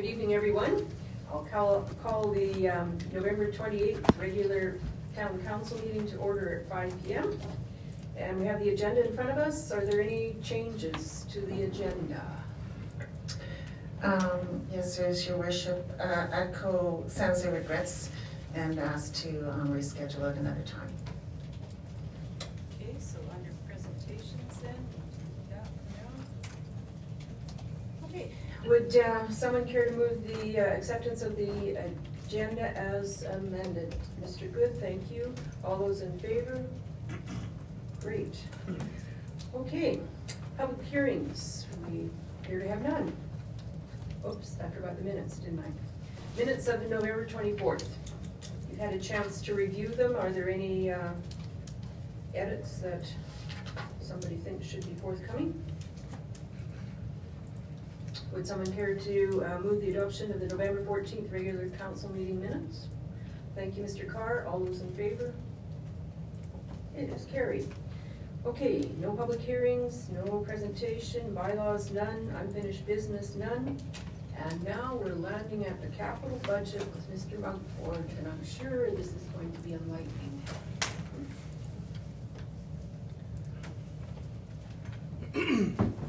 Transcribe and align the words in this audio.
Good 0.00 0.08
evening, 0.08 0.32
everyone. 0.32 0.86
I'll 1.30 1.44
call, 1.44 1.86
call 2.02 2.30
the 2.30 2.70
um, 2.70 2.96
November 3.12 3.52
28th 3.52 4.18
regular 4.18 4.78
town 5.14 5.38
council 5.42 5.76
meeting 5.84 6.08
to 6.08 6.16
order 6.16 6.60
at 6.60 6.70
5 6.70 7.04
PM. 7.04 7.38
And 8.16 8.40
we 8.40 8.46
have 8.46 8.60
the 8.60 8.70
agenda 8.70 9.06
in 9.06 9.14
front 9.14 9.28
of 9.28 9.36
us. 9.36 9.70
Are 9.70 9.84
there 9.84 10.00
any 10.00 10.36
changes 10.42 11.26
to 11.32 11.42
the 11.42 11.64
agenda? 11.64 12.24
Um, 14.02 14.62
yes, 14.72 14.96
there's 14.96 15.28
your 15.28 15.36
worship, 15.36 15.86
uh, 16.00 16.28
echo 16.32 17.04
sincere 17.06 17.52
regrets 17.52 18.08
and 18.54 18.78
ask 18.78 19.12
to 19.16 19.52
um, 19.52 19.68
reschedule 19.68 20.30
at 20.30 20.38
another 20.38 20.62
time. 20.62 20.94
Okay, 22.80 22.94
so 22.98 23.18
under 23.34 23.50
presentations 23.68 24.60
then, 24.62 24.74
that 25.50 25.68
down. 25.90 26.14
Okay. 28.08 28.32
Would 28.70 28.96
uh, 28.98 29.28
someone 29.30 29.64
care 29.64 29.86
to 29.86 29.92
move 29.94 30.24
the 30.28 30.60
uh, 30.60 30.76
acceptance 30.76 31.22
of 31.22 31.34
the 31.34 31.76
agenda 32.24 32.68
as 32.78 33.24
amended? 33.24 33.96
Mr. 34.22 34.50
Good, 34.52 34.78
thank 34.78 35.10
you. 35.10 35.34
All 35.64 35.76
those 35.76 36.02
in 36.02 36.16
favor? 36.20 36.64
Great. 38.00 38.38
Okay, 39.56 39.98
public 40.56 40.86
hearings. 40.86 41.66
We 41.90 42.10
appear 42.44 42.60
to 42.60 42.68
have 42.68 42.82
none. 42.82 43.12
Oops, 44.24 44.56
I 44.64 44.68
forgot 44.70 44.96
the 44.96 45.02
minutes, 45.02 45.38
didn't 45.38 45.58
I? 45.58 46.38
Minutes 46.38 46.68
of 46.68 46.80
November 46.88 47.26
24th. 47.26 47.88
You've 48.70 48.78
had 48.78 48.94
a 48.94 49.00
chance 49.00 49.40
to 49.42 49.54
review 49.56 49.88
them. 49.88 50.14
Are 50.14 50.30
there 50.30 50.48
any 50.48 50.92
uh, 50.92 51.08
edits 52.36 52.78
that 52.78 53.02
somebody 54.00 54.36
thinks 54.36 54.64
should 54.68 54.86
be 54.86 54.94
forthcoming? 54.94 55.60
Would 58.32 58.46
someone 58.46 58.72
care 58.72 58.94
to 58.94 59.44
uh, 59.44 59.58
move 59.58 59.80
the 59.80 59.90
adoption 59.90 60.30
of 60.30 60.38
the 60.38 60.46
November 60.46 60.84
14th 60.84 61.32
regular 61.32 61.68
council 61.70 62.12
meeting 62.12 62.40
minutes? 62.40 62.86
Thank 63.56 63.76
you, 63.76 63.82
Mr. 63.82 64.08
Carr. 64.08 64.46
All 64.46 64.60
those 64.60 64.82
in 64.82 64.90
favor? 64.92 65.34
It 66.96 67.10
is 67.10 67.24
carried. 67.26 67.68
Okay, 68.46 68.88
no 68.98 69.12
public 69.12 69.40
hearings, 69.40 70.08
no 70.10 70.38
presentation, 70.46 71.34
bylaws, 71.34 71.90
none, 71.90 72.32
unfinished 72.38 72.86
business, 72.86 73.34
none. 73.34 73.76
And 74.38 74.64
now 74.64 74.98
we're 75.02 75.14
landing 75.14 75.66
at 75.66 75.82
the 75.82 75.88
capital 75.88 76.40
budget 76.46 76.86
with 76.94 77.12
Mr. 77.12 77.38
Monkford, 77.38 78.08
and 78.16 78.28
I'm 78.28 78.44
sure 78.44 78.90
this 78.92 79.08
is 79.08 79.22
going 79.34 79.52
to 79.52 79.60
be 79.60 79.74
enlightening. 79.74 80.42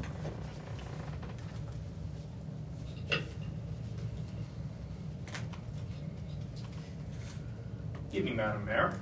Madam 8.42 8.64
Mayor. 8.64 8.92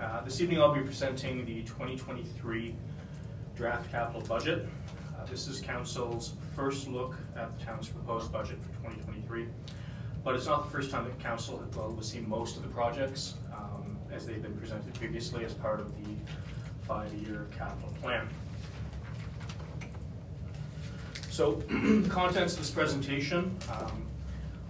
Uh, 0.00 0.22
This 0.22 0.40
evening 0.40 0.60
I'll 0.60 0.74
be 0.74 0.80
presenting 0.80 1.46
the 1.46 1.62
2023 1.62 2.74
draft 3.54 3.88
capital 3.92 4.22
budget. 4.22 4.66
Uh, 5.16 5.24
This 5.24 5.46
is 5.46 5.60
council's 5.60 6.32
first 6.56 6.88
look 6.88 7.14
at 7.36 7.56
the 7.56 7.64
town's 7.64 7.86
proposed 7.86 8.32
budget 8.32 8.58
for 8.60 8.70
2023. 8.82 9.46
But 10.24 10.34
it's 10.34 10.46
not 10.46 10.64
the 10.64 10.70
first 10.72 10.90
time 10.90 11.04
that 11.04 11.16
council 11.20 11.62
will 11.76 11.92
will 11.94 12.02
see 12.02 12.18
most 12.22 12.56
of 12.56 12.64
the 12.64 12.70
projects 12.70 13.34
um, 13.56 13.96
as 14.10 14.26
they've 14.26 14.42
been 14.42 14.56
presented 14.56 14.92
previously 14.94 15.44
as 15.44 15.54
part 15.54 15.78
of 15.78 15.94
the 16.02 16.10
five-year 16.82 17.46
capital 17.56 17.94
plan. 18.02 18.28
So, 21.30 21.62
the 21.68 22.08
contents 22.10 22.54
of 22.54 22.58
this 22.58 22.70
presentation, 22.72 23.56
um, 23.70 24.02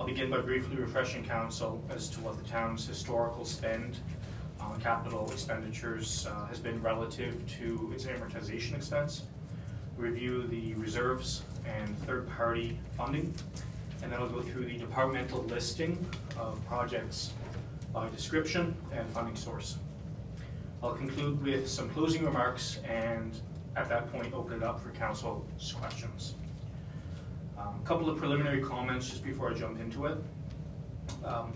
I'll 0.01 0.07
begin 0.07 0.31
by 0.31 0.41
briefly 0.41 0.77
refreshing 0.77 1.23
council 1.23 1.85
as 1.91 2.09
to 2.11 2.21
what 2.21 2.43
the 2.43 2.49
town's 2.49 2.87
historical 2.87 3.45
spend 3.45 3.99
on 4.59 4.81
capital 4.81 5.31
expenditures 5.31 6.27
uh, 6.27 6.47
has 6.47 6.59
been 6.59 6.81
relative 6.83 7.47
to 7.59 7.93
its 7.95 8.07
amortization 8.07 8.75
expense. 8.75 9.25
Review 9.97 10.47
the 10.47 10.73
reserves 10.75 11.43
and 11.67 11.97
third-party 12.07 12.79
funding, 12.97 13.35
and 14.03 14.11
then 14.11 14.19
I'll 14.19 14.29
go 14.29 14.41
through 14.41 14.65
the 14.65 14.79
departmental 14.79 15.43
listing 15.43 16.05
of 16.39 16.65
projects 16.67 17.33
by 17.93 18.09
description 18.09 18.75
and 18.93 19.07
funding 19.11 19.37
source. 19.37 19.77
I'll 20.83 20.95
conclude 20.95 21.43
with 21.43 21.69
some 21.69 21.91
closing 21.91 22.25
remarks 22.25 22.81
and 22.89 23.39
at 23.77 23.89
that 23.91 24.11
point 24.11 24.33
open 24.33 24.55
it 24.55 24.63
up 24.63 24.81
for 24.81 24.91
council's 24.91 25.73
questions. 25.79 26.35
A 27.63 27.69
um, 27.69 27.81
couple 27.85 28.11
of 28.11 28.19
preliminary 28.19 28.61
comments 28.61 29.09
just 29.09 29.23
before 29.23 29.51
I 29.51 29.55
jump 29.55 29.81
into 29.81 30.07
it. 30.07 30.19
Um, 31.25 31.53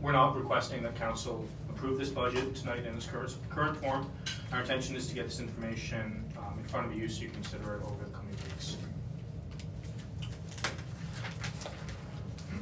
we're 0.00 0.12
not 0.12 0.36
requesting 0.36 0.82
that 0.82 0.94
council 0.94 1.46
approve 1.70 1.98
this 1.98 2.10
budget 2.10 2.54
tonight 2.54 2.84
in 2.84 2.94
its 2.94 3.06
current, 3.06 3.34
current 3.48 3.76
form. 3.78 4.10
Our 4.52 4.60
intention 4.60 4.94
is 4.94 5.06
to 5.08 5.14
get 5.14 5.24
this 5.24 5.40
information 5.40 6.24
um, 6.36 6.58
in 6.58 6.64
front 6.66 6.86
of 6.86 6.94
you 6.98 7.08
so 7.08 7.22
you 7.22 7.30
consider 7.30 7.76
it 7.76 7.82
over 7.84 8.04
the 8.04 8.10
coming 8.10 8.34
weeks. 8.44 8.76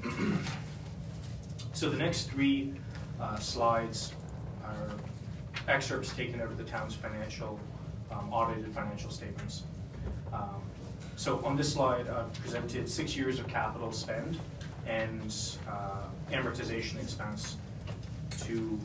so 1.73 1.91
the 1.91 1.99
next 1.99 2.31
three 2.31 2.75
uh, 3.21 3.37
slides 3.39 4.13
are 4.65 4.91
excerpts 5.67 6.15
taken 6.15 6.41
out 6.41 6.49
of 6.49 6.59
the 6.59 6.65
town's 6.65 6.95
financial, 6.95 7.59
um, 8.13 8.33
audited 8.33 8.73
financial 8.73 9.11
statements. 9.11 9.65
Um, 10.33 10.63
so 11.17 11.43
on 11.45 11.57
this 11.57 11.73
slide, 11.73 12.09
I've 12.09 12.33
presented 12.35 12.89
six 12.89 13.17
years 13.17 13.39
of 13.41 13.49
capital 13.49 13.91
spend 13.91 14.39
and 14.87 15.35
uh, 15.69 16.03
amortization 16.31 17.03
expense 17.03 17.57
to 18.43 18.79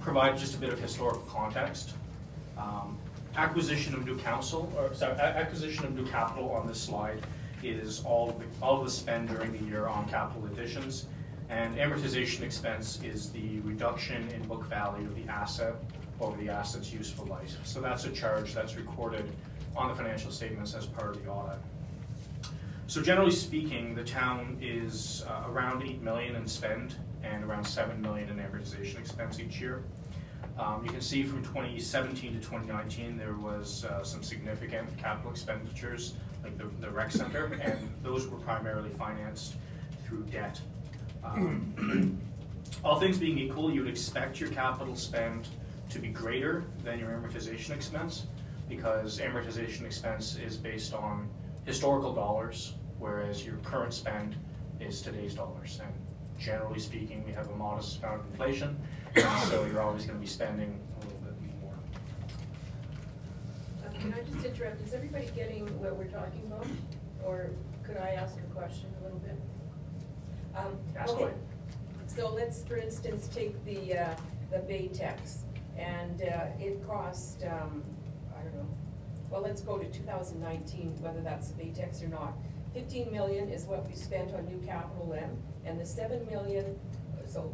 provide 0.00 0.36
just 0.36 0.54
a 0.54 0.58
bit 0.58 0.72
of 0.72 0.78
historical 0.78 1.22
context. 1.22 1.94
Um, 2.58 2.98
acquisition 3.34 3.94
of 3.94 4.04
new 4.04 4.18
council, 4.18 4.70
or 4.76 4.92
sorry, 4.94 5.18
acquisition 5.18 5.86
of 5.86 5.94
new 5.94 6.06
capital 6.06 6.52
on 6.52 6.66
this 6.66 6.80
slide 6.80 7.24
is 7.62 8.04
all 8.04 8.32
the, 8.32 8.44
all 8.64 8.78
of 8.78 8.84
the 8.84 8.90
spend 8.90 9.28
during 9.28 9.52
the 9.52 9.64
year 9.64 9.86
on 9.86 10.06
capital 10.08 10.44
additions, 10.46 11.06
and 11.48 11.76
amortization 11.76 12.42
expense 12.42 13.00
is 13.02 13.30
the 13.30 13.60
reduction 13.60 14.28
in 14.28 14.42
book 14.46 14.64
value 14.66 15.06
of 15.06 15.14
the 15.16 15.30
asset 15.32 15.74
over 16.20 16.36
the 16.36 16.50
asset's 16.50 16.92
useful 16.92 17.24
life. 17.26 17.56
So 17.64 17.80
that's 17.80 18.04
a 18.04 18.10
charge 18.10 18.54
that's 18.54 18.76
recorded 18.76 19.30
on 19.76 19.88
the 19.88 19.94
financial 19.94 20.30
statements 20.30 20.74
as 20.74 20.86
part 20.86 21.16
of 21.16 21.24
the 21.24 21.30
audit. 21.30 21.58
So 22.86 23.00
generally 23.00 23.30
speaking, 23.30 23.94
the 23.94 24.04
town 24.04 24.58
is 24.60 25.24
uh, 25.26 25.48
around 25.48 25.82
8 25.82 26.02
million 26.02 26.36
in 26.36 26.46
spend 26.46 26.96
and 27.22 27.44
around 27.44 27.64
7 27.64 28.00
million 28.00 28.28
in 28.28 28.36
amortization 28.36 28.98
expense 28.98 29.40
each 29.40 29.60
year. 29.60 29.82
Um, 30.58 30.82
you 30.84 30.90
can 30.90 31.00
see 31.00 31.22
from 31.22 31.42
2017 31.42 32.34
to 32.34 32.38
2019 32.38 33.16
there 33.16 33.34
was 33.34 33.84
uh, 33.84 34.02
some 34.02 34.22
significant 34.22 34.94
capital 34.98 35.30
expenditures 35.30 36.14
like 36.42 36.58
the, 36.58 36.66
the 36.80 36.90
rec 36.90 37.10
center 37.10 37.46
and 37.62 37.78
those 38.02 38.26
were 38.28 38.38
primarily 38.38 38.90
financed 38.90 39.54
through 40.04 40.24
debt. 40.24 40.60
Um, 41.24 42.20
all 42.84 43.00
things 43.00 43.16
being 43.16 43.38
equal, 43.38 43.72
you 43.72 43.80
would 43.80 43.90
expect 43.90 44.40
your 44.40 44.50
capital 44.50 44.96
spend 44.96 45.48
to 45.88 45.98
be 45.98 46.08
greater 46.08 46.64
than 46.84 46.98
your 46.98 47.10
amortization 47.10 47.70
expense 47.70 48.26
because 48.76 49.18
amortization 49.18 49.84
expense 49.84 50.36
is 50.36 50.56
based 50.56 50.94
on 50.94 51.28
historical 51.64 52.12
dollars, 52.14 52.74
whereas 52.98 53.44
your 53.44 53.56
current 53.56 53.92
spend 53.92 54.36
is 54.80 55.02
today's 55.02 55.34
dollars. 55.34 55.80
And 55.82 55.92
generally 56.40 56.78
speaking, 56.80 57.22
we 57.24 57.32
have 57.32 57.48
a 57.50 57.56
modest 57.56 57.98
amount 57.98 58.20
of 58.20 58.26
inflation, 58.30 58.78
so 59.48 59.66
you're 59.66 59.82
always 59.82 60.06
going 60.06 60.18
to 60.18 60.20
be 60.20 60.26
spending 60.26 60.80
a 60.96 61.04
little 61.04 61.20
bit 61.20 61.34
more. 61.60 61.74
Uh, 63.84 64.00
Can 64.00 64.14
I 64.14 64.22
just 64.32 64.44
interrupt? 64.44 64.80
Is 64.86 64.94
everybody 64.94 65.28
getting 65.36 65.66
what 65.80 65.96
we're 65.96 66.04
talking 66.04 66.42
about? 66.46 66.66
Or 67.24 67.50
could 67.84 67.98
I 67.98 68.10
ask 68.10 68.36
a 68.38 68.54
question 68.54 68.86
a 69.00 69.04
little 69.04 69.18
bit? 69.18 69.38
Um, 70.56 70.78
Ask 70.96 71.12
okay. 71.12 71.24
away. 71.24 71.32
So 72.06 72.32
let's, 72.32 72.62
for 72.64 72.76
instance, 72.76 73.28
take 73.28 73.62
the, 73.64 73.98
uh, 73.98 74.14
the 74.50 74.58
Baytex, 74.58 75.44
and 75.78 76.22
uh, 76.22 76.46
it 76.60 76.86
cost, 76.86 77.42
um, 77.44 77.50
I 77.50 77.56
don't 77.58 77.84
know, 77.84 77.91
well, 79.32 79.40
let's 79.42 79.62
go 79.62 79.78
to 79.78 79.86
two 79.90 80.02
thousand 80.02 80.40
nineteen, 80.40 80.94
whether 81.00 81.20
that's 81.22 81.48
the 81.50 81.62
Baytex 81.62 82.02
or 82.04 82.08
not. 82.08 82.34
Fifteen 82.74 83.10
million 83.10 83.48
is 83.48 83.64
what 83.64 83.86
we 83.88 83.94
spent 83.94 84.32
on 84.34 84.46
new 84.46 84.58
capital 84.58 85.08
then, 85.10 85.36
and 85.64 85.80
the 85.80 85.86
seven 85.86 86.24
million, 86.30 86.78
so 87.26 87.52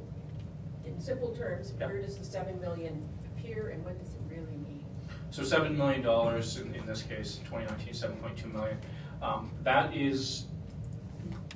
in 0.85 1.01
simple 1.01 1.35
terms, 1.35 1.73
Yep. 1.79 1.89
where 1.89 2.03
does 2.03 2.19
the 2.19 2.25
seven 2.25 2.61
million 2.61 3.09
appear 3.27 3.69
and 3.69 3.85
what 3.85 3.99
does 3.99 4.15
it 4.15 4.21
really 4.29 4.57
mean? 4.57 4.85
So 5.31 5.45
seven 5.45 5.77
million 5.77 6.03
dollars 6.03 6.59
in, 6.59 6.75
in 6.75 6.85
this 6.87 7.03
case, 7.03 7.37
2019, 7.45 7.93
7.2 7.93 8.53
million. 8.53 8.79
Um, 9.23 9.51
that 9.63 9.95
is 9.95 10.47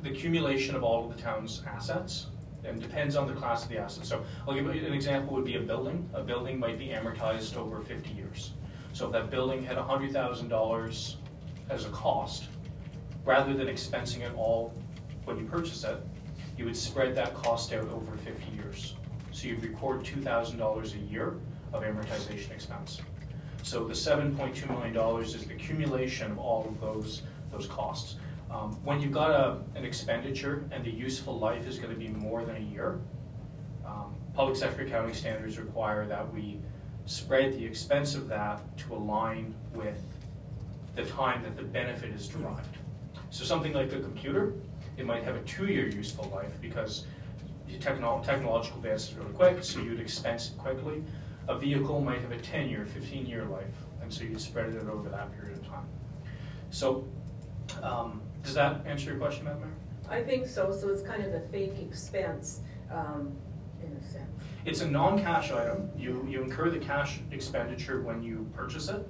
the 0.03 0.11
accumulation 0.11 0.75
of 0.77 0.83
all 0.85 1.09
of 1.09 1.17
the 1.17 1.23
town's 1.23 1.63
assets 1.67 2.27
and 2.65 2.81
depends 2.81 3.17
on 3.17 3.27
the 3.27 3.33
class 3.33 3.65
of 3.65 3.71
the 3.71 3.79
asset. 3.79 4.05
So 4.05 4.23
I'll 4.47 4.55
give 4.55 4.65
you 4.67 4.87
an 4.87 4.93
example 4.93 5.35
would 5.35 5.45
be 5.45 5.57
a 5.57 5.61
building. 5.61 6.09
A 6.13 6.23
building 6.23 6.59
might 6.59 6.79
be 6.79 6.89
amortized 6.89 7.57
over 7.57 7.81
50 7.81 8.11
years. 8.11 8.53
So 9.03 9.07
if 9.09 9.15
that 9.15 9.31
building 9.31 9.65
had 9.65 9.79
$100,000 9.79 11.15
as 11.71 11.85
a 11.85 11.89
cost, 11.89 12.45
rather 13.25 13.53
than 13.53 13.67
expensing 13.67 14.21
it 14.21 14.33
all 14.37 14.73
when 15.25 15.39
you 15.39 15.45
purchase 15.45 15.83
it, 15.83 15.97
you 16.57 16.67
would 16.67 16.77
spread 16.77 17.17
that 17.17 17.35
cost 17.35 17.73
out 17.73 17.89
over 17.89 18.17
fifty 18.19 18.53
years. 18.55 18.95
So 19.33 19.49
you'd 19.49 19.61
record 19.65 20.05
two 20.05 20.21
thousand 20.21 20.59
dollars 20.61 20.95
a 20.95 20.99
year 20.99 21.35
of 21.73 21.83
amortization 21.83 22.53
expense. 22.53 23.01
So 23.65 23.89
the 23.89 23.95
seven 23.95 24.37
point 24.37 24.55
two 24.55 24.67
million 24.69 24.93
dollars 24.93 25.35
is 25.35 25.47
the 25.47 25.55
accumulation 25.55 26.31
of 26.31 26.39
all 26.39 26.69
of 26.69 26.81
those, 26.81 27.23
those 27.51 27.67
costs. 27.67 28.21
Um, 28.53 28.71
When 28.85 29.01
you've 29.01 29.11
got 29.11 29.31
a, 29.33 29.59
an 29.77 29.85
expenditure 29.85 30.63
and 30.71 30.85
the 30.85 30.93
useful 30.93 31.37
life 31.37 31.67
is 31.67 31.77
gonna 31.81 31.97
be 31.97 32.07
more 32.07 32.45
than 32.45 32.55
a 32.55 32.61
year, 32.61 33.01
um, 33.85 34.15
public 34.33 34.55
sector 34.55 34.83
accounting 34.83 35.15
standards 35.15 35.59
require 35.59 36.07
that 36.07 36.33
we 36.33 36.61
spread 37.07 37.53
the 37.55 37.65
expense 37.65 38.15
of 38.15 38.29
that 38.29 38.61
to 38.79 38.95
align 38.95 39.55
with 39.75 40.01
the 40.95 41.05
time 41.07 41.43
that 41.43 41.57
the 41.57 41.63
benefit 41.63 42.11
is 42.11 42.29
derived. 42.29 42.77
So 43.31 43.45
something 43.45 43.73
like 43.73 43.93
a 43.93 44.01
computer, 44.01 44.53
it 44.97 45.07
might 45.07 45.25
have 45.25 45.37
a 45.37 45.41
two-year 45.41 45.89
useful 45.89 46.31
life 46.35 46.53
because 46.61 47.07
the 47.67 47.79
techno- 47.79 48.23
technological 48.25 48.79
advances 48.79 49.15
really 49.15 49.33
quick, 49.33 49.65
so 49.65 49.81
you'd 49.81 50.01
expense 50.01 50.51
it 50.51 50.59
quickly. 50.59 51.03
A 51.49 51.59
vehicle 51.59 52.01
might 52.01 52.21
have 52.21 52.31
a 52.33 52.39
ten-year, 52.39 52.85
fifteen-year 52.85 53.45
life, 53.47 53.75
and 54.03 54.13
so 54.13 54.25
you'd 54.25 54.41
spread 54.41 54.75
it 54.75 54.87
over 54.87 55.09
that 55.09 55.33
period 55.39 55.59
of 55.59 55.67
time. 55.67 55.87
So, 56.71 57.07
um, 57.83 58.21
does 58.43 58.55
that 58.55 58.87
answer 58.87 59.11
your 59.11 59.19
question, 59.19 59.45
Madam 59.45 59.61
Mayor? 59.63 60.21
I 60.21 60.23
think 60.23 60.47
so, 60.47 60.73
so 60.73 60.89
it's 60.91 61.03
kind 61.03 61.25
of 61.25 61.33
a 61.35 61.41
fake 61.49 61.75
expense, 61.81 62.61
um, 62.91 63.33
in 63.83 63.97
a 63.97 64.03
sense. 64.13 64.32
It's 64.65 64.81
a 64.81 64.89
non-cash 64.89 65.51
item. 65.51 65.91
You, 65.97 66.27
you 66.29 66.43
incur 66.43 66.71
the 66.71 66.79
cash 66.79 67.21
expenditure 67.33 68.03
when 68.03 68.23
you 68.23 68.49
purchase 68.55 68.89
it, 68.89 69.09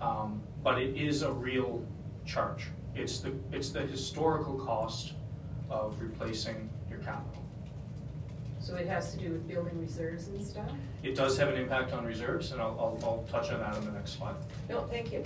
um, 0.00 0.40
but 0.62 0.80
it 0.80 0.96
is 0.96 1.22
a 1.22 1.32
real 1.32 1.84
charge. 2.24 2.68
It's 2.94 3.18
the, 3.18 3.32
it's 3.52 3.70
the 3.70 3.80
historical 3.80 4.54
cost 4.54 5.14
of 5.68 6.00
replacing 6.00 6.70
your 6.88 7.00
capital. 7.00 7.44
So 8.60 8.76
it 8.76 8.86
has 8.86 9.12
to 9.12 9.18
do 9.18 9.30
with 9.30 9.48
building 9.48 9.80
reserves 9.80 10.28
and 10.28 10.44
stuff? 10.44 10.70
It 11.02 11.14
does 11.14 11.36
have 11.38 11.48
an 11.48 11.56
impact 11.56 11.92
on 11.92 12.04
reserves, 12.04 12.52
and 12.52 12.60
I'll, 12.60 12.76
I'll, 12.78 12.98
I'll 13.02 13.24
touch 13.30 13.50
on 13.50 13.60
that 13.60 13.76
in 13.76 13.84
the 13.84 13.92
next 13.92 14.18
slide. 14.18 14.34
No, 14.68 14.82
thank 14.82 15.12
you. 15.12 15.24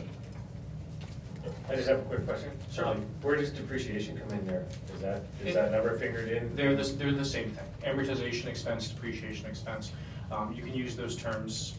I 1.68 1.74
just 1.74 1.88
have 1.88 1.98
a 1.98 2.02
quick 2.02 2.24
question. 2.26 2.50
Certainly. 2.70 2.98
Um, 2.98 3.06
Where 3.22 3.36
does 3.36 3.50
depreciation 3.50 4.16
come 4.18 4.38
in 4.38 4.46
there? 4.46 4.66
Is 4.94 5.00
that, 5.00 5.22
is 5.44 5.54
that 5.54 5.72
number 5.72 5.98
figured 5.98 6.28
in? 6.28 6.54
They're 6.54 6.76
the, 6.76 6.84
they're 6.84 7.12
the 7.12 7.24
same 7.24 7.50
thing. 7.50 7.64
Amortization 7.94 8.46
expense, 8.46 8.88
depreciation 8.88 9.46
expense. 9.46 9.92
Um, 10.30 10.52
you 10.54 10.62
can 10.62 10.74
use 10.74 10.96
those 10.96 11.16
terms 11.16 11.74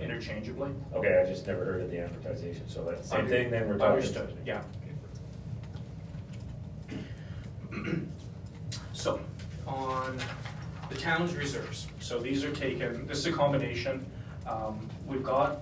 interchangeably. 0.00 0.70
Okay, 0.94 1.22
I 1.24 1.28
just 1.28 1.46
never 1.46 1.64
heard 1.64 1.82
of 1.82 1.90
the 1.90 1.96
amortization, 1.98 2.68
so 2.68 2.84
that's 2.84 3.02
the 3.02 3.16
same 3.16 3.26
thing 3.28 3.50
then 3.50 3.68
we're 3.68 3.78
talking. 3.78 3.96
Understood, 3.96 4.36
yeah. 4.44 4.62
So, 8.92 9.20
on 9.66 10.18
the 10.88 10.94
town's 10.94 11.34
reserves, 11.34 11.88
so 12.00 12.18
these 12.18 12.42
are 12.42 12.52
taken, 12.52 13.06
this 13.06 13.18
is 13.18 13.26
a 13.26 13.32
combination. 13.32 14.06
Um, 14.46 14.88
We've 15.06 15.22
got 15.22 15.60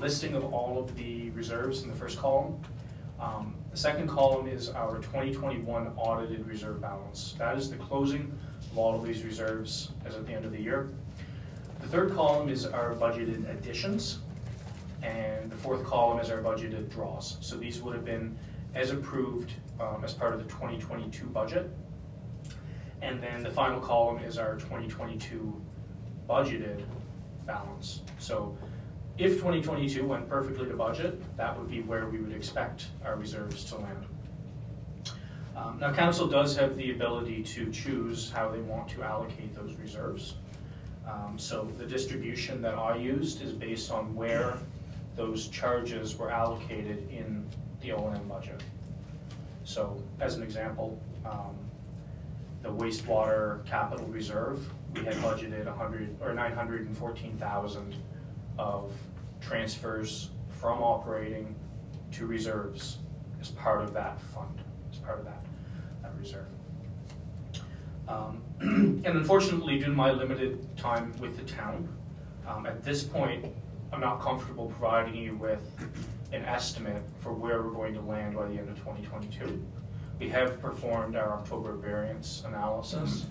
listing 0.00 0.34
of 0.34 0.52
all 0.52 0.78
of 0.78 0.94
the 0.96 1.30
reserves 1.30 1.82
in 1.82 1.88
the 1.88 1.96
first 1.96 2.18
column. 2.18 2.60
Um, 3.20 3.54
The 3.70 3.76
second 3.76 4.08
column 4.08 4.46
is 4.48 4.70
our 4.70 4.96
2021 4.96 5.92
audited 5.96 6.46
reserve 6.46 6.80
balance. 6.80 7.34
That 7.38 7.58
is 7.58 7.70
the 7.70 7.76
closing 7.76 8.32
of 8.72 8.78
all 8.78 8.94
of 8.94 9.04
these 9.04 9.22
reserves 9.22 9.92
as 10.06 10.14
at 10.14 10.26
the 10.26 10.32
end 10.32 10.44
of 10.46 10.52
the 10.52 10.60
year. 10.60 10.88
The 11.80 11.88
third 11.88 12.14
column 12.14 12.48
is 12.48 12.64
our 12.64 12.94
budgeted 12.94 13.48
additions, 13.50 14.20
and 15.02 15.50
the 15.50 15.56
fourth 15.56 15.84
column 15.84 16.20
is 16.20 16.30
our 16.30 16.40
budgeted 16.40 16.88
draws. 16.90 17.36
So 17.40 17.56
these 17.56 17.82
would 17.82 17.94
have 17.94 18.04
been 18.04 18.36
as 18.74 18.90
approved 18.92 19.52
um, 19.78 20.02
as 20.04 20.14
part 20.14 20.32
of 20.32 20.38
the 20.38 20.46
2022 20.46 21.26
budget. 21.26 21.70
And 23.02 23.22
then 23.22 23.42
the 23.42 23.50
final 23.50 23.78
column 23.80 24.22
is 24.22 24.38
our 24.38 24.54
2022 24.54 25.60
budgeted 26.28 26.82
balance. 27.46 28.02
So 28.18 28.56
if 29.18 29.36
2022 29.36 30.06
went 30.06 30.28
perfectly 30.28 30.68
to 30.68 30.74
budget, 30.74 31.36
that 31.38 31.58
would 31.58 31.70
be 31.70 31.80
where 31.80 32.06
we 32.06 32.18
would 32.18 32.34
expect 32.34 32.88
our 33.02 33.16
reserves 33.16 33.64
to 33.64 33.76
land. 33.76 34.04
Um, 35.56 35.78
now, 35.80 35.90
council 35.94 36.26
does 36.26 36.54
have 36.58 36.76
the 36.76 36.90
ability 36.90 37.42
to 37.42 37.72
choose 37.72 38.30
how 38.30 38.50
they 38.50 38.58
want 38.58 38.88
to 38.90 39.02
allocate 39.02 39.54
those 39.54 39.74
reserves. 39.76 40.34
Um, 41.08 41.38
so 41.38 41.66
the 41.78 41.86
distribution 41.86 42.60
that 42.60 42.74
I 42.74 42.96
used 42.96 43.40
is 43.40 43.52
based 43.52 43.90
on 43.90 44.14
where 44.14 44.58
those 45.14 45.48
charges 45.48 46.18
were 46.18 46.30
allocated 46.30 47.08
in 47.10 47.46
the 47.80 47.92
O&M 47.92 48.28
budget. 48.28 48.62
So 49.64 50.02
as 50.20 50.34
an 50.34 50.42
example, 50.42 51.00
um, 51.24 51.56
the 52.62 52.68
wastewater 52.68 53.64
capital 53.64 54.06
reserve, 54.08 54.68
we 54.94 55.04
had 55.04 55.14
budgeted 55.14 55.64
100 55.64 56.16
or 56.20 56.34
914,000 56.34 57.94
of 58.58 58.92
transfers 59.40 60.30
from 60.48 60.82
operating 60.82 61.54
to 62.12 62.26
reserves 62.26 62.98
as 63.40 63.50
part 63.50 63.82
of 63.82 63.92
that 63.94 64.20
fund, 64.20 64.60
as 64.90 64.98
part 64.98 65.18
of 65.18 65.24
that, 65.24 65.44
that 66.02 66.12
reserve. 66.18 66.46
Um, 68.08 68.42
And 69.06 69.06
unfortunately, 69.06 69.78
due 69.78 69.86
to 69.86 69.90
my 69.90 70.10
limited 70.10 70.76
time 70.76 71.12
with 71.20 71.36
the 71.36 71.44
town, 71.44 71.88
um, 72.48 72.66
at 72.66 72.82
this 72.82 73.02
point, 73.04 73.44
I'm 73.92 74.00
not 74.00 74.20
comfortable 74.20 74.66
providing 74.66 75.14
you 75.14 75.36
with 75.36 75.60
an 76.32 76.44
estimate 76.44 77.02
for 77.20 77.32
where 77.32 77.62
we're 77.62 77.72
going 77.72 77.94
to 77.94 78.00
land 78.00 78.34
by 78.34 78.46
the 78.46 78.54
end 78.54 78.68
of 78.68 78.76
2022. 78.78 79.62
We 80.18 80.28
have 80.30 80.60
performed 80.60 81.16
our 81.16 81.34
October 81.34 81.74
variance 81.74 82.42
analysis, 82.46 83.26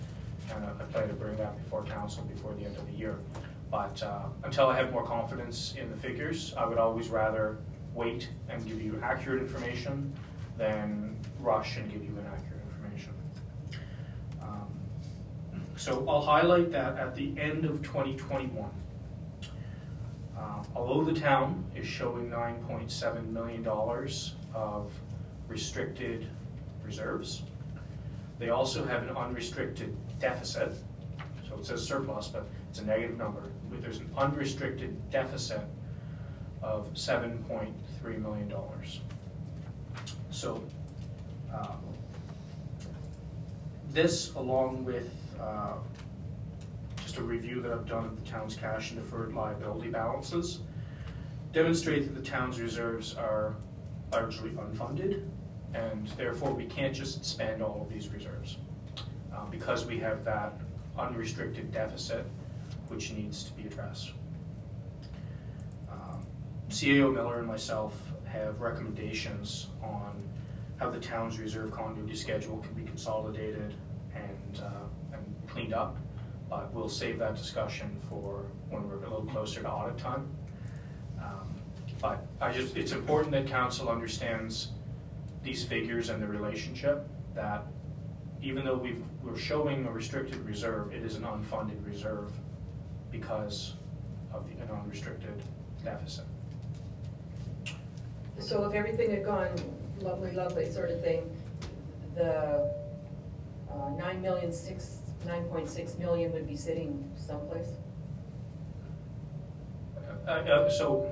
and 0.54 0.64
I 0.64 0.84
plan 0.84 1.08
to 1.08 1.14
bring 1.14 1.36
that 1.36 1.62
before 1.62 1.84
council 1.84 2.24
before 2.24 2.54
the 2.54 2.64
end 2.64 2.76
of 2.76 2.86
the 2.86 2.92
year. 2.92 3.18
But 3.70 4.02
uh, 4.02 4.26
until 4.44 4.68
I 4.68 4.76
have 4.76 4.92
more 4.92 5.04
confidence 5.04 5.74
in 5.78 5.90
the 5.90 5.96
figures, 5.96 6.54
I 6.56 6.66
would 6.66 6.78
always 6.78 7.08
rather 7.08 7.58
wait 7.94 8.28
and 8.48 8.64
give 8.66 8.80
you 8.80 9.00
accurate 9.02 9.42
information 9.42 10.12
than 10.56 11.16
rush 11.40 11.76
and 11.76 11.90
give 11.90 12.04
you 12.04 12.16
inaccurate 12.18 12.62
information. 12.70 13.14
Um, 14.40 14.68
So 15.76 16.06
I'll 16.08 16.22
highlight 16.22 16.70
that 16.72 16.96
at 16.98 17.14
the 17.14 17.34
end 17.38 17.64
of 17.64 17.82
2021, 17.82 18.70
uh, 20.38 20.64
although 20.74 21.04
the 21.04 21.18
town 21.18 21.64
is 21.74 21.86
showing 21.86 22.30
$9.7 22.30 23.28
million 23.30 23.66
of 24.54 24.92
restricted 25.48 26.28
reserves, 26.84 27.42
they 28.38 28.50
also 28.50 28.84
have 28.84 29.02
an 29.02 29.16
unrestricted 29.16 29.96
deficit. 30.20 30.74
So 31.48 31.56
it 31.56 31.64
says 31.66 31.86
surplus, 31.86 32.28
but 32.28 32.46
it's 32.68 32.80
a 32.80 32.84
negative 32.84 33.16
number. 33.16 33.42
There's 33.80 33.98
an 33.98 34.10
unrestricted 34.16 35.10
deficit 35.10 35.60
of 36.62 36.92
$7.3 36.94 38.22
million. 38.22 38.52
So 40.30 40.62
um, 41.54 41.78
this, 43.92 44.34
along 44.34 44.84
with 44.84 45.10
uh, 45.40 45.74
just 47.02 47.16
a 47.18 47.22
review 47.22 47.60
that 47.62 47.72
I've 47.72 47.86
done 47.86 48.04
of 48.04 48.22
the 48.22 48.30
town's 48.30 48.56
cash 48.56 48.90
and 48.90 49.00
deferred 49.00 49.32
liability 49.32 49.88
balances, 49.90 50.60
demonstrate 51.52 52.04
that 52.04 52.14
the 52.20 52.28
town's 52.28 52.60
reserves 52.60 53.14
are 53.14 53.54
largely 54.12 54.50
unfunded, 54.50 55.26
and 55.74 56.08
therefore 56.08 56.52
we 56.52 56.66
can't 56.66 56.94
just 56.94 57.24
spend 57.24 57.62
all 57.62 57.80
of 57.82 57.88
these 57.92 58.08
reserves. 58.08 58.58
uh, 59.34 59.44
Because 59.46 59.86
we 59.86 59.98
have 59.98 60.24
that 60.24 60.52
unrestricted 60.98 61.72
deficit, 61.72 62.26
which 62.88 63.12
needs 63.12 63.44
to 63.44 63.52
be 63.52 63.66
addressed. 63.66 64.12
Um, 65.90 66.26
CAO 66.68 67.12
Miller 67.12 67.38
and 67.38 67.46
myself 67.46 68.00
have 68.24 68.60
recommendations 68.60 69.68
on 69.82 70.22
how 70.78 70.90
the 70.90 71.00
town's 71.00 71.38
reserve 71.38 71.70
continuity 71.70 72.16
schedule 72.16 72.58
can 72.58 72.74
be 72.74 72.82
consolidated 72.82 73.74
and, 74.14 74.60
uh, 74.62 75.14
and 75.14 75.24
cleaned 75.48 75.72
up. 75.72 75.96
But 76.48 76.72
we'll 76.72 76.88
save 76.88 77.18
that 77.18 77.34
discussion 77.34 77.96
for 78.08 78.44
when 78.70 78.88
we're 78.88 78.96
a 78.96 79.10
little 79.10 79.26
closer 79.26 79.62
to 79.62 79.70
audit 79.70 79.98
time. 79.98 80.28
Um, 81.20 81.48
But 82.00 82.26
I 82.40 82.52
just, 82.52 82.76
it's 82.76 82.92
important 82.92 83.32
that 83.32 83.46
council 83.46 83.88
understands 83.88 84.68
these 85.42 85.64
figures 85.64 86.08
and 86.10 86.22
the 86.22 86.26
relationship, 86.26 87.08
that 87.34 87.64
even 88.42 88.64
though 88.64 88.76
we've, 88.76 89.02
we're 89.22 89.36
showing 89.36 89.86
a 89.86 89.90
restricted 89.90 90.38
reserve, 90.46 90.92
it 90.92 91.02
is 91.02 91.16
an 91.16 91.22
unfunded 91.22 91.84
reserve 91.84 92.32
because 93.18 93.74
of 94.32 94.46
the, 94.46 94.62
an 94.62 94.70
unrestricted 94.70 95.42
deficit. 95.84 96.24
So 98.38 98.64
if 98.64 98.74
everything 98.74 99.10
had 99.10 99.24
gone 99.24 99.50
lovely, 100.00 100.32
lovely 100.32 100.70
sort 100.70 100.90
of 100.90 101.02
thing, 101.02 101.30
the 102.14 102.70
uh, 103.70 103.90
nine 103.98 104.20
million, 104.20 104.52
six, 104.52 104.98
nine 105.26 105.44
point 105.44 105.68
six 105.68 105.98
million 105.98 106.32
would 106.32 106.46
be 106.46 106.56
sitting 106.56 107.10
someplace? 107.16 107.68
Uh, 110.26 110.30
uh, 110.30 110.70
So, 110.70 111.10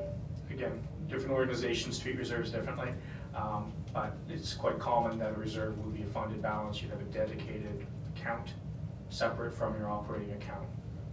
again, 0.51 0.79
different 1.09 1.33
organizations 1.33 1.99
treat 1.99 2.19
reserves 2.19 2.51
differently. 2.51 2.93
Um, 3.35 3.73
But 3.93 4.13
it's 4.29 4.55
quite 4.55 4.79
common 4.79 5.19
that 5.19 5.31
a 5.31 5.39
reserve 5.39 5.79
would 5.85 5.95
be 5.95 6.03
a 6.03 6.07
funded 6.07 6.43
balance, 6.43 6.83
you'd 6.83 6.91
have 6.91 7.01
a 7.01 7.05
dedicated 7.05 7.87
account 8.17 8.53
separate 9.09 9.55
from 9.55 9.79
your 9.79 9.89
operating 9.89 10.33
account, 10.33 10.67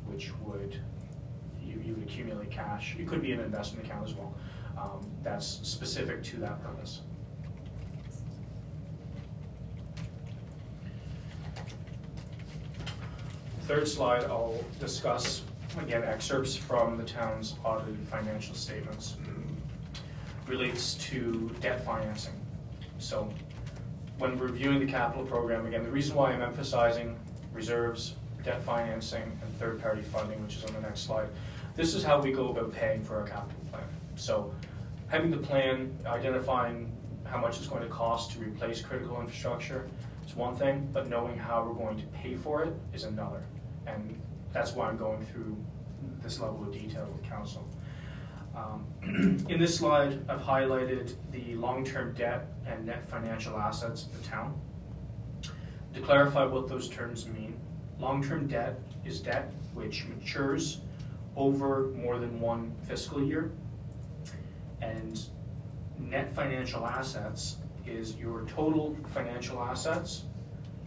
which 0.05 0.31
would, 0.39 0.79
you, 1.61 1.81
you 1.83 1.93
would 1.95 2.03
accumulate 2.03 2.51
cash. 2.51 2.95
It 2.99 3.07
could 3.07 3.21
be 3.21 3.31
an 3.31 3.39
investment 3.39 3.85
account 3.85 4.07
as 4.07 4.13
well. 4.15 4.33
Um, 4.77 5.09
That's 5.23 5.45
specific 5.45 6.23
to 6.23 6.37
that 6.37 6.61
purpose. 6.63 7.01
Third 13.61 13.87
slide, 13.87 14.23
I'll 14.25 14.63
discuss, 14.79 15.43
again, 15.79 16.03
excerpts 16.03 16.55
from 16.55 16.97
the 16.97 17.03
town's 17.03 17.55
audited 17.63 17.99
financial 18.09 18.55
statements. 18.55 19.17
Relates 20.47 20.95
to 20.95 21.49
debt 21.61 21.85
financing. 21.85 22.33
So 22.97 23.31
when 24.17 24.37
reviewing 24.37 24.79
the 24.79 24.91
capital 24.91 25.25
program, 25.25 25.65
again, 25.65 25.83
the 25.83 25.89
reason 25.89 26.15
why 26.15 26.31
I'm 26.31 26.41
emphasizing 26.41 27.17
reserves, 27.53 28.15
debt 28.43 28.63
financing, 28.63 29.23
and 29.23 29.59
third-party 29.59 30.01
funding, 30.01 30.41
which 30.41 30.57
is 30.57 30.65
on 30.65 30.73
the 30.73 30.81
next 30.81 31.01
slide, 31.01 31.27
this 31.75 31.93
is 31.93 32.03
how 32.03 32.19
we 32.21 32.31
go 32.31 32.49
about 32.49 32.71
paying 32.73 33.03
for 33.03 33.17
our 33.17 33.25
capital 33.25 33.61
plan. 33.71 33.83
So 34.15 34.53
having 35.07 35.31
the 35.31 35.37
plan, 35.37 35.97
identifying 36.05 36.91
how 37.25 37.39
much 37.39 37.57
it's 37.57 37.67
going 37.67 37.83
to 37.83 37.89
cost 37.89 38.31
to 38.31 38.39
replace 38.39 38.81
critical 38.81 39.19
infrastructure 39.21 39.87
is 40.27 40.35
one 40.35 40.55
thing, 40.55 40.89
but 40.91 41.07
knowing 41.07 41.37
how 41.37 41.63
we're 41.63 41.73
going 41.73 41.97
to 41.97 42.05
pay 42.07 42.35
for 42.35 42.63
it 42.63 42.73
is 42.93 43.03
another. 43.03 43.43
And 43.87 44.19
that's 44.51 44.73
why 44.73 44.89
I'm 44.89 44.97
going 44.97 45.25
through 45.25 45.55
this 46.21 46.39
level 46.39 46.63
of 46.63 46.73
detail 46.73 47.07
with 47.15 47.29
council. 47.29 47.65
Um, 48.55 48.85
In 49.49 49.59
this 49.59 49.77
slide, 49.77 50.29
I've 50.29 50.41
highlighted 50.41 51.15
the 51.31 51.55
long-term 51.55 52.13
debt 52.15 52.47
and 52.65 52.85
net 52.85 53.05
financial 53.09 53.57
assets 53.57 54.05
of 54.05 54.21
the 54.21 54.27
town. 54.27 54.59
To 55.93 56.01
clarify 56.01 56.45
what 56.45 56.67
those 56.67 56.89
terms 56.89 57.27
mean, 57.27 57.59
long-term 58.01 58.47
debt 58.47 58.79
is 59.05 59.19
debt 59.19 59.53
which 59.73 60.05
matures 60.07 60.81
over 61.35 61.91
more 61.95 62.17
than 62.19 62.41
one 62.41 62.73
fiscal 62.87 63.23
year. 63.23 63.51
And 64.81 65.21
net 65.99 66.33
financial 66.35 66.85
assets 66.85 67.57
is 67.85 68.15
your 68.15 68.45
total 68.47 68.97
financial 69.13 69.61
assets 69.61 70.23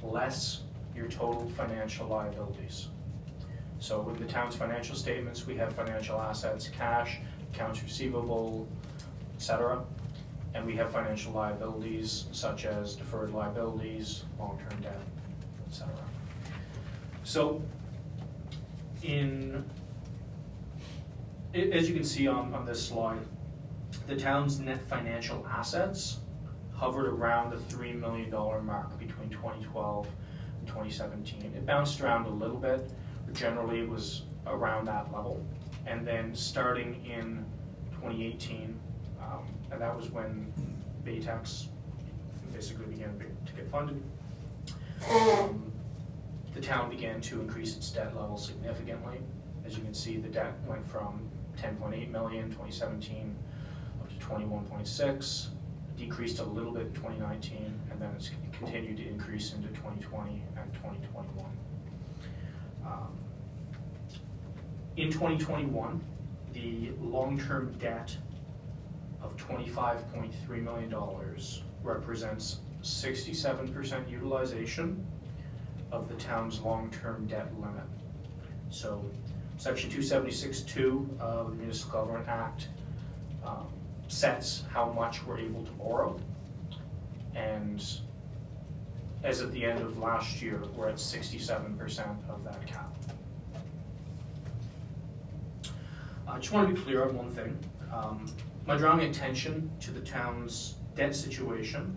less 0.02 0.62
your 0.94 1.08
total 1.08 1.48
financial 1.50 2.06
liabilities. 2.06 2.88
So 3.78 4.08
in 4.10 4.20
the 4.20 4.30
town's 4.30 4.54
financial 4.54 4.94
statements, 4.94 5.46
we 5.46 5.56
have 5.56 5.74
financial 5.74 6.20
assets, 6.20 6.68
cash, 6.68 7.18
accounts 7.52 7.82
receivable, 7.82 8.68
etc. 9.34 9.82
And 10.54 10.64
we 10.64 10.76
have 10.76 10.92
financial 10.92 11.32
liabilities 11.32 12.26
such 12.32 12.64
as 12.64 12.94
deferred 12.94 13.32
liabilities, 13.32 14.24
long-term 14.38 14.80
debt, 14.82 15.00
etc. 15.66 15.90
So 17.24 17.62
in, 19.02 19.64
as 21.54 21.88
you 21.88 21.94
can 21.94 22.04
see 22.04 22.28
on, 22.28 22.54
on 22.54 22.64
this 22.64 22.86
slide, 22.86 23.18
the 24.06 24.16
town's 24.16 24.60
net 24.60 24.86
financial 24.88 25.46
assets 25.50 26.18
hovered 26.74 27.06
around 27.06 27.50
the 27.50 27.58
three 27.58 27.92
million 27.92 28.28
dollar 28.28 28.60
mark 28.60 28.98
between 28.98 29.30
twenty 29.30 29.64
twelve 29.64 30.06
and 30.58 30.68
twenty 30.68 30.90
seventeen. 30.90 31.52
It 31.56 31.64
bounced 31.64 32.00
around 32.00 32.26
a 32.26 32.30
little 32.30 32.58
bit, 32.58 32.90
but 33.24 33.34
generally 33.34 33.80
it 33.80 33.88
was 33.88 34.22
around 34.46 34.86
that 34.86 35.12
level. 35.12 35.44
And 35.86 36.06
then 36.06 36.34
starting 36.34 37.04
in 37.06 37.44
twenty 37.98 38.26
eighteen, 38.26 38.78
um, 39.20 39.46
and 39.70 39.80
that 39.80 39.96
was 39.96 40.10
when 40.10 40.52
Baytex 41.04 41.68
basically 42.52 42.86
began 42.86 43.18
to 43.46 43.52
get 43.52 43.70
funded. 43.70 44.02
Um, 45.10 45.72
The 46.54 46.60
town 46.60 46.88
began 46.88 47.20
to 47.22 47.40
increase 47.40 47.76
its 47.76 47.90
debt 47.90 48.14
level 48.16 48.36
significantly. 48.38 49.18
As 49.66 49.76
you 49.76 49.82
can 49.82 49.92
see, 49.92 50.18
the 50.18 50.28
debt 50.28 50.54
went 50.66 50.86
from 50.86 51.20
10.8 51.60 52.10
million 52.10 52.44
2017 52.50 53.34
up 54.00 54.08
to 54.08 54.14
21.6, 54.24 55.46
decreased 55.96 56.38
a 56.38 56.44
little 56.44 56.72
bit 56.72 56.86
in 56.86 56.92
2019, 56.92 57.80
and 57.90 58.00
then 58.00 58.10
it's 58.14 58.30
continued 58.52 58.98
to 58.98 59.08
increase 59.08 59.52
into 59.52 59.68
2020 59.68 60.42
and 60.56 60.72
2021. 60.74 61.46
Um, 62.86 63.18
In 64.96 65.10
2021, 65.10 66.00
the 66.52 66.92
long-term 67.00 67.72
debt 67.80 68.16
of 69.20 69.36
$25.3 69.36 70.62
million 70.62 70.94
represents 71.82 72.60
67% 72.82 74.10
utilization 74.10 75.04
of 75.94 76.08
the 76.08 76.14
town's 76.14 76.60
long-term 76.60 77.26
debt 77.26 77.48
limit. 77.60 77.84
So, 78.70 79.04
section 79.56 79.88
276.2 79.90 81.20
of 81.20 81.50
the 81.50 81.56
Municipal 81.56 82.00
Government 82.00 82.28
Act 82.28 82.68
um, 83.46 83.68
sets 84.08 84.64
how 84.70 84.90
much 84.90 85.24
we're 85.24 85.38
able 85.38 85.64
to 85.64 85.70
borrow. 85.72 86.20
And 87.34 87.84
as 89.22 89.40
at 89.40 89.52
the 89.52 89.64
end 89.64 89.80
of 89.80 89.98
last 89.98 90.42
year, 90.42 90.60
we're 90.76 90.88
at 90.88 91.00
sixty-seven 91.00 91.76
percent 91.78 92.10
of 92.28 92.44
that 92.44 92.64
cap. 92.66 92.94
I 96.28 96.38
just 96.38 96.52
want 96.52 96.68
to 96.68 96.74
be 96.74 96.80
clear 96.80 97.04
on 97.08 97.16
one 97.16 97.30
thing. 97.30 97.58
Um, 97.92 98.26
My 98.66 98.76
drawing 98.76 99.00
attention 99.08 99.70
to 99.80 99.90
the 99.90 100.00
town's 100.00 100.74
debt 100.94 101.14
situation 101.14 101.96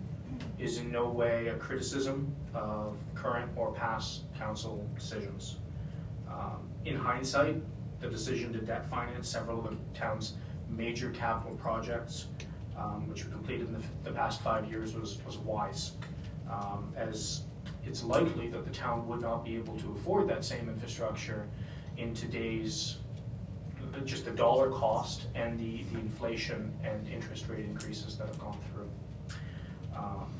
is 0.58 0.78
in 0.78 0.90
no 0.90 1.08
way 1.08 1.48
a 1.48 1.54
criticism 1.54 2.34
of 2.54 2.96
current 3.14 3.50
or 3.56 3.72
past 3.72 4.22
council 4.36 4.88
decisions. 4.94 5.56
Um, 6.28 6.68
In 6.84 6.96
hindsight, 6.96 7.56
the 8.00 8.08
decision 8.08 8.52
to 8.52 8.60
debt 8.60 8.88
finance 8.88 9.28
several 9.28 9.58
of 9.58 9.70
the 9.70 9.76
town's 9.98 10.34
major 10.68 11.10
capital 11.10 11.56
projects, 11.56 12.26
um, 12.76 13.08
which 13.08 13.24
were 13.24 13.30
completed 13.30 13.68
in 13.68 13.72
the, 13.74 13.82
the 14.04 14.12
past 14.12 14.40
five 14.42 14.70
years, 14.70 14.94
was, 14.94 15.18
was 15.24 15.38
wise. 15.38 15.92
Um, 16.50 16.92
As 16.96 17.42
it's 17.86 18.02
likely 18.04 18.48
that 18.48 18.64
the 18.64 18.70
town 18.70 19.06
would 19.08 19.20
not 19.20 19.44
be 19.44 19.56
able 19.56 19.76
to 19.78 19.92
afford 19.92 20.28
that 20.28 20.44
same 20.44 20.68
infrastructure 20.68 21.46
in 21.96 22.14
today's, 22.14 22.98
just 24.04 24.24
the 24.24 24.30
dollar 24.30 24.70
cost 24.70 25.26
and 25.34 25.58
the, 25.58 25.84
the 25.92 25.98
inflation 25.98 26.72
and 26.84 27.08
interest 27.08 27.48
rate 27.48 27.64
increases 27.64 28.16
that 28.18 28.26
have 28.26 28.38
gone 28.38 28.58
through. 28.72 28.90
Um, 29.96 30.30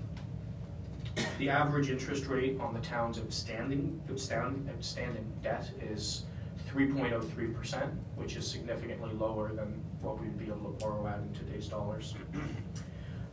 The 1.38 1.50
average 1.50 1.88
interest 1.88 2.26
rate 2.26 2.58
on 2.60 2.74
the 2.74 2.80
town's 2.80 3.18
outstanding, 3.18 4.00
outstanding, 4.10 4.68
outstanding 4.74 5.24
debt 5.42 5.70
is 5.80 6.24
three 6.66 6.90
point 6.92 7.12
oh 7.12 7.20
three 7.20 7.46
percent, 7.48 7.92
which 8.16 8.34
is 8.36 8.46
significantly 8.46 9.12
lower 9.14 9.52
than 9.52 9.80
what 10.00 10.20
we'd 10.20 10.36
be 10.36 10.46
able 10.46 10.72
to 10.72 10.84
borrow 10.84 11.06
at 11.06 11.18
in 11.20 11.32
today's 11.32 11.68
dollars. 11.68 12.14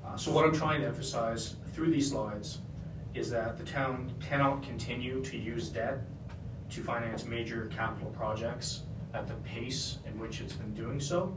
Uh, 0.06 0.16
So 0.16 0.32
what 0.32 0.46
I'm 0.46 0.54
trying 0.54 0.82
to 0.82 0.88
emphasize 0.88 1.56
through 1.74 1.90
these 1.92 2.12
slides 2.12 2.60
is 3.16 3.30
that 3.32 3.58
the 3.58 3.64
town 3.64 4.14
cannot 4.20 4.62
continue 4.62 5.22
to 5.24 5.38
use 5.38 5.70
debt 5.70 6.00
to 6.70 6.82
finance 6.84 7.26
major 7.26 7.66
capital 7.76 8.12
projects 8.12 8.84
at 9.16 9.28
the 9.28 9.34
pace 9.36 9.98
in 10.06 10.20
which 10.20 10.42
it's 10.42 10.54
been 10.54 10.74
doing 10.74 11.00
so. 11.00 11.36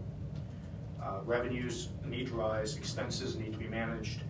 Uh, 1.03 1.21
Revenues 1.25 1.89
need 2.05 2.27
to 2.27 2.35
rise, 2.35 2.77
expenses 2.77 3.37
need 3.37 3.53
to 3.53 3.59
be 3.59 3.69
managed, 3.69 4.23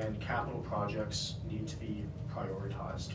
and 0.00 0.20
capital 0.20 0.60
projects 0.60 1.34
need 1.50 1.66
to 1.68 1.76
be 1.76 2.04
prioritized. 2.34 3.12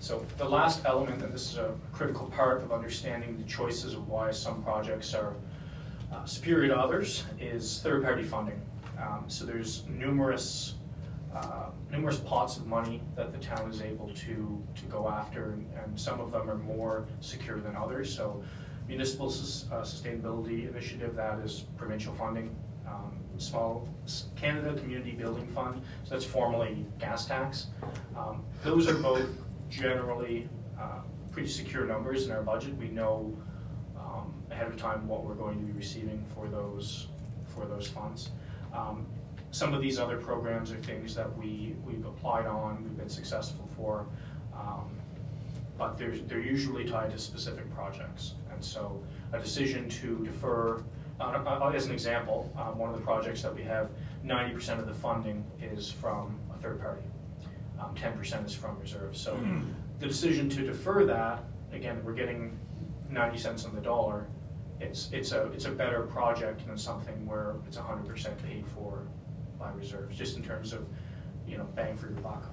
So 0.00 0.26
the 0.36 0.44
last 0.44 0.84
element, 0.84 1.22
and 1.22 1.32
this 1.32 1.52
is 1.52 1.58
a 1.58 1.74
critical 1.92 2.26
part 2.26 2.62
of 2.62 2.72
understanding 2.72 3.36
the 3.38 3.44
choices 3.44 3.94
of 3.94 4.08
why 4.08 4.30
some 4.30 4.62
projects 4.62 5.14
are 5.14 5.34
uh, 6.12 6.24
superior 6.24 6.68
to 6.68 6.78
others, 6.78 7.24
is 7.40 7.80
third-party 7.82 8.24
funding. 8.24 8.60
Um, 9.00 9.24
So 9.28 9.44
there's 9.46 9.84
numerous, 9.88 10.74
uh, 11.34 11.70
numerous 11.90 12.18
pots 12.18 12.56
of 12.58 12.66
money 12.66 13.02
that 13.16 13.32
the 13.32 13.38
town 13.38 13.70
is 13.70 13.80
able 13.82 14.08
to, 14.14 14.62
to 14.74 14.84
go 14.90 15.08
after, 15.08 15.52
and- 15.52 15.66
and 15.84 15.98
some 15.98 16.20
of 16.20 16.30
them 16.32 16.48
are 16.50 16.56
more 16.58 17.06
secure 17.20 17.58
than 17.60 17.74
others. 17.76 18.14
So 18.14 18.42
municipal 18.88 19.26
uh, 19.28 19.82
sustainability 19.82 20.68
initiative, 20.68 21.14
that 21.16 21.38
is 21.40 21.64
provincial 21.76 22.14
funding. 22.14 22.54
Um, 22.86 23.18
Small 23.38 23.88
Canada 24.36 24.78
Community 24.78 25.12
Building 25.12 25.46
Fund, 25.48 25.80
so 26.04 26.10
that's 26.10 26.24
formerly 26.24 26.84
gas 26.98 27.24
tax. 27.26 27.68
Um, 28.16 28.44
Those 28.62 28.86
are 28.88 28.94
both 28.94 29.26
generally 29.70 30.48
uh, 30.78 31.00
pretty 31.30 31.48
secure 31.48 31.86
numbers 31.86 32.26
in 32.26 32.32
our 32.32 32.42
budget. 32.42 32.76
We 32.76 32.88
know 32.88 33.34
um, 33.98 34.34
ahead 34.50 34.66
of 34.68 34.76
time 34.76 35.08
what 35.08 35.24
we're 35.24 35.34
going 35.34 35.58
to 35.58 35.64
be 35.64 35.72
receiving 35.72 36.22
for 36.34 36.46
those, 36.46 37.06
for 37.54 37.64
those 37.64 37.88
funds. 37.88 38.30
Um, 39.52 39.54
Some 39.54 39.74
of 39.74 39.82
these 39.82 39.98
other 39.98 40.16
programs 40.16 40.72
are 40.72 40.76
things 40.78 41.14
that 41.14 41.36
we, 41.36 41.76
we've 41.84 42.04
applied 42.06 42.46
on, 42.46 42.82
we've 42.82 42.96
been 42.96 43.08
successful 43.08 43.68
for, 43.76 44.06
um, 44.54 44.90
but 45.78 45.98
they're, 45.98 46.16
they're 46.26 46.40
usually 46.40 46.84
tied 46.84 47.10
to 47.12 47.18
specific 47.18 47.72
projects. 47.74 48.34
And 48.50 48.64
so 48.64 49.02
a 49.32 49.38
decision 49.38 49.88
to 49.90 50.24
defer, 50.24 50.82
uh, 51.20 51.24
uh, 51.24 51.72
as 51.74 51.86
an 51.86 51.92
example, 51.92 52.50
um, 52.56 52.78
one 52.78 52.90
of 52.90 52.96
the 52.96 53.02
projects 53.04 53.42
that 53.42 53.54
we 53.54 53.62
have, 53.62 53.90
ninety 54.24 54.54
percent 54.54 54.80
of 54.80 54.86
the 54.86 54.94
funding 54.94 55.44
is 55.60 55.90
from 55.90 56.38
a 56.54 56.56
third 56.58 56.80
party. 56.80 57.02
Um, 57.80 57.94
ten 57.94 58.12
percent 58.16 58.46
is 58.46 58.54
from 58.54 58.78
reserves. 58.78 59.20
So 59.20 59.36
the 60.00 60.06
decision 60.06 60.48
to 60.50 60.62
defer 60.64 61.04
that, 61.06 61.44
again, 61.72 62.00
we're 62.04 62.14
getting 62.14 62.58
ninety 63.10 63.38
cents 63.38 63.64
on 63.64 63.74
the 63.74 63.80
dollar. 63.80 64.26
It's, 64.80 65.10
it's 65.12 65.32
a, 65.32 65.46
it's 65.52 65.64
a 65.66 65.70
better 65.70 66.02
project 66.02 66.66
than 66.66 66.76
something 66.76 67.24
where 67.26 67.54
it's 67.66 67.76
hundred 67.76 68.08
percent 68.08 68.36
paid 68.42 68.64
for 68.66 69.02
reserves, 69.70 70.16
just 70.16 70.36
in 70.36 70.42
terms 70.42 70.72
of, 70.72 70.86
you 71.46 71.56
know, 71.58 71.64
bang 71.74 71.96
for 71.96 72.06
your 72.08 72.20
buck. 72.20 72.44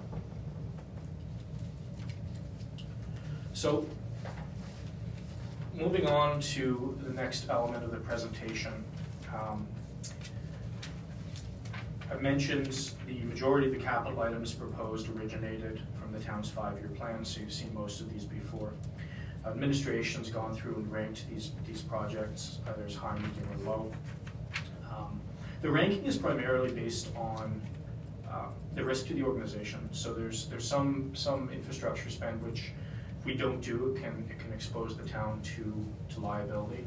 So, 3.54 3.86
moving 5.76 6.08
on 6.08 6.40
to 6.42 6.98
the 7.04 7.14
next 7.14 7.50
element 7.50 7.84
of 7.84 7.92
the 7.92 7.98
presentation. 7.98 8.74
um, 9.34 9.68
I 12.12 12.16
mentioned 12.16 12.92
the 13.06 13.20
majority 13.22 13.68
of 13.68 13.74
the 13.74 13.80
capital 13.80 14.20
items 14.22 14.54
proposed 14.54 15.10
originated 15.10 15.82
from 16.02 16.12
the 16.12 16.20
town's 16.20 16.50
five-year 16.50 16.90
plan, 16.90 17.24
so 17.24 17.40
you've 17.42 17.54
seen 17.54 17.72
most 17.74 18.02
of 18.02 18.12
these 18.12 18.26
before. 18.26 18.74
Administration's 19.46 20.30
gone 20.30 20.54
through 20.54 20.76
and 20.76 20.92
ranked 20.92 21.30
these, 21.30 21.52
these 21.68 21.82
projects, 21.82 22.60
uh, 22.68 22.74
there's 22.78 22.96
high, 22.96 23.16
medium, 23.16 23.48
or 23.54 23.72
low. 23.72 23.92
The 25.62 25.70
ranking 25.70 26.06
is 26.06 26.18
primarily 26.18 26.72
based 26.72 27.14
on 27.16 27.62
uh, 28.30 28.46
the 28.76 28.84
risk 28.84 29.08
to 29.08 29.14
the 29.14 29.24
organization. 29.24 29.90
So 29.92 30.14
there's, 30.14 30.48
there's 30.48 30.68
some, 30.68 31.12
some 31.14 31.50
infrastructure 31.50 32.10
spend 32.10 32.42
which 32.42 32.72
if 33.20 33.26
we 33.26 33.34
don't 33.34 33.60
do, 33.60 33.94
it 33.94 34.02
can, 34.02 34.26
it 34.30 34.40
can 34.40 34.54
expose 34.54 34.96
the 34.96 35.04
town 35.04 35.42
to, 35.42 35.86
to 36.14 36.20
liability. 36.22 36.86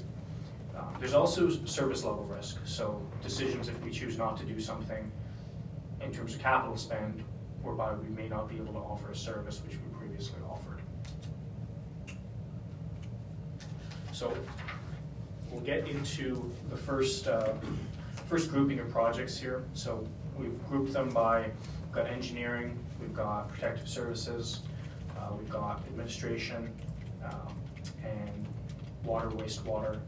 Uh, 0.75 0.85
There's 0.99 1.12
also 1.12 1.50
service 1.67 2.05
level 2.05 2.25
risk, 2.25 2.59
so 2.64 3.02
decisions 3.23 3.69
if 3.69 3.79
we 3.83 3.91
choose 3.91 4.17
not 4.17 4.38
to 4.38 4.47
do 4.47 4.59
something 4.59 5.12
in 6.00 6.11
terms 6.11 6.35
of 6.35 6.41
capital 6.41 6.79
spend, 6.79 7.23
whereby 7.61 7.93
we 7.93 8.09
may 8.09 8.29
not 8.29 8.49
be 8.49 8.57
able 8.57 8.73
to 8.73 8.79
offer 8.79 9.11
a 9.11 9.14
service 9.14 9.61
which 9.67 9.76
we 9.76 9.99
previously 9.99 10.38
offered. 10.50 10.81
So 14.12 14.35
we'll 15.50 15.61
get 15.61 15.87
into 15.87 16.50
the 16.71 16.76
first, 16.76 17.29
uh, 17.29 17.52
first 18.32 18.50
grouping 18.50 18.78
of 18.78 18.88
projects 18.88 19.38
here. 19.38 19.62
So 19.74 20.08
we've 20.38 20.58
grouped 20.66 20.94
them 20.94 21.10
by, 21.10 21.50
we've 21.82 21.92
got 21.92 22.06
engineering, 22.06 22.82
we've 22.98 23.12
got 23.12 23.50
protective 23.50 23.86
services, 23.86 24.60
uh, 25.18 25.34
we've 25.36 25.50
got 25.50 25.84
administration, 25.86 26.72
um, 27.22 27.54
and 28.02 28.48
water, 29.04 29.28
wastewater, 29.28 30.00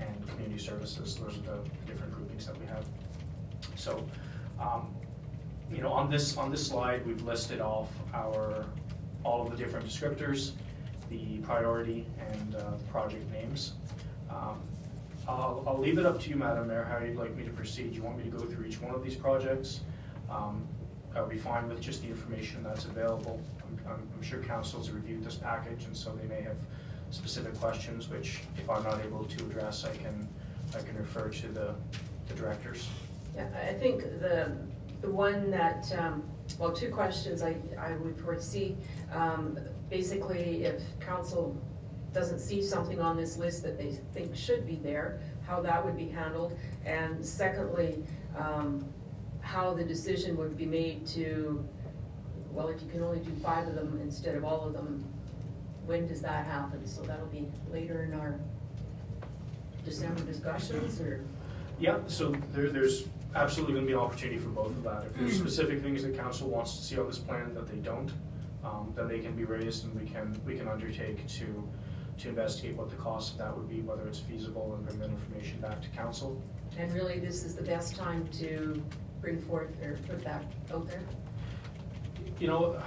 and 0.00 0.26
community 0.26 0.58
services. 0.58 1.16
Those 1.16 1.36
are 1.36 1.42
the 1.42 1.58
different 1.86 2.14
groupings 2.14 2.46
that 2.46 2.58
we 2.58 2.64
have. 2.64 2.86
So, 3.74 4.06
um, 4.58 4.94
you 5.70 5.82
know, 5.82 5.92
on 5.92 6.10
this, 6.10 6.38
on 6.38 6.50
this 6.50 6.66
slide, 6.66 7.06
we've 7.06 7.20
listed 7.24 7.60
off 7.60 7.90
our, 8.14 8.64
all 9.22 9.42
of 9.42 9.50
the 9.50 9.56
different 9.62 9.84
descriptors, 9.84 10.52
the 11.10 11.40
priority 11.40 12.06
and, 12.30 12.54
uh, 12.54 12.70
project 12.90 13.30
names. 13.30 13.74
Um, 14.30 14.62
I'll, 15.28 15.64
I'll 15.66 15.78
leave 15.78 15.98
it 15.98 16.06
up 16.06 16.20
to 16.20 16.30
you, 16.30 16.36
Madam 16.36 16.68
Mayor, 16.68 16.84
how 16.84 17.04
you'd 17.04 17.16
like 17.16 17.34
me 17.36 17.44
to 17.44 17.50
proceed. 17.50 17.94
You 17.94 18.02
want 18.02 18.18
me 18.18 18.24
to 18.24 18.30
go 18.30 18.44
through 18.44 18.66
each 18.66 18.80
one 18.80 18.94
of 18.94 19.02
these 19.02 19.16
projects? 19.16 19.80
Um, 20.30 20.66
I'll 21.14 21.28
be 21.28 21.38
fine 21.38 21.68
with 21.68 21.80
just 21.80 22.02
the 22.02 22.08
information 22.08 22.62
that's 22.62 22.84
available. 22.84 23.40
I'm, 23.62 23.92
I'm 23.92 24.08
I'm 24.14 24.22
sure 24.22 24.40
council's 24.40 24.90
reviewed 24.90 25.24
this 25.24 25.34
package, 25.36 25.84
and 25.84 25.96
so 25.96 26.14
they 26.14 26.28
may 26.28 26.42
have 26.42 26.58
specific 27.10 27.58
questions, 27.58 28.08
which 28.08 28.40
if 28.56 28.68
I'm 28.68 28.82
not 28.84 29.00
able 29.04 29.24
to 29.24 29.44
address, 29.46 29.84
I 29.84 29.96
can, 29.96 30.28
I 30.74 30.78
can 30.82 30.96
refer 30.96 31.28
to 31.28 31.48
the, 31.48 31.74
the 32.28 32.34
directors. 32.34 32.88
Yeah, 33.34 33.48
I 33.68 33.72
think 33.74 34.02
the, 34.20 34.56
the 35.00 35.10
one 35.10 35.50
that, 35.50 35.92
um, 35.98 36.22
well, 36.58 36.72
two 36.72 36.90
questions 36.90 37.42
I, 37.42 37.56
I 37.78 37.96
would 37.96 38.18
foresee. 38.18 38.76
Um, 39.12 39.58
Basically, 39.88 40.64
if 40.64 40.82
council 40.98 41.56
doesn't 42.16 42.38
see 42.38 42.62
something 42.62 42.98
on 42.98 43.14
this 43.14 43.36
list 43.36 43.62
that 43.62 43.76
they 43.76 43.92
think 44.14 44.34
should 44.34 44.66
be 44.66 44.76
there, 44.76 45.20
how 45.46 45.60
that 45.60 45.84
would 45.84 45.98
be 45.98 46.08
handled. 46.08 46.58
And 46.86 47.24
secondly, 47.24 48.02
um, 48.38 48.88
how 49.42 49.74
the 49.74 49.84
decision 49.84 50.36
would 50.38 50.56
be 50.56 50.64
made 50.64 51.06
to, 51.08 51.62
well, 52.50 52.68
if 52.68 52.82
you 52.82 52.88
can 52.88 53.02
only 53.02 53.20
do 53.20 53.30
five 53.42 53.68
of 53.68 53.74
them 53.74 54.00
instead 54.02 54.34
of 54.34 54.44
all 54.44 54.62
of 54.66 54.72
them, 54.72 55.04
when 55.84 56.08
does 56.08 56.22
that 56.22 56.46
happen? 56.46 56.86
So 56.86 57.02
that'll 57.02 57.26
be 57.26 57.46
later 57.70 58.04
in 58.04 58.18
our 58.18 58.40
December 59.84 60.22
discussions, 60.22 60.98
or? 61.00 61.22
Yeah, 61.78 61.98
so 62.06 62.34
there, 62.54 62.70
there's 62.70 63.08
absolutely 63.34 63.74
gonna 63.74 63.86
be 63.86 63.92
an 63.92 63.98
opportunity 63.98 64.38
for 64.38 64.48
both 64.48 64.70
of 64.70 64.82
that. 64.84 65.04
If 65.04 65.16
there's 65.16 65.38
specific 65.38 65.82
things 65.82 66.02
that 66.02 66.16
council 66.16 66.48
wants 66.48 66.76
to 66.78 66.82
see 66.82 66.98
on 66.98 67.06
this 67.06 67.18
plan 67.18 67.52
that 67.54 67.68
they 67.68 67.76
don't, 67.76 68.10
um, 68.64 68.92
then 68.96 69.06
they 69.06 69.20
can 69.20 69.36
be 69.36 69.44
raised 69.44 69.84
and 69.84 70.00
we 70.00 70.08
can, 70.08 70.40
we 70.46 70.56
can 70.56 70.66
undertake 70.66 71.24
to, 71.28 71.68
to 72.18 72.28
investigate 72.28 72.76
what 72.76 72.90
the 72.90 72.96
cost 72.96 73.32
of 73.32 73.38
that 73.38 73.56
would 73.56 73.68
be, 73.68 73.80
whether 73.82 74.06
it's 74.06 74.18
feasible, 74.18 74.74
and 74.74 74.86
bring 74.86 74.98
that 74.98 75.10
information 75.10 75.60
back 75.60 75.82
to 75.82 75.88
council. 75.90 76.40
And 76.78 76.92
really, 76.94 77.18
this 77.18 77.44
is 77.44 77.54
the 77.54 77.62
best 77.62 77.94
time 77.94 78.26
to 78.38 78.82
bring 79.20 79.40
forth 79.40 79.70
or 79.82 79.98
put 80.08 80.22
that 80.24 80.44
out 80.72 80.86
there? 80.88 81.02
You 82.38 82.48
know, 82.48 82.82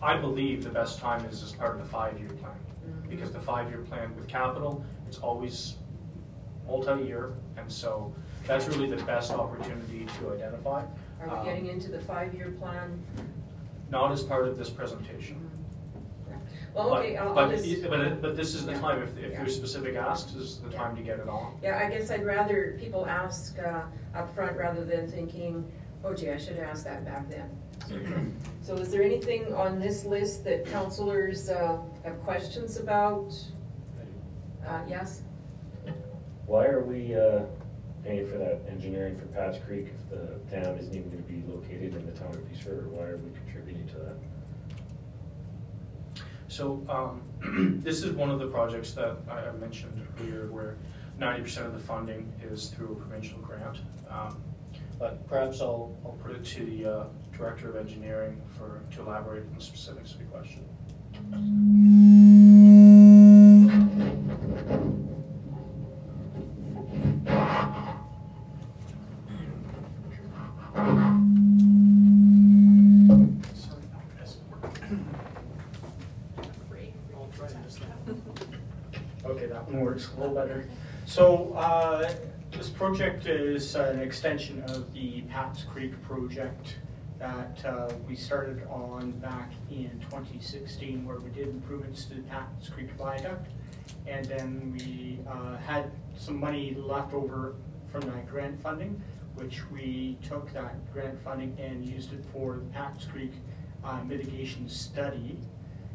I 0.00 0.16
believe 0.16 0.64
the 0.64 0.70
best 0.70 0.98
time 0.98 1.24
is 1.26 1.42
as 1.42 1.52
part 1.52 1.74
of 1.76 1.82
the 1.82 1.88
five-year 1.88 2.28
plan. 2.30 2.52
Mhm. 2.86 3.08
Because 3.10 3.32
the 3.32 3.40
five-year 3.40 3.82
plan 3.82 4.14
with 4.16 4.26
capital, 4.28 4.84
it's 5.06 5.18
always 5.18 5.76
multi-year, 6.66 7.34
and 7.56 7.70
so 7.70 8.12
that's 8.46 8.66
really 8.68 8.88
the 8.88 9.02
best 9.04 9.30
opportunity 9.32 10.06
to 10.18 10.32
identify. 10.32 10.84
Are 11.20 11.28
Um, 11.28 11.38
we 11.40 11.44
getting 11.44 11.66
into 11.66 11.90
the 11.90 12.00
five-year 12.00 12.52
plan? 12.52 13.00
Not 13.90 14.10
as 14.10 14.22
part 14.22 14.48
of 14.48 14.56
this 14.56 14.70
presentation. 14.70 15.48
Well, 16.74 16.90
But- 16.90 17.00
okay, 17.00 17.16
I'll, 17.16 17.28
I'll 17.28 17.34
But, 17.34 17.50
just. 17.50 17.66
it- 17.66 17.88
but, 17.90 18.00
it- 18.00 18.22
but 18.22 18.36
this 18.36 18.54
is 18.54 18.64
the 18.64 18.72
Yeah. 18.72 18.80
time, 18.80 19.02
if, 19.02 19.16
if 19.18 19.30
Yeah. 19.32 19.38
there's 19.38 19.54
specific 19.56 19.94
asks, 19.96 20.32
this 20.32 20.42
is 20.44 20.58
the 20.60 20.70
time 20.70 20.96
to 20.96 21.02
get 21.02 21.18
it 21.18 21.28
on. 21.28 21.54
Yeah, 21.62 21.78
I 21.84 21.90
guess 21.90 22.10
I'd 22.10 22.24
rather 22.24 22.76
people 22.80 23.06
ask 23.06 23.58
uh, 23.58 23.82
front 24.34 24.56
rather 24.56 24.84
than 24.84 25.06
thinking, 25.10 25.70
oh 26.04 26.14
gee, 26.14 26.30
I 26.30 26.36
should 26.38 26.56
have 26.56 26.68
asked 26.68 26.84
that 26.84 27.04
back 27.04 27.28
then. 27.28 27.50
So 28.62 28.76
is 28.76 28.90
there 28.92 29.02
anything 29.02 29.52
on 29.54 29.80
this 29.80 30.04
list 30.04 30.44
that 30.44 30.64
counselors 30.66 31.50
uh, 31.50 31.78
have 32.04 32.22
questions 32.22 32.76
about? 32.78 33.34
Uh, 34.64 34.80
Yes? 34.88 35.22
Why 36.46 36.66
are 36.66 36.84
we 36.84 37.14
uh, 37.16 37.40
paying 38.04 38.26
for 38.28 38.38
that 38.38 38.60
engineering 38.68 39.18
for 39.18 39.26
Pat's 39.26 39.58
Creek 39.66 39.88
if 39.88 40.10
the 40.10 40.38
town 40.56 40.76
isn't 40.78 40.94
even 40.94 41.10
gonna 41.10 41.22
be 41.22 41.42
located 41.52 41.96
in 41.96 42.06
the 42.06 42.12
town 42.12 42.28
of 42.30 42.48
Peace 42.48 42.64
River? 42.64 42.86
Why 42.88 43.02
are 43.04 43.16
we 43.16 43.30
contributing 43.44 43.86
to 43.88 43.94
that? 43.96 44.16
So, 46.52 46.84
um, 46.86 47.80
this 47.82 48.02
is 48.02 48.12
one 48.12 48.30
of 48.30 48.38
the 48.38 48.46
projects 48.46 48.92
that 48.92 49.16
I 49.26 49.50
mentioned 49.52 50.06
earlier 50.20 50.48
where 50.48 50.76
ninety 51.18 51.42
percent 51.42 51.66
of 51.66 51.72
the 51.72 51.78
funding 51.78 52.30
is 52.42 52.68
through 52.68 52.92
a 52.92 52.94
provincial 52.96 53.38
grant. 53.38 53.78
Um, 54.10 54.36
But 54.98 55.26
perhaps 55.26 55.62
I'll, 55.62 55.96
I'll 56.04 56.18
put 56.22 56.32
it 56.36 56.44
to 56.44 56.64
the 56.66 56.84
uh, 56.86 57.04
Director 57.36 57.70
of 57.70 57.76
Engineering 57.76 58.38
for, 58.58 58.82
to 58.94 59.00
elaborate 59.00 59.46
on 59.48 59.54
the 59.54 59.64
specifics 59.64 60.12
of 60.12 60.18
the 60.18 60.24
question. 60.26 60.62
Works 79.92 80.08
a 80.16 80.20
little 80.20 80.34
better. 80.34 80.66
So, 81.04 81.52
uh, 81.52 82.14
this 82.50 82.70
project 82.70 83.26
is 83.26 83.74
an 83.74 83.98
extension 83.98 84.62
of 84.68 84.90
the 84.94 85.20
Pat's 85.22 85.64
Creek 85.64 86.00
project 86.02 86.76
that 87.18 87.62
uh, 87.66 87.92
we 88.08 88.16
started 88.16 88.62
on 88.70 89.10
back 89.20 89.52
in 89.70 89.90
2016, 90.00 91.04
where 91.04 91.18
we 91.18 91.28
did 91.28 91.48
improvements 91.48 92.06
to 92.06 92.14
the 92.14 92.22
Pat's 92.22 92.70
Creek 92.70 92.90
Viaduct. 92.92 93.48
And 94.06 94.24
then 94.24 94.74
we 94.78 95.18
uh, 95.28 95.58
had 95.58 95.90
some 96.16 96.40
money 96.40 96.74
left 96.74 97.12
over 97.12 97.54
from 97.90 98.00
that 98.02 98.26
grant 98.30 98.62
funding, 98.62 98.98
which 99.34 99.60
we 99.70 100.16
took 100.26 100.50
that 100.54 100.90
grant 100.94 101.22
funding 101.22 101.54
and 101.60 101.86
used 101.86 102.14
it 102.14 102.24
for 102.32 102.56
the 102.56 102.72
Pat's 102.72 103.04
Creek 103.04 103.32
uh, 103.84 103.98
mitigation 104.04 104.70
study 104.70 105.36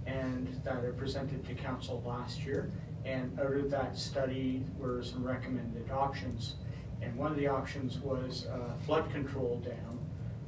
and 0.07 0.47
that 0.63 0.77
I 0.77 0.97
presented 0.97 1.45
to 1.47 1.53
council 1.53 2.01
last 2.05 2.45
year. 2.45 2.71
And 3.07 3.39
out 3.39 3.53
of 3.53 3.71
that 3.71 3.97
study 3.97 4.63
were 4.77 5.01
some 5.01 5.23
recommended 5.23 5.89
options. 5.91 6.55
And 7.01 7.15
one 7.15 7.31
of 7.31 7.37
the 7.37 7.47
options 7.47 7.99
was 7.99 8.45
a 8.45 8.75
flood 8.85 9.09
control 9.11 9.61
dam. 9.63 9.99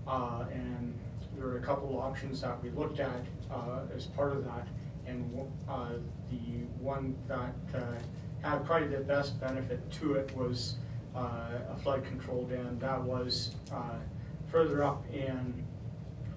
Uh, 0.05 0.45
and 0.51 0.93
there 1.37 1.45
were 1.45 1.57
a 1.57 1.61
couple 1.61 1.97
options 1.99 2.41
that 2.41 2.61
we 2.61 2.69
looked 2.71 2.99
at, 2.99 3.23
uh, 3.49 3.81
as 3.95 4.07
part 4.07 4.33
of 4.33 4.43
that. 4.43 4.67
And, 5.05 5.49
uh, 5.69 5.91
the 6.29 6.65
one 6.81 7.15
that, 7.27 7.55
uh, 7.73 7.93
had 8.41 8.65
probably 8.65 8.89
the 8.89 9.03
best 9.03 9.39
benefit 9.39 9.89
to 9.91 10.15
it 10.15 10.35
was 10.35 10.75
uh, 11.15 11.49
a 11.71 11.77
flood 11.81 12.03
control 12.05 12.43
dam 12.45 12.77
that 12.79 13.01
was 13.01 13.55
uh, 13.71 13.99
further 14.47 14.83
up 14.83 15.03
in, 15.13 15.65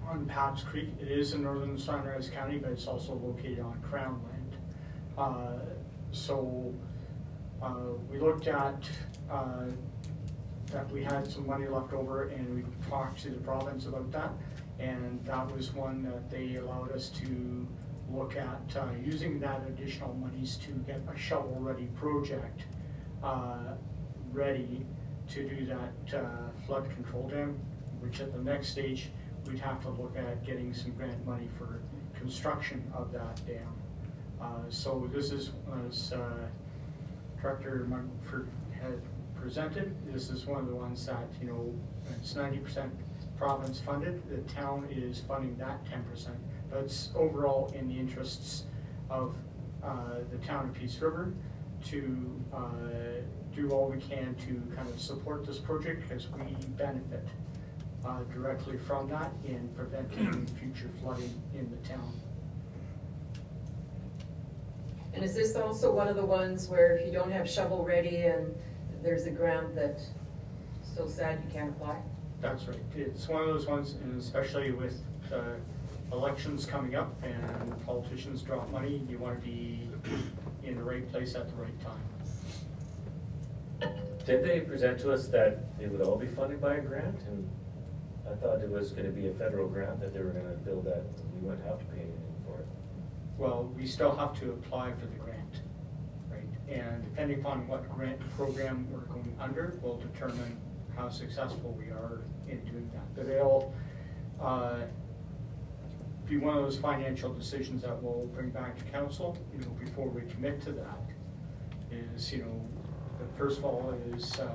on 0.07 0.25
Pat's 0.25 0.63
Creek. 0.63 0.89
It 1.01 1.09
is 1.09 1.33
in 1.33 1.43
northern 1.43 1.77
Sunrise 1.77 2.29
County, 2.29 2.57
but 2.57 2.71
it's 2.71 2.87
also 2.87 3.13
located 3.13 3.59
on 3.59 3.81
Crown 3.81 4.21
Land. 4.29 5.72
So 6.13 6.73
uh, 7.61 7.73
we 8.09 8.19
looked 8.19 8.47
at 8.47 8.87
uh, 9.29 9.65
that 10.71 10.89
we 10.91 11.03
had 11.03 11.29
some 11.29 11.47
money 11.47 11.67
left 11.67 11.91
over 11.91 12.29
and 12.29 12.55
we 12.55 12.63
talked 12.89 13.21
to 13.23 13.29
the 13.29 13.39
province 13.41 13.87
about 13.87 14.11
that. 14.11 14.31
And 14.79 15.23
that 15.25 15.51
was 15.55 15.73
one 15.73 16.03
that 16.03 16.29
they 16.29 16.55
allowed 16.55 16.91
us 16.91 17.09
to 17.09 17.67
look 18.11 18.35
at, 18.35 18.75
uh, 18.75 18.85
using 19.03 19.39
that 19.39 19.61
additional 19.67 20.13
monies 20.13 20.57
to 20.57 20.71
get 20.85 21.01
a 21.13 21.17
shovel-ready 21.17 21.87
project, 21.95 22.63
uh, 23.23 23.75
ready 24.31 24.85
to 25.29 25.47
do 25.47 25.65
that, 25.65 26.19
uh, 26.19 26.65
flood 26.65 26.89
control 26.91 27.27
dam, 27.27 27.57
which 28.01 28.19
at 28.19 28.33
the 28.33 28.39
next 28.39 28.69
stage, 28.69 29.09
we'd 29.47 29.59
have 29.59 29.81
to 29.81 29.89
look 29.89 30.15
at 30.17 30.45
getting 30.45 30.73
some 30.73 30.91
grant 30.91 31.25
money 31.25 31.49
for 31.57 31.79
construction 32.13 32.83
of 32.93 33.11
that 33.11 33.39
dam. 33.47 33.72
Uh, 34.43 34.47
so 34.69 35.09
this 35.13 35.31
is, 35.31 35.51
as, 35.87 36.11
uh, 36.11 36.47
Director 37.41 37.85
Mumford 37.89 38.49
had 38.81 38.99
presented. 39.39 39.95
This 40.11 40.29
is 40.29 40.45
one 40.45 40.59
of 40.59 40.67
the 40.67 40.75
ones 40.75 41.05
that, 41.05 41.27
you 41.41 41.47
know, 41.47 41.73
it's 42.17 42.35
ninety 42.35 42.57
percent 42.57 42.93
province 43.37 43.79
funded. 43.79 44.21
The 44.29 44.53
town 44.53 44.87
is 44.91 45.21
funding 45.21 45.57
that 45.57 45.85
ten 45.89 46.03
percent. 46.03 46.35
But 46.69 46.83
it's 46.83 47.09
overall 47.15 47.71
in 47.75 47.87
the 47.87 47.97
interests 47.97 48.63
of 49.09 49.35
uh, 49.83 50.19
the 50.31 50.37
town 50.45 50.69
of 50.69 50.73
Peace 50.73 50.99
River 50.99 51.33
to 51.85 52.41
uh, 52.53 52.59
do 53.55 53.69
all 53.71 53.89
we 53.89 53.99
can 53.99 54.35
to 54.35 54.75
kind 54.75 54.89
of 54.89 54.99
support 54.99 55.45
this 55.45 55.59
project 55.59 56.07
because 56.07 56.27
we 56.29 56.55
benefit 56.77 57.27
uh, 58.05 58.19
directly 58.33 58.77
from 58.77 59.09
that 59.09 59.31
in 59.45 59.69
preventing 59.75 60.45
future 60.59 60.89
flooding 61.01 61.41
in 61.53 61.69
the 61.69 61.87
town. 61.87 62.13
And 65.13 65.23
is 65.23 65.35
this 65.35 65.55
also 65.55 65.93
one 65.93 66.07
of 66.07 66.15
the 66.15 66.25
ones 66.25 66.67
where 66.67 66.97
if 66.97 67.05
you 67.05 67.11
don't 67.11 67.31
have 67.31 67.49
shovel 67.49 67.83
ready 67.83 68.17
and 68.23 68.53
there's 69.03 69.25
a 69.25 69.31
grant 69.31 69.75
that, 69.75 69.99
still 70.83 71.07
sad 71.07 71.41
you 71.45 71.51
can't 71.51 71.69
apply? 71.69 71.97
That's 72.41 72.65
right. 72.67 72.79
It's 72.95 73.27
one 73.27 73.41
of 73.41 73.47
those 73.47 73.67
ones, 73.67 73.93
and 74.03 74.19
especially 74.19 74.71
with 74.71 75.01
uh, 75.31 75.55
elections 76.11 76.65
coming 76.65 76.95
up 76.95 77.15
and 77.23 77.85
politicians 77.85 78.41
drop 78.41 78.69
money, 78.71 79.05
you 79.09 79.17
want 79.17 79.39
to 79.39 79.45
be 79.45 79.87
in 80.63 80.75
the 80.75 80.83
right 80.83 81.09
place 81.11 81.35
at 81.35 81.47
the 81.47 81.55
right 81.55 81.79
time. 81.81 82.01
Did 84.25 84.43
they 84.43 84.61
present 84.61 84.99
to 85.01 85.11
us 85.11 85.27
that 85.27 85.59
it 85.79 85.91
would 85.91 86.01
all 86.01 86.15
be 86.15 86.27
funded 86.27 86.61
by 86.61 86.75
a 86.75 86.81
grant? 86.81 87.19
And 87.27 87.49
I 88.29 88.35
thought 88.35 88.61
it 88.61 88.69
was 88.69 88.91
gonna 88.91 89.09
be 89.09 89.27
a 89.27 89.33
federal 89.33 89.67
grant 89.67 89.99
that 89.99 90.13
they 90.13 90.21
were 90.21 90.31
gonna 90.31 90.55
build 90.65 90.85
that, 90.85 91.03
we 91.33 91.47
wouldn't 91.47 91.65
have 91.67 91.79
to 91.79 91.85
pay 91.85 92.01
anything 92.01 92.35
for 92.45 92.59
it. 92.59 92.67
Well, 93.37 93.71
we 93.75 93.87
still 93.87 94.15
have 94.15 94.39
to 94.39 94.51
apply 94.51 94.91
for 94.93 95.07
the 95.07 95.17
grant, 95.17 95.61
right? 96.29 96.43
And 96.67 97.03
depending 97.03 97.39
upon 97.39 97.67
what 97.67 97.89
grant 97.89 98.19
program 98.35 98.87
we're 98.91 98.99
going 98.99 99.35
under 99.39 99.79
will 99.81 99.97
determine 99.97 100.57
how 100.95 101.09
successful 101.09 101.75
we 101.77 101.85
are 101.85 102.21
in 102.47 102.63
doing 102.63 102.89
that. 102.93 103.15
But 103.15 103.27
it'll 103.27 103.73
uh, 104.39 104.81
be 106.27 106.37
one 106.37 106.57
of 106.57 106.63
those 106.63 106.77
financial 106.77 107.33
decisions 107.33 107.81
that 107.81 108.01
we'll 108.01 108.27
bring 108.27 108.49
back 108.49 108.77
to 108.77 108.83
council, 108.85 109.37
you 109.51 109.59
know, 109.65 109.71
before 109.71 110.07
we 110.07 110.21
commit 110.31 110.61
to 110.61 110.71
that. 110.73 110.99
Is, 111.91 112.31
you 112.31 112.39
know, 112.39 112.65
the 113.19 113.37
first 113.37 113.59
of 113.59 113.65
all 113.65 113.93
is 114.13 114.39
uh, 114.39 114.49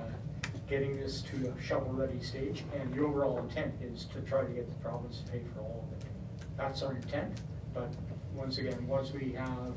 getting 0.69 0.97
this 0.97 1.23
to 1.23 1.53
a 1.57 1.62
shovel-ready 1.62 2.21
stage, 2.21 2.64
and 2.75 2.93
the 2.93 3.01
overall 3.05 3.38
intent 3.38 3.75
is 3.81 4.05
to 4.07 4.21
try 4.23 4.43
to 4.43 4.53
get 4.53 4.69
the 4.69 4.75
province 4.77 5.21
to 5.21 5.33
pay 5.33 5.43
for 5.55 5.61
all 5.61 5.88
of 5.88 6.01
it. 6.01 6.05
That's 6.57 6.83
our 6.83 6.95
intent, 6.95 7.41
but 7.73 7.93
once 8.38 8.59
again, 8.59 8.87
once 8.87 9.12
we 9.12 9.33
have 9.33 9.74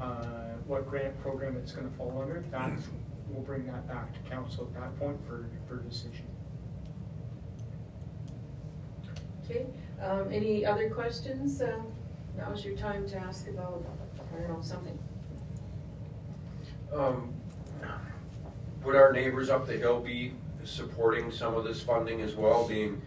uh, 0.00 0.54
what 0.66 0.88
grant 0.88 1.18
program 1.22 1.56
it's 1.56 1.72
gonna 1.72 1.88
fall 1.96 2.18
under, 2.20 2.44
that's, 2.50 2.88
we'll 3.28 3.42
bring 3.42 3.64
that 3.66 3.86
back 3.86 4.12
to 4.12 4.30
council 4.30 4.68
at 4.74 4.80
that 4.80 4.98
point 4.98 5.16
for, 5.26 5.48
for 5.68 5.76
decision. 5.76 6.26
Okay, 9.44 9.66
um, 10.02 10.28
any 10.32 10.66
other 10.66 10.90
questions? 10.90 11.62
Uh, 11.62 11.80
Now's 12.36 12.64
your 12.64 12.76
time 12.76 13.08
to 13.08 13.16
ask 13.18 13.48
about, 13.48 13.84
I 14.16 14.38
don't 14.38 14.48
know, 14.48 14.62
something. 14.62 14.98
Um, 16.92 17.34
Would 18.84 18.96
our 18.96 19.12
neighbors 19.12 19.50
up 19.50 19.66
the 19.66 19.76
hill 19.76 20.00
be 20.00 20.34
supporting 20.64 21.30
some 21.30 21.54
of 21.54 21.64
this 21.64 21.82
funding 21.82 22.20
as 22.20 22.34
well, 22.36 22.66
being, 22.66 23.02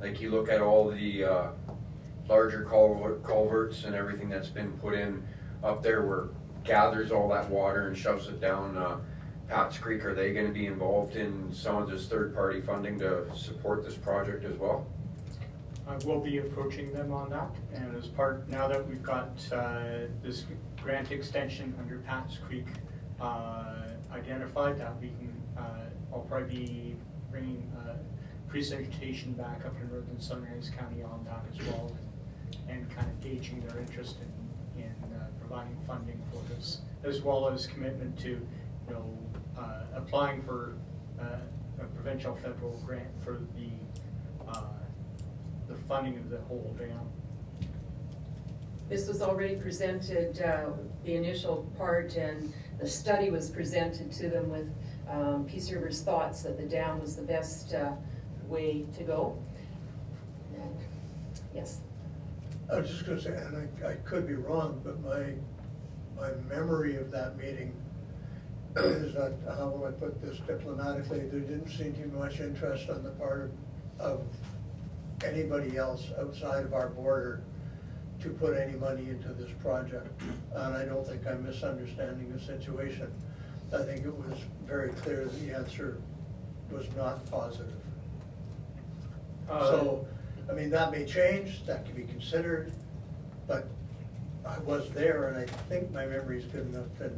like 0.00 0.20
you 0.20 0.30
look 0.30 0.48
at 0.48 0.60
all 0.60 0.88
the 0.88 1.24
uh, 1.24 1.48
larger 2.28 2.64
culvert- 2.64 3.22
culverts 3.24 3.84
and 3.84 3.94
everything 3.94 4.28
that's 4.28 4.48
been 4.48 4.72
put 4.78 4.94
in 4.94 5.22
up 5.64 5.82
there 5.82 6.02
where 6.02 6.28
gathers 6.64 7.10
all 7.10 7.28
that 7.28 7.48
water 7.48 7.88
and 7.88 7.96
shoves 7.96 8.28
it 8.28 8.40
down 8.40 8.76
uh, 8.76 8.98
Pat's 9.48 9.78
Creek, 9.78 10.04
are 10.04 10.14
they 10.14 10.34
gonna 10.34 10.50
be 10.50 10.66
involved 10.66 11.16
in 11.16 11.50
some 11.52 11.76
of 11.76 11.88
this 11.88 12.06
third-party 12.06 12.60
funding 12.60 12.98
to 12.98 13.24
support 13.34 13.82
this 13.82 13.94
project 13.94 14.44
as 14.44 14.58
well? 14.58 14.86
I 15.86 15.96
will 16.04 16.20
be 16.20 16.36
approaching 16.36 16.92
them 16.92 17.12
on 17.12 17.30
that, 17.30 17.48
and 17.72 17.96
as 17.96 18.06
part, 18.08 18.46
now 18.50 18.68
that 18.68 18.86
we've 18.86 19.02
got 19.02 19.30
uh, 19.50 20.00
this 20.22 20.44
grant 20.82 21.10
extension 21.12 21.74
under 21.80 21.98
Pat's 22.00 22.36
Creek 22.36 22.66
uh, 23.22 23.88
identified, 24.12 24.78
that 24.78 25.00
we 25.00 25.08
can, 25.08 25.34
uh, 25.56 25.86
I'll 26.12 26.20
probably 26.20 26.54
be 26.54 26.96
bringing 27.30 27.72
a 27.86 28.50
presentation 28.50 29.32
back 29.32 29.64
up 29.64 29.78
to 29.78 29.86
Northern 29.86 30.20
Sunrise 30.20 30.70
County 30.78 31.02
on 31.02 31.24
that 31.24 31.42
as 31.50 31.66
well, 31.68 31.90
and 32.68 32.88
kind 32.90 33.08
of 33.08 33.20
gauging 33.20 33.60
their 33.66 33.78
interest 33.78 34.16
in, 34.76 34.82
in 34.82 35.14
uh, 35.14 35.26
providing 35.40 35.76
funding 35.86 36.20
for 36.30 36.42
this, 36.54 36.78
as 37.04 37.22
well 37.22 37.48
as 37.48 37.66
commitment 37.66 38.18
to, 38.20 38.28
you 38.28 38.94
know, 38.94 39.18
uh, 39.58 39.82
applying 39.94 40.42
for 40.42 40.74
uh, 41.20 41.24
a 41.80 41.84
provincial 41.94 42.34
federal 42.36 42.72
grant 42.86 43.08
for 43.24 43.40
the 43.56 44.50
uh, 44.50 44.62
the 45.68 45.74
funding 45.74 46.16
of 46.16 46.30
the 46.30 46.38
whole 46.42 46.74
dam. 46.78 46.98
This 48.88 49.06
was 49.06 49.20
already 49.20 49.56
presented, 49.56 50.40
uh, 50.40 50.70
the 51.04 51.14
initial 51.14 51.70
part, 51.76 52.16
and 52.16 52.52
the 52.80 52.88
study 52.88 53.30
was 53.30 53.50
presented 53.50 54.10
to 54.12 54.30
them 54.30 54.48
with 54.48 54.70
um, 55.10 55.44
Peace 55.44 55.70
River's 55.70 56.00
thoughts 56.00 56.42
that 56.42 56.56
the 56.56 56.64
dam 56.64 57.00
was 57.00 57.16
the 57.16 57.22
best 57.22 57.74
uh, 57.74 57.92
way 58.46 58.86
to 58.96 59.04
go. 59.04 59.36
And, 60.54 60.76
Yes, 61.54 61.80
I 62.70 62.80
was 62.80 62.90
just 62.90 63.06
gonna 63.06 63.20
say, 63.20 63.30
and 63.30 63.68
I, 63.84 63.88
I 63.88 63.94
could 64.04 64.26
be 64.26 64.34
wrong, 64.34 64.80
but 64.84 65.00
my, 65.02 65.32
my 66.20 66.32
memory 66.48 66.96
of 66.96 67.10
that 67.10 67.36
meeting 67.38 67.72
is 68.76 69.14
that, 69.14 69.32
how 69.56 69.68
will 69.68 69.86
I 69.86 69.90
put 69.92 70.20
this 70.20 70.38
diplomatically, 70.46 71.20
there 71.20 71.40
didn't 71.40 71.70
seem 71.70 71.94
to 71.94 72.00
be 72.00 72.16
much 72.18 72.40
interest 72.40 72.90
on 72.90 73.02
the 73.02 73.10
part 73.10 73.52
of 73.98 74.22
anybody 75.24 75.76
else 75.76 76.06
outside 76.20 76.64
of 76.64 76.74
our 76.74 76.88
border 76.90 77.42
to 78.20 78.28
put 78.30 78.56
any 78.56 78.76
money 78.76 79.08
into 79.08 79.28
this 79.28 79.50
project. 79.62 80.08
And 80.54 80.74
I 80.76 80.84
don't 80.84 81.06
think 81.06 81.26
I'm 81.26 81.44
misunderstanding 81.44 82.32
the 82.32 82.40
situation. 82.40 83.10
I 83.72 83.82
think 83.82 84.04
it 84.04 84.14
was 84.14 84.38
very 84.66 84.90
clear 84.90 85.24
the 85.24 85.54
answer 85.54 85.98
was 86.70 86.86
not 86.96 87.24
positive. 87.30 87.72
Uh, 89.48 89.70
So, 89.70 90.06
I 90.50 90.54
mean, 90.54 90.70
that 90.70 90.90
may 90.90 91.04
change, 91.04 91.64
that 91.66 91.84
can 91.84 91.94
be 91.94 92.04
considered, 92.04 92.72
but 93.46 93.68
I 94.46 94.58
was 94.60 94.90
there, 94.90 95.28
and 95.28 95.36
I 95.36 95.44
think 95.68 95.90
my 95.92 96.06
memory 96.06 96.38
is 96.38 96.44
good 96.46 96.66
enough 96.68 96.86
that, 96.98 97.12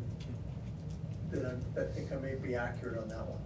that 1.31 1.45
I, 1.45 1.81
I 1.81 1.85
think 1.85 2.13
I 2.13 2.17
may 2.17 2.35
be 2.35 2.57
accurate 2.57 2.99
on 2.99 3.09
that 3.09 3.27
one. 3.27 3.39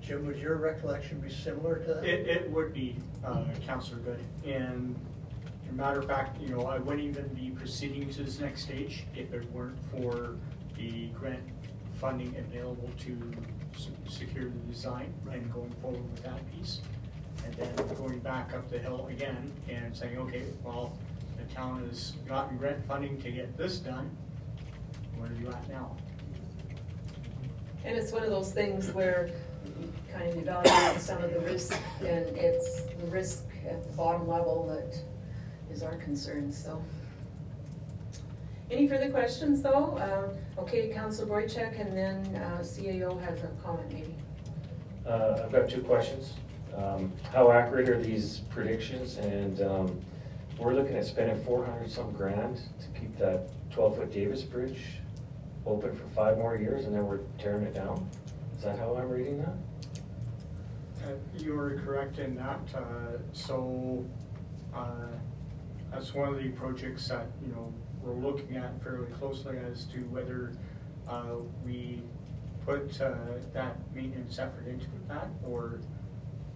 Jim, 0.00 0.26
would 0.26 0.38
your 0.38 0.56
recollection 0.56 1.20
be 1.20 1.30
similar 1.30 1.78
to 1.80 1.94
that? 1.94 2.04
It, 2.04 2.26
it 2.26 2.50
would 2.50 2.72
be, 2.72 2.96
uh, 3.24 3.44
Counselor 3.66 3.98
Good, 3.98 4.24
and 4.46 4.94
as 5.64 5.70
a 5.70 5.72
matter 5.72 5.98
of 5.98 6.06
fact, 6.06 6.40
you 6.40 6.48
know, 6.48 6.66
I 6.66 6.78
wouldn't 6.78 7.04
even 7.04 7.28
be 7.28 7.50
proceeding 7.50 8.08
to 8.10 8.22
this 8.22 8.38
next 8.38 8.62
stage 8.62 9.04
if 9.14 9.32
it 9.32 9.50
weren't 9.52 9.76
for 9.90 10.36
the 10.76 11.06
grant 11.08 11.42
funding 12.00 12.34
available 12.36 12.88
to 13.00 13.32
secure 14.08 14.44
the 14.44 14.72
design 14.72 15.12
and 15.30 15.52
going 15.52 15.70
forward 15.82 16.02
with 16.10 16.22
that 16.22 16.40
piece. 16.52 16.80
And 17.44 17.54
then 17.54 17.96
going 17.96 18.18
back 18.20 18.54
up 18.54 18.70
the 18.70 18.78
hill 18.78 19.06
again 19.10 19.50
and 19.68 19.96
saying, 19.96 20.18
okay, 20.18 20.44
well, 20.64 20.98
the 21.36 21.54
town 21.54 21.86
has 21.88 22.12
gotten 22.28 22.56
grant 22.56 22.86
funding 22.86 23.20
to 23.22 23.30
get 23.30 23.56
this 23.56 23.78
done, 23.78 24.10
where 25.16 25.30
are 25.30 25.34
you 25.34 25.48
at 25.48 25.68
now? 25.68 25.96
and 27.82 27.96
it's 27.96 28.12
one 28.12 28.22
of 28.22 28.28
those 28.28 28.52
things 28.52 28.90
where 28.92 29.30
you 29.80 29.90
kind 30.12 30.28
of 30.28 30.36
evaluate 30.36 31.00
some 31.00 31.22
of 31.24 31.32
the 31.32 31.40
risk, 31.40 31.74
and 32.00 32.26
it's 32.36 32.82
the 32.82 33.06
risk 33.06 33.44
at 33.66 33.82
the 33.82 33.96
bottom 33.96 34.28
level 34.28 34.66
that 34.66 34.98
is 35.74 35.82
our 35.82 35.96
concern, 35.96 36.52
so. 36.52 36.82
Any 38.70 38.86
further 38.86 39.10
questions, 39.10 39.62
though? 39.62 39.96
Uh, 39.96 40.34
Okay, 40.60 40.90
Council 40.90 41.26
Boychuk, 41.26 41.80
and 41.80 41.96
then 41.96 42.36
uh, 42.36 42.58
CAO 42.58 43.18
has 43.22 43.42
a 43.42 43.48
comment, 43.64 43.90
maybe. 43.90 44.14
Uh, 45.06 45.40
I've 45.42 45.50
got 45.50 45.70
two 45.70 45.80
questions. 45.80 46.34
Um, 46.76 47.12
How 47.32 47.50
accurate 47.52 47.88
are 47.88 48.00
these 48.00 48.40
predictions? 48.50 49.16
And 49.16 49.60
um, 49.62 50.00
we're 50.58 50.74
looking 50.74 50.96
at 50.96 51.04
spending 51.06 51.42
four 51.44 51.64
hundred 51.64 51.90
some 51.90 52.12
grand 52.12 52.56
to 52.56 53.00
keep 53.00 53.16
that 53.18 53.48
twelve-foot 53.70 54.12
Davis 54.12 54.42
Bridge 54.42 54.82
open 55.66 55.94
for 55.94 56.06
five 56.14 56.38
more 56.38 56.56
years, 56.56 56.84
and 56.86 56.94
then 56.94 57.06
we're 57.06 57.20
tearing 57.38 57.62
it 57.64 57.74
down? 57.74 58.08
Is 58.56 58.64
that 58.64 58.78
how 58.78 58.94
I'm 58.96 59.08
reading 59.08 59.38
that? 59.38 59.54
Uh, 61.04 61.14
You 61.36 61.58
are 61.58 61.80
correct 61.84 62.18
in 62.18 62.34
that, 62.36 62.60
uh, 62.74 63.18
so, 63.32 64.04
uh, 64.74 65.06
that's 65.90 66.14
one 66.14 66.28
of 66.28 66.38
the 66.42 66.48
projects 66.50 67.08
that, 67.08 67.26
you 67.42 67.48
know, 67.52 67.72
we're 68.02 68.14
looking 68.14 68.56
at 68.56 68.82
fairly 68.82 69.06
closely 69.18 69.56
as 69.58 69.84
to 69.86 69.98
whether, 70.04 70.52
uh, 71.08 71.36
we 71.64 72.02
put, 72.66 73.00
uh, 73.00 73.14
that 73.52 73.76
maintenance 73.94 74.38
effort 74.38 74.66
into 74.66 74.86
that, 75.08 75.28
or, 75.46 75.80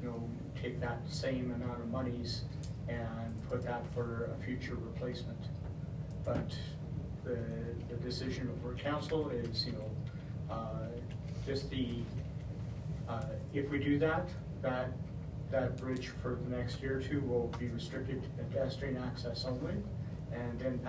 know, 0.05 0.29
take 0.61 0.81
that 0.81 1.01
same 1.09 1.53
amount 1.53 1.81
of 1.81 1.89
monies 1.91 2.43
and 2.89 3.49
put 3.49 3.63
that 3.65 3.83
for 3.95 4.31
a 4.39 4.45
future 4.45 4.75
replacement. 4.75 5.39
But 6.25 6.57
the, 7.25 7.39
the 7.89 7.97
decision 7.97 8.49
of 8.49 8.65
our 8.65 8.75
council 8.75 9.31
is, 9.31 9.67
you 9.67 9.73
know, 9.73 10.55
uh, 10.55 10.89
just 11.47 11.71
the, 11.71 11.99
uh, 13.09 13.23
If 13.53 13.71
we 13.71 13.79
do 13.79 13.99
that, 13.99 14.29
that, 14.63 14.91
that 15.51 15.77
bridge 15.77 16.09
for 16.23 16.37
the 16.37 16.57
next 16.57 16.81
year 16.81 16.99
or 16.99 17.03
two 17.03 17.21
will 17.21 17.53
be 17.59 17.69
restricted 17.69 18.23
to 18.23 18.29
pedestrian 18.45 18.97
access 18.97 19.45
only. 19.45 19.75
And 20.33 20.59
then, 20.59 20.81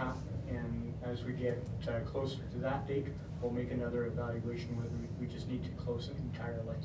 and 0.49 0.93
as 1.04 1.23
we 1.23 1.34
get 1.34 1.63
uh, 1.88 1.99
closer 2.10 2.39
to 2.54 2.58
that 2.60 2.88
date, 2.88 3.08
we'll 3.41 3.51
make 3.51 3.71
another 3.71 4.06
evaluation 4.06 4.75
whether 4.78 4.89
we- 4.89 5.28
we 5.28 5.32
just 5.32 5.47
need 5.47 5.63
to 5.63 5.69
close 5.71 6.10
it 6.10 6.17
entirely. 6.17 6.75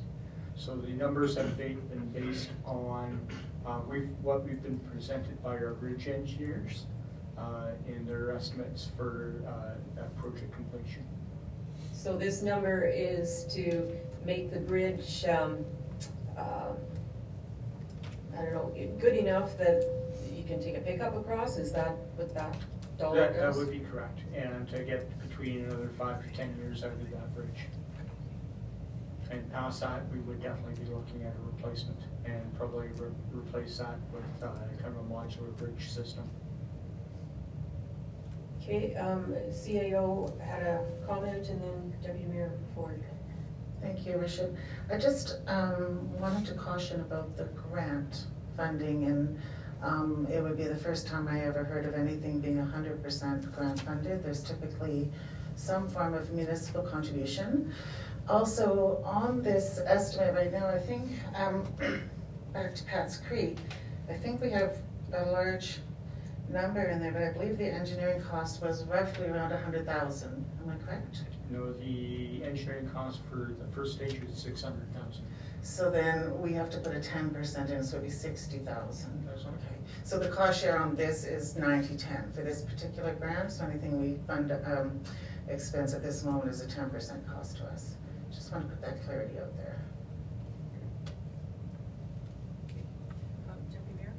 So 0.61 0.77
the 0.77 0.91
numbers 0.91 1.39
have 1.39 1.57
been 1.57 1.81
based 2.13 2.51
on, 2.67 3.19
uh, 3.65 3.81
we've, 3.89 4.11
what 4.21 4.45
we've 4.45 4.63
been 4.63 4.79
presented 4.79 5.43
by 5.43 5.57
our 5.57 5.73
bridge 5.73 6.07
engineers 6.07 6.85
uh, 7.39 7.69
in 7.89 8.05
their 8.05 8.37
estimates 8.37 8.91
for 8.95 9.43
uh, 9.49 9.81
that 9.97 10.15
project 10.19 10.53
completion. 10.53 11.07
So 11.95 12.15
this 12.15 12.43
number 12.43 12.85
is 12.85 13.47
to 13.55 13.91
make 14.27 14.53
the 14.53 14.61
bridge, 14.61 15.25
um, 15.25 15.65
uh, 16.37 16.73
I 18.37 18.43
don't 18.43 18.53
know, 18.53 18.75
good 19.01 19.17
enough 19.17 19.57
that 19.57 19.83
you 20.31 20.45
can 20.45 20.63
take 20.63 20.77
a 20.77 20.81
pickup 20.81 21.17
across? 21.17 21.57
Is 21.57 21.73
that 21.73 21.97
what 22.17 22.35
that 22.35 22.55
dollar 22.99 23.33
That, 23.33 23.37
that 23.41 23.55
would 23.55 23.71
be 23.71 23.81
correct, 23.81 24.21
and 24.35 24.69
to 24.69 24.85
get 24.85 25.09
between 25.27 25.65
another 25.65 25.91
five 25.97 26.23
to 26.23 26.37
ten 26.37 26.55
years 26.59 26.85
out 26.85 26.93
of 26.93 27.11
that 27.13 27.35
bridge. 27.35 27.49
And 29.31 29.49
our 29.55 29.71
site, 29.71 30.03
we 30.13 30.19
would 30.21 30.43
definitely 30.43 30.85
be 30.85 30.91
looking 30.91 31.23
at 31.23 31.33
a 31.35 31.47
replacement, 31.47 32.01
and 32.25 32.43
probably 32.59 32.89
re- 32.97 33.11
replace 33.33 33.79
that 33.79 33.97
with, 34.13 34.25
uh, 34.43 34.49
kind 34.83 34.97
of 34.97 34.97
a 34.97 35.09
modular 35.09 35.57
bridge 35.57 35.89
system. 35.89 36.29
Okay, 38.61 38.95
um, 38.97 39.35
CAO 39.51 40.39
had 40.41 40.63
a 40.63 40.85
comment, 41.07 41.49
and 41.49 41.63
then 41.63 41.95
Deputy 42.03 42.27
Mayor 42.27 42.53
Ford. 42.75 43.03
Thank 43.81 44.05
you, 44.05 44.19
Bishop. 44.19 44.55
I 44.93 44.99
just 44.99 45.39
um, 45.47 46.11
wanted 46.21 46.45
to 46.47 46.55
caution 46.55 47.01
about 47.01 47.37
the 47.37 47.45
grant 47.45 48.27
funding, 48.57 49.05
and 49.05 49.41
um, 49.83 50.27
it 50.31 50.43
would 50.43 50.57
be 50.59 50.65
the 50.65 50.77
first 50.77 51.07
time 51.07 51.27
I 51.29 51.41
ever 51.41 51.65
heard 51.65 51.87
of 51.87 51.95
anything 51.95 52.41
being 52.41 52.59
hundred 52.59 53.03
percent 53.03 53.51
grant 53.53 53.81
funded. 53.81 54.23
There's 54.23 54.43
typically 54.43 55.11
some 55.57 55.89
form 55.89 56.15
of 56.15 56.31
municipal 56.33 56.83
contribution. 56.83 57.73
Also, 58.31 59.03
on 59.05 59.43
this 59.43 59.81
estimate 59.85 60.33
right 60.37 60.53
now, 60.53 60.69
I 60.69 60.79
think, 60.79 61.11
um, 61.35 61.67
back 62.53 62.77
to 62.77 62.85
Pat's 62.85 63.17
Creek, 63.17 63.59
I 64.09 64.13
think 64.13 64.41
we 64.41 64.51
have 64.51 64.77
a 65.13 65.25
large 65.33 65.79
number 66.49 66.81
in 66.81 67.01
there, 67.01 67.11
but 67.11 67.23
I 67.23 67.33
believe 67.33 67.59
the 67.59 67.67
engineering 67.67 68.23
cost 68.23 68.63
was 68.63 68.85
roughly 68.85 69.27
around 69.27 69.51
a 69.51 69.59
hundred 69.59 69.85
thousand. 69.85 70.45
Am 70.63 70.71
I 70.71 70.77
correct? 70.85 71.25
No, 71.51 71.73
the 71.73 72.45
engineering 72.45 72.89
cost 72.95 73.21
for 73.29 73.53
the 73.59 73.67
first 73.75 73.97
stage 73.97 74.21
was 74.23 74.41
six 74.41 74.63
hundred 74.63 74.95
thousand. 74.95 75.25
So 75.63 75.91
then 75.91 76.41
we 76.41 76.53
have 76.53 76.71
to 76.71 76.79
put 76.79 76.95
a 76.95 77.01
ten 77.01 77.31
percent 77.31 77.71
in, 77.71 77.83
so 77.83 77.97
it'd 77.97 78.09
be 78.09 78.15
sixty 78.15 78.59
thousand. 78.59 79.27
That's 79.27 79.43
okay. 79.43 79.77
So 80.05 80.21
the 80.21 80.29
cost 80.29 80.61
share 80.61 80.79
on 80.79 80.95
this 80.95 81.25
is 81.25 81.57
ninety-ten 81.57 82.31
for 82.33 82.43
this 82.43 82.63
particular 82.63 83.13
grant, 83.15 83.51
so 83.51 83.65
anything 83.65 84.01
we 84.01 84.19
fund, 84.29 84.53
um, 84.53 85.01
expense 85.49 85.95
at 85.95 86.03
this 86.03 86.23
moment 86.23 86.51
is 86.51 86.61
a 86.61 86.69
ten 86.69 86.91
percent 86.91 87.27
cost 87.27 87.57
to 87.57 87.65
us. 87.65 87.97
Just 88.51 88.63
want 88.65 88.69
to 88.69 88.77
put 88.77 88.85
that 88.85 89.05
clarity 89.05 89.39
out 89.39 89.57
there. 89.57 89.81
Um, 93.49 93.55
Deputy 93.71 93.95
Mayor? 93.97 94.13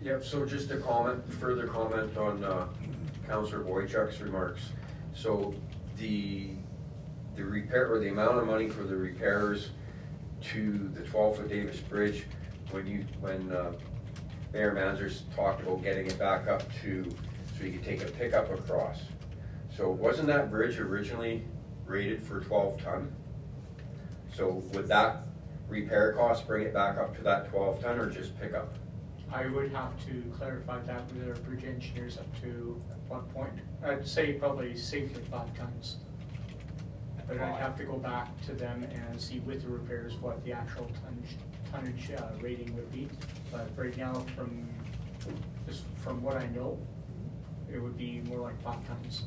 Yep, 0.00 0.24
so 0.24 0.46
just 0.46 0.70
a 0.70 0.76
comment, 0.76 1.28
further 1.32 1.66
comment 1.66 2.16
on 2.16 2.44
uh, 2.44 2.68
Counselor 3.26 3.64
Boychuk's 3.64 4.20
remarks. 4.20 4.70
So 5.14 5.52
the, 5.96 6.50
the 7.34 7.44
repair, 7.44 7.92
or 7.92 7.98
the 7.98 8.08
amount 8.08 8.38
of 8.38 8.46
money 8.46 8.68
for 8.68 8.84
the 8.84 8.94
repairs 8.94 9.70
to 10.52 10.88
the 10.94 11.00
twelve-foot 11.00 11.48
Davis 11.48 11.80
Bridge, 11.80 12.24
when 12.70 12.86
you, 12.86 13.04
when 13.18 13.50
uh, 13.50 13.72
Mayor 14.52 14.76
Manzers 14.76 15.22
talked 15.34 15.60
about 15.62 15.82
getting 15.82 16.06
it 16.06 16.16
back 16.20 16.46
up 16.46 16.62
to, 16.82 17.04
so 17.58 17.64
you 17.64 17.72
could 17.72 17.84
take 17.84 18.04
a 18.04 18.12
pickup 18.12 18.48
across. 18.52 19.00
So 19.76 19.90
wasn't 19.90 20.28
that 20.28 20.52
bridge 20.52 20.78
originally 20.78 21.42
rated 21.88 22.22
for 22.22 22.40
twelve 22.40 22.80
ton? 22.82 23.14
So 24.34 24.62
would 24.72 24.88
that 24.88 25.22
repair 25.68 26.12
cost 26.12 26.46
bring 26.46 26.66
it 26.66 26.74
back 26.74 26.98
up 26.98 27.16
to 27.16 27.22
that 27.22 27.48
twelve 27.50 27.80
ton 27.82 27.98
or 27.98 28.10
just 28.10 28.38
pick 28.40 28.54
up? 28.54 28.74
I 29.32 29.46
would 29.46 29.72
have 29.72 29.92
to 30.06 30.22
clarify 30.36 30.80
that 30.82 31.12
with 31.12 31.28
our 31.28 31.34
bridge 31.42 31.64
engineers 31.64 32.16
up 32.18 32.40
to 32.42 32.80
what 33.08 33.28
point? 33.34 33.52
I'd 33.84 34.06
say 34.06 34.34
probably 34.34 34.76
safely 34.76 35.22
five 35.30 35.54
tons. 35.56 35.96
But 37.26 37.38
I'd 37.38 37.60
have 37.60 37.76
to 37.76 37.84
go 37.84 37.98
back 37.98 38.40
to 38.46 38.52
them 38.52 38.84
and 38.84 39.20
see 39.20 39.40
with 39.40 39.62
the 39.62 39.68
repairs 39.68 40.14
what 40.16 40.42
the 40.46 40.52
actual 40.52 40.90
tonnage, 41.02 41.36
tonnage 41.70 42.10
uh, 42.18 42.28
rating 42.40 42.74
would 42.74 42.90
be. 42.90 43.06
But 43.52 43.68
right 43.76 43.94
now, 43.98 44.14
from, 44.34 44.66
just 45.66 45.82
from 45.96 46.22
what 46.22 46.36
I 46.36 46.46
know, 46.46 46.78
it 47.70 47.78
would 47.78 47.98
be 47.98 48.22
more 48.28 48.40
like 48.40 48.58
five 48.62 48.78
tons. 48.86 49.24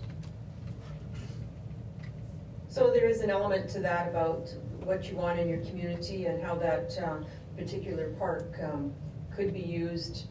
So 2.71 2.89
there 2.89 3.09
is 3.09 3.19
an 3.19 3.29
element 3.29 3.69
to 3.71 3.79
that 3.81 4.07
about 4.07 4.47
what 4.85 5.11
you 5.11 5.17
want 5.17 5.37
in 5.37 5.49
your 5.49 5.59
community 5.65 6.27
and 6.27 6.41
how 6.41 6.55
that 6.55 6.97
um, 7.03 7.25
particular 7.57 8.13
park 8.17 8.57
um, 8.63 8.93
could 9.35 9.53
be 9.53 9.59
used. 9.59 10.27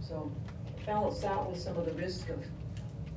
So 0.00 0.30
balance 0.86 1.18
that 1.22 1.50
with 1.50 1.58
some 1.58 1.76
of 1.76 1.86
the 1.86 1.92
risk 1.94 2.28
of 2.28 2.38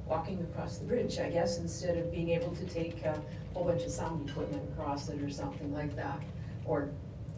walking 0.08 0.42
across 0.42 0.80
the 0.80 0.86
bridge, 0.86 1.20
I 1.20 1.30
guess, 1.30 1.60
instead 1.60 1.96
of 1.96 2.12
being 2.12 2.32
able 2.32 2.56
to 2.56 2.66
take 2.66 3.04
a 3.04 3.22
whole 3.54 3.66
bunch 3.66 3.84
of 3.84 3.92
sound 3.92 4.28
equipment 4.28 4.68
across 4.74 5.10
it 5.10 5.22
or 5.22 5.30
something 5.30 5.72
like 5.72 5.96
that, 5.96 6.20
or 6.66 6.90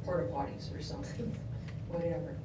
porta 0.06 0.32
potties 0.32 0.74
or 0.74 0.82
something, 0.82 1.38
whatever. 1.90 2.38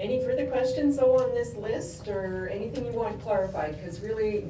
Any 0.00 0.20
further 0.24 0.46
questions 0.46 0.96
though 0.96 1.18
on 1.18 1.32
this 1.34 1.54
list, 1.54 2.08
or 2.08 2.48
anything 2.48 2.84
you 2.84 2.92
want 2.92 3.22
clarified? 3.22 3.76
Because 3.78 4.00
really, 4.00 4.44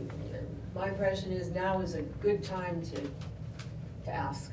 my 0.74 0.88
impression 0.88 1.32
is 1.32 1.50
now 1.50 1.80
is 1.80 1.94
a 1.94 2.02
good 2.02 2.42
time 2.42 2.82
to, 2.82 3.00
to 4.04 4.10
ask. 4.10 4.52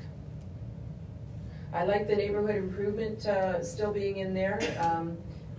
I 1.72 1.84
like 1.84 2.06
the 2.06 2.14
neighborhood 2.16 2.56
improvement, 2.56 3.26
uh, 3.26 3.62
still 3.62 3.92
being 3.92 4.18
in 4.18 4.34
there. 4.34 4.60
Um, 4.78 5.16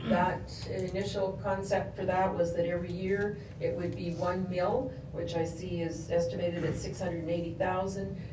that 0.10 0.52
initial 0.70 1.40
concept 1.42 1.96
for 1.96 2.06
that 2.06 2.36
was 2.38 2.54
that 2.56 2.66
every 2.66 2.92
year 2.92 3.38
it 3.62 3.74
would 3.74 3.96
be 3.96 4.12
one 4.12 4.46
mill, 4.50 4.92
which 5.14 5.36
I 5.36 5.46
see 5.46 5.82
is 5.82 6.12
estimated 6.12 6.66
at 6.66 6.76
six 6.76 7.00
hundred 7.00 7.28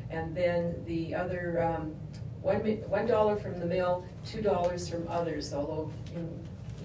and 0.09 0.35
then 0.35 0.83
the 0.85 1.15
other, 1.15 1.63
um, 1.63 1.95
one, 2.41 2.59
one 2.59 3.07
dollar 3.07 3.37
from 3.37 3.59
the 3.59 3.65
mill, 3.65 4.05
two 4.25 4.41
dollars 4.41 4.89
from 4.89 5.07
others, 5.07 5.53
although 5.53 5.91
in 6.13 6.29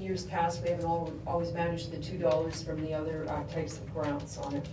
years 0.01 0.25
past, 0.27 0.63
we 0.63 0.71
haven't 0.71 0.85
al- 0.85 1.13
always 1.27 1.53
managed 1.53 1.91
the 1.91 1.99
two 1.99 2.19
dollars 2.19 2.63
from 2.63 2.81
the 2.85 2.95
other 2.95 3.27
uh, 3.29 3.43
types 3.53 3.79
of 3.79 3.93
grants 3.93 4.39
on 4.39 4.55
it. 4.55 4.69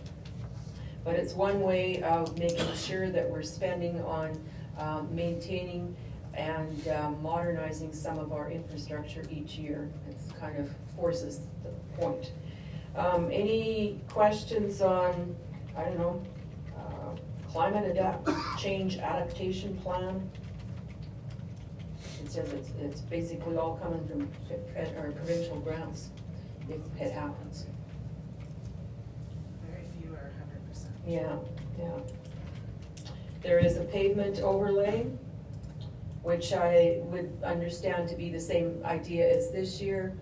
But 1.03 1.15
it's 1.15 1.33
one 1.33 1.61
way 1.61 2.01
of 2.01 2.37
making 2.37 2.73
sure 2.75 3.09
that 3.09 3.29
we're 3.29 3.41
spending 3.41 4.01
on 4.01 4.39
um, 4.77 5.13
maintaining 5.13 5.95
and 6.33 6.87
um, 6.87 7.21
modernizing 7.21 7.93
some 7.93 8.17
of 8.17 8.31
our 8.31 8.49
infrastructure 8.49 9.23
each 9.29 9.55
year. 9.55 9.89
It's 10.09 10.31
kind 10.39 10.57
of 10.57 10.69
forces 10.95 11.41
the 11.63 11.69
point. 12.01 12.31
Um, 12.95 13.29
Any 13.31 13.99
questions 14.09 14.81
on, 14.81 15.35
I 15.75 15.83
don't 15.83 15.97
know, 15.97 16.23
uh, 16.77 17.49
climate 17.51 17.89
adapt, 17.89 18.29
change 18.57 18.97
adaptation 18.97 19.75
plan? 19.77 20.29
It 22.23 22.31
says 22.31 22.53
it's, 22.53 22.69
it's 22.79 23.01
basically 23.01 23.57
all 23.57 23.75
coming 23.77 24.07
from 24.07 24.29
or 24.97 25.11
provincial 25.11 25.59
grants 25.59 26.09
if 26.69 26.79
it 27.01 27.11
happens. 27.11 27.65
Very 29.69 29.83
few 29.99 30.15
Yeah, 31.05 31.35
yeah. 31.77 31.99
There 33.41 33.59
is 33.59 33.77
a 33.77 33.83
pavement 33.83 34.39
overlay, 34.39 35.07
which 36.21 36.53
I 36.53 36.99
would 37.03 37.37
understand 37.43 38.07
to 38.09 38.15
be 38.15 38.29
the 38.29 38.39
same 38.39 38.81
idea 38.85 39.29
as 39.29 39.51
this 39.51 39.81
year. 39.81 40.17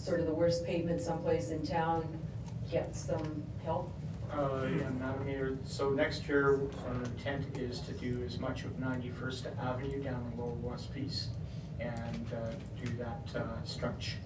Sort 0.00 0.20
of 0.20 0.26
the 0.26 0.32
worst 0.34 0.64
pavement 0.64 1.00
someplace 1.00 1.50
in 1.50 1.66
town 1.66 2.06
gets 2.70 3.00
some 3.00 3.42
help. 3.64 3.92
Uh, 4.32 4.66
yeah, 4.78 4.88
Madam 4.90 5.24
Mayor, 5.24 5.58
so 5.64 5.90
next 5.90 6.28
year, 6.28 6.60
our 6.86 7.02
intent 7.04 7.44
is 7.58 7.80
to 7.80 7.92
do 7.92 8.22
as 8.24 8.38
much 8.38 8.64
of 8.64 8.78
Ninety-first 8.78 9.46
Avenue 9.60 10.02
down 10.02 10.32
the 10.36 10.42
lower 10.42 10.54
west 10.54 10.92
piece 10.94 11.28
and, 11.80 12.26
uh, 12.32 12.50
do 12.82 12.90
that, 12.96 13.28
uh, 13.36 13.62
stretch. 13.64 14.16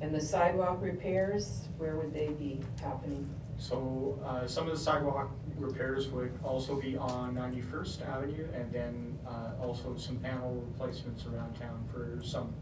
And 0.00 0.14
the 0.14 0.20
sidewalk 0.20 0.78
repairs, 0.82 1.68
where 1.78 1.96
would 1.96 2.12
they 2.12 2.28
be 2.28 2.60
happening? 2.80 3.28
So, 3.58 4.18
uh, 4.24 4.46
some 4.46 4.66
of 4.66 4.72
the 4.72 4.78
sidewalk 4.78 5.30
repairs 5.56 6.08
would 6.08 6.38
also 6.44 6.78
be 6.80 6.96
on 6.96 7.34
Ninety-first 7.34 8.02
Avenue 8.02 8.46
and 8.54 8.70
then, 8.70 9.18
uh, 9.26 9.52
also 9.60 9.96
some 9.96 10.18
panel 10.18 10.62
replacements 10.72 11.24
around 11.26 11.54
town 11.54 11.88
for 11.92 12.20
some, 12.22 12.54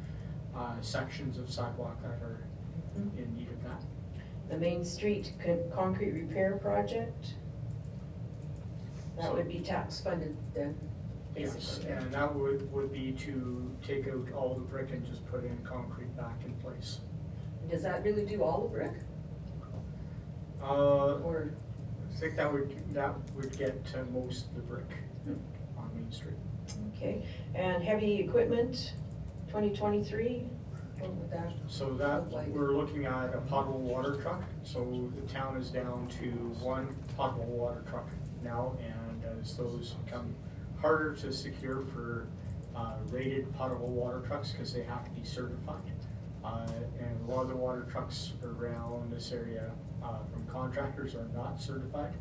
uh, 0.54 0.80
sections 0.80 1.36
of 1.38 1.50
sidewalk 1.50 2.00
that 2.02 2.22
are 2.22 2.44
Mhm. 2.96 3.18
in 3.18 3.34
need 3.34 3.48
of 3.50 3.62
that. 3.64 3.82
The 4.48 4.56
Main 4.56 4.84
Street 4.84 5.32
con- 5.42 5.68
concrete 5.72 6.12
repair 6.12 6.56
project? 6.58 7.34
That 9.16 9.24
So- 9.24 9.34
would 9.34 9.48
be 9.48 9.60
tax 9.60 10.00
funded 10.00 10.36
then, 10.54 10.76
Yes, 11.36 11.80
and 11.88 12.12
that 12.12 12.32
would, 12.36 12.70
would 12.72 12.92
be 12.92 13.10
to 13.12 13.68
take 13.82 14.06
out 14.06 14.30
all 14.32 14.54
the 14.54 14.60
brick 14.60 14.92
and 14.92 15.04
just 15.04 15.26
put 15.26 15.44
in 15.44 15.58
concrete 15.64 16.16
back 16.16 16.44
in 16.44 16.52
place. 16.54 17.00
Does 17.68 17.82
that 17.82 18.04
really 18.04 18.24
do 18.24 18.44
all 18.44 18.62
the 18.62 18.68
brick? 18.68 18.92
Uh, 20.64 21.18
Or, 21.24 21.50
I 22.10 22.16
think 22.16 22.36
that 22.36 22.50
would, 22.52 22.72
that 22.94 23.14
would 23.34 23.56
get 23.58 23.84
to 23.86 24.04
most 24.06 24.46
of 24.46 24.54
the 24.56 24.62
brick 24.62 24.90
on 25.76 25.90
Main 25.94 26.10
Street. 26.10 26.34
okay, 26.96 27.26
and 27.54 27.82
heavy 27.82 28.20
equipment, 28.20 28.94
twenty 29.48 29.74
twenty-three? 29.76 30.46
What 31.00 31.12
would 31.16 31.30
that, 31.32 31.52
So 31.66 31.92
that, 31.94 32.24
Look 32.24 32.32
like- 32.32 32.48
we're 32.48 32.72
looking 32.72 33.04
at 33.04 33.34
a 33.34 33.38
potable 33.48 33.80
water 33.80 34.16
truck, 34.22 34.42
so 34.62 35.10
the 35.16 35.32
town 35.32 35.56
is 35.56 35.70
down 35.70 36.08
to 36.20 36.30
one 36.62 36.94
potable 37.16 37.44
water 37.44 37.82
truck 37.90 38.08
now, 38.42 38.76
and 38.80 39.22
as 39.40 39.56
those 39.56 39.94
become 40.04 40.34
harder 40.80 41.14
to 41.16 41.32
secure 41.32 41.82
for 41.82 42.26
uh, 42.76 42.94
rated 43.10 43.52
potable 43.54 43.88
water 43.88 44.20
trucks, 44.26 44.52
because 44.52 44.72
they 44.72 44.82
have 44.84 45.04
to 45.04 45.10
be 45.10 45.24
certified. 45.24 45.82
Uh, 46.44 46.66
and 47.00 47.28
a 47.28 47.32
lot 47.32 47.42
of 47.42 47.48
the 47.48 47.56
water 47.56 47.86
trucks 47.90 48.32
around 48.44 49.10
this 49.10 49.32
area 49.32 49.70
uh, 50.02 50.18
from 50.30 50.46
contractors 50.46 51.14
are 51.14 51.26
not 51.34 51.58
certified, 51.58 52.12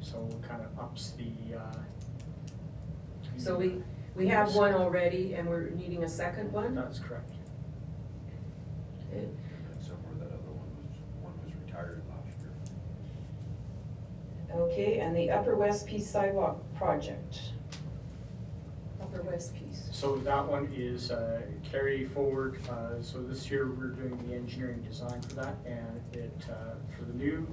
so 0.00 0.28
it 0.28 0.42
kind 0.48 0.60
of 0.60 0.76
ups 0.78 1.12
the, 1.16 1.56
uh. 1.56 1.76
so 3.36 3.56
we, 3.56 3.80
we 4.16 4.26
have 4.26 4.54
one 4.56 4.74
already 4.74 5.34
and 5.34 5.48
we're 5.48 5.70
needing 5.70 6.02
a 6.02 6.08
second 6.08 6.50
one? 6.50 6.74
That's 6.74 6.98
correct. 6.98 7.30
Okay. 9.12 9.20
And 9.20 9.36
somewhere 9.80 10.14
that 10.18 10.26
other 10.26 10.50
one 10.50 10.68
was, 10.76 10.96
one 11.22 11.32
was 11.44 11.54
retired 11.64 12.02
last 12.10 12.40
year. 12.40 12.52
Okay, 14.52 14.98
and 14.98 15.16
the 15.16 15.30
Upper 15.30 15.54
West 15.54 15.86
Peace 15.86 16.10
sidewalk 16.10 16.60
project? 16.74 17.40
Upper 19.00 19.22
West 19.22 19.54
Peace. 19.54 19.79
So 20.00 20.16
that 20.16 20.48
one 20.48 20.66
is 20.74 21.10
uh, 21.10 21.42
carry 21.62 22.06
forward, 22.06 22.58
uh, 22.70 23.02
so 23.02 23.20
this 23.20 23.50
year 23.50 23.70
we're 23.70 23.88
doing 23.88 24.16
the 24.26 24.34
engineering 24.34 24.80
design 24.80 25.20
for 25.20 25.34
that, 25.34 25.56
and 25.66 26.00
it, 26.14 26.32
uh, 26.50 26.76
for 26.96 27.04
the 27.04 27.12
new 27.12 27.46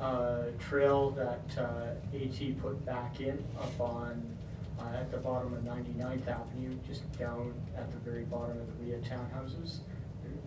uh, 0.00 0.44
trail 0.58 1.10
that 1.10 1.42
uh, 1.58 2.16
AT 2.16 2.58
put 2.62 2.86
back 2.86 3.20
in 3.20 3.44
up 3.60 3.78
on, 3.78 4.34
uh, 4.78 4.96
at 4.96 5.10
the 5.10 5.18
bottom 5.18 5.52
of 5.52 5.62
99th 5.62 6.26
Avenue, 6.26 6.74
just 6.88 7.02
down 7.18 7.52
at 7.76 7.92
the 7.92 7.98
very 7.98 8.24
bottom 8.24 8.58
of 8.58 8.66
the 8.66 8.82
Ria 8.82 8.96
townhouses. 9.00 9.80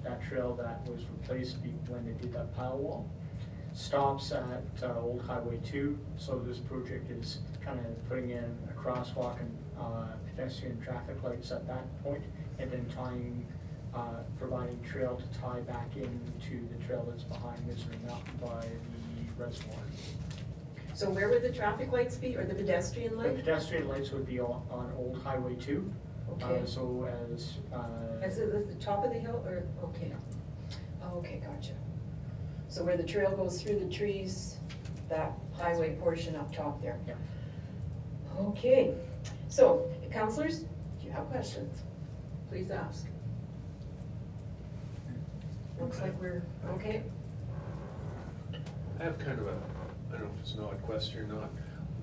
That 0.04 0.24
trail 0.24 0.56
that 0.56 0.82
was 0.90 1.02
replaced 1.20 1.58
when 1.88 2.04
they 2.04 2.20
did 2.20 2.34
that 2.34 2.56
pile 2.56 2.80
wall 2.80 3.08
stops 3.76 4.32
at 4.32 4.64
Old 4.98 5.22
Highway 5.22 5.60
two, 5.64 6.00
so 6.18 6.40
this 6.40 6.58
project 6.58 7.12
is 7.12 7.40
kind 7.64 7.80
of 7.80 8.10
putting 8.10 8.32
in 8.32 8.58
a 8.70 8.74
crosswalk 8.74 9.40
and 9.40 9.56
pedestrian 10.36 10.80
traffic 10.82 11.22
lights 11.24 11.52
at 11.52 11.68
that 11.68 11.86
point, 12.04 12.24
and 12.60 12.72
then 12.72 12.86
tying, 12.96 13.46
uh, 13.94 14.22
providing 14.40 14.80
trail 14.84 15.16
to 15.20 15.40
tie 15.40 15.60
back 15.62 15.96
into 15.96 16.68
the 16.68 16.84
trail 16.86 17.06
that's 17.10 17.24
behind 17.24 17.66
Misery 17.68 17.98
Mountain 18.08 18.34
by 18.42 18.62
the 18.62 19.44
reservoir. 19.44 19.78
So 20.96 21.10
where 21.10 21.30
would 21.30 21.42
the 21.42 21.52
traffic 21.52 21.92
lights 21.92 22.16
be, 22.18 22.36
or 22.36 22.46
the 22.46 22.54
pedestrian 22.56 23.18
lights? 23.18 23.30
The 23.30 23.36
light? 23.36 23.46
pedestrian 23.46 23.88
lights 23.88 24.12
would 24.12 24.28
be 24.28 24.40
on, 24.40 24.62
on 24.70 24.94
Old 24.98 25.22
Highway 25.24 25.56
two. 25.56 25.92
uh, 26.30 26.46
Okay. 26.46 26.62
So 26.66 27.08
as, 27.34 27.54
uh. 27.74 27.80
It 28.22 28.26
at 28.40 28.68
the 28.68 28.76
top 28.80 29.04
of 29.04 29.12
the 29.12 29.20
hill, 29.20 29.44
or, 29.46 29.64
okay. 29.86 30.12
Oh, 31.04 31.18
Okay, 31.18 31.42
gotcha. 31.46 31.74
So 32.70 32.84
where 32.84 32.98
the 32.98 33.04
trail 33.04 33.36
goes 33.36 33.62
through 33.62 33.80
the 33.80 33.90
trees, 33.90 34.58
that 35.10 35.34
highway 35.52 35.96
portion 35.96 36.36
up 36.36 36.52
top 36.56 36.82
there? 36.82 36.98
Yeah. 37.08 37.14
Okay, 38.40 38.96
so, 39.48 39.88
counselors, 40.14 40.66
if 40.98 41.04
you 41.04 41.12
have 41.12 41.28
questions? 41.30 41.82
Please 42.50 42.70
ask. 42.70 43.08
Looks 45.80 46.00
like 46.02 46.20
we're, 46.22 46.44
okay? 46.76 47.04
I 49.00 49.04
have 49.04 49.18
kind 49.18 49.40
of 49.40 49.48
a, 49.48 49.58
I 50.10 50.12
don't 50.12 50.22
know 50.22 50.30
if 50.36 50.42
it's 50.42 50.54
an 50.54 50.64
odd 50.64 50.82
question 50.84 51.22
or 51.22 51.36
not. 51.36 51.50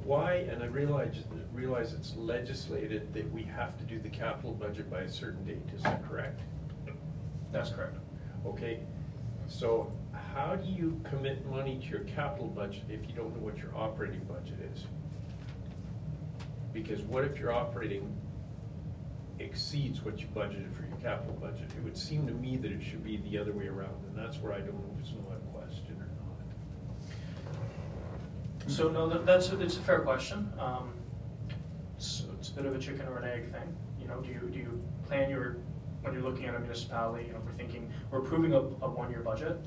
Why, 0.02 0.34
and 0.50 0.62
I 0.62 0.66
realize, 0.66 1.14
realize 1.54 1.92
it's 1.92 2.16
legislated 2.16 3.14
that 3.14 3.30
we 3.32 3.44
have 3.44 3.78
to 3.78 3.84
do 3.84 4.00
the 4.00 4.08
capital 4.08 4.52
budget 4.52 4.90
by 4.90 5.02
a 5.02 5.08
certain 5.08 5.44
date, 5.44 5.62
is 5.74 5.82
that 5.84 6.06
correct? 6.06 6.40
That's 7.52 7.70
correct. 7.70 7.96
Okay, 8.44 8.80
so 9.46 9.92
how 10.34 10.56
do 10.56 10.68
you 10.68 11.00
commit 11.04 11.46
money 11.46 11.78
to 11.80 11.86
your 11.86 12.00
capital 12.00 12.48
budget 12.48 12.82
if 12.88 13.08
you 13.08 13.14
don't 13.14 13.36
know 13.36 13.42
what 13.44 13.58
your 13.58 13.74
operating 13.76 14.20
budget 14.24 14.58
is? 14.74 14.84
Because 16.72 17.00
what 17.02 17.24
if 17.24 17.38
your 17.38 17.52
operating 17.52 18.14
exceeds 19.38 20.04
what 20.04 20.20
you 20.20 20.26
budgeted 20.34 20.72
for 20.74 20.82
your 20.86 20.96
capital 21.02 21.34
budget? 21.34 21.70
It 21.76 21.82
would 21.82 21.96
seem 21.96 22.26
to 22.26 22.32
me 22.32 22.56
that 22.58 22.70
it 22.70 22.82
should 22.82 23.02
be 23.02 23.16
the 23.18 23.38
other 23.38 23.52
way 23.52 23.66
around, 23.66 23.94
and 24.06 24.16
that's 24.16 24.38
where 24.38 24.52
I 24.52 24.58
don't 24.58 24.74
know 24.74 24.94
if 24.96 25.00
it's 25.00 25.10
an 25.10 25.18
odd 25.30 25.52
question 25.52 25.96
or 25.98 26.08
not. 28.64 28.70
So 28.70 28.88
no, 28.90 29.08
that- 29.08 29.26
that's, 29.26 29.50
a- 29.50 29.60
it's 29.60 29.76
a 29.76 29.80
fair 29.82 30.00
question. 30.00 30.52
Um, 30.58 30.92
It's, 31.96 32.24
it's 32.38 32.48
a 32.50 32.52
bit 32.54 32.64
of 32.66 32.74
a 32.74 32.78
chicken 32.78 33.06
or 33.08 33.18
an 33.18 33.24
egg 33.28 33.50
thing. 33.52 33.76
You 34.00 34.06
know, 34.08 34.20
do 34.20 34.28
you, 34.30 34.48
do 34.50 34.58
you 34.58 34.82
plan 35.06 35.28
your, 35.28 35.58
when 36.02 36.14
you're 36.14 36.22
looking 36.22 36.46
at 36.46 36.54
a 36.54 36.58
municipality, 36.58 37.26
you 37.26 37.32
know, 37.34 37.40
we're 37.44 37.52
thinking, 37.52 37.92
we're 38.10 38.20
approving 38.20 38.54
a, 38.54 38.58
a 38.58 38.88
one-year 38.90 39.20
budget, 39.20 39.58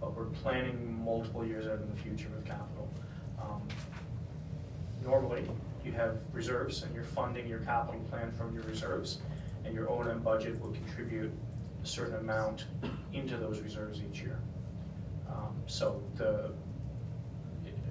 but 0.00 0.16
we're 0.16 0.24
planning 0.24 1.00
multiple 1.04 1.44
years 1.46 1.66
out 1.68 1.78
in 1.80 1.88
the 1.88 1.96
future 1.96 2.28
with 2.34 2.44
capital. 2.44 2.88
Um, 3.40 3.62
Normally, 5.04 5.48
you 5.86 5.92
have 5.92 6.18
reserves 6.32 6.82
and 6.82 6.94
you're 6.94 7.04
funding 7.04 7.46
your 7.46 7.60
capital 7.60 8.00
plan 8.10 8.32
from 8.32 8.52
your 8.52 8.64
reserves, 8.64 9.18
and 9.64 9.74
your 9.74 9.88
O 9.88 10.00
and 10.00 10.10
M 10.10 10.20
budget 10.20 10.60
will 10.60 10.72
contribute 10.72 11.32
a 11.82 11.86
certain 11.86 12.16
amount 12.16 12.66
into 13.12 13.36
those 13.36 13.60
reserves 13.60 14.02
each 14.02 14.20
year. 14.20 14.38
Um, 15.30 15.56
So 15.66 16.02
the, 16.16 16.52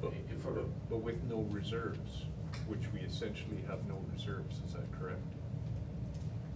But, 0.02 0.14
if 0.30 0.44
we're, 0.46 0.52
but- 0.52 0.90
but 0.90 0.98
with 0.98 1.24
no 1.24 1.42
reserves, 1.50 2.26
which 2.68 2.92
we 2.94 3.00
essentially 3.00 3.64
have 3.68 3.86
no 3.88 4.00
reserves, 4.14 4.60
is 4.66 4.74
that 4.74 4.92
correct? 5.00 5.22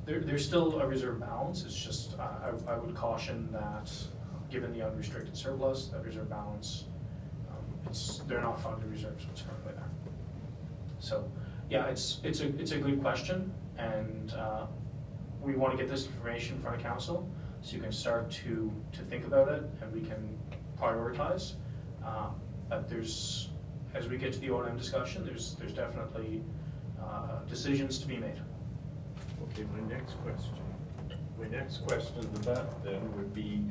there, 0.06 0.20
there's 0.22 0.46
still 0.46 0.80
a 0.80 0.88
reserve 0.88 1.20
balance, 1.20 1.64
it's 1.64 1.76
just, 1.76 2.18
uh, 2.20 2.52
I, 2.68 2.72
I 2.74 2.78
would 2.78 2.96
caution 2.96 3.48
that, 3.52 3.92
given 4.50 4.74
the 4.74 4.82
unrestricted 4.86 5.38
surplus, 5.38 5.88
that 5.88 6.04
reserve 6.04 6.30
balance, 6.30 6.86
um, 7.52 7.64
it's, 7.86 8.20
they're 8.28 8.42
not 8.42 8.60
funded 8.60 8.90
reserves 8.90 9.26
what's 9.28 9.42
currently 9.44 9.74
there. 9.74 9.84
So, 11.00 11.30
yeah, 11.70 11.86
it's, 11.86 12.20
it's 12.24 12.42
a, 12.42 12.48
it's 12.60 12.72
a 12.72 12.78
good 12.80 13.02
question, 13.02 13.54
and, 13.78 14.34
uh, 14.34 14.66
we 15.42 15.56
wanna 15.56 15.78
get 15.78 15.88
this 15.88 16.06
information 16.08 16.56
in 16.58 16.62
front 16.62 16.78
of 16.78 16.84
council, 16.84 17.30
so 17.62 17.76
you 17.76 17.82
can 17.82 17.92
start 17.92 18.30
to, 18.32 18.72
to 18.92 19.02
think 19.04 19.26
about 19.26 19.48
it, 19.50 19.64
and 19.82 19.94
we 19.94 20.02
can 20.02 20.38
prioritize. 20.80 21.54
Um, 22.06 22.36
But 22.70 22.88
there's, 22.88 23.50
as 23.96 24.08
we 24.08 24.18
get 24.18 24.32
to 24.34 24.40
the 24.40 24.50
O 24.52 24.60
and 24.60 24.70
M 24.70 24.78
discussion, 24.78 25.26
there's, 25.26 25.56
there's 25.56 25.74
definitely, 25.74 26.44
uh, 27.02 27.40
decisions 27.50 27.98
to 28.00 28.08
be 28.08 28.18
made. 28.18 28.40
Okay, 29.44 29.66
my 29.74 29.82
next 29.88 30.14
question, 30.24 30.54
my 31.40 31.48
next 31.48 31.78
question 31.88 32.22
to 32.34 32.42
that 32.42 32.84
then 32.84 33.02
would 33.16 33.34
be, 33.34 33.64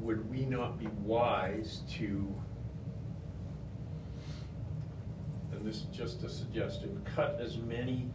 would 0.00 0.28
we 0.30 0.44
not 0.44 0.78
be 0.78 0.86
wise 1.02 1.82
to, 1.92 2.34
and 5.52 5.55
this 5.66 5.78
is 5.78 5.86
just 5.92 6.22
a 6.22 6.28
suggestion, 6.28 7.02
cut 7.16 7.40
as 7.40 7.58
many 7.58 8.08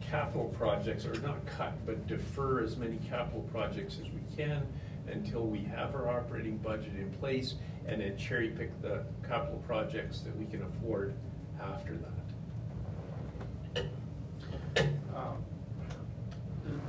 capital 0.00 0.46
projects, 0.56 1.04
or 1.04 1.12
not 1.20 1.44
cut, 1.46 1.74
but 1.84 2.06
defer 2.06 2.64
as 2.64 2.78
many 2.78 2.98
capital 3.08 3.42
projects 3.52 3.98
as 4.02 4.10
we 4.10 4.22
can 4.34 4.66
until 5.08 5.46
we 5.46 5.58
have 5.62 5.94
our 5.94 6.08
operating 6.08 6.56
budget 6.58 6.94
in 6.96 7.10
place 7.20 7.56
and 7.86 8.00
then 8.00 8.16
cherry 8.16 8.48
pick 8.48 8.80
the 8.80 9.04
capital 9.28 9.62
projects 9.66 10.20
that 10.20 10.34
we 10.38 10.46
can 10.46 10.62
afford 10.62 11.14
after 11.60 11.98
that. 13.74 13.86
Um, 15.14 15.44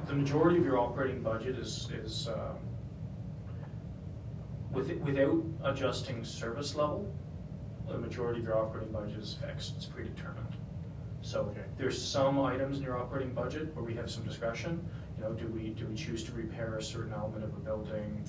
the- 0.08 0.14
majority 0.14 0.58
of 0.58 0.66
your 0.66 0.78
operating 0.78 1.22
budget 1.22 1.58
is, 1.60 1.90
is, 1.94 2.30
um, 2.30 2.56
with, 4.72 4.90
without 5.02 5.44
adjusting 5.66 6.24
service 6.24 6.74
level, 6.74 7.14
the 7.88 7.98
majority 7.98 8.40
of 8.40 8.46
your 8.46 8.58
operating 8.58 8.92
budget 8.92 9.18
is 9.20 9.34
fixed, 9.34 9.76
it's 9.78 9.86
predetermined. 9.86 10.48
So 11.22 11.42
Okay. 11.52 11.64
there's 11.78 12.00
some 12.02 12.40
items 12.40 12.78
in 12.78 12.84
your 12.84 12.98
operating 12.98 13.34
budget 13.34 13.76
where 13.76 13.84
we 13.84 13.94
have 13.96 14.10
some 14.12 14.24
discretion, 14.24 14.84
you 15.18 15.24
know, 15.24 15.34
do 15.34 15.48
we, 15.48 15.70
do 15.70 15.88
we 15.88 15.96
choose 15.96 16.24
to 16.26 16.32
repair 16.34 16.76
a 16.78 16.84
certain 16.84 17.14
element 17.14 17.44
of 17.44 17.54
a 17.56 17.60
building, 17.60 18.24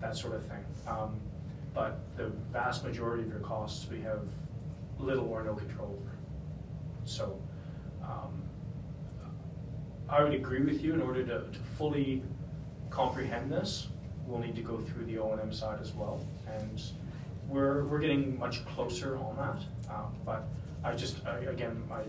that 0.00 0.16
sort 0.16 0.34
of 0.34 0.42
thing. 0.46 0.64
Um, 0.86 1.20
But 1.74 1.98
the 2.16 2.28
vast 2.52 2.84
majority 2.84 3.24
of 3.24 3.28
your 3.30 3.40
costs, 3.40 3.88
we 3.90 4.00
have 4.02 4.28
little 5.00 5.26
or 5.28 5.42
no 5.42 5.54
control 5.54 5.98
over. 6.00 6.12
So, 7.04 7.36
um, 8.02 8.42
I 10.08 10.22
would 10.22 10.34
agree 10.34 10.62
with 10.62 10.82
you, 10.84 10.94
in 10.94 11.02
order 11.02 11.24
to, 11.24 11.40
to 11.50 11.58
fully 11.76 12.22
comprehend 12.90 13.50
this, 13.50 13.88
we'll 14.26 14.38
need 14.38 14.54
to 14.54 14.62
go 14.62 14.78
through 14.78 15.06
the 15.06 15.18
O 15.18 15.32
and 15.32 15.40
M 15.40 15.52
side 15.52 15.80
as 15.80 15.92
well. 15.94 16.20
And 16.46 16.80
we're, 17.48 17.84
we're 17.84 17.98
getting 17.98 18.38
much 18.38 18.64
closer 18.66 19.16
on 19.16 19.36
that, 19.36 19.92
um, 19.92 20.14
but 20.24 20.48
I 20.82 20.94
just, 20.94 21.24
I, 21.26 21.38
again, 21.38 21.82
I, 21.90 22.02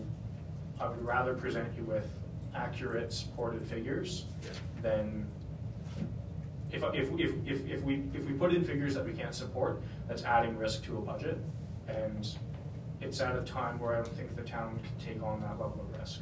I 0.84 0.90
would 0.90 1.04
rather 1.04 1.34
present 1.34 1.76
you 1.78 1.84
with 1.84 2.08
accurate 2.54 3.14
supported 3.14 3.66
figures 3.68 4.26
than, 4.82 5.28
if, 6.72 6.84
if, 6.94 7.10
if, 7.20 7.34
if, 7.46 7.70
if 7.70 7.82
we, 7.84 8.04
if 8.14 8.26
we 8.26 8.34
put 8.34 8.54
in 8.54 8.64
figures 8.64 8.94
that 8.96 9.06
we 9.06 9.14
can't 9.14 9.34
support, 9.36 9.82
that's 10.08 10.24
adding 10.24 10.58
risk 10.58 10.84
to 10.86 10.98
a 10.98 11.02
budget. 11.02 11.38
And 11.88 12.28
it's 13.02 13.22
at 13.22 13.36
a 13.36 13.42
time 13.42 13.80
where 13.80 13.94
I 13.94 13.98
don't 13.98 14.16
think 14.16 14.36
the 14.36 14.44
town 14.44 14.80
can 14.84 15.14
take 15.14 15.24
on 15.24 15.42
that 15.42 15.60
level 15.60 15.86
of 15.88 16.00
risk. 16.00 16.22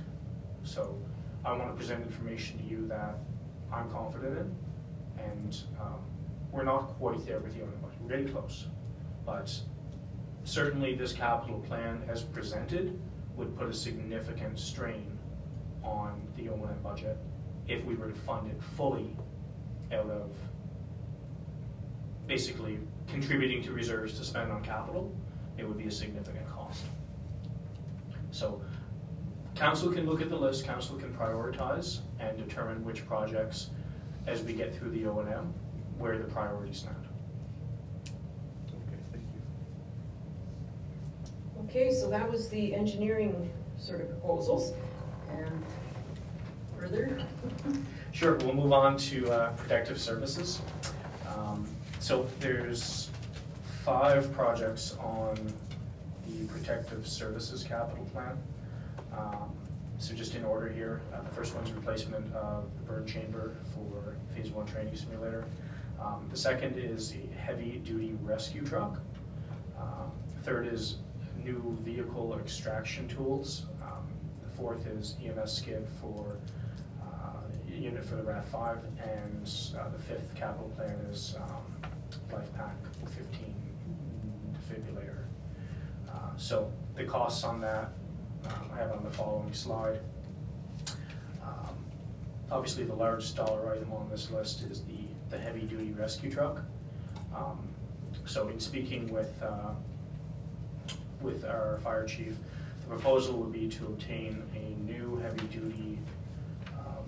So 0.64 0.98
I 1.46 1.54
want 1.54 1.70
to 1.70 1.76
present 1.76 2.04
information 2.04 2.58
to 2.60 2.64
you 2.64 2.88
that 2.88 3.18
I'm 3.72 3.90
confident 3.90 4.38
in. 4.38 4.56
And 5.24 5.58
um, 5.80 6.00
we're 6.52 6.64
not 6.64 6.96
quite 7.00 7.26
there 7.26 7.40
with 7.40 7.56
the 7.56 7.62
O 7.62 7.66
and 7.66 7.74
M 7.74 7.80
budget, 7.82 8.02
we're 8.02 8.10
getting 8.10 8.30
close. 8.30 8.68
But 9.26 9.58
certainly 10.44 10.96
this 10.96 11.14
capital 11.14 11.60
plan 11.60 12.04
as 12.08 12.24
presented 12.24 13.00
would 13.36 13.58
put 13.58 13.70
a 13.70 13.74
significant 13.74 14.60
strain 14.60 15.18
on 15.84 16.22
the 16.36 16.50
O 16.50 16.54
and 16.54 16.72
M 16.72 16.80
budget 16.84 17.18
if 17.68 17.84
we 17.86 17.96
were 17.96 18.10
to 18.10 18.16
fund 18.16 18.50
it 18.50 18.62
fully 18.62 19.16
out 19.92 20.10
of 20.10 20.32
basically 22.28 22.80
contributing 23.08 23.62
to 23.64 23.72
reserves 23.72 24.18
to 24.18 24.26
spend 24.26 24.52
on 24.52 24.64
capital, 24.64 25.14
it 25.58 25.68
would 25.68 25.78
be 25.78 25.88
a 25.88 25.92
significant 25.92 26.48
cost. 26.50 26.84
So 28.32 28.62
council 29.56 29.92
can 29.92 30.06
look 30.06 30.22
at 30.22 30.30
the 30.30 30.36
list, 30.36 30.66
council 30.66 30.98
can 30.98 31.14
prioritize 31.14 32.00
and 32.20 32.38
determine 32.38 32.84
which 32.84 33.06
projects, 33.06 33.70
as 34.26 34.42
we 34.42 34.54
get 34.54 34.76
through 34.76 34.92
the 34.92 35.06
O 35.06 35.20
and 35.20 35.30
M, 35.30 35.54
where 35.98 36.18
the 36.18 36.24
priorities 36.24 36.80
stand. 36.80 36.96
Okay, 38.08 38.98
thank 39.12 39.26
you. 39.36 39.42
Okay, 41.76 41.92
so 41.92 42.08
that 42.08 42.30
was 42.30 42.50
the 42.50 42.76
engineering 42.76 43.52
sort 43.80 44.02
of 44.02 44.10
proposals. 44.10 44.74
And 45.32 45.66
further? 46.78 47.20
Sure, 48.12 48.36
we'll 48.36 48.54
move 48.54 48.72
on 48.72 48.96
to 48.96 49.32
uh, 49.32 49.54
protective 49.54 50.00
services. 50.00 50.62
Um, 51.28 51.68
So 52.00 52.28
there's 52.40 53.10
five 53.84 54.32
projects 54.34 54.96
on 55.00 55.36
the 56.28 56.46
protective 56.46 57.08
services 57.08 57.64
capital 57.64 58.06
plan. 58.14 58.38
Um, 59.18 59.50
So 59.98 60.14
just 60.14 60.36
in 60.36 60.46
order 60.46 60.70
here, 60.70 61.02
uh, 61.12 61.24
the 61.24 61.32
first 61.32 61.56
one's 61.56 61.72
replacement 61.72 62.32
of 62.36 62.66
the 62.78 62.84
burn 62.84 63.08
chamber 63.08 63.56
for 63.74 64.16
phase 64.36 64.52
one 64.52 64.68
training 64.68 64.96
simulator. 64.96 65.46
Um, 66.00 66.28
The 66.30 66.38
second 66.38 66.78
is 66.78 67.16
a 67.16 67.36
heavy-duty 67.36 68.16
rescue 68.22 68.62
truck. 68.64 69.00
Um, 69.80 70.12
Third 70.44 70.68
is 70.72 70.98
new 71.44 71.78
vehicle 71.82 72.38
extraction 72.40 73.08
tools. 73.08 73.66
Um, 73.82 74.08
The 74.44 74.50
fourth 74.50 74.86
is 74.88 75.16
EMS 75.24 75.52
skid 75.52 75.88
for 76.02 76.38
uh, 77.02 77.42
unit 77.68 78.04
for 78.06 78.16
the 78.16 78.24
RAV5, 78.24 78.78
and 79.04 79.50
uh, 79.80 79.90
the 79.90 80.00
fifth 80.00 80.34
capital 80.36 80.70
plan 80.76 80.96
is 81.12 81.36
um, 81.38 81.92
LifePak 82.32 82.74
15 83.16 83.56
defibrillator. 84.54 85.24
Uh, 86.10 86.36
So 86.38 86.72
the 86.96 87.04
costs 87.06 87.44
on 87.44 87.60
that, 87.62 87.92
um, 88.46 88.70
I 88.74 88.78
have 88.78 88.92
on 88.92 89.04
the 89.04 89.12
following 89.12 89.54
slide. 89.54 90.00
Um, 91.44 91.76
Obviously, 92.52 92.84
the 92.84 92.94
largest 92.96 93.36
dollar 93.36 93.74
item 93.74 93.92
on 93.94 94.10
this 94.10 94.30
list 94.30 94.64
is 94.70 94.84
the, 94.84 95.08
the 95.30 95.38
heavy-duty 95.38 95.92
rescue 95.94 96.32
truck. 96.32 96.62
Um, 97.36 97.68
So 98.26 98.48
in 98.48 98.60
speaking 98.60 99.12
with, 99.12 99.34
uh, 99.42 99.72
with 101.24 101.46
our 101.46 101.80
fire 101.84 102.06
chief, 102.06 102.36
the 102.82 102.88
proposal 102.88 103.38
would 103.40 103.54
be 103.54 103.68
to 103.70 103.86
obtain 103.86 104.44
a 104.56 104.66
new 104.84 105.18
heavy-duty 105.18 105.98
um, 106.78 107.06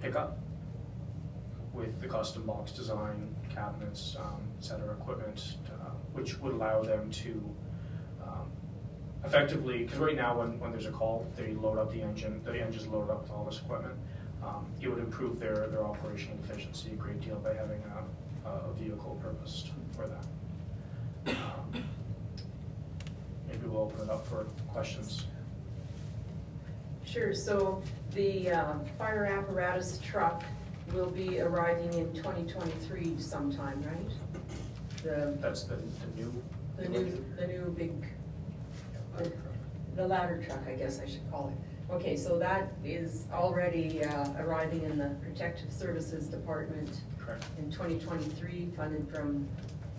pickup 0.00 0.38
with 1.72 2.00
the 2.00 2.08
custom 2.08 2.44
box 2.44 2.72
design, 2.72 3.34
cabinets, 3.54 4.16
um, 4.18 4.42
et 4.58 4.64
cetera, 4.64 4.92
equipment, 4.92 5.56
uh, 5.68 5.90
which 6.12 6.38
would 6.40 6.52
allow 6.52 6.82
them 6.82 7.08
to 7.10 7.30
um, 8.22 8.50
effectively, 9.24 9.84
because 9.84 9.98
right 9.98 10.16
now, 10.16 10.38
when, 10.38 10.58
when 10.60 10.70
there's 10.72 10.86
a 10.86 10.90
call, 10.90 11.26
they 11.36 11.52
load 11.52 11.78
up 11.78 11.90
the 11.92 12.02
engine, 12.02 12.42
the 12.44 12.60
engine's 12.60 12.88
loaded 12.88 13.10
up 13.10 13.22
with 13.22 13.30
all 13.30 13.44
this 13.44 13.60
equipment. 13.60 13.94
Um, 14.42 14.66
It 14.80 14.88
would 14.88 14.98
improve 14.98 15.38
their, 15.38 15.68
their 15.68 15.84
operational 15.84 16.36
efficiency 16.44 16.90
a 16.92 16.96
great 16.96 17.20
deal 17.20 17.36
by 17.36 17.54
having 17.54 17.80
a, 18.44 18.48
a 18.50 18.72
vehicle 18.74 19.18
purposed 19.22 19.70
for 19.96 20.08
that. 20.08 21.36
Um, 21.36 21.84
we'll 23.72 23.82
open 23.82 24.02
it 24.02 24.10
up 24.10 24.26
for 24.26 24.44
questions. 24.72 25.26
Sure, 27.04 27.34
so 27.34 27.82
the 28.14 28.50
uh, 28.50 28.74
fire 28.98 29.24
apparatus 29.26 29.98
truck 29.98 30.44
will 30.92 31.10
be 31.10 31.40
arriving 31.40 31.92
in 31.94 32.12
2023 32.14 33.18
sometime, 33.18 33.82
right? 33.82 34.42
The, 35.02 35.36
That's 35.40 35.64
the, 35.64 35.76
the 35.76 36.16
new. 36.16 36.42
the 36.76 36.88
new, 36.88 37.24
the 37.38 37.46
new 37.46 37.74
big, 37.76 37.92
the- 39.18 39.32
the 39.94 40.06
ladder 40.08 40.42
truck, 40.46 40.60
I 40.66 40.72
guess 40.72 41.00
I 41.00 41.06
should 41.06 41.30
call 41.30 41.52
it. 41.54 41.92
Okay, 41.92 42.16
so 42.16 42.38
that 42.38 42.72
is 42.82 43.26
already 43.30 44.02
uh, 44.02 44.26
arriving 44.38 44.84
in 44.84 44.96
the 44.96 45.14
Protective 45.22 45.70
Services 45.70 46.28
Department 46.28 46.88
Correct. 47.18 47.44
in 47.58 47.70
2023, 47.70 48.70
funded 48.74 49.06
from 49.14 49.46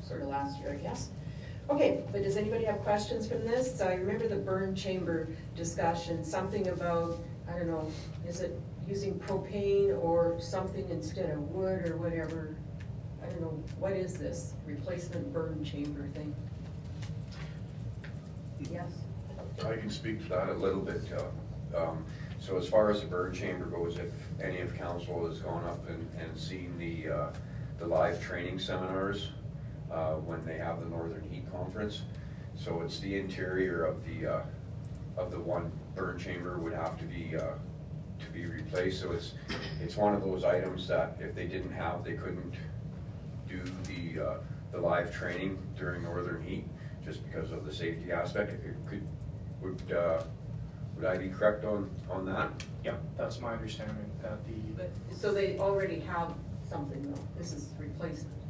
sort 0.01 0.23
of 0.23 0.29
last 0.29 0.59
year, 0.59 0.71
I 0.73 0.77
guess. 0.81 1.09
Okay, 1.69 2.03
but 2.11 2.23
does 2.23 2.35
anybody 2.37 2.65
have 2.65 2.79
questions 2.81 3.27
from 3.27 3.45
this? 3.45 3.79
I 3.81 3.93
remember 3.93 4.27
the 4.27 4.35
burn 4.35 4.75
chamber 4.75 5.29
discussion, 5.55 6.23
something 6.23 6.67
about, 6.67 7.17
I 7.49 7.57
don't 7.57 7.67
know, 7.67 7.89
is 8.27 8.41
it 8.41 8.59
using 8.87 9.17
propane 9.19 9.97
or 10.03 10.35
something 10.39 10.87
instead 10.89 11.29
of 11.29 11.39
wood 11.51 11.87
or 11.89 11.97
whatever? 11.97 12.55
I 13.23 13.27
don't 13.27 13.41
know, 13.41 13.63
what 13.79 13.93
is 13.93 14.15
this 14.15 14.53
replacement 14.65 15.31
burn 15.31 15.63
chamber 15.63 16.07
thing? 16.13 16.35
Yes? 18.69 18.91
I 19.65 19.77
can 19.77 19.89
speak 19.89 20.21
to 20.23 20.29
that 20.29 20.49
a 20.49 20.53
little 20.53 20.81
bit. 20.81 21.01
um, 21.75 22.05
So 22.39 22.57
as 22.57 22.67
far 22.67 22.91
as 22.91 22.99
the 22.99 23.07
burn 23.07 23.33
chamber 23.33 23.65
goes, 23.65 23.97
if 23.97 24.11
any 24.41 24.59
of 24.59 24.75
council 24.75 25.25
has 25.27 25.39
gone 25.39 25.63
up 25.63 25.87
and, 25.87 26.05
and 26.19 26.37
seen 26.37 26.77
the, 26.77 27.09
uh, 27.09 27.33
the 27.79 27.87
live 27.87 28.21
training 28.21 28.59
seminars 28.59 29.29
uh, 29.93 30.15
when 30.15 30.43
they 30.45 30.57
have 30.57 30.79
the 30.79 30.87
Northern 30.87 31.23
Heat 31.29 31.49
Conference, 31.51 32.01
so 32.55 32.81
it's 32.81 32.99
the 32.99 33.17
interior 33.17 33.85
of 33.85 34.03
the, 34.05 34.27
uh, 34.27 34.41
of 35.17 35.31
the 35.31 35.39
one 35.39 35.71
burn 35.95 36.17
chamber 36.17 36.57
would 36.57 36.73
have 36.73 36.97
to 36.99 37.05
be, 37.05 37.35
uh, 37.35 37.53
to 38.19 38.29
be 38.31 38.45
replaced. 38.45 39.01
So 39.01 39.11
it's, 39.11 39.33
it's 39.81 39.95
one 39.97 40.15
of 40.15 40.23
those 40.23 40.43
items 40.43 40.87
that 40.87 41.17
if 41.19 41.35
they 41.35 41.45
didn't 41.45 41.73
have, 41.73 42.03
they 42.03 42.13
couldn't 42.13 42.55
do 43.47 43.61
the, 43.87 44.23
uh, 44.23 44.33
the 44.71 44.79
live 44.79 45.13
training 45.13 45.57
during 45.77 46.03
Northern 46.03 46.41
Heat, 46.43 46.65
just 47.05 47.23
because 47.25 47.51
of 47.51 47.65
the 47.65 47.73
safety 47.73 48.11
aspect. 48.11 48.53
It 48.53 48.75
could, 48.87 49.07
would, 49.61 49.91
uh, 49.95 50.23
would 50.95 51.05
I 51.05 51.17
be 51.17 51.29
correct 51.29 51.65
on, 51.65 51.89
on 52.09 52.25
that? 52.25 52.49
Yeah, 52.83 52.95
that's 53.17 53.39
my 53.39 53.53
understanding, 53.53 54.09
that 54.21 54.43
the, 54.45 54.53
But, 54.75 54.91
so 55.15 55.33
they 55.33 55.57
already 55.59 55.99
have 56.01 56.33
something 56.69 57.01
though, 57.11 57.21
this 57.37 57.53
is 57.53 57.69
replacement. 57.77 58.42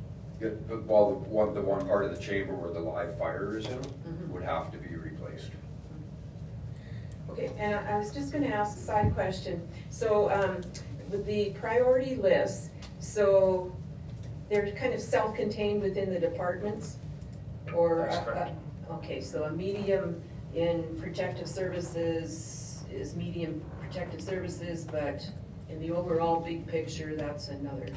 Yeah, 0.43 0.49
but 0.67 0.83
while 0.83 1.11
the 1.11 1.29
one, 1.29 1.53
the 1.53 1.61
one 1.61 1.85
part 1.87 2.03
of 2.03 2.13
the 2.15 2.21
chamber 2.21 2.53
where 2.53 2.73
the 2.73 2.79
live 2.79 3.17
fire 3.17 3.57
is 3.57 3.65
in, 3.65 3.79
Mhm. 3.79 4.29
would 4.29 4.43
have 4.43 4.71
to 4.71 4.77
be 4.77 4.95
replaced. 4.95 5.51
Okay, 7.29 7.51
and 7.57 7.73
I 7.73 7.95
I 7.95 7.97
was 7.97 8.13
just 8.13 8.33
gonna 8.33 8.47
ask 8.47 8.77
a 8.77 8.81
side 8.81 9.13
question. 9.13 9.65
So, 9.89 10.29
um, 10.31 10.61
with 11.09 11.25
the 11.25 11.51
priority 11.51 12.15
list, 12.15 12.71
so 12.99 13.71
they're 14.49 14.69
kind 14.73 14.93
of 14.93 14.99
self-contained 14.99 15.81
within 15.81 16.13
the 16.13 16.19
departments? 16.19 16.97
Or, 17.73 18.09
uh, 18.09 18.13
uh, 18.13 18.49
okay, 18.95 19.21
so 19.21 19.43
a 19.45 19.51
medium 19.51 20.21
in 20.53 20.83
protective 20.99 21.47
services 21.47 22.83
is 22.91 23.15
medium 23.15 23.61
protective 23.79 24.21
services, 24.21 24.85
but 24.85 25.27
in 25.69 25.79
the 25.79 25.91
overall 25.91 26.41
big 26.41 26.67
picture, 26.67 27.15
that's 27.15 27.47
another, 27.47 27.87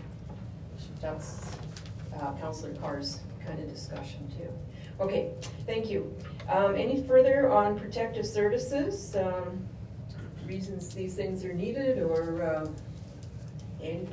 that's 1.01 1.51
uh, 2.21 2.33
Counselor 2.41 2.75
Carr's 2.75 3.21
kind 3.45 3.59
of 3.61 3.69
discussion 3.73 4.29
too. 4.37 4.49
Okay, 5.01 5.31
thank 5.67 5.91
you. 5.91 6.14
Um, 6.49 6.75
Any 6.75 7.03
further 7.03 7.51
on 7.51 7.79
protective 7.79 8.27
services? 8.27 9.14
Um, 9.17 9.67
Reasons 10.47 10.95
these 10.95 11.14
things 11.17 11.45
are 11.45 11.53
needed 11.53 11.99
or 12.01 12.57
um, 12.57 12.75
any? 13.83 14.09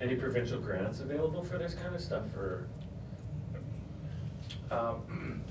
Any 0.00 0.16
provincial 0.16 0.58
grants 0.58 1.00
available 1.00 1.44
for 1.44 1.58
this 1.58 1.74
kind 1.74 1.94
of 1.94 2.00
stuff, 2.00 2.24
or? 2.34 2.66
Um, 4.70 5.42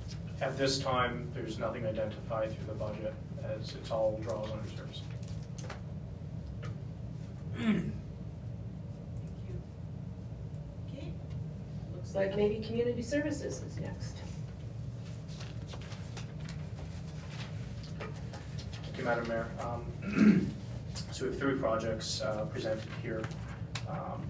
At 0.41 0.57
this 0.57 0.79
time, 0.79 1.29
there's 1.36 1.59
nothing 1.59 1.86
identified 1.86 2.51
through 2.51 2.65
the 2.67 2.73
budget, 2.73 3.13
as 3.43 3.75
it's 3.75 3.91
all 3.91 4.19
draws 4.23 4.49
on 4.49 4.59
reserves. 4.63 5.03
Looks 12.14 12.28
like 12.28 12.36
maybe 12.36 12.62
community 12.62 13.01
services 13.01 13.64
is 13.64 13.80
next. 13.80 14.18
Thank 18.84 18.97
you, 18.97 19.05
Madam 19.05 19.28
Mayor. 19.30 19.47
Um, 19.62 20.51
So 21.12 21.26
we 21.26 21.32
have 21.32 21.39
three 21.39 21.55
projects 21.57 22.20
uh, 22.22 22.45
presented 22.51 22.84
here 23.01 23.22
um, 23.89 24.28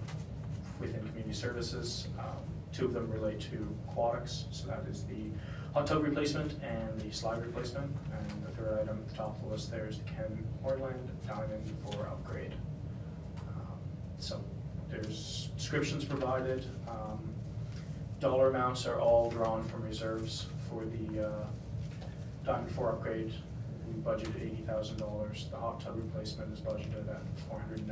within 0.80 1.00
community 1.08 1.32
services. 1.32 2.06
Um, 2.20 2.36
Two 2.72 2.84
of 2.84 2.92
them 2.92 3.10
relate 3.10 3.40
to 3.50 3.76
aquatics, 3.88 4.44
so 4.52 4.68
that 4.68 4.84
is 4.88 5.04
the 5.04 5.30
hot 5.74 5.88
tub 5.88 6.04
replacement 6.04 6.54
and 6.62 7.00
the 7.00 7.12
slide 7.12 7.44
replacement. 7.44 7.90
And 8.12 8.46
the 8.46 8.50
third 8.52 8.78
item 8.80 8.98
at 8.98 9.08
the 9.08 9.14
top 9.16 9.34
of 9.36 9.42
the 9.42 9.48
list 9.48 9.72
there 9.72 9.88
is 9.88 9.98
the 9.98 10.04
Ken 10.04 10.46
Moreland 10.62 11.10
Diamond 11.26 11.76
for 11.84 12.06
upgrade. 12.06 12.54
Um, 13.48 13.78
So 14.18 14.40
there's 14.88 15.50
descriptions 15.56 16.04
provided. 16.04 16.64
Um, 16.86 17.31
Dollar 18.22 18.50
amounts 18.50 18.86
are 18.86 19.00
all 19.00 19.28
drawn 19.30 19.64
from 19.64 19.82
reserves 19.82 20.46
for 20.70 20.84
the 20.84 21.26
uh, 21.26 21.46
Diamond 22.44 22.70
Four 22.70 22.90
upgrade. 22.90 23.34
We 23.88 24.00
budgeted 24.00 24.40
eighty 24.40 24.62
thousand 24.64 24.98
dollars. 24.98 25.48
The 25.50 25.56
hot 25.56 25.80
tub 25.80 25.96
replacement 25.96 26.52
is 26.52 26.60
budgeted 26.60 27.08
at 27.08 27.22
four 27.48 27.58
hundred 27.58 27.80
and 27.80 27.88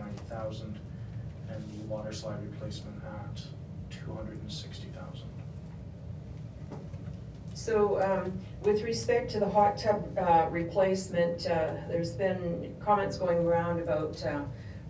the 1.73 1.85
water 1.89 2.13
slide 2.13 2.41
replacement 2.45 3.03
at 3.03 3.43
two 3.91 4.15
hundred 4.15 4.41
and 4.41 4.53
sixty 4.53 4.87
thousand. 4.95 5.31
So 7.55 8.01
um, 8.01 8.33
with 8.63 8.83
respect 8.83 9.33
to 9.33 9.41
the 9.41 9.49
hot 9.49 9.79
tub 9.79 10.17
uh, 10.17 10.47
replacement, 10.49 11.45
uh, 11.49 11.73
there's 11.89 12.13
been 12.13 12.77
comments 12.79 13.19
going 13.19 13.39
around 13.39 13.81
about 13.81 14.25
uh, 14.25 14.43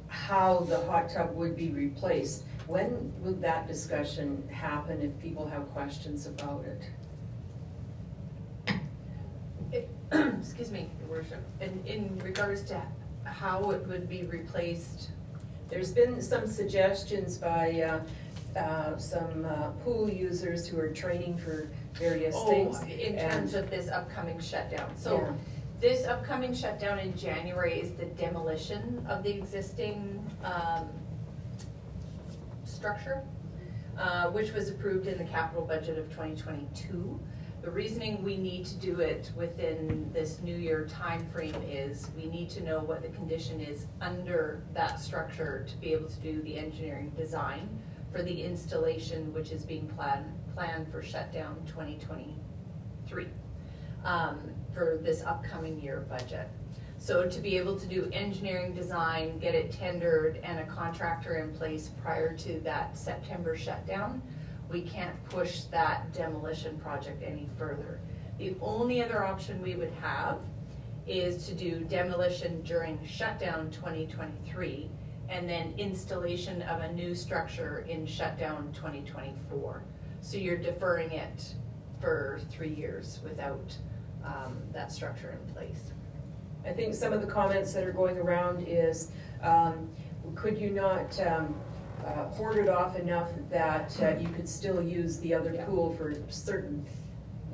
how 0.09 0.59
the 0.69 0.85
hot 0.85 1.09
tub 1.09 1.35
would 1.35 1.57
be 1.57 1.71
replaced. 1.71 2.45
When 2.71 3.13
would 3.23 3.43
that 3.43 3.67
discussion 3.67 4.49
happen 4.49 5.03
if 5.03 5.19
people 5.21 5.45
have 5.49 5.69
questions 5.73 6.29
about 6.29 6.65
it? 6.65 6.83
It- 9.73 9.91
Excuse 10.39 10.71
me, 10.71 10.89
Your 11.01 11.19
worship, 11.19 11.43
in, 11.61 11.83
in 11.85 12.17
regards 12.21 12.63
to 12.71 12.81
how 13.25 13.73
it 13.73 13.85
would 13.89 14.09
be 14.09 14.23
replaced, 14.23 15.11
There's 15.69 15.91
been 15.91 16.23
some 16.23 16.47
suggestions 16.47 17.39
by 17.39 17.83
uh, 17.83 18.59
uh, 18.59 18.97
some 18.99 19.45
uh, 19.45 19.71
pool 19.83 20.09
users 20.09 20.69
who 20.69 20.79
are 20.79 20.91
training 20.91 21.39
for 21.39 21.69
various 21.95 22.37
oh, 22.39 22.51
things. 22.51 22.83
in 22.85 23.17
terms 23.19 23.55
of 23.55 23.69
this 23.69 23.89
upcoming 23.89 24.39
shutdown. 24.39 24.91
Yeah. 24.91 25.03
So 25.03 25.37
this 25.81 26.07
upcoming 26.07 26.55
shutdown 26.55 26.99
in 26.99 27.17
January 27.17 27.81
is 27.81 27.93
the 27.93 28.07
demolition 28.07 29.05
of 29.09 29.23
the 29.23 29.31
existing, 29.31 30.25
um, 30.45 30.89
structure, 32.81 33.23
uh, 33.99 34.31
which 34.31 34.53
was 34.53 34.71
approved 34.71 35.07
in 35.07 35.19
the 35.19 35.25
capital 35.25 35.67
budget 35.67 35.99
of 35.99 36.11
twenty 36.13 36.35
twenty-two. 36.35 37.21
The 37.61 37.71
reasoning 37.71 38.25
we 38.25 38.39
need 38.39 38.65
to 38.67 38.77
do 38.77 39.01
it 39.01 39.31
within 39.37 40.11
this 40.15 40.41
new 40.41 40.57
year 40.57 40.89
timeframe 40.91 41.61
is 41.71 42.09
we 42.17 42.25
need 42.25 42.49
to 42.51 42.63
know 42.63 42.81
what 42.81 43.03
the 43.03 43.11
condition 43.11 43.61
is 43.61 43.85
under 44.01 44.63
that 44.73 44.99
structure 44.99 45.67
to 45.69 45.77
be 45.77 45.93
able 45.93 46.09
to 46.09 46.21
do 46.21 46.41
the 46.41 46.57
engineering 46.57 47.13
design 47.19 47.69
for 48.11 48.23
the 48.23 48.43
installation, 48.43 49.31
which 49.35 49.53
is 49.53 49.63
being 49.67 49.87
planned, 49.89 50.33
planned 50.55 50.91
for 50.91 51.03
shutdown 51.03 51.63
twenty 51.67 51.99
twenty-three, 51.99 53.29
um, 54.07 54.41
for 54.73 54.99
this 55.03 55.23
upcoming 55.23 55.79
year 55.79 56.07
budget. 56.09 56.49
So 57.03 57.27
to 57.27 57.41
be 57.41 57.57
able 57.57 57.81
to 57.81 57.87
do 57.87 58.11
engineering 58.13 58.75
design, 58.75 59.39
get 59.39 59.55
it 59.55 59.73
tendered, 59.73 60.39
and 60.45 60.61
a 60.61 60.67
contractor 60.67 61.39
in 61.39 61.51
place 61.57 61.91
prior 62.03 62.37
to 62.37 62.61
that 62.61 62.97
September 62.97 63.57
shutdown, 63.57 64.23
we 64.71 64.83
can't 64.83 65.17
push 65.25 65.63
that 65.73 66.13
demolition 66.13 66.79
project 66.79 67.23
any 67.27 67.49
further. 67.59 68.01
The 68.39 68.55
only 68.61 69.03
other 69.03 69.25
option 69.25 69.63
we 69.63 69.77
would 69.77 69.93
have 70.03 70.41
is 71.07 71.47
to 71.49 71.55
do 71.55 71.81
demolition 71.81 72.61
during 72.63 73.05
shutdown 73.07 73.71
twenty 73.71 74.07
twenty-three, 74.07 74.91
and 75.31 75.49
then 75.49 75.75
installation 75.79 76.61
of 76.63 76.83
a 76.83 76.93
new 76.93 77.15
structure 77.15 77.85
in 77.89 78.07
shutdown 78.07 78.73
twenty 78.75 79.01
twenty-four. 79.11 79.83
So 80.21 80.37
you're 80.37 80.59
deferring 80.59 81.13
it 81.13 81.55
for 81.99 82.41
three 82.51 82.75
years 82.75 83.21
without, 83.25 83.75
um, 84.23 84.59
that 84.75 84.93
structure 84.93 85.31
in 85.31 85.55
place. 85.55 85.93
I 86.67 86.73
think 86.73 86.95
some 86.95 87.13
of 87.13 87.21
the 87.21 87.27
comments 87.27 87.73
that 87.73 87.85
are 87.85 87.93
going 87.93 88.19
around 88.19 88.65
is, 88.67 89.11
um, 89.43 89.89
could 90.35 90.59
you 90.59 90.71
not 90.71 91.19
um, 91.27 91.55
uh, 92.07 92.27
hoard 92.29 92.57
it 92.57 92.69
off 92.69 92.97
enough 92.97 93.31
that 93.51 93.97
uh, 94.03 94.11
you 94.19 94.29
could 94.29 94.49
still 94.49 94.83
use 94.83 95.19
the 95.21 95.35
other 95.35 95.55
Yeah. 95.55 95.65
pool 95.65 95.95
for 95.95 96.15
certain 96.29 96.85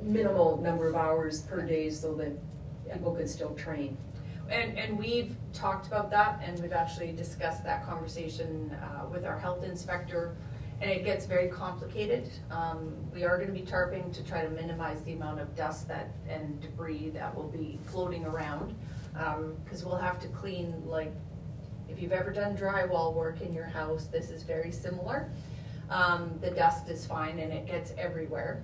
minimal 0.01 0.57
number 0.57 0.87
of 0.87 0.95
hours 0.95 1.41
per 1.41 1.61
day 1.61 1.89
so 1.89 2.13
that 2.15 2.31
people 2.91 3.13
could 3.13 3.29
still 3.29 3.53
train? 3.55 3.97
And, 4.49 4.77
and 4.77 4.97
we've 4.97 5.35
talked 5.51 5.87
about 5.87 6.09
that, 6.11 6.41
and 6.45 6.57
we've 6.61 6.71
actually 6.71 7.11
discussed 7.11 7.63
that 7.65 7.85
conversation 7.85 8.71
uh, 8.81 9.05
with 9.07 9.25
our 9.25 9.37
health 9.37 9.63
inspector, 9.63 10.35
and 10.79 10.89
it 10.89 11.03
gets 11.03 11.25
very 11.25 11.47
complicated. 11.49 12.29
Um, 12.51 12.93
We 13.13 13.23
are 13.25 13.37
gonna 13.37 13.51
be 13.51 13.63
tarping 13.63 14.13
to 14.13 14.23
try 14.23 14.43
to 14.43 14.49
minimize 14.49 15.01
the 15.01 15.13
amount 15.13 15.39
of 15.41 15.53
dust 15.55 15.87
that, 15.87 16.09
and 16.29 16.61
debris 16.61 17.09
that 17.09 17.35
will 17.35 17.49
be 17.49 17.79
floating 17.83 18.25
around. 18.25 18.75
Because 19.13 19.83
we'll 19.83 19.97
have 19.97 20.19
to 20.19 20.27
clean, 20.29 20.83
like, 20.85 21.13
if 21.89 22.01
you've 22.01 22.11
ever 22.11 22.31
done 22.31 22.55
drywall 22.55 23.13
work 23.13 23.41
in 23.41 23.53
your 23.53 23.65
house, 23.65 24.07
this 24.07 24.29
is 24.29 24.43
very 24.43 24.71
similar. 24.71 25.29
Um, 25.89 26.37
The 26.41 26.51
dust 26.51 26.89
is 26.89 27.05
fine 27.05 27.39
and 27.39 27.51
it 27.53 27.65
gets 27.65 27.93
everywhere. 27.97 28.63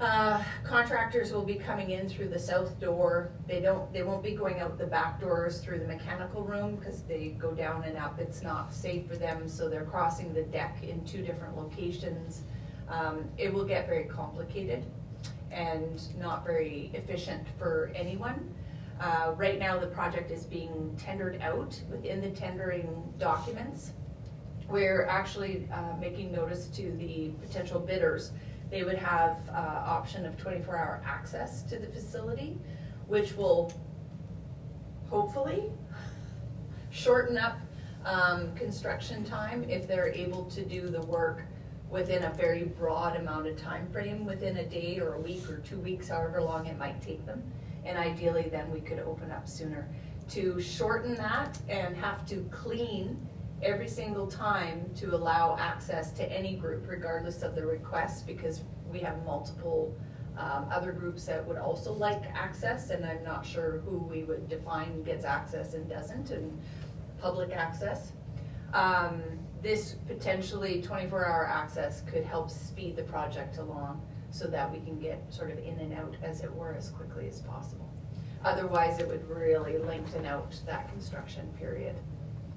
Uh, 0.00 0.42
contractors 0.64 1.32
will 1.32 1.44
be 1.44 1.54
coming 1.54 1.90
in 1.92 2.08
through 2.08 2.28
the 2.28 2.38
south 2.38 2.78
door. 2.80 3.30
They 3.46 3.60
don't, 3.60 3.90
they 3.92 4.02
won't 4.02 4.24
be 4.24 4.32
going 4.32 4.58
out 4.58 4.76
the 4.76 4.86
back 4.86 5.20
doors 5.20 5.60
through 5.60 5.78
the 5.78 5.86
mechanical 5.86 6.42
room 6.42 6.76
because 6.76 7.02
they 7.02 7.28
go 7.38 7.52
down 7.52 7.84
and 7.84 7.96
up. 7.96 8.18
It's 8.18 8.42
not 8.42 8.74
safe 8.74 9.06
for 9.06 9.16
them, 9.16 9.48
so 9.48 9.68
they're 9.68 9.84
crossing 9.84 10.34
the 10.34 10.42
deck 10.42 10.82
in 10.82 11.04
two 11.04 11.22
different 11.22 11.56
locations. 11.56 12.42
Um, 12.88 13.24
it 13.38 13.54
will 13.54 13.64
get 13.64 13.86
very 13.86 14.04
complicated 14.04 14.84
and 15.52 16.02
not 16.18 16.44
very 16.44 16.90
efficient 16.92 17.46
for 17.56 17.92
anyone. 17.94 18.52
Uh, 19.00 19.32
right 19.36 19.58
now, 19.58 19.78
the 19.78 19.86
project 19.86 20.30
is 20.30 20.44
being 20.44 20.96
tendered 20.98 21.40
out 21.40 21.80
within 21.90 22.20
the 22.20 22.30
tendering 22.30 23.12
documents. 23.18 23.92
We're 24.68 25.04
actually, 25.06 25.68
uh, 25.72 25.96
making 26.00 26.32
notice 26.32 26.68
to 26.68 26.92
the 26.92 27.30
potential 27.42 27.80
bidders 27.80 28.32
they 28.70 28.82
would 28.82 28.98
have 28.98 29.38
uh, 29.50 29.82
option 29.86 30.26
of 30.26 30.36
24-hour 30.36 31.02
access 31.04 31.62
to 31.64 31.78
the 31.78 31.86
facility, 31.86 32.58
which 33.06 33.36
will 33.36 33.72
hopefully 35.10 35.70
shorten 36.90 37.36
up 37.36 37.58
um, 38.04 38.54
construction 38.54 39.24
time 39.24 39.64
if 39.64 39.86
they're 39.86 40.12
able 40.12 40.44
to 40.46 40.64
do 40.64 40.88
the 40.88 41.02
work 41.02 41.44
within 41.90 42.24
a 42.24 42.30
very 42.30 42.64
broad 42.64 43.16
amount 43.16 43.46
of 43.46 43.56
time 43.56 43.88
frame, 43.92 44.24
within 44.24 44.56
a 44.56 44.64
day 44.64 44.98
or 44.98 45.14
a 45.14 45.20
week 45.20 45.48
or 45.48 45.58
two 45.58 45.78
weeks, 45.78 46.08
however 46.08 46.42
long 46.42 46.66
it 46.66 46.76
might 46.76 47.00
take 47.00 47.24
them. 47.26 47.42
And 47.84 47.98
ideally, 47.98 48.48
then 48.50 48.70
we 48.72 48.80
could 48.80 49.00
open 49.00 49.30
up 49.30 49.48
sooner. 49.48 49.88
To 50.30 50.58
shorten 50.60 51.14
that 51.16 51.58
and 51.68 51.96
have 51.96 52.24
to 52.26 52.36
clean 52.50 53.18
every 53.62 53.88
single 53.88 54.26
time 54.26 54.90
to 54.96 55.14
allow 55.14 55.56
access 55.58 56.12
to 56.12 56.32
any 56.32 56.56
group 56.56 56.88
regardless 56.88 57.42
of 57.42 57.54
the 57.54 57.64
request 57.64 58.26
because 58.26 58.62
we 58.90 59.00
have 59.00 59.24
multiple 59.24 59.94
um, 60.36 60.66
other 60.70 60.92
groups 60.92 61.24
that 61.26 61.46
would 61.46 61.58
also 61.58 61.92
like 61.92 62.22
access 62.34 62.90
and 62.90 63.04
I'm 63.04 63.22
not 63.22 63.46
sure 63.46 63.80
who 63.84 63.98
we 63.98 64.24
would 64.24 64.48
define 64.48 65.02
gets 65.02 65.24
access 65.24 65.74
and 65.74 65.88
doesn't 65.88 66.30
and 66.30 66.58
public 67.20 67.52
access. 67.52 68.12
Um, 68.72 69.22
this 69.62 69.96
potentially 70.06 70.82
twenty-four 70.82 71.24
hour 71.24 71.46
access 71.46 72.02
could 72.02 72.24
help 72.24 72.50
speed 72.50 72.96
the 72.96 73.04
project 73.04 73.58
along. 73.58 74.02
So 74.34 74.48
that 74.48 74.70
we 74.72 74.80
can 74.80 74.98
get 74.98 75.22
sort 75.32 75.52
of 75.52 75.58
in 75.58 75.78
and 75.78 75.94
out, 75.94 76.12
as 76.24 76.40
it 76.42 76.52
were, 76.52 76.74
as 76.76 76.88
quickly 76.90 77.28
as 77.28 77.40
possible. 77.42 77.88
Otherwise, 78.44 78.98
it 78.98 79.06
would 79.06 79.24
really 79.30 79.78
lengthen 79.78 80.26
out 80.26 80.52
that 80.66 80.88
construction 80.90 81.46
period 81.56 81.94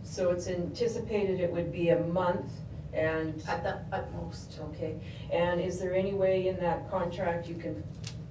So 0.03 0.31
it's 0.31 0.47
anticipated 0.47 1.39
it 1.39 1.51
would 1.51 1.71
be 1.71 1.89
a 1.89 1.99
month 1.99 2.49
and, 2.93 3.43
at 3.47 3.61
the 3.61 3.77
utmost. 3.95 4.57
okay. 4.69 4.95
And 5.31 5.61
is 5.61 5.79
there 5.79 5.93
any 5.93 6.13
way 6.13 6.47
in 6.47 6.57
that 6.61 6.89
contract 6.89 7.47
you 7.47 7.55
can 7.55 7.83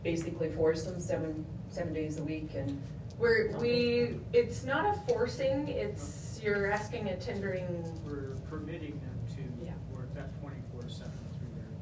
basically 0.03 0.51
force 0.51 0.83
them 0.85 0.99
seven, 0.99 1.47
seven 1.71 1.93
days 1.95 2.19
a 2.19 2.25
week 2.25 2.51
and? 2.57 2.83
We're, 3.19 3.57
we, 3.59 4.19
it's 4.33 4.65
not 4.65 4.85
a 4.93 4.99
forcing, 5.09 5.69
it's, 5.69 6.41
you're 6.43 6.71
asking 6.71 7.09
a 7.11 7.17
tendering, 7.17 7.67
We're 8.05 8.35
permitting 8.51 8.99
them 9.01 9.47
Yeah. 9.65 9.71
to 9.71 9.95
work 9.97 10.13
that 10.15 10.29
twenty-four 10.41 10.83
seven 10.89 11.13
through 11.39 11.49
their 11.57 11.73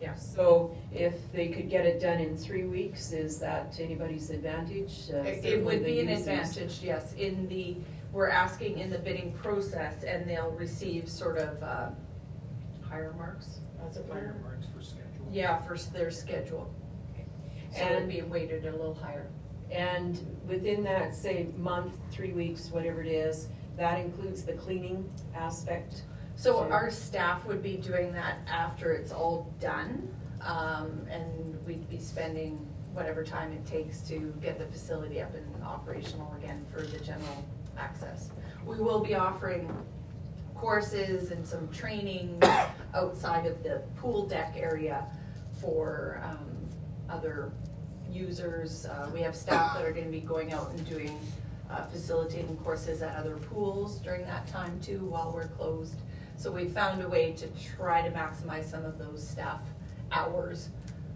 yeah. 0.00 0.14
So 0.14 0.74
if 0.92 1.14
they 1.32 1.48
could 1.48 1.68
get 1.70 1.86
it 1.86 2.00
done 2.00 2.18
in 2.20 2.36
three 2.36 2.64
weeks, 2.64 3.12
is 3.12 3.38
that 3.40 3.72
to 3.72 3.82
anybody's 3.84 4.30
advantage? 4.30 5.10
Uh, 5.12 5.18
It 5.18 5.44
it 5.44 5.64
would 5.64 5.84
be 5.84 6.00
an 6.00 6.08
users. 6.08 6.26
advantage, 6.26 6.80
yes, 6.82 7.14
in 7.14 7.48
the, 7.48 7.76
we're 8.12 8.28
asking 8.28 8.78
in 8.78 8.90
the 8.90 8.98
bidding 8.98 9.32
process, 9.32 10.02
and 10.04 10.28
they'll 10.28 10.52
receive 10.52 11.08
sort 11.08 11.38
of, 11.38 11.62
uh, 11.62 11.90
higher 12.82 13.12
marks, 13.18 13.60
as 13.86 13.96
it 13.96 14.06
fire 14.08 14.34
were. 14.42 14.48
marks 14.50 14.66
for 14.74 14.82
schedule. 14.82 15.26
Yeah, 15.30 15.58
for 15.62 15.74
s- 15.74 15.86
their 15.86 16.10
schedule. 16.10 16.70
So 17.72 17.84
it'd 17.84 17.98
And- 17.98 18.08
be 18.10 18.22
weighted 18.22 18.64
a 18.66 18.70
little 18.72 18.94
higher. 18.94 19.26
And 19.70 20.18
within 20.48 20.82
that, 20.84 21.14
say, 21.14 21.48
month, 21.58 21.92
three 22.10 22.32
weeks, 22.32 22.70
whatever 22.70 23.02
it 23.02 23.08
is, 23.08 23.48
that 23.76 24.00
includes 24.00 24.42
the 24.44 24.54
cleaning 24.54 25.04
aspect? 25.34 26.02
So 26.38 26.60
our 26.70 26.88
staff 26.88 27.44
would 27.46 27.64
be 27.64 27.78
doing 27.78 28.12
that 28.12 28.36
after 28.46 28.92
it's 28.92 29.10
all 29.10 29.52
done, 29.60 30.08
um, 30.40 31.04
and 31.10 31.58
we'd 31.66 31.90
be 31.90 31.98
spending 31.98 32.64
whatever 32.92 33.24
time 33.24 33.50
it 33.50 33.66
takes 33.66 34.02
to 34.02 34.32
get 34.40 34.56
the 34.56 34.66
facility 34.66 35.20
up 35.20 35.34
and 35.34 35.64
operational 35.64 36.32
again 36.40 36.64
for 36.72 36.82
the 36.82 36.98
general 37.00 37.44
access. 37.76 38.30
We 38.64 38.76
will 38.76 39.00
be 39.00 39.16
offering 39.16 39.68
courses 40.54 41.32
and 41.32 41.44
some 41.44 41.66
training 41.72 42.40
outside 42.94 43.44
of 43.44 43.60
the 43.64 43.82
pool 43.96 44.24
deck 44.28 44.54
area 44.56 45.06
for, 45.60 46.20
um, 46.22 46.46
other 47.10 47.50
users. 48.12 48.86
Uh, 48.86 49.10
we 49.12 49.22
have 49.22 49.34
staff 49.34 49.74
that 49.74 49.84
are 49.84 49.92
gonna 49.92 50.06
be 50.06 50.20
going 50.20 50.52
out 50.52 50.70
and 50.70 50.88
doing, 50.88 51.18
uh, 51.68 51.84
facilitating 51.86 52.56
courses 52.58 53.02
at 53.02 53.16
other 53.16 53.36
pools 53.38 53.98
during 53.98 54.24
that 54.24 54.46
time 54.46 54.78
too, 54.78 55.04
while 55.06 55.32
we're 55.32 55.48
closed. 55.48 55.96
So 56.38 56.52
we 56.52 56.66
found 56.66 57.02
a 57.02 57.08
way 57.08 57.32
to 57.32 57.48
try 57.76 58.00
to 58.00 58.14
maximize 58.14 58.70
some 58.70 58.84
of 58.84 58.96
those 58.96 59.26
staff 59.26 59.60
hours, 60.12 60.68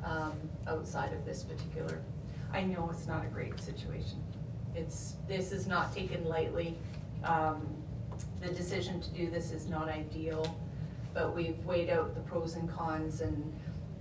um, 0.05 0.33
outside 0.67 1.13
of 1.13 1.25
this 1.25 1.45
particular. 1.45 2.03
I 2.53 2.63
know 2.63 2.91
it's 2.93 3.07
not 3.07 3.25
a 3.25 3.29
great 3.29 3.61
situation. 3.61 4.21
It's, 4.75 5.15
this 5.29 5.53
is 5.53 5.69
not 5.69 5.95
taken 5.95 6.25
lightly. 6.25 6.77
Um, 7.23 7.65
the 8.41 8.49
decision 8.49 9.01
to 9.01 9.11
do 9.11 9.31
this 9.31 9.53
is 9.53 9.69
not 9.69 9.89
ideal, 9.89 10.59
but 11.15 11.37
we've 11.37 11.65
weighed 11.65 11.89
out 11.89 12.17
the 12.17 12.21
pros 12.23 12.57
and 12.57 12.69
cons 12.69 13.21
and 13.21 13.57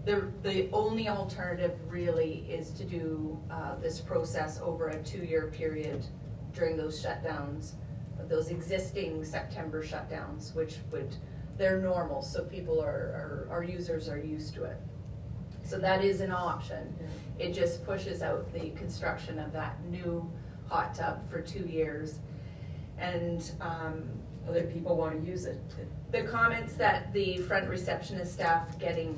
the, 0.05 0.27
the 0.41 0.69
only 0.73 1.07
alternative 1.07 1.77
really 1.87 2.47
is 2.49 2.71
to 2.71 2.83
do, 2.83 3.39
uh, 3.51 3.75
this 3.75 4.01
process 4.01 4.59
over 4.59 4.87
a 4.87 5.03
two-year 5.03 5.51
period 5.55 6.03
during 6.55 6.75
those 6.75 6.99
shutdowns, 7.05 7.73
those 8.27 8.49
existing 8.49 9.23
September 9.25 9.83
shutdowns, 9.83 10.53
which 10.55 10.77
would, 10.91 11.15
they're 11.57 11.79
normal, 11.79 12.21
so 12.21 12.43
people 12.43 12.81
are, 12.81 12.87
are, 12.87 13.47
our 13.51 13.63
users 13.63 14.07
are 14.09 14.19
used 14.19 14.53
to 14.55 14.63
it. 14.63 14.77
So 15.63 15.77
that 15.79 16.03
is 16.03 16.21
an 16.21 16.31
option. 16.31 16.93
It 17.39 17.53
just 17.53 17.85
pushes 17.85 18.21
out 18.21 18.51
the 18.53 18.71
construction 18.71 19.39
of 19.39 19.51
that 19.53 19.83
new 19.85 20.29
hot 20.67 20.95
tub 20.95 21.29
for 21.29 21.41
two 21.41 21.65
years. 21.65 22.19
And, 22.97 23.51
um, 23.61 24.03
Other 24.47 24.63
people 24.63 24.95
want 24.97 25.23
to 25.23 25.29
use 25.29 25.45
it. 25.45 25.59
the 26.11 26.23
comments 26.23 26.73
that 26.73 27.13
the 27.13 27.37
front 27.37 27.69
receptionist 27.69 28.33
staff 28.33 28.77
getting 28.79 29.15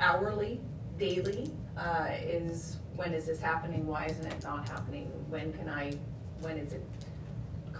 hourly, 0.00 0.60
daily, 0.98 1.50
uh, 1.76 2.08
is 2.20 2.78
when 2.96 3.14
is 3.14 3.26
this 3.26 3.40
happening? 3.40 3.86
Why 3.86 4.06
isn't 4.06 4.26
it 4.26 4.42
not 4.42 4.68
happening? 4.68 5.10
When 5.28 5.52
can 5.52 5.68
I, 5.68 5.92
when 6.40 6.56
is 6.58 6.72
it? 6.72 6.82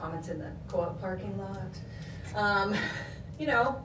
Comments 0.02 0.28
in 0.30 0.38
the 0.40 0.50
co-op 0.66 1.00
parking 1.00 1.38
lot, 1.38 1.60
um, 2.34 2.74
you 3.38 3.46
know? 3.46 3.80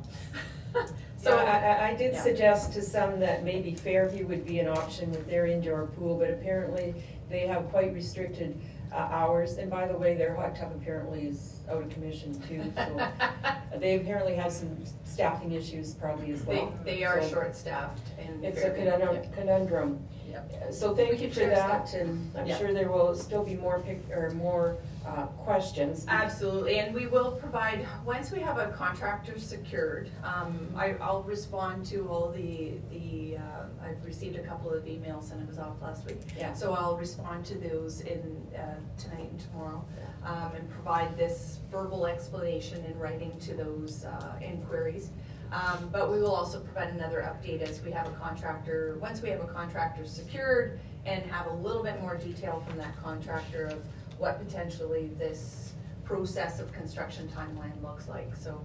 So 1.20 1.32
So, 1.32 1.38
I, 1.38 1.58
I, 1.58 1.88
I 1.90 1.94
did 1.96 2.14
yeah. 2.14 2.22
suggest 2.24 2.74
to 2.74 2.82
some 2.84 3.20
that 3.22 3.44
maybe 3.44 3.74
Fairview 3.74 4.28
would 4.28 4.46
be 4.46 4.60
an 4.60 4.68
option 4.68 5.10
with 5.12 5.28
their 5.28 5.48
indoor 5.48 5.88
pool, 5.88 6.16
but 6.18 6.30
apparently 6.30 6.94
they 7.30 7.48
have 7.48 7.68
quite 7.70 7.92
restricted 7.94 8.56
uh, 8.94 8.96
hours. 8.98 9.58
And 9.58 9.70
by 9.70 9.88
the 9.88 9.98
way, 9.98 10.14
their 10.16 10.36
hot 10.36 10.56
tub 10.56 10.72
apparently 10.80 11.28
is 11.28 11.56
out 11.72 11.82
of 11.82 11.90
commission 11.90 12.40
too, 12.48 12.72
so 12.76 13.08
they 13.80 13.96
apparently 13.96 14.36
have 14.36 14.52
some 14.54 14.78
staffing 15.06 15.52
issues 15.54 15.96
probably 15.96 16.32
as 16.32 16.44
well. 16.44 16.72
they 16.86 17.04
are 17.04 17.22
So 17.24 17.30
short-staffed 17.30 18.08
and. 18.20 18.44
It's 18.46 18.62
a 18.64 18.70
conundrum, 18.72 19.18
conundrum. 19.34 20.00
Yep. 20.30 20.72
So 20.74 20.94
thank 20.96 21.14
can 21.16 21.22
you 21.24 21.32
for 21.34 21.40
that, 21.48 21.88
stuff. 21.90 22.02
and 22.02 22.32
I'm 22.38 22.46
Yeah. 22.48 22.58
sure 22.58 22.74
there 22.74 22.92
will 22.92 23.16
still 23.16 23.44
be 23.44 23.56
more 23.56 23.80
pic, 23.80 24.00
or 24.12 24.30
more, 24.32 24.78
uh, 25.08 25.26
questions. 25.44 26.06
Absolutely, 26.08 26.80
and 26.80 26.94
we 26.94 27.08
will 27.08 27.32
provide, 27.32 27.86
once 28.06 28.32
we 28.32 28.40
have 28.40 28.58
a 28.58 28.68
contractor 28.72 29.40
secured, 29.40 30.12
um, 30.24 30.70
I, 30.76 30.96
I'll 31.02 31.24
respond 31.24 31.86
to 31.88 32.08
all 32.10 32.30
the, 32.32 32.74
the, 32.92 33.38
uh, 33.38 33.86
I've 33.86 34.04
received 34.06 34.36
a 34.36 34.44
couple 34.44 34.72
of 34.72 34.84
emails 34.86 35.32
and 35.32 35.42
it 35.42 35.48
was 35.48 35.60
off 35.60 35.82
last 35.82 36.06
week. 36.06 36.20
Yeah. 36.38 36.54
So 36.54 36.74
I'll 36.74 36.98
respond 36.98 37.46
to 37.46 37.58
those 37.58 38.02
in, 38.02 38.46
uh, 38.56 38.76
tonight 39.00 39.30
and 39.32 39.40
tomorrow, 39.40 39.86
um, 40.26 40.52
and 40.56 40.70
provide 40.70 41.18
this 41.18 41.60
verbal 41.72 42.06
explanation 42.06 42.84
in 42.86 42.98
writing 43.00 43.38
to 43.40 43.54
those, 43.54 44.06
uh, 44.06 44.36
inquiries. 44.42 45.12
Um, 45.50 45.88
but 45.94 46.12
we 46.12 46.20
will 46.20 46.36
also 46.36 46.60
provide 46.60 46.90
another 46.90 47.22
update 47.22 47.62
as 47.62 47.82
we 47.82 47.92
have 47.92 48.06
a 48.08 48.12
contractor, 48.12 48.98
once 49.00 49.22
we 49.22 49.30
have 49.30 49.40
a 49.40 49.48
contractor 49.48 50.06
secured 50.06 50.78
and 51.06 51.24
have 51.32 51.48
a 51.48 51.54
little 51.54 51.84
bit 51.84 52.02
more 52.02 52.18
detail 52.18 52.62
from 52.68 52.78
that 52.78 52.94
contractor 53.02 53.68
of 53.68 53.82
what 54.18 54.40
potentially 54.40 55.12
this 55.18 55.74
process 56.04 56.60
of 56.60 56.72
construction 56.74 57.28
timeline 57.30 57.82
looks 57.84 58.08
like. 58.08 58.36
So 58.36 58.64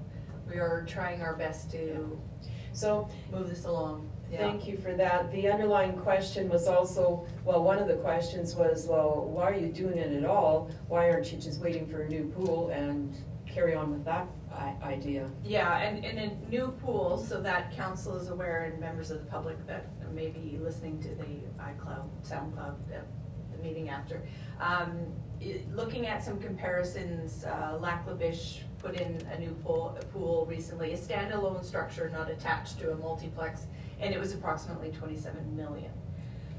we 0.48 0.56
are 0.58 0.84
trying 0.86 1.22
our 1.22 1.34
best 1.34 1.70
to 1.72 2.18
So, 2.72 3.08
move 3.30 3.48
this 3.50 3.64
along. 3.66 4.08
Yeah. 4.30 4.38
Thank 4.38 4.66
you 4.66 4.78
for 4.78 4.94
that. 4.94 5.30
The 5.30 5.50
underlying 5.50 5.92
question 5.92 6.48
was 6.48 6.66
also, 6.66 7.26
well, 7.44 7.62
one 7.62 7.78
of 7.78 7.86
the 7.86 7.96
questions 7.96 8.54
was, 8.56 8.86
well, 8.86 9.26
why 9.30 9.50
are 9.50 9.54
you 9.54 9.68
doing 9.70 9.98
it 9.98 10.10
at 10.16 10.24
all? 10.24 10.70
Why 10.88 11.10
aren't 11.10 11.30
you 11.32 11.38
just 11.38 11.60
waiting 11.60 11.86
for 11.86 12.00
a 12.02 12.08
new 12.08 12.24
pool 12.34 12.70
and 12.70 13.14
carry 13.46 13.74
on 13.74 13.90
with 13.92 14.06
that 14.06 14.26
idea? 14.82 15.28
Yeah, 15.44 15.80
and, 15.80 16.02
and 16.02 16.18
a 16.18 16.48
new 16.50 16.68
pool, 16.82 17.18
so 17.18 17.42
that 17.42 17.72
council 17.76 18.16
is 18.16 18.30
aware 18.30 18.64
and 18.64 18.80
members 18.80 19.10
of 19.10 19.18
the 19.20 19.26
public 19.26 19.66
that 19.66 19.84
may 20.14 20.28
be 20.30 20.58
listening 20.62 20.98
to 21.02 21.08
the 21.08 21.26
iCloud, 21.62 22.04
SoundCloud, 22.22 22.76
the, 22.88 23.00
the 23.54 23.62
meeting 23.62 23.90
after. 23.90 24.22
Um, 24.60 24.98
i- 25.02 25.21
looking 25.72 26.06
at 26.06 26.22
some 26.22 26.38
comparisons, 26.38 27.44
uh, 27.44 27.78
Lac 27.80 28.06
La 28.06 28.14
Biche 28.14 28.62
put 28.78 29.00
in 29.00 29.20
a 29.32 29.38
new 29.38 29.50
pool, 29.62 29.96
a 30.00 30.04
pool 30.06 30.46
recently, 30.46 30.92
a 30.92 30.98
standalone 30.98 31.64
structure 31.64 32.08
not 32.10 32.30
attached 32.30 32.78
to 32.80 32.92
a 32.92 32.96
multiplex, 32.96 33.66
and 34.00 34.14
it 34.14 34.18
was 34.18 34.32
approximately 34.34 34.90
twenty-seven 34.90 35.56
million. 35.56 35.92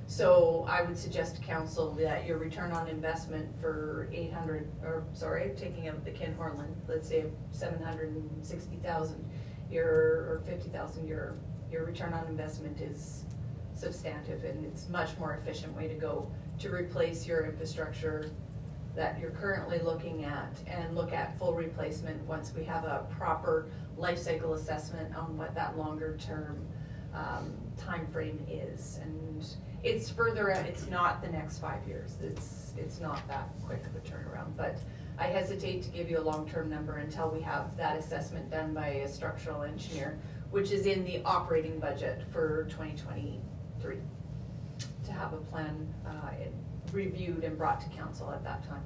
So 0.05 0.65
I 0.69 0.81
would 0.81 0.97
suggest 0.97 1.35
to 1.37 1.41
council 1.41 1.91
that 1.95 2.25
your 2.25 2.37
return 2.37 2.71
on 2.71 2.87
investment 2.87 3.47
for 3.59 4.09
eight 4.11 4.33
hundred, 4.33 4.69
or 4.83 5.03
sorry, 5.13 5.53
taking 5.57 5.87
out 5.87 6.03
the 6.03 6.11
Ken 6.11 6.33
Horland, 6.35 6.75
let's 6.87 7.07
say 7.07 7.25
seven 7.51 7.81
hundred 7.81 8.09
and 8.09 8.45
sixty 8.45 8.77
thousand, 8.77 9.23
your, 9.71 9.87
or 9.87 10.41
fifty 10.45 10.69
thousand, 10.69 11.07
your, 11.07 11.35
your 11.71 11.85
return 11.85 12.13
on 12.13 12.27
investment 12.27 12.79
is 12.81 13.23
substantive 13.75 14.43
and 14.43 14.63
it's 14.65 14.87
much 14.89 15.17
more 15.17 15.33
efficient 15.33 15.75
way 15.75 15.87
to 15.87 15.95
go 15.95 16.31
to 16.59 16.69
replace 16.69 17.25
your 17.25 17.45
infrastructure 17.45 18.29
that 18.95 19.19
you're 19.19 19.31
currently 19.31 19.79
looking 19.79 20.23
at 20.23 20.53
and 20.67 20.95
look 20.95 21.13
at 21.13 21.37
full 21.39 21.53
replacement 21.53 22.21
once 22.27 22.53
we 22.55 22.63
have 22.63 22.83
a 22.83 23.05
proper 23.17 23.67
life 23.97 24.19
cycle 24.19 24.53
assessment 24.53 25.15
on 25.15 25.37
what 25.37 25.55
that 25.55 25.77
longer 25.77 26.15
term 26.17 26.65
um, 27.13 27.53
timeframe 27.79 28.37
is. 28.49 28.99
And 29.01 29.45
it's 29.83 30.09
further, 30.09 30.49
it's 30.49 30.87
not 30.87 31.21
the 31.21 31.29
next 31.29 31.59
five 31.59 31.87
years, 31.87 32.17
it's, 32.21 32.73
it's 32.77 32.99
not 32.99 33.27
that 33.27 33.49
quick 33.65 33.83
of 33.85 33.95
a 33.95 33.99
turnaround. 33.99 34.55
But 34.55 34.77
I 35.17 35.27
hesitate 35.27 35.83
to 35.83 35.89
give 35.89 36.09
you 36.09 36.19
a 36.19 36.21
long-term 36.21 36.69
number 36.69 36.97
until 36.97 37.29
we 37.29 37.41
have 37.41 37.75
that 37.77 37.97
assessment 37.97 38.49
done 38.49 38.73
by 38.73 38.87
a 38.87 39.07
structural 39.07 39.63
engineer, 39.63 40.19
which 40.51 40.71
is 40.71 40.85
in 40.85 41.03
the 41.03 41.21
operating 41.23 41.79
budget 41.79 42.23
for 42.31 42.67
twenty 42.69 42.95
twenty-three. 42.97 43.97
To 45.05 45.11
have 45.11 45.33
a 45.33 45.37
plan 45.37 45.93
uh, 46.07 46.29
it- 46.39 46.53
reviewed 46.97 47.43
and 47.43 47.57
brought 47.57 47.81
to 47.81 47.89
council 47.97 48.31
at 48.31 48.43
that 48.43 48.65
time. 48.67 48.83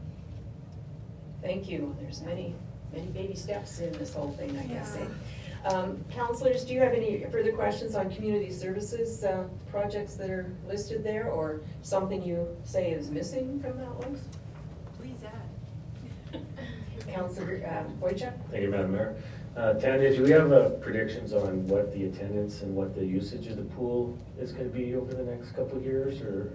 Thank 1.42 1.70
you. 1.70 1.96
There's 2.02 2.22
many, 2.22 2.56
many 2.92 3.08
baby 3.08 3.36
steps 3.36 3.80
in 3.80 3.92
this 3.94 4.14
whole 4.14 4.32
thing, 4.32 4.58
I 4.58 4.64
guess. 4.64 4.96
eh? 4.98 5.68
Um, 5.68 6.04
Counselors, 6.12 6.64
do 6.64 6.74
you 6.74 6.80
have 6.80 6.94
any 6.94 7.26
further 7.32 7.52
questions 7.52 7.96
on 7.96 8.10
community 8.14 8.52
services, 8.52 9.24
uh, 9.24 9.44
projects 9.70 10.16
that 10.16 10.30
are 10.30 10.52
listed 10.68 11.04
there, 11.04 11.30
or 11.30 11.62
something 11.82 12.24
you 12.24 12.48
say 12.64 12.92
is 12.92 13.12
missing 13.12 13.60
from 13.60 13.78
that 13.78 14.10
list? 14.10 14.24
Please 15.00 15.18
add. 15.26 16.42
Counselor 17.14 17.62
um, 17.68 17.98
Wojciech? 18.02 18.34
Thank 18.52 18.64
you, 18.64 18.70
Madam 18.72 18.94
Mayor. 18.94 19.16
Uh, 19.56 19.74
Tanya, 19.74 20.16
do 20.16 20.24
we 20.24 20.30
have 20.30 20.52
uh, 20.52 20.70
predictions 20.82 21.34
on 21.34 21.68
what 21.68 21.92
the 21.92 22.06
attendance 22.06 22.62
and 22.62 22.76
what 22.76 22.96
the 22.96 23.04
usage 23.04 23.48
of 23.48 23.58
the 23.58 23.64
pool 23.64 24.16
is 24.40 24.52
gonna 24.52 24.70
be 24.70 24.94
over 24.96 25.14
the 25.14 25.24
next 25.24 25.52
couple 25.52 25.78
of 25.78 25.84
years, 25.84 26.22
or? 26.22 26.52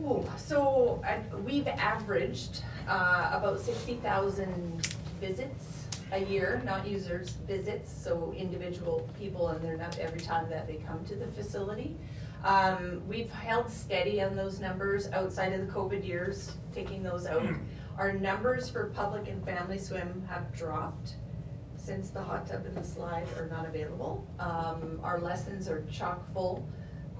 Ooh, 0.00 0.24
so 0.36 1.02
I, 1.04 1.20
we've 1.38 1.68
averaged 1.68 2.62
uh, 2.88 3.30
about 3.32 3.60
sixty 3.60 3.96
thousand 3.96 4.94
visits 5.20 5.86
a 6.12 6.18
year, 6.24 6.60
not 6.64 6.86
users, 6.86 7.30
visits, 7.46 7.90
so 7.92 8.34
individual 8.36 9.08
people, 9.18 9.48
and 9.48 9.64
they're 9.64 9.76
not 9.76 9.98
every 9.98 10.20
time 10.20 10.50
that 10.50 10.66
they 10.66 10.76
come 10.76 11.04
to 11.06 11.14
the 11.14 11.26
facility. 11.28 11.96
Um, 12.44 13.02
we've 13.08 13.30
held 13.30 13.70
steady 13.70 14.20
on 14.20 14.34
those 14.34 14.60
numbers 14.60 15.08
outside 15.12 15.52
of 15.52 15.66
the 15.66 15.72
COVID 15.72 16.06
years, 16.06 16.52
taking 16.74 17.02
those 17.02 17.26
out. 17.26 17.46
Our 17.98 18.12
numbers 18.12 18.68
for 18.68 18.86
public 18.86 19.28
and 19.28 19.44
family 19.44 19.78
swim 19.78 20.26
have 20.28 20.52
dropped 20.52 21.14
since 21.76 22.10
the 22.10 22.22
hot 22.22 22.46
tub 22.46 22.64
and 22.66 22.76
the 22.76 22.84
slide 22.84 23.26
are 23.38 23.46
not 23.46 23.66
available. 23.66 24.26
Um, 24.38 25.00
our 25.02 25.20
lessons 25.20 25.68
are 25.68 25.84
chock 25.90 26.30
full, 26.32 26.66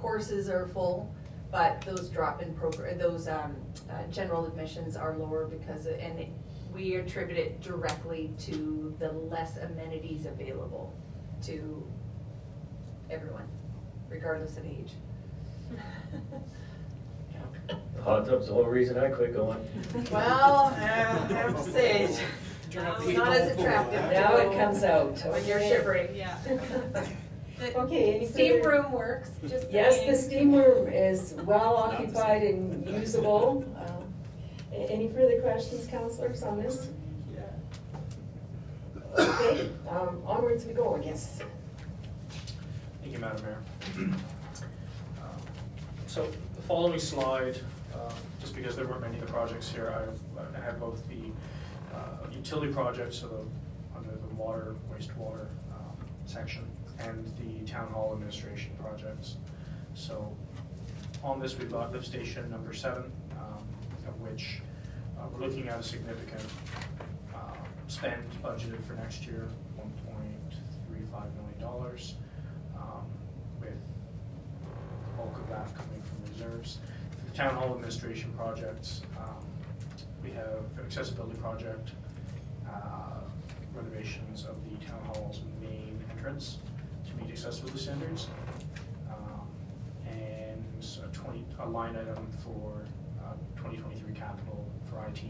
courses 0.01 0.49
are 0.49 0.66
full, 0.66 1.14
but 1.53 1.82
those 1.82 2.09
drop-in 2.09 2.55
program, 2.55 2.98
those, 2.98 3.28
um, 3.28 3.55
uh, 3.90 4.05
general 4.11 4.46
admissions 4.46 4.96
are 4.96 5.14
lower 5.16 5.44
because, 5.46 5.84
of- 5.86 5.98
and 5.98 6.26
we 6.72 6.96
attribute 6.96 7.38
it 7.38 7.61
directly 7.61 8.32
to 8.38 8.96
the 8.98 9.12
less 9.12 9.59
amenities 9.59 10.24
available 10.24 10.94
to 11.42 11.86
everyone, 13.11 13.46
regardless 14.09 14.57
of 14.57 14.64
age. 14.64 14.92
The 17.68 17.76
Hot 18.03 18.26
tub's 18.26 18.46
the 18.48 18.55
whole 18.55 18.64
reason 18.64 18.98
I 18.98 19.11
quit 19.11 19.34
going. 19.34 19.59
Well, 20.11 20.74
I 20.76 20.80
have 20.80 21.64
to 21.64 21.70
say, 21.70 22.05
it's 22.05 22.20
Turn 22.70 22.86
up 22.86 23.00
the 23.00 23.11
it's 23.11 23.18
not 23.18 23.32
as 23.32 23.59
attractive 23.59 24.00
to 24.00 24.12
Now 24.12 24.36
it 24.36 24.59
comes 24.59 24.82
out. 24.82 25.18
When 25.30 25.44
you're 25.44 25.61
shivering. 25.61 26.16
Yeah. 26.16 26.38
The- 27.59 27.78
Okay, 27.80 28.14
any 28.16 28.26
Steam 28.26 28.62
further- 28.62 28.82
room 28.82 28.92
works, 28.92 29.30
just 29.46 29.70
Yes, 29.70 29.96
saying. 29.96 30.11
the 30.11 30.16
steam 30.18 30.55
room 30.55 30.88
is 30.88 31.34
well 31.44 31.76
occupied 31.76 32.42
and 32.42 32.86
usable. 32.88 33.64
Um, 33.76 34.12
a- 34.72 34.90
Any 34.90 35.09
further 35.09 35.40
questions, 35.42 35.86
counselors, 35.86 36.42
on 36.42 36.59
this? 36.62 36.88
Okay, 39.18 39.68
um, 39.90 40.22
onwards 40.24 40.64
we 40.64 40.72
go, 40.72 40.96
I 40.96 41.00
guess. 41.00 41.38
Thank 43.03 43.12
you, 43.12 43.18
Madam 43.18 43.44
Mayor. 43.44 43.59
Um, 43.98 44.16
So 46.07 46.30
the 46.57 46.62
following 46.62 46.98
slide, 46.98 47.59
um, 47.94 48.14
just 48.40 48.55
because 48.57 48.74
there 48.74 48.86
weren't 48.86 49.03
many 49.03 49.18
of 49.18 49.26
the 49.26 49.30
projects 49.32 49.68
here, 49.70 49.92
I 49.94 50.59
I 50.59 50.64
had 50.64 50.80
both 50.80 51.07
the 51.09 51.30
uh, 51.94 52.26
utility 52.32 52.72
projects, 52.72 53.18
so 53.18 53.28
the, 53.28 53.98
under 53.98 54.11
the 54.12 54.34
water, 54.34 54.74
wastewater 54.90 55.48
um, 55.70 55.96
section, 56.24 56.64
and 57.05 57.26
the 57.38 57.70
town 57.70 57.88
hall 57.88 58.12
administration 58.12 58.72
projects. 58.80 59.36
So 59.94 60.34
on 61.22 61.40
this, 61.40 61.59
we've 61.59 61.70
got 61.70 61.92
lift 61.92 62.07
station 62.07 62.50
number 62.50 62.72
seven, 62.72 63.12
um, 63.38 63.64
of 64.07 64.20
which 64.20 64.61
uh, 65.18 65.26
we're 65.32 65.46
looking 65.46 65.68
at 65.68 65.80
a 65.80 65.82
significant 65.82 66.44
uh, 67.34 67.38
spend 67.88 68.22
budgeted 68.42 68.82
for 68.84 68.94
next 68.94 69.26
year, 69.26 69.48
one 69.76 69.92
point 70.07 70.61
three 70.88 71.05
five 71.12 71.32
million 71.36 71.61
dollars, 71.61 72.14
um, 72.76 73.07
with 73.61 73.70
the 73.70 75.16
bulk 75.16 75.36
of 75.36 75.48
that 75.48 75.74
coming 75.76 76.03
from 76.03 76.32
reserves. 76.32 76.78
For 77.18 77.30
the 77.30 77.36
town 77.36 77.55
hall 77.55 77.74
administration 77.74 78.32
projects, 78.36 79.03
um, 79.18 79.44
we 80.22 80.30
have 80.30 80.64
accessibility 80.84 81.38
project, 81.38 81.90
uh, 82.68 83.20
renovations 83.74 84.44
of 84.44 84.57
the 84.64 84.84
town 84.86 85.00
hall's 85.14 85.40
main 85.61 85.98
entrance 86.11 86.59
to 87.13 87.25
meet 87.25 87.33
accessibility 87.33 87.79
standards, 87.79 88.29
um, 89.11 89.47
and 90.07 90.65
a 90.83 91.07
twenty, 91.17 91.45
a 91.61 91.69
line 91.69 91.97
item 91.97 92.27
for 92.45 92.85
uh, 93.23 93.33
twenty 93.57 93.77
twenty-three 93.79 94.15
capital 94.15 94.67
for 94.91 95.07
IT. 95.07 95.23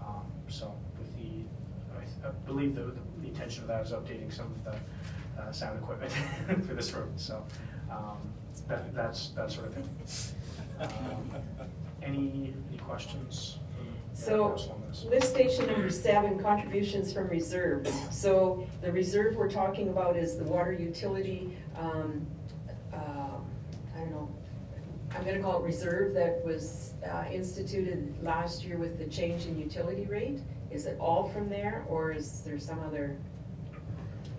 Um, 0.00 0.22
So 0.48 0.72
with 0.98 1.14
the, 1.16 2.26
I- 2.26 2.30
believe 2.46 2.74
the, 2.74 2.92
the 3.20 3.28
intention 3.28 3.62
of 3.64 3.68
that 3.68 3.84
is 3.86 3.92
updating 3.92 4.32
some 4.32 4.46
of 4.46 4.64
the 4.64 5.42
uh, 5.42 5.52
sound 5.52 5.78
equipment 5.78 6.12
for 6.66 6.74
this 6.74 6.92
room, 6.94 7.12
so 7.16 7.44
um, 7.90 8.16
that, 8.66 8.94
that's, 8.94 9.28
that 9.30 9.50
sort 9.50 9.66
of 9.68 9.74
thing. 9.74 9.88
Any, 12.02 12.54
any 12.70 12.78
questions? 12.78 13.58
So, 14.18 14.56
lift 15.08 15.26
station 15.28 15.66
number 15.68 15.90
seven, 15.90 16.40
contributions 16.40 17.12
from 17.12 17.28
reserve. 17.28 17.86
So 18.10 18.66
the 18.82 18.90
reserve 18.90 19.36
we're 19.36 19.48
talking 19.48 19.90
about 19.90 20.16
is 20.16 20.36
the 20.36 20.42
water 20.42 20.72
utility, 20.72 21.56
um, 21.78 22.26
um, 22.92 23.46
I 23.94 24.00
don't 24.00 24.10
know, 24.10 24.28
I'm 25.14 25.24
gonna 25.24 25.40
call 25.40 25.62
it 25.62 25.64
reserve 25.64 26.14
that 26.14 26.44
was 26.44 26.94
uh, 27.08 27.26
instituted 27.32 28.12
last 28.20 28.64
year 28.64 28.76
with 28.76 28.98
the 28.98 29.06
change 29.06 29.46
in 29.46 29.56
utility 29.56 30.06
rate. 30.06 30.40
Is 30.72 30.86
it 30.86 30.98
all 30.98 31.28
from 31.28 31.48
there, 31.48 31.84
or 31.88 32.10
is 32.10 32.40
there 32.40 32.58
some 32.58 32.80
other 32.80 33.16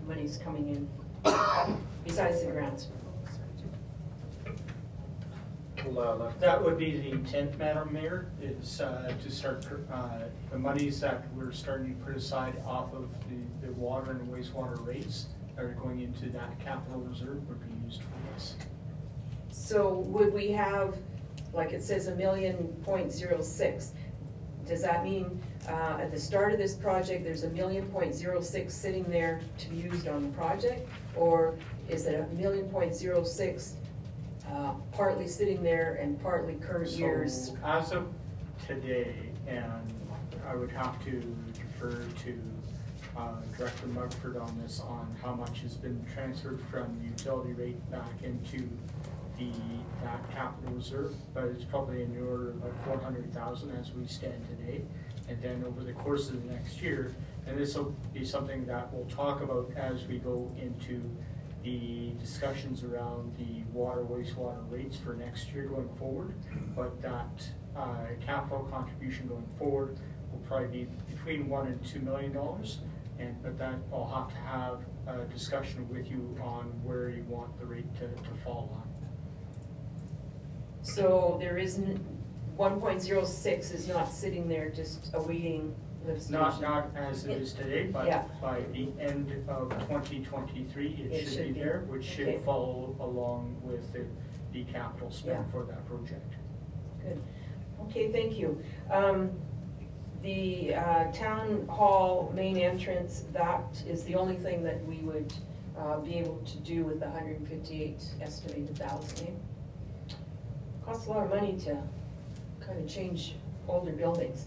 monies 0.06 0.38
coming 0.44 0.68
in 0.68 0.88
besides 2.04 2.44
the 2.44 2.50
grants? 2.52 2.88
Well, 5.86 6.32
That 6.40 6.62
would 6.62 6.78
be 6.78 6.98
the 6.98 7.10
intent, 7.10 7.58
Madam 7.58 7.92
Mayor, 7.92 8.26
is 8.40 8.80
uh, 8.80 9.12
to 9.22 9.30
start, 9.30 9.66
uh, 9.92 10.08
the 10.50 10.58
monies 10.58 11.00
that 11.00 11.24
we're 11.34 11.52
starting 11.52 11.96
to 11.96 12.04
put 12.04 12.16
aside 12.16 12.62
off 12.66 12.92
of 12.92 13.08
the, 13.28 13.66
the 13.66 13.72
water 13.72 14.12
and 14.12 14.28
wastewater 14.28 14.84
rates 14.86 15.26
that 15.56 15.64
are 15.64 15.72
going 15.72 16.00
into 16.00 16.28
that 16.30 16.58
capital 16.60 17.00
reserve 17.00 17.48
would 17.48 17.60
be 17.60 17.86
used 17.86 18.02
for 18.02 18.32
this. 18.34 18.56
So 19.50 19.94
would 20.00 20.32
we 20.32 20.50
have, 20.52 20.96
like 21.52 21.72
it 21.72 21.82
says, 21.82 22.08
a 22.08 22.14
million 22.14 22.68
point 22.84 23.10
zero 23.10 23.40
six? 23.40 23.92
Does 24.66 24.82
that 24.82 25.02
mean, 25.02 25.40
uh, 25.68 25.98
at 26.00 26.12
the 26.12 26.20
start 26.20 26.52
of 26.52 26.58
this 26.58 26.74
project, 26.74 27.24
there's 27.24 27.44
a 27.44 27.50
million 27.50 27.86
point 27.86 28.14
zero 28.14 28.40
six 28.40 28.74
sitting 28.74 29.04
there 29.04 29.40
to 29.58 29.68
be 29.70 29.76
used 29.76 30.06
on 30.06 30.22
the 30.22 30.36
project? 30.36 30.88
Or 31.16 31.54
is 31.88 32.06
it 32.06 32.20
a 32.20 32.34
million 32.34 32.68
point 32.68 32.94
zero 32.94 33.24
six, 33.24 33.74
uh, 34.52 34.72
partly 34.92 35.26
sitting 35.26 35.62
there 35.62 35.94
and 36.00 36.20
partly 36.20 36.54
current 36.54 36.90
years? 36.90 37.52
As 37.64 37.92
of 37.92 38.08
today, 38.66 39.14
and 39.46 39.82
I 40.46 40.54
would 40.54 40.70
have 40.70 41.02
to 41.04 41.20
defer 41.54 42.02
to 42.24 42.40
uh, 43.16 43.34
Director 43.56 43.86
Mugford 43.88 44.36
on 44.40 44.58
this, 44.62 44.80
on 44.80 45.14
how 45.22 45.34
much 45.34 45.60
has 45.60 45.74
been 45.74 46.04
transferred 46.12 46.60
from 46.70 46.98
the 47.00 47.08
utility 47.08 47.52
rate 47.52 47.90
back 47.90 48.22
into 48.22 48.68
the, 49.38 49.50
that 50.02 50.30
capital 50.30 50.74
reserve, 50.74 51.14
but 51.34 51.44
it's 51.44 51.64
probably 51.64 52.02
in 52.02 52.14
the 52.14 52.20
order 52.20 52.50
of 52.50 53.02
hundred 53.02 53.32
thousand 53.32 53.70
as 53.72 53.92
we 53.92 54.06
stand 54.06 54.46
today. 54.48 54.82
And 55.28 55.40
then 55.40 55.64
over 55.66 55.82
the 55.82 55.92
course 55.92 56.28
of 56.28 56.42
the 56.44 56.52
next 56.52 56.82
year, 56.82 57.14
and 57.46 57.56
this 57.56 57.74
will 57.74 57.94
be 58.12 58.24
something 58.24 58.66
that 58.66 58.92
we'll 58.92 59.06
talk 59.06 59.42
about 59.42 59.70
as 59.76 60.06
we 60.06 60.18
go 60.18 60.50
into 60.60 61.00
the 61.62 62.12
discussions 62.20 62.82
around 62.82 63.36
the 63.36 63.62
water 63.72 64.02
wastewater 64.02 64.62
rates 64.70 64.96
for 64.96 65.14
next 65.14 65.52
year 65.52 65.64
going 65.64 65.88
forward. 65.98 66.34
But 66.74 67.00
that 67.02 67.48
uh, 67.76 68.06
capital 68.24 68.66
contribution 68.70 69.28
going 69.28 69.48
forward 69.58 69.98
will 70.32 70.40
probably 70.40 70.84
be 70.84 70.88
between 71.14 71.48
one 71.48 71.66
and 71.66 71.84
two 71.84 72.00
million 72.00 72.32
dollars. 72.32 72.78
And, 73.18 73.42
but 73.42 73.58
that 73.58 73.74
I'll 73.92 74.08
have 74.08 74.30
to 74.30 74.40
have 74.40 74.80
a 75.06 75.24
discussion 75.26 75.86
with 75.90 76.10
you 76.10 76.38
on 76.42 76.64
where 76.82 77.10
you 77.10 77.22
want 77.24 77.58
the 77.58 77.66
rate 77.66 77.94
to, 77.96 78.08
to 78.08 78.34
fall 78.42 78.70
on. 78.74 78.88
So 80.82 81.36
there 81.38 81.58
isn't, 81.58 81.98
one 82.56 82.80
point 82.80 83.02
zero 83.02 83.24
six 83.24 83.70
is 83.72 83.86
not 83.88 84.10
sitting 84.10 84.48
there 84.48 84.70
just 84.70 85.10
awaiting? 85.12 85.74
Not, 86.30 86.60
not 86.62 86.90
as 86.96 87.24
it 87.26 87.32
is 87.42 87.52
today, 87.52 87.90
Yeah. 87.92 88.22
but 88.22 88.40
by 88.40 88.60
the 88.72 88.88
end 88.98 89.32
of 89.48 89.68
twenty 89.86 90.24
twenty-three, 90.24 90.94
It 91.04 91.12
it 91.12 91.24
should 91.24 91.32
should 91.34 91.46
be 91.48 91.52
be. 91.52 91.60
there, 91.60 91.80
which 91.88 92.04
should 92.04 92.40
follow 92.42 92.96
along 93.00 93.56
with 93.62 93.92
the, 93.92 94.04
the 94.52 94.64
capital 94.64 95.10
spend 95.10 95.44
Yeah. 95.46 95.52
for 95.52 95.64
that 95.64 95.86
project. 95.86 96.34
Good. 97.02 97.20
Okay, 97.82 98.10
thank 98.10 98.38
you. 98.38 98.62
Um, 98.90 99.30
The 100.22 100.74
uh, 100.74 101.10
town 101.12 101.66
hall 101.66 102.30
main 102.34 102.58
entrance, 102.58 103.24
that 103.32 103.64
is 103.88 104.04
the 104.04 104.14
only 104.16 104.36
thing 104.36 104.62
that 104.64 104.84
we 104.86 104.96
would 104.98 105.32
uh, 105.78 105.98
be 106.00 106.16
able 106.18 106.36
to 106.44 106.56
do 106.58 106.84
with 106.84 107.00
the 107.00 107.08
hundred 107.10 107.38
and 107.38 107.48
fifty-eight 107.48 108.02
estimated 108.20 108.76
thousand, 108.76 109.28
eh? 109.28 110.14
Costs 110.84 111.06
a 111.06 111.10
lot 111.10 111.24
of 111.24 111.30
money 111.30 111.56
to 111.64 111.82
kind 112.60 112.78
of 112.78 112.86
change 112.86 113.34
older 113.66 113.92
buildings. 113.92 114.44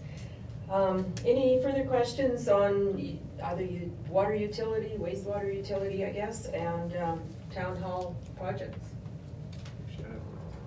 Um, 0.70 1.14
any 1.26 1.62
further 1.62 1.84
questions 1.84 2.48
on 2.48 3.20
either 3.44 3.64
you, 3.64 3.92
water 4.10 4.34
utility, 4.34 4.92
wastewater 4.98 5.54
utility, 5.54 6.06
I 6.06 6.12
guess, 6.12 6.48
and, 6.48 6.96
um, 6.98 7.22
town 7.54 7.78
hall 7.78 8.16
projects? 8.38 8.90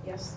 Yes? 0.06 0.36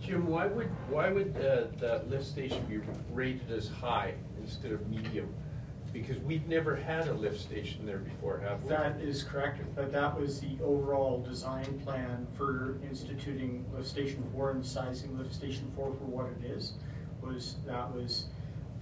Jim, 0.00 0.26
why 0.26 0.46
would, 0.46 0.68
why 0.88 1.10
would 1.10 1.36
uh, 1.36 1.64
that 1.78 2.08
lift 2.08 2.24
station 2.24 2.64
be 2.66 2.78
rated 3.12 3.50
as 3.50 3.68
high 3.68 4.14
instead 4.40 4.72
of 4.72 4.88
medium? 4.88 5.28
Because 5.92 6.18
we've 6.18 6.46
never 6.46 6.74
had 6.76 7.08
a 7.08 7.12
lift 7.12 7.40
station 7.40 7.84
there 7.84 7.98
before, 7.98 8.38
have 8.38 8.62
we? 8.62 8.68
That 8.68 9.00
is 9.00 9.22
correct, 9.22 9.60
but 9.74 9.92
that 9.92 10.18
was 10.18 10.40
the 10.40 10.56
overall 10.62 11.22
design 11.22 11.80
plan 11.84 12.26
for 12.36 12.78
instituting 12.88 13.64
lift 13.74 13.88
station 13.88 14.24
four 14.32 14.50
and 14.52 14.64
sizing 14.64 15.18
lift 15.18 15.34
station 15.34 15.70
four 15.74 15.92
for 15.92 16.04
what 16.04 16.26
it 16.26 16.50
is. 16.50 16.74
Was, 17.22 17.56
that 17.66 17.92
was 17.94 18.26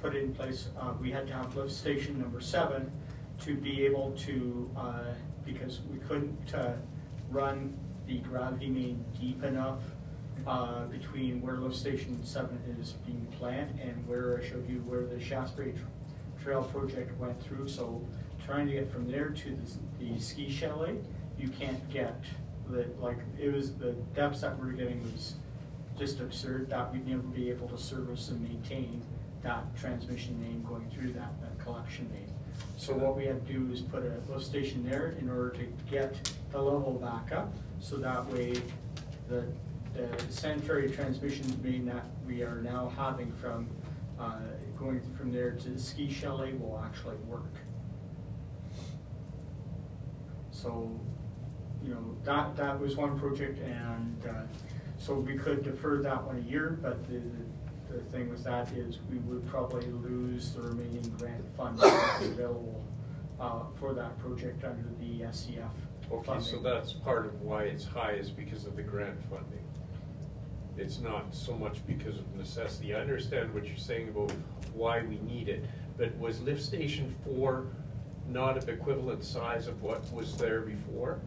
put 0.04 0.14
in 0.14 0.34
place, 0.34 0.68
uh, 0.78 0.92
we 1.00 1.10
had 1.10 1.26
to 1.26 1.32
have 1.32 1.56
lift 1.56 1.72
station 1.72 2.18
number 2.20 2.38
seven 2.38 2.92
to 3.40 3.56
be 3.56 3.86
able 3.86 4.12
to, 4.12 4.70
uh, 4.76 5.14
because 5.46 5.80
we 5.90 5.96
couldn't, 6.00 6.54
uh, 6.54 6.74
run 7.30 7.74
the 8.06 8.18
gravity 8.18 8.68
main 8.68 9.02
deep 9.18 9.42
enough, 9.42 9.80
uh, 10.46 10.84
between 10.86 11.40
where 11.40 11.56
lift 11.56 11.74
station 11.74 12.22
seven 12.22 12.58
is 12.78 12.92
being 13.06 13.26
planned 13.38 13.80
and 13.80 14.06
where 14.06 14.38
I 14.38 14.46
showed 14.46 14.68
you 14.68 14.80
where 14.80 15.06
the 15.06 15.18
Shaftesbury 15.18 15.72
tr- 15.72 16.42
Trail 16.44 16.64
project 16.64 17.18
went 17.18 17.42
through, 17.42 17.66
so 17.66 18.06
trying 18.44 18.66
to 18.66 18.74
get 18.74 18.92
from 18.92 19.10
there 19.10 19.30
to 19.30 19.56
the, 19.56 20.04
the 20.04 20.20
ski 20.20 20.50
chalet, 20.50 20.98
you 21.38 21.48
can't 21.48 21.88
get 21.90 22.22
the, 22.68 22.84
like, 23.00 23.16
it 23.40 23.50
was, 23.50 23.72
the 23.76 23.92
depths 24.14 24.42
that 24.42 24.58
we 24.58 24.66
we're 24.66 24.72
getting 24.72 25.02
was 25.10 25.36
just 25.98 26.20
absurd, 26.20 26.68
that 26.68 26.92
we'd 26.92 27.08
never 27.08 27.22
be 27.22 27.48
able 27.48 27.68
to 27.68 27.78
service 27.78 28.28
and 28.28 28.42
maintain 28.42 29.00
that 29.44 29.76
transmission 29.76 30.40
main 30.40 30.62
going 30.62 30.90
through 30.90 31.12
that, 31.12 31.40
that 31.40 31.58
collection 31.64 32.10
main. 32.12 32.32
So 32.76 32.94
what 32.94 33.16
we 33.16 33.26
had 33.26 33.46
to 33.46 33.52
do 33.52 33.72
is 33.72 33.80
put 33.80 34.02
a 34.02 34.20
lift 34.30 34.44
station 34.44 34.84
there 34.88 35.14
in 35.20 35.30
order 35.30 35.50
to 35.50 35.66
get 35.90 36.32
the 36.50 36.60
level 36.60 36.94
back 36.94 37.32
up, 37.32 37.54
so 37.78 37.96
that 37.96 38.26
way 38.26 38.54
the, 39.28 39.44
the 39.94 40.08
sanitary 40.28 40.90
transmission 40.90 41.46
main 41.62 41.84
that 41.86 42.04
we 42.26 42.42
are 42.42 42.60
now 42.62 42.92
having 42.96 43.32
from, 43.32 43.68
uh, 44.18 44.38
going 44.78 45.00
from 45.16 45.30
there 45.32 45.52
to 45.52 45.70
the 45.70 45.78
ski 45.78 46.10
chalet 46.10 46.54
will 46.54 46.82
actually 46.84 47.16
work. 47.26 47.54
So, 50.50 50.90
you 51.82 51.90
know, 51.90 52.16
that, 52.24 52.56
that 52.56 52.80
was 52.80 52.96
one 52.96 53.18
project 53.18 53.60
and, 53.60 54.26
uh, 54.26 54.32
so 54.96 55.14
we 55.14 55.36
could 55.36 55.62
defer 55.62 56.00
that 56.02 56.24
one 56.24 56.38
a 56.38 56.50
year, 56.50 56.78
but 56.80 57.06
the, 57.06 57.18
the 57.18 57.44
thing 58.00 58.30
with 58.30 58.44
that 58.44 58.70
is 58.72 58.98
we 59.10 59.18
would 59.18 59.46
probably 59.46 59.86
lose 59.86 60.52
the 60.52 60.62
remaining 60.62 61.14
grant 61.18 61.44
funds 61.56 61.80
that's 61.82 62.26
available, 62.26 62.84
uh, 63.40 63.60
for 63.78 63.92
that 63.94 64.18
project 64.18 64.64
under 64.64 64.88
the 65.00 65.24
SCF 65.24 65.68
Okay, 66.12 66.26
so 66.26 66.32
funding. 66.32 66.62
that's 66.62 66.92
part 66.92 67.26
of 67.26 67.40
why 67.40 67.64
it's 67.64 67.84
high 67.84 68.12
is 68.12 68.30
because 68.30 68.66
of 68.66 68.76
the 68.76 68.82
grant 68.82 69.18
funding. 69.30 69.64
It's 70.76 71.00
not 71.00 71.34
so 71.34 71.54
much 71.54 71.86
because 71.86 72.18
of 72.18 72.34
necessity. 72.36 72.94
I 72.94 73.00
understand 73.00 73.54
what 73.54 73.66
you're 73.66 73.76
saying 73.76 74.08
about 74.08 74.32
why 74.74 75.02
we 75.02 75.18
need 75.18 75.48
it, 75.48 75.64
but 75.96 76.16
was 76.18 76.40
lift 76.42 76.62
station 76.62 77.14
four 77.24 77.66
not 78.28 78.56
of 78.56 78.68
equivalent 78.68 79.22
size 79.22 79.66
of 79.66 79.82
what 79.82 80.10
was 80.12 80.36
there 80.36 80.60
before? 80.62 81.20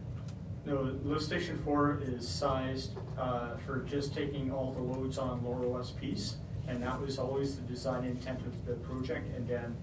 No, 0.66 0.94
lift 1.04 1.22
station 1.22 1.58
four 1.64 2.00
is 2.04 2.28
sized, 2.28 2.92
uh, 3.18 3.56
for 3.58 3.80
just 3.80 4.14
taking 4.14 4.50
all 4.52 4.72
the 4.72 4.82
loads 4.82 5.16
on 5.16 5.42
Lower 5.44 5.66
West 5.66 5.98
Peace, 5.98 6.36
and 6.68 6.82
that 6.82 7.00
was 7.00 7.18
always 7.18 7.56
the 7.56 7.62
design 7.62 8.04
intent 8.04 8.40
of 8.46 8.66
the 8.66 8.74
project, 8.74 9.34
and 9.36 9.48
then, 9.48 9.76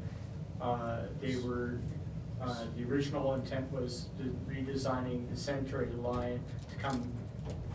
uh, 0.61 1.01
they 1.19 1.35
were, 1.37 1.79
uh, 2.41 2.63
the 2.77 2.83
original 2.85 3.33
intent 3.33 3.69
was 3.71 4.07
the 4.17 4.25
redesigning 4.51 5.29
the 5.29 5.35
sanitary 5.35 5.91
line 5.93 6.39
to 6.71 6.75
come 6.77 7.11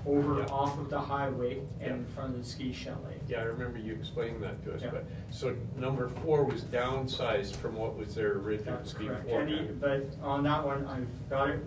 over 0.06 0.38
Yeah. 0.40 0.46
off 0.46 0.78
of 0.78 0.88
the 0.88 0.98
highway 0.98 1.61
and 1.80 1.90
in 1.92 2.04
front 2.06 2.34
of 2.34 2.38
the 2.42 2.44
ski 2.48 2.72
chalet. 2.72 3.20
Yeah, 3.28 3.40
I 3.40 3.44
remember 3.44 3.78
you 3.78 3.92
explaining 3.94 4.40
that 4.40 4.62
to 4.64 4.74
us, 4.74 4.80
Yeah. 4.82 4.90
but, 4.92 5.04
so 5.30 5.54
number 5.76 6.08
four 6.08 6.44
was 6.44 6.62
downsized 6.64 7.56
from 7.56 7.76
what 7.76 7.96
was 7.98 8.14
there 8.14 8.32
originally 8.38 8.64
That's 8.78 8.92
before? 8.94 9.16
correct. 9.16 9.28
Any, 9.28 9.62
but 9.78 10.06
on 10.22 10.42
that 10.44 10.64
one, 10.64 10.86
I've 10.86 11.28
got 11.28 11.50
it, 11.50 11.61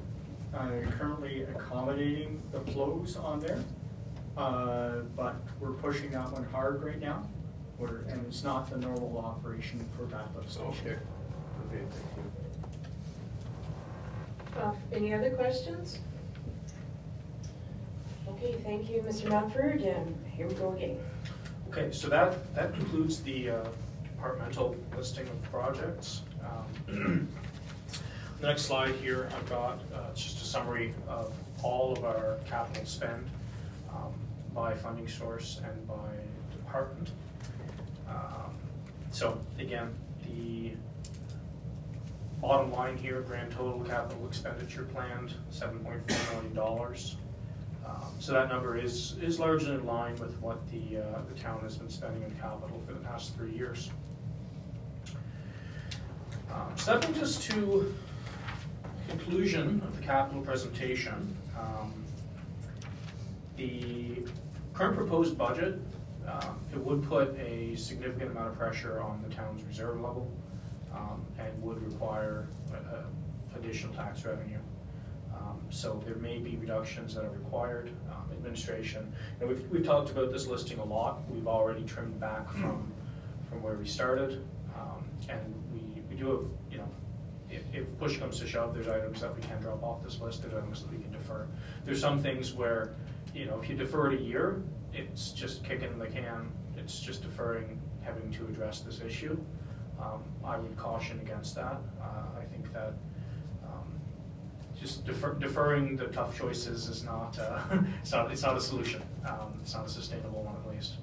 uh, 0.53 0.69
currently 0.97 1.43
accommodating 1.43 2.41
the 2.51 2.61
flows 2.71 3.17
on 3.17 3.39
there. 3.39 3.59
Uh, 4.35 5.01
but 5.15 5.35
we're 5.59 5.71
pushing 5.73 6.09
that 6.11 6.31
one 6.31 6.43
hard 6.45 6.83
right 6.83 6.99
now. 6.99 7.27
We're, 7.77 7.99
and 8.09 8.25
it's 8.27 8.43
not 8.43 8.69
the 8.69 8.77
normal 8.77 9.17
operation 9.19 9.85
for 9.97 10.05
that 10.05 10.27
lift 10.35 10.57
Okay, 10.57 10.71
station. 10.73 10.99
okay, 11.67 11.83
thank 11.91 12.17
you. 14.55 14.61
Uh, 14.61 14.73
any 14.91 15.13
other 15.13 15.31
questions? 15.31 15.99
Okay, 18.29 18.55
thank 18.63 18.89
you, 18.89 19.01
Mr. 19.01 19.29
Mumford, 19.29 19.81
and 19.81 20.15
here 20.31 20.47
we 20.47 20.53
go 20.55 20.71
again. 20.73 20.97
Okay, 21.69 21.91
so 21.91 22.07
that, 22.09 22.53
that 22.55 22.73
concludes 22.73 23.21
the 23.23 23.49
uh, 23.49 23.63
departmental 24.03 24.75
listing 24.95 25.27
of 25.27 25.41
projects. 25.43 26.21
Um, 26.89 27.27
The 28.41 28.49
next 28.49 28.63
slide 28.63 28.95
here, 28.95 29.29
I've 29.33 29.49
got, 29.49 29.79
uh, 29.95 30.13
just 30.13 30.41
a 30.41 30.43
summary 30.45 30.93
of 31.07 31.33
all 31.61 31.93
of 31.93 32.03
our 32.03 32.39
capital 32.45 32.83
spend 32.85 33.25
um, 33.89 34.11
by 34.53 34.73
funding 34.73 35.07
source 35.07 35.61
and 35.63 35.87
by 35.87 36.09
department. 36.51 37.11
Um, 38.07 38.55
So 39.11 39.39
again, 39.59 39.93
the 40.25 40.73
bottom 42.41 42.71
line 42.71 42.97
here, 42.97 43.21
grand 43.21 43.51
total 43.51 43.81
capital 43.81 44.27
expenditure 44.27 44.83
planned, 44.83 45.33
seven 45.49 45.79
point 45.79 46.11
four 46.11 46.35
million 46.35 46.53
dollars. 46.55 47.17
Um, 47.85 48.13
So 48.19 48.33
that 48.33 48.49
number 48.49 48.77
is, 48.77 49.17
is 49.21 49.39
largely 49.39 49.73
in 49.75 49.85
line 49.85 50.15
with 50.17 50.39
what 50.41 50.59
the, 50.71 50.97
uh, 50.97 51.21
the 51.33 51.39
town 51.39 51.61
has 51.61 51.77
been 51.77 51.89
spending 51.89 52.23
in 52.23 52.31
capital 52.39 52.81
for 52.85 52.93
the 52.93 52.99
past 52.99 53.35
three 53.35 53.51
years. 53.51 53.91
Um, 56.51 56.71
So 56.75 56.93
that 56.93 57.01
brings 57.01 57.21
us 57.21 57.43
to 57.47 57.93
conclusion 59.09 59.81
of 59.85 59.95
the 59.95 60.01
capital 60.01 60.41
presentation. 60.41 61.35
Um, 61.59 61.93
The 63.57 64.25
current 64.73 64.97
proposed 64.97 65.37
budget, 65.37 65.79
um, 66.27 66.59
it 66.71 66.79
would 66.79 67.03
put 67.03 67.37
a 67.37 67.75
significant 67.75 68.31
amount 68.31 68.47
of 68.47 68.57
pressure 68.57 69.01
on 69.01 69.23
the 69.27 69.33
town's 69.33 69.63
reserve 69.63 69.99
level 70.01 70.31
um, 70.93 71.23
and 71.39 71.61
would 71.61 71.81
require 71.83 72.47
uh, 72.71 72.95
uh, 72.95 73.03
additional 73.57 73.93
tax 73.93 74.25
revenue. 74.25 74.57
Um, 75.35 75.59
So 75.69 76.01
there 76.05 76.15
may 76.15 76.37
be 76.39 76.55
reductions 76.57 77.13
that 77.15 77.25
are 77.25 77.29
required, 77.29 77.89
um, 78.09 78.31
administration, 78.31 79.11
and 79.39 79.49
we've, 79.49 79.67
we've 79.69 79.85
talked 79.85 80.09
about 80.11 80.31
this 80.31 80.47
listing 80.47 80.79
a 80.79 80.83
lot. 80.85 81.21
We've 81.29 81.47
already 81.47 81.83
trimmed 81.83 82.19
back 82.19 82.49
from, 82.51 82.91
from 83.49 83.61
where 83.61 83.75
we 83.75 83.85
started. 83.87 84.43
um, 84.75 85.03
And 85.29 85.53
we, 85.73 86.01
we 86.09 86.15
do 86.15 86.29
have, 86.31 86.45
you 86.71 86.77
know, 86.77 86.87
if, 87.49 87.63
if 87.73 87.97
push 87.99 88.17
comes 88.17 88.39
to 88.39 88.47
shove, 88.47 88.73
there's 88.73 88.87
items 88.87 89.21
that 89.21 89.35
we 89.35 89.41
can 89.41 89.61
drop 89.61 89.83
off 89.83 90.03
this 90.03 90.19
list, 90.19 90.41
there's 90.41 90.53
items 90.55 90.81
that 90.81 90.91
we 90.91 90.97
can 91.03 91.11
defer. 91.11 91.45
There's 91.85 91.99
some 92.01 92.19
things 92.19 92.53
where, 92.53 92.95
you 93.33 93.45
know, 93.45 93.59
if 93.61 93.69
you 93.69 93.75
defer 93.75 94.11
it 94.11 94.19
a 94.19 94.23
year, 94.23 94.61
it's 94.93 95.31
just 95.31 95.63
kicking 95.63 95.97
the 95.97 96.07
can, 96.07 96.51
it's 96.77 96.99
just 96.99 97.23
deferring 97.23 97.81
having 98.01 98.31
to 98.31 98.45
address 98.45 98.81
this 98.81 99.01
issue. 99.01 99.37
Um, 99.99 100.23
I 100.43 100.57
would 100.57 100.75
caution 100.77 101.19
against 101.21 101.55
that. 101.55 101.77
Uh, 102.01 102.39
I 102.39 102.43
think 102.51 102.71
that 102.73 102.93
um, 103.63 103.99
just 104.79 105.05
defer, 105.05 105.33
deferring 105.35 105.95
the 105.95 106.07
tough 106.07 106.37
choices 106.37 106.87
is 106.87 107.03
not, 107.03 107.37
uh, 107.39 107.61
it's 108.01 108.11
not, 108.11 108.31
it's 108.31 108.43
not 108.43 108.57
a 108.57 108.61
solution. 108.61 109.01
Um, 109.25 109.59
it's 109.61 109.73
not 109.73 109.85
a 109.85 109.89
sustainable 109.89 110.43
one 110.43 110.55
at 110.55 110.75
least. 110.75 110.95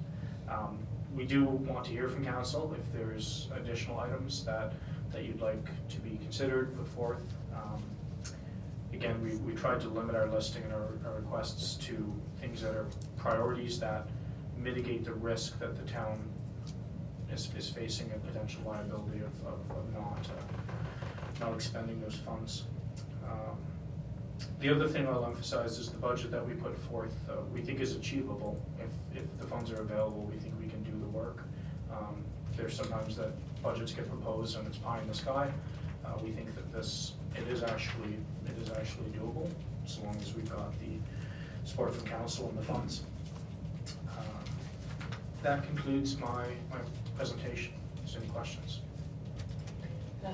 Um, 0.49 0.79
we 1.15 1.25
do 1.25 1.43
want 1.43 1.85
to 1.85 1.91
hear 1.91 2.07
from 2.07 2.23
council 2.23 2.73
if 2.77 2.93
there's 2.93 3.49
additional 3.55 3.99
items 3.99 4.45
that, 4.45 4.73
that 5.11 5.25
you'd 5.25 5.41
like 5.41 5.65
to 5.89 5.99
be 5.99 6.17
considered, 6.17 6.77
put 6.77 6.87
forth. 6.87 7.23
Again, 9.01 9.19
we, 9.23 9.35
we 9.37 9.53
tried 9.59 9.81
to 9.81 9.89
limit 9.89 10.15
our 10.15 10.27
listing 10.27 10.61
and 10.61 10.73
our, 10.73 10.99
our 11.07 11.15
requests 11.15 11.73
to 11.87 12.13
things 12.39 12.61
that 12.61 12.75
are 12.75 12.85
priorities 13.17 13.79
that 13.79 14.07
mitigate 14.55 15.03
the 15.03 15.13
risk 15.15 15.57
that 15.57 15.75
the 15.75 15.91
town 15.91 16.19
is, 17.33 17.49
is 17.57 17.67
facing 17.67 18.11
a 18.11 18.19
potential 18.19 18.61
liability 18.63 19.21
of, 19.21 19.47
of, 19.47 19.59
of 19.75 19.91
not, 19.91 20.19
uh, 20.29 21.43
not 21.43 21.55
expending 21.55 21.99
those 21.99 22.17
funds. 22.17 22.65
Um, 23.25 23.57
The 24.59 24.69
other 24.69 24.87
thing 24.87 25.07
I'll 25.07 25.25
emphasize 25.25 25.79
is 25.79 25.89
the 25.89 25.97
budget 25.97 26.29
that 26.29 26.47
we 26.47 26.53
put 26.53 26.77
forth, 26.77 27.15
uh, 27.27 27.37
we 27.51 27.63
think 27.63 27.79
is 27.79 27.95
achievable. 27.95 28.63
If, 28.79 29.17
if 29.17 29.37
the 29.39 29.47
funds 29.47 29.71
are 29.71 29.81
available, 29.81 30.29
we 30.31 30.37
think 30.37 30.53
we 30.61 30.67
can 30.67 30.83
do 30.83 30.91
the 30.91 31.07
work. 31.07 31.41
Um, 31.91 32.23
There's 32.55 32.75
sometimes 32.75 33.15
that 33.17 33.31
budgets 33.63 33.93
get 33.93 34.07
proposed 34.07 34.59
and 34.59 34.67
it's 34.67 34.77
pie 34.77 35.01
in 35.01 35.07
the 35.07 35.15
sky. 35.15 35.51
Uh, 36.05 36.09
we 36.23 36.29
think 36.31 36.53
that 36.53 36.71
this, 36.71 37.13
it 37.35 37.47
is 37.47 37.63
actually, 37.63 38.17
it 38.45 38.57
is 38.61 38.69
actually 38.71 39.09
doable, 39.11 39.49
so 39.85 40.01
long 40.03 40.15
as 40.21 40.33
we've 40.35 40.49
got 40.49 40.71
the 40.79 40.97
support 41.63 41.93
from 41.95 42.07
council 42.07 42.49
and 42.49 42.57
the 42.57 42.63
funds. 42.63 43.03
Um, 44.09 44.25
That 45.43 45.63
concludes 45.63 46.17
my, 46.19 46.45
my 46.69 46.77
presentation, 47.15 47.73
there's 47.97 48.15
any 48.15 48.27
questions. 48.27 48.81
Uh, 50.25 50.29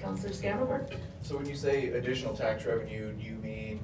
Counselor 0.00 0.32
Scannell? 0.32 0.86
So 1.22 1.36
when 1.36 1.46
you 1.46 1.56
say 1.56 1.88
additional 1.88 2.34
tax 2.36 2.64
revenue, 2.66 3.12
do 3.12 3.24
you 3.24 3.36
mean 3.36 3.80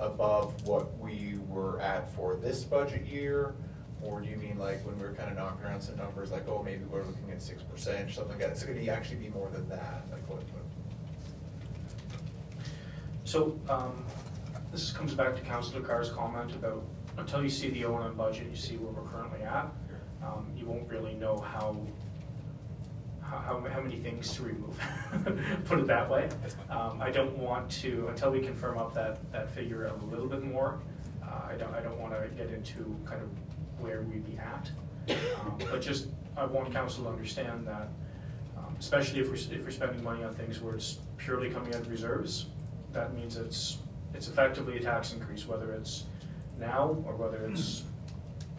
above 0.00 0.64
what 0.66 0.96
we 0.98 1.38
were 1.48 1.80
at 1.80 2.10
for 2.14 2.36
this 2.36 2.64
budget 2.64 3.06
year? 3.06 3.54
Or 4.02 4.20
do 4.22 4.28
you 4.30 4.36
mean 4.36 4.58
like 4.58 4.84
when 4.86 4.98
we 4.98 5.04
were 5.04 5.12
kind 5.12 5.30
of 5.30 5.36
knocking 5.36 5.66
around 5.66 5.82
some 5.82 5.96
numbers, 5.96 6.30
like, 6.30 6.48
oh, 6.48 6.62
maybe 6.62 6.84
we're 6.84 7.02
looking 7.04 7.30
at 7.30 7.42
six 7.42 7.62
percent, 7.62 8.08
or 8.08 8.12
something 8.12 8.32
like 8.32 8.40
that? 8.40 8.50
It's 8.50 8.62
gonna 8.64 8.78
be 8.78 8.88
actually 8.88 9.16
be 9.18 9.28
more 9.28 9.50
than 9.52 9.68
that, 9.68 10.04
like 10.10 10.26
what? 10.28 10.38
what- 10.38 10.59
So, 13.30 13.56
um, 13.68 14.04
this 14.72 14.90
comes 14.90 15.14
back 15.14 15.36
to 15.36 15.42
Councillor 15.42 15.82
Carr's 15.82 16.10
comment 16.10 16.52
about, 16.56 16.82
until 17.16 17.44
you 17.44 17.48
see 17.48 17.70
the 17.70 17.84
O 17.84 17.94
and 17.94 18.06
M 18.06 18.16
budget, 18.16 18.48
you 18.50 18.56
see 18.56 18.76
where 18.76 18.90
we're 18.90 19.08
currently 19.08 19.42
at. 19.42 19.72
Um, 20.20 20.50
you 20.56 20.66
won't 20.66 20.88
really 20.88 21.14
know 21.14 21.38
how, 21.38 21.76
how, 23.22 23.64
how 23.72 23.80
many 23.80 23.98
things 23.98 24.34
to 24.34 24.42
remove, 24.42 24.76
put 25.64 25.78
it 25.78 25.86
that 25.86 26.10
way. 26.10 26.28
Um, 26.70 27.00
I 27.00 27.12
don't 27.12 27.38
want 27.38 27.70
to, 27.82 28.08
until 28.08 28.32
we 28.32 28.40
confirm 28.40 28.78
up 28.78 28.94
that, 28.94 29.18
that 29.30 29.48
figure 29.54 29.86
a 29.86 29.94
little 30.06 30.26
bit 30.26 30.42
more, 30.42 30.80
uh, 31.22 31.50
I 31.50 31.54
don't, 31.56 31.72
I 31.72 31.80
don't 31.82 32.00
wanna 32.00 32.26
get 32.36 32.50
into 32.50 32.96
kind 33.04 33.22
of 33.22 33.28
where 33.78 34.02
we'd 34.02 34.26
be 34.26 34.38
at. 34.38 34.72
Um, 35.44 35.56
But 35.70 35.80
just, 35.82 36.08
I 36.36 36.46
want 36.46 36.72
council 36.72 37.04
to 37.04 37.10
understand 37.10 37.64
that, 37.68 37.90
um, 38.58 38.74
especially 38.80 39.20
if 39.20 39.28
we're, 39.28 39.56
if 39.56 39.64
we're 39.64 39.70
spending 39.70 40.02
money 40.02 40.24
on 40.24 40.34
things 40.34 40.60
where 40.60 40.74
it's 40.74 40.98
purely 41.16 41.48
coming 41.48 41.72
out 41.76 41.82
of 41.82 41.90
reserves, 41.90 42.46
that 42.92 43.14
means 43.14 43.36
it's, 43.36 43.78
it's 44.14 44.28
effectively 44.28 44.76
a 44.78 44.80
tax 44.80 45.12
increase, 45.12 45.46
whether 45.46 45.72
it's 45.72 46.04
now 46.58 46.96
or 47.06 47.14
whether 47.16 47.46
it's, 47.46 47.84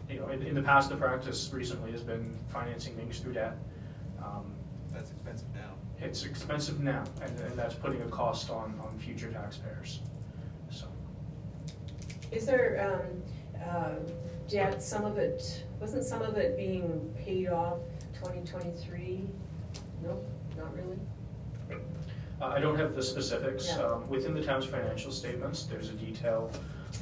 you 0.10 0.20
know, 0.20 0.30
in, 0.30 0.42
in 0.44 0.56
the 0.56 0.62
past, 0.62 0.90
the 0.90 0.96
practice 0.96 1.52
recently 1.54 1.92
has 1.92 2.02
been 2.02 2.38
financing 2.52 2.96
things 2.96 3.20
through 3.20 3.34
debt. 3.34 3.58
Um, 4.24 4.54
That's 4.94 5.12
expensive 5.12 5.48
now. 5.54 5.74
It's 6.00 6.26
expensive 6.26 6.80
now, 6.82 7.04
and, 7.22 7.40
and 7.42 7.58
that's 7.58 7.76
putting 7.76 8.02
a 8.02 8.08
cost 8.08 8.50
on, 8.50 8.74
on 8.84 8.98
future 8.98 9.32
taxpayers, 9.32 10.00
so. 10.72 10.88
Is 12.32 12.46
there, 12.48 13.04
um, 13.06 13.62
uh, 13.62 13.96
debt, 14.50 14.82
some 14.82 15.06
of 15.06 15.18
it, 15.20 15.64
wasn't 15.80 16.04
some 16.04 16.24
of 16.24 16.38
it 16.38 16.58
being 16.58 17.14
paid 17.24 17.50
off 17.50 17.78
twenty 18.20 18.42
twenty-three? 18.42 19.30
Nope, 20.04 20.28
not 20.58 20.76
really? 20.76 20.98
Uh, 22.42 22.48
I 22.48 22.60
don't 22.60 22.76
have 22.78 22.96
the 22.96 23.04
specifics. 23.04 23.68
Yeah. 23.68 23.84
Um, 23.84 24.10
Within 24.10 24.34
the 24.34 24.42
town's 24.44 24.66
financial 24.66 25.12
statements, 25.12 25.64
there's 25.64 25.89
a 25.89 25.94
detail 25.94 26.50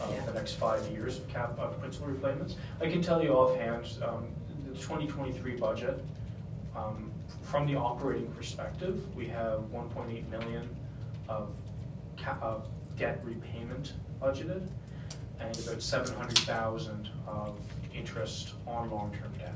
of 0.01 0.13
Yeah. 0.13 0.25
the 0.25 0.33
next 0.33 0.53
five 0.55 0.85
years 0.89 1.17
of 1.17 1.27
cap, 1.29 1.57
of 1.57 1.79
principal 1.79 2.07
repayments. 2.09 2.55
I 2.81 2.89
can 2.89 3.01
tell 3.01 3.23
you 3.23 3.31
offhand, 3.33 3.85
um, 4.03 4.27
the 4.67 4.75
2023 4.77 5.55
budget, 5.55 6.03
um, 6.75 7.11
from 7.41 7.65
the 7.67 7.75
operating 7.75 8.31
perspective, 8.33 9.01
we 9.15 9.27
have 9.27 9.61
1.8 9.71 10.29
million 10.29 10.69
of 11.29 11.49
cap, 12.17 12.41
of 12.43 12.67
debt 12.97 13.21
repayment 13.23 13.93
budgeted, 14.21 14.67
and 15.39 15.57
about 15.59 15.81
700,000 15.81 17.09
of 17.27 17.57
interest 17.93 18.53
on 18.67 18.89
long-term 18.91 19.31
debt. 19.37 19.55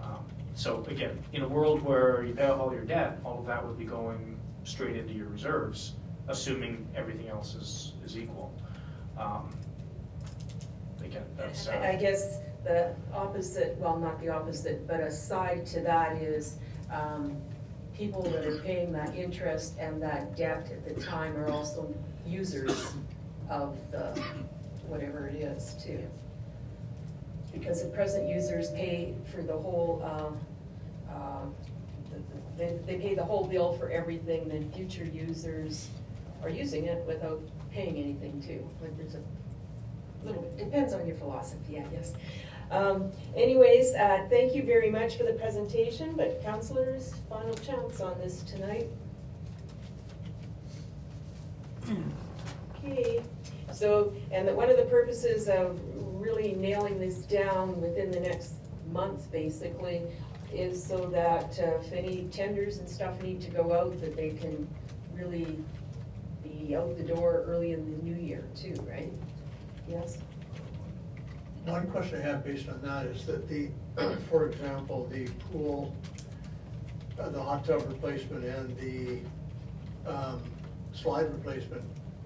Um, 0.00 0.24
So 0.54 0.82
again, 0.88 1.22
in 1.34 1.42
a 1.42 1.48
world 1.48 1.82
where 1.82 2.22
you 2.24 2.34
pay 2.34 2.46
off 2.46 2.58
all 2.58 2.72
your 2.72 2.86
debt, 2.86 3.18
all 3.24 3.40
of 3.40 3.46
that 3.46 3.62
would 3.66 3.76
be 3.76 3.84
going 3.84 4.35
straight 4.66 4.96
into 4.96 5.14
your 5.14 5.28
reserves, 5.28 5.92
assuming 6.28 6.86
everything 6.94 7.28
else 7.28 7.54
is, 7.54 7.92
is 8.04 8.18
equal. 8.18 8.52
Um, 9.18 9.54
Again, 11.04 11.22
that's. 11.36 11.68
uh, 11.68 11.72
I 11.72 11.90
I 11.90 11.96
guess 11.96 12.38
the 12.64 12.92
opposite, 13.14 13.76
well, 13.78 13.96
not 13.96 14.20
the 14.20 14.28
opposite, 14.28 14.88
but 14.88 14.98
aside 15.00 15.64
to 15.66 15.80
that 15.82 16.16
is, 16.16 16.56
um, 16.92 17.36
people 17.96 18.22
that 18.22 18.44
are 18.44 18.58
paying 18.62 18.92
that 18.92 19.14
interest 19.14 19.74
and 19.78 20.02
that 20.02 20.36
debt 20.36 20.68
at 20.72 20.84
the 20.96 21.00
time 21.00 21.36
are 21.36 21.48
also 21.50 21.94
users 22.26 22.92
of 23.48 23.78
the, 23.92 24.20
whatever 24.88 25.28
it 25.28 25.36
is 25.36 25.76
too. 25.82 26.02
Because 27.52 27.82
the 27.84 27.88
present 27.90 28.28
users 28.28 28.70
pay 28.72 29.14
for 29.32 29.42
the 29.42 29.56
whole, 29.56 30.02
um, 30.04 30.38
uh, 31.08 31.44
the- 31.64 31.75
they, 32.56 32.78
they 32.86 32.96
pay 32.96 33.14
the 33.14 33.24
whole 33.24 33.46
bill 33.46 33.76
for 33.78 33.90
everything, 33.90 34.48
then 34.48 34.70
future 34.72 35.04
users 35.04 35.88
are 36.42 36.48
using 36.48 36.84
it 36.84 37.04
without 37.06 37.40
paying 37.70 37.96
anything 37.96 38.42
too. 38.42 38.68
Like 38.80 38.96
there's 38.96 39.14
a 39.14 39.22
little 40.24 40.42
bit, 40.42 40.58
depends 40.58 40.92
on 40.92 41.06
your 41.06 41.16
philosophy, 41.16 41.78
I 41.78 41.82
guess. 41.82 42.14
Um, 42.70 43.12
anyways, 43.36 43.94
uh, 43.94 44.26
thank 44.28 44.54
you 44.54 44.64
very 44.64 44.90
much 44.90 45.16
for 45.16 45.22
the 45.22 45.34
presentation, 45.34 46.14
but 46.16 46.42
counselors, 46.42 47.14
final 47.28 47.54
chance 47.54 48.00
on 48.00 48.18
this 48.18 48.42
tonight. 48.42 48.88
Okay, 52.84 53.22
so, 53.72 54.12
and 54.32 54.48
that 54.48 54.56
one 54.56 54.68
of 54.68 54.76
the 54.76 54.84
purposes 54.84 55.48
of 55.48 55.78
really 55.94 56.54
nailing 56.54 56.98
this 56.98 57.18
down 57.18 57.80
within 57.80 58.10
the 58.10 58.18
next 58.18 58.54
month, 58.90 59.30
basically, 59.30 60.02
is 60.52 60.82
so 60.82 61.06
that 61.06 61.58
uh, 61.58 61.80
if 61.80 61.92
any 61.92 62.24
tenders 62.30 62.78
and 62.78 62.88
stuff 62.88 63.20
need 63.22 63.40
to 63.42 63.50
go 63.50 63.72
out, 63.72 64.00
that 64.00 64.16
they 64.16 64.30
can 64.30 64.66
really 65.14 65.58
be 66.42 66.76
out 66.76 66.96
the 66.96 67.02
door 67.02 67.44
early 67.46 67.72
in 67.72 67.84
the 67.90 68.02
new 68.02 68.16
year 68.16 68.44
too, 68.54 68.74
right? 68.88 69.12
Yes? 69.88 70.18
One 71.64 71.86
question 71.88 72.20
I 72.20 72.22
have 72.22 72.44
based 72.44 72.68
on 72.68 72.80
that 72.82 73.06
is 73.06 73.26
that 73.26 73.48
the, 73.48 73.68
for 74.30 74.46
example, 74.48 75.08
the 75.10 75.26
pool, 75.50 75.94
uh, 77.18 77.28
the 77.30 77.42
hot 77.42 77.64
tub 77.64 77.84
replacement 77.88 78.44
and 78.44 78.76
the 78.78 79.20
um, 80.08 80.42
slide 80.92 81.30
replacement 81.32 81.82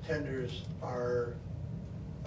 tenders 0.07 0.63
are 0.83 1.35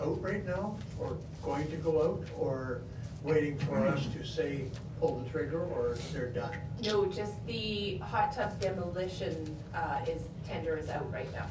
out 0.01 0.21
right 0.21 0.45
now, 0.45 0.77
or 0.99 1.17
going 1.43 1.69
to 1.69 1.77
go 1.77 2.01
out, 2.01 2.27
or 2.37 2.81
waiting 3.21 3.57
for 3.59 3.85
us 3.85 4.07
to 4.07 4.25
say, 4.25 4.65
pull 5.03 5.19
the 5.19 5.29
trigger, 5.29 5.61
or 5.65 5.97
they're 6.13 6.29
done? 6.29 6.55
No, 6.85 7.05
just 7.05 7.45
the 7.45 7.97
hot 7.97 8.33
tub 8.33 8.57
demolition, 8.61 9.53
uh, 9.75 9.99
is, 10.07 10.21
tender 10.47 10.77
is 10.77 10.87
out 10.89 11.11
right 11.11 11.31
now. 11.33 11.45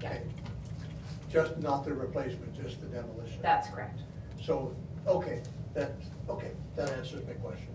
Yeah, 0.00 0.08
Okay. 0.08 0.22
Just 1.30 1.58
not 1.58 1.84
the 1.84 1.92
replacement, 1.92 2.54
just 2.54 2.80
the 2.80 2.86
demolition? 2.86 3.42
that's 3.42 3.68
correct. 3.68 4.00
So, 4.42 4.74
okay, 5.06 5.42
that, 5.74 5.92
okay, 6.30 6.52
that 6.76 6.92
answers 6.92 7.26
my 7.26 7.34
question. 7.34 7.68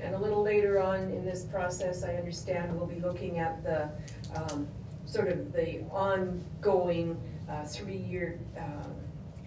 And 0.00 0.14
a 0.14 0.18
little 0.18 0.42
later 0.42 0.80
on 0.80 1.00
in 1.10 1.22
this 1.26 1.44
process, 1.44 2.02
I 2.02 2.14
understand 2.14 2.74
we'll 2.74 2.86
be 2.86 3.00
looking 3.00 3.38
at 3.38 3.62
the, 3.62 3.90
um, 4.34 4.66
sort 5.04 5.28
of 5.28 5.52
the 5.52 5.80
ongoing, 5.90 7.20
uh, 7.50 7.64
three-year, 7.64 8.38
um, 8.56 8.94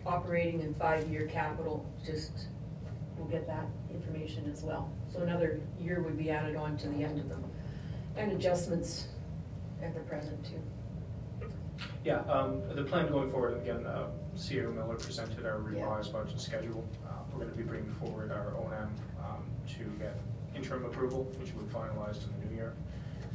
operating 0.05 0.61
and 0.61 0.77
five-year 0.77 1.25
capital, 1.27 1.83
just, 2.05 2.47
we'll 3.17 3.27
get 3.27 3.47
that 3.47 3.65
information 3.93 4.49
as 4.51 4.63
well. 4.63 4.91
So 5.11 5.21
another 5.21 5.59
year 5.79 6.01
would 6.01 6.17
be 6.17 6.29
added 6.29 6.55
on 6.55 6.77
to 6.77 6.87
the 6.89 7.03
end 7.03 7.19
of 7.19 7.29
them, 7.29 7.43
and 8.17 8.31
adjustments 8.31 9.07
at 9.81 9.93
the 9.93 10.01
present 10.01 10.43
too. 10.45 10.61
Yeah, 12.03 12.19
um, 12.21 12.61
the 12.75 12.83
plan 12.83 13.07
going 13.09 13.31
forward, 13.31 13.57
again, 13.61 13.85
uh, 13.85 14.07
CAO 14.35 14.73
Miller 14.73 14.95
presented 14.95 15.45
our 15.45 15.57
revised 15.59 16.13
budget 16.13 16.39
schedule. 16.39 16.83
Uh, 17.05 17.11
We're 17.31 17.45
gonna 17.45 17.55
be 17.55 17.63
bringing 17.63 17.91
forward 17.93 18.31
our 18.31 18.53
O 18.57 18.65
and 18.67 18.73
M, 18.75 18.95
um, 19.19 19.43
to 19.77 19.83
get 19.99 20.19
interim 20.55 20.85
approval, 20.85 21.23
which 21.39 21.53
will 21.53 21.63
be 21.63 21.73
finalized 21.73 22.23
in 22.25 22.39
the 22.39 22.45
new 22.49 22.55
year. 22.55 22.73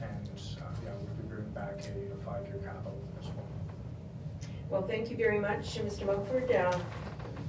And, 0.00 0.28
uh, 0.61 0.64
yeah, 0.84 0.90
we'll 0.92 1.14
be 1.16 1.28
bringing 1.28 1.50
back 1.52 1.80
a 1.88 2.12
a 2.12 2.16
five-year 2.24 2.59
capital 2.62 2.96
as 3.20 3.26
well. 3.26 3.46
Well, 4.70 4.82
thank 4.86 5.11
you 5.11 5.16
very 5.16 5.40
much, 5.40 5.78
Mr. 5.78 6.06
Mumford. 6.06 6.50
Uh, 6.52 6.78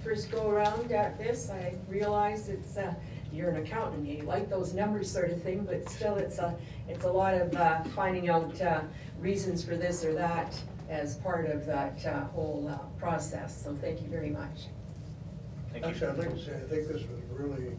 First 0.03 0.31
go 0.31 0.49
around 0.49 0.91
at 0.91 1.17
this, 1.17 1.49
I 1.49 1.75
realize 1.87 2.47
it's, 2.47 2.77
uh, 2.77 2.93
you're 3.33 3.49
an 3.49 3.57
accountant, 3.57 4.07
you 4.07 4.23
like 4.23 4.49
those 4.49 4.73
numbers 4.73 5.11
sort 5.11 5.29
of 5.29 5.41
thing, 5.43 5.65
but 5.65 5.89
still, 5.89 6.15
it's 6.15 6.39
a, 6.39 6.55
it's 6.87 7.03
a 7.03 7.11
lot 7.11 7.33
of 7.33 7.53
uh, 7.53 7.83
finding 7.95 8.29
out 8.29 8.59
uh, 8.61 8.81
reasons 9.19 9.63
for 9.63 9.75
this 9.75 10.05
or 10.05 10.13
that 10.13 10.57
as 10.89 11.17
part 11.17 11.47
of 11.47 11.65
that 11.65 12.03
uh, 12.05 12.23
whole 12.27 12.67
uh, 12.67 12.77
process, 12.99 13.61
so 13.61 13.75
thank 13.75 14.01
you 14.01 14.07
very 14.07 14.29
much. 14.29 14.67
Thank 15.71 15.85
you. 15.85 15.91
Actually, 15.91 16.07
I'd 16.07 16.17
like 16.17 16.29
to 16.31 16.45
say, 16.45 16.55
I 16.55 16.67
think 16.69 16.87
this 16.87 17.03
was 17.03 17.19
really 17.31 17.75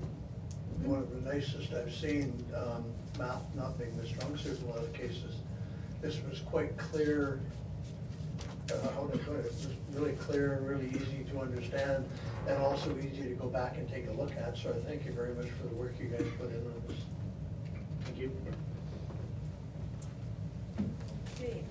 one 0.85 1.01
of 1.01 1.11
the 1.11 1.33
nicest 1.33 1.73
I've 1.73 1.93
seen, 1.93 2.45
um, 2.55 2.85
math 3.19 3.43
not 3.55 3.79
being 3.79 3.97
the 3.97 4.07
strong 4.07 4.37
suit 4.37 4.59
in 4.61 4.69
a 4.69 4.71
lot 4.71 4.79
of 4.79 4.93
cases. 4.93 5.37
This 6.03 6.21
was 6.31 6.41
quite 6.41 6.77
clear, 6.77 7.41
uh, 8.73 8.91
how 8.95 9.07
to 9.07 9.19
put 9.19 9.37
it, 9.37 9.47
it 9.47 9.53
was 9.53 9.69
really 9.93 10.13
clear 10.13 10.55
and 10.55 10.69
really 10.69 10.89
easy 10.89 11.25
to 11.31 11.41
understand, 11.41 12.09
and 12.47 12.59
also 12.59 12.97
easy 12.99 13.23
to 13.23 13.35
go 13.35 13.49
back 13.49 13.77
and 13.77 13.89
take 13.89 14.09
a 14.09 14.13
look 14.13 14.33
at, 14.37 14.57
so 14.57 14.71
I 14.71 14.89
thank 14.89 15.05
you 15.05 15.13
very 15.13 15.35
much 15.35 15.49
for 15.51 15.69
the 15.69 15.75
work 15.75 15.95
you 15.99 16.07
guys 16.07 16.27
put 16.39 16.51
in 16.51 16.57
on 16.57 16.83
this. 16.89 16.99
Thank 18.05 18.19
you. 18.19 18.37
Okay. 21.37 21.63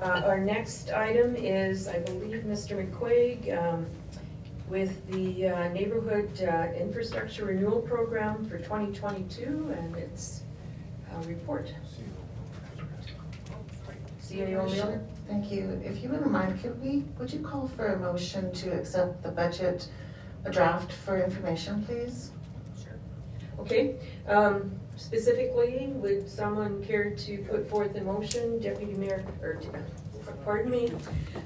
Uh, 0.00 0.22
Our 0.26 0.38
next 0.38 0.90
item 0.90 1.34
is, 1.36 1.88
I 1.88 1.98
believe, 2.00 2.42
Mr. 2.42 2.88
McQuaig, 2.88 3.56
um, 3.60 3.86
with 4.68 5.06
the 5.10 5.48
uh, 5.48 5.68
Neighborhood 5.68 6.30
uh, 6.42 6.68
Infrastructure 6.78 7.46
Renewal 7.46 7.80
Program 7.80 8.44
for 8.48 8.58
2022, 8.58 9.74
and 9.76 9.96
it's 9.96 10.42
uh, 11.10 11.18
uh, 11.18 11.22
report. 11.24 11.72
Sorry. 14.28 14.40
CAO 14.40 14.70
Miller? 14.70 15.00
Thank 15.26 15.50
you. 15.50 15.80
If 15.84 16.02
you 16.02 16.10
wouldn't 16.10 16.30
mind, 16.30 16.60
could 16.60 16.80
we, 16.82 17.04
would 17.18 17.32
you 17.32 17.40
call 17.40 17.68
for 17.68 17.94
a 17.94 17.98
motion 17.98 18.52
to 18.52 18.70
accept 18.72 19.22
the 19.22 19.30
budget, 19.30 19.88
a 20.44 20.50
draft 20.50 20.92
for 20.92 21.22
information, 21.22 21.82
please? 21.84 22.30
Okay, 23.58 23.96
um, 24.28 24.78
specifically, 24.96 25.88
would 25.94 26.28
someone 26.28 26.82
care 26.84 27.10
to 27.10 27.38
put 27.50 27.68
forth 27.68 27.94
a 27.96 28.00
motion, 28.02 28.60
Deputy 28.60 28.94
Mayor, 28.94 29.24
or, 29.42 29.60
pardon 30.44 30.70
me, 30.70 30.92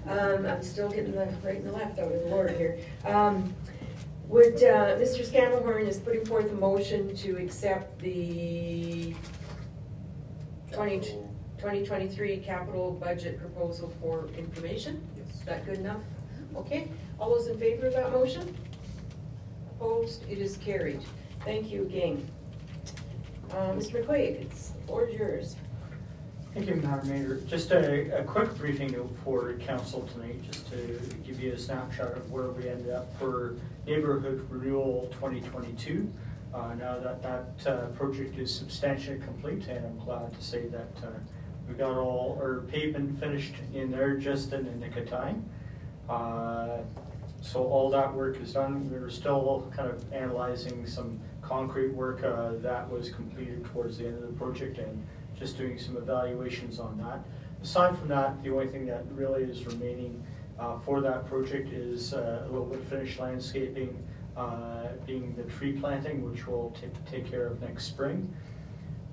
um, 0.09 0.45
I'm 0.45 0.63
still 0.63 0.91
getting 0.91 1.13
the 1.13 1.27
right 1.43 1.57
and 1.57 1.67
the 1.67 1.73
left 1.73 1.99
out 1.99 2.13
of 2.13 2.21
the 2.21 2.31
order 2.31 2.53
here. 2.53 2.79
Um, 3.07 3.55
would, 4.29 4.57
uh, 4.57 4.97
Mr. 4.99 5.27
Scannahorn 5.27 5.87
is 5.87 5.99
putting 5.99 6.25
forth 6.27 6.51
a 6.51 6.55
motion 6.55 7.15
to 7.17 7.37
accept 7.37 7.99
the 8.01 9.15
20 10.73 11.19
2023 11.63 12.39
capital 12.39 12.91
budget 12.91 13.39
proposal 13.39 13.95
for 14.01 14.27
information? 14.37 15.01
Is 15.17 15.43
that 15.43 15.65
good 15.65 15.79
enough? 15.79 16.01
Okay, 16.57 16.89
all 17.21 17.31
those 17.31 17.47
in 17.47 17.57
favor 17.57 17.87
of 17.87 17.93
that 17.93 18.11
motion? 18.11 18.53
Opposed, 19.71 20.29
it 20.29 20.39
is 20.39 20.57
carried. 20.57 21.01
Thank 21.45 21.71
you 21.71 21.83
again. 21.83 22.29
Uh, 23.53 23.75
Mr. 23.75 24.05
McQuaig, 24.05 24.43
it's, 24.43 24.71
the 24.71 24.87
floor 24.89 25.07
is 25.07 25.17
yours. 25.17 25.57
Thank 26.53 26.67
you, 26.67 26.75
Madam 26.75 27.09
Mayor. 27.09 27.37
Just 27.47 27.71
a, 27.71 28.21
a 28.21 28.25
quick 28.25 28.53
briefing 28.57 29.17
for 29.25 29.53
council 29.59 30.09
tonight, 30.13 30.43
just 30.51 30.69
to 30.73 30.99
give 31.25 31.41
you 31.41 31.53
a 31.53 31.59
snapshot 31.59 32.17
of 32.17 32.29
where 32.33 32.49
we 32.49 32.69
ended 32.69 32.91
up 32.91 33.17
for 33.21 33.55
neighborhood 33.87 34.45
renewal 34.51 35.09
2022. 35.13 36.13
Uh, 36.53 36.75
now 36.75 36.99
that 36.99 37.23
that 37.23 37.67
uh, 37.73 37.87
project 37.91 38.37
is 38.37 38.53
substantially 38.53 39.21
complete, 39.21 39.69
and 39.69 39.87
I'm 39.87 39.99
glad 40.05 40.35
to 40.35 40.43
say 40.43 40.67
that 40.67 40.91
uh, 41.05 41.11
we 41.73 41.79
got 41.79 41.97
all 41.97 42.39
our 42.41 42.61
pavement 42.69 43.19
finished 43.19 43.55
in 43.73 43.91
there 43.91 44.17
just 44.17 44.53
in 44.53 44.65
the 44.67 44.73
nick 44.73 44.97
of 44.97 45.09
time. 45.09 45.49
Uh, 46.09 46.79
so 47.41 47.65
all 47.65 47.91
that 47.91 48.13
work 48.13 48.39
is 48.41 48.53
done. 48.53 48.91
We 48.91 48.99
are 48.99 49.09
still 49.09 49.73
kind 49.75 49.91
of 49.91 50.13
analyzing 50.13 50.87
some 50.87 51.19
concrete 51.41 51.95
work 51.95 52.23
uh, 52.23 52.53
that 52.57 52.89
was 52.91 53.09
completed 53.09 53.65
towards 53.65 53.99
the 53.99 54.07
end 54.07 54.23
of 54.23 54.23
the 54.23 54.35
project 54.35 54.79
and 54.79 55.05
just 55.39 55.57
doing 55.57 55.79
some 55.79 55.97
evaluations 55.97 56.79
on 56.79 56.99
that. 56.99 57.21
Aside 57.63 57.99
from 57.99 58.09
that, 58.09 58.43
the 58.43 58.53
only 58.53 58.69
thing 58.69 58.85
that 58.87 59.05
really 59.13 59.45
is 59.45 59.65
remaining 59.65 60.23
uh, 60.59 60.79
for 60.81 61.01
that 61.01 61.27
project 61.27 61.73
is 61.73 62.13
uh, 62.13 62.45
a 62.45 62.53
little 62.53 62.67
bit 62.67 62.81
of 62.81 62.85
finished 62.87 63.19
landscaping, 63.19 63.97
uh, 64.37 64.89
being 65.07 65.35
the 65.37 65.45
tree 65.45 65.73
planting, 65.73 66.31
which 66.31 66.47
we'll 66.47 66.75
take, 66.79 66.93
take 67.11 67.31
care 67.31 67.47
of 67.47 67.63
next 67.63 67.87
spring. 67.87 68.33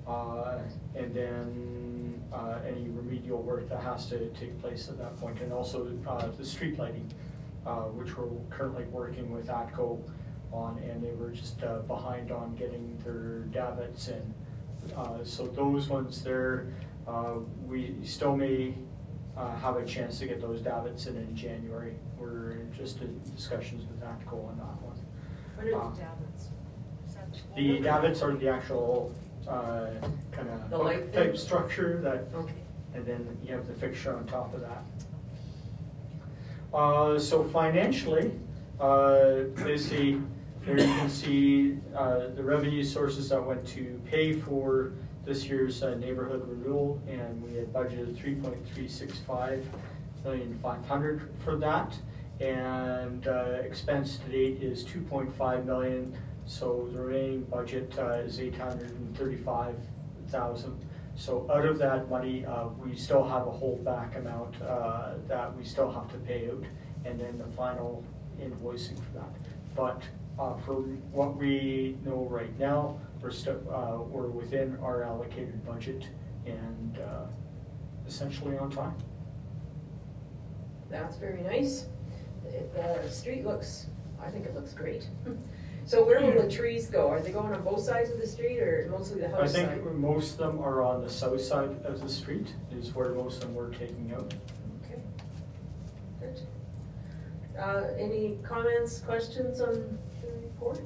Uh, 0.06 0.58
and 0.96 1.14
then 1.14 2.20
uh, 2.32 2.58
any 2.66 2.88
remedial 2.88 3.42
work 3.42 3.68
that 3.68 3.80
has 3.80 4.06
to 4.06 4.28
take 4.30 4.60
place 4.60 4.88
at 4.88 4.98
that 4.98 5.16
point, 5.18 5.40
and 5.40 5.52
also 5.52 5.90
uh, 6.06 6.26
the 6.38 6.44
street 6.44 6.78
lighting, 6.78 7.08
uh, 7.66 7.82
which 7.82 8.16
we're 8.16 8.26
currently 8.50 8.84
working 8.84 9.30
with 9.30 9.46
ATCO 9.48 10.00
on, 10.52 10.78
and 10.78 11.02
they 11.02 11.12
were 11.12 11.30
just 11.30 11.62
uh, 11.62 11.78
behind 11.80 12.32
on 12.32 12.54
getting 12.56 12.98
their 13.04 13.40
davits 13.52 14.08
in. 14.08 14.34
Uh, 14.96 15.22
so 15.22 15.46
those 15.46 15.88
ones 15.88 16.22
there, 16.24 16.66
uh, 17.06 17.34
we 17.66 17.94
still 18.02 18.36
may 18.36 18.74
uh, 19.36 19.54
have 19.58 19.76
a 19.76 19.84
chance 19.84 20.18
to 20.18 20.26
get 20.26 20.40
those 20.40 20.60
davits 20.60 21.06
in 21.06 21.16
in 21.16 21.36
January. 21.36 21.94
We're 22.18 22.56
just 22.76 23.00
in 23.00 23.20
discussions 23.36 23.84
with 23.86 24.00
ATCO 24.02 24.48
on 24.48 24.56
that 24.58 24.82
one. 24.82 24.98
What 25.56 25.66
are 25.66 25.88
Uh, 25.88 25.90
the 25.90 26.00
davits? 26.00 26.48
The 27.54 27.80
davits 27.80 28.22
are 28.22 28.34
the 28.34 28.48
actual 28.48 29.12
uh, 29.50 29.90
kind 30.32 30.48
The 30.70 30.76
of 30.76 30.84
light 30.84 31.12
type 31.12 31.28
thing? 31.32 31.36
structure 31.36 32.00
that, 32.02 32.24
Okay. 32.34 32.54
and 32.94 33.04
then 33.04 33.36
you 33.44 33.52
have 33.54 33.66
the 33.66 33.74
fixture 33.74 34.14
on 34.16 34.26
top 34.26 34.54
of 34.54 34.60
that. 34.60 34.82
Uh, 36.72 37.18
So 37.18 37.42
financially, 37.44 38.32
uh, 38.78 39.42
basically, 39.64 40.20
here 40.64 40.78
you 40.78 40.84
can 40.84 41.08
see 41.08 41.78
uh, 41.96 42.28
the 42.36 42.42
revenue 42.44 42.84
sources 42.84 43.28
that 43.30 43.44
went 43.44 43.66
to 43.68 44.00
pay 44.04 44.32
for 44.34 44.92
this 45.24 45.46
year's 45.46 45.82
uh, 45.82 45.94
neighborhood 45.96 46.46
renewal, 46.48 47.00
and 47.08 47.42
we 47.42 47.54
had 47.54 47.72
budgeted 47.72 48.16
three 48.16 48.34
point 48.36 48.56
three 48.74 48.88
six 48.88 49.18
five 49.18 49.66
million 50.24 50.58
five 50.62 50.84
hundred 50.86 51.28
for 51.44 51.56
that. 51.56 51.96
And 52.40 53.26
uh, 53.26 53.58
expense 53.62 54.16
to 54.18 54.30
date 54.30 54.62
is 54.62 54.82
two 54.84 55.00
point 55.02 55.34
five 55.34 55.66
million, 55.66 56.16
so 56.50 56.88
the 56.92 57.00
remaining 57.00 57.44
budget 57.44 57.94
uh, 57.96 58.14
is 58.14 58.40
eight 58.40 58.56
hundred 58.56 58.90
and 58.90 59.16
thirty-five 59.16 59.76
thousand. 60.28 60.76
So 61.14 61.48
out 61.52 61.64
of 61.64 61.78
that 61.78 62.10
money, 62.10 62.44
uh, 62.44 62.66
we 62.82 62.96
still 62.96 63.22
have 63.22 63.46
a 63.46 63.50
holdback 63.50 64.18
amount 64.18 64.60
uh, 64.60 65.12
that 65.28 65.56
we 65.56 65.64
still 65.64 65.92
have 65.92 66.10
to 66.10 66.18
pay 66.18 66.48
out, 66.50 66.64
and 67.04 67.20
then 67.20 67.38
the 67.38 67.46
final 67.56 68.04
invoicing 68.40 68.96
for 68.96 69.18
that. 69.18 69.30
But 69.76 70.02
uh, 70.40 70.56
for 70.66 70.74
what 71.12 71.36
we 71.36 71.96
know 72.04 72.26
right 72.28 72.58
now, 72.58 72.98
we're 73.22 73.30
still, 73.30 73.60
uh, 73.72 74.02
we're 74.02 74.26
within 74.26 74.76
our 74.82 75.04
allocated 75.04 75.64
budget 75.64 76.08
and 76.46 76.98
uh, 76.98 77.26
essentially 78.08 78.58
on 78.58 78.70
time. 78.70 78.96
That's 80.90 81.16
very 81.16 81.42
nice. 81.42 81.86
The 82.74 83.08
street 83.08 83.44
looks, 83.44 83.86
I 84.20 84.30
think 84.30 84.46
it 84.46 84.54
looks 84.56 84.72
great. 84.72 85.06
So 85.90 86.04
where 86.04 86.20
will 86.20 86.40
the 86.40 86.48
trees 86.48 86.86
go? 86.86 87.08
Are 87.08 87.18
they 87.18 87.32
going 87.32 87.52
on 87.52 87.64
both 87.64 87.80
sides 87.80 88.10
of 88.10 88.20
the 88.20 88.26
street 88.28 88.60
or 88.60 88.86
mostly 88.92 89.22
the 89.22 89.28
house 89.28 89.54
side? 89.54 89.64
I 89.64 89.74
think 89.74 89.92
most 89.96 90.34
of 90.34 90.38
them 90.38 90.60
are 90.60 90.84
on 90.84 91.02
the 91.02 91.10
south 91.10 91.40
side 91.40 91.84
of 91.84 92.00
the 92.00 92.08
street 92.08 92.54
is 92.70 92.94
where 92.94 93.08
most 93.08 93.42
of 93.42 93.48
them 93.48 93.56
were 93.56 93.70
taking 93.70 94.12
out. 94.14 94.32
Okay, 94.84 95.02
good. 96.20 96.40
Uh, 97.58 97.88
Any 97.98 98.38
comments, 98.44 99.00
questions 99.00 99.60
on 99.60 99.98
the 100.22 100.28
report? 100.44 100.80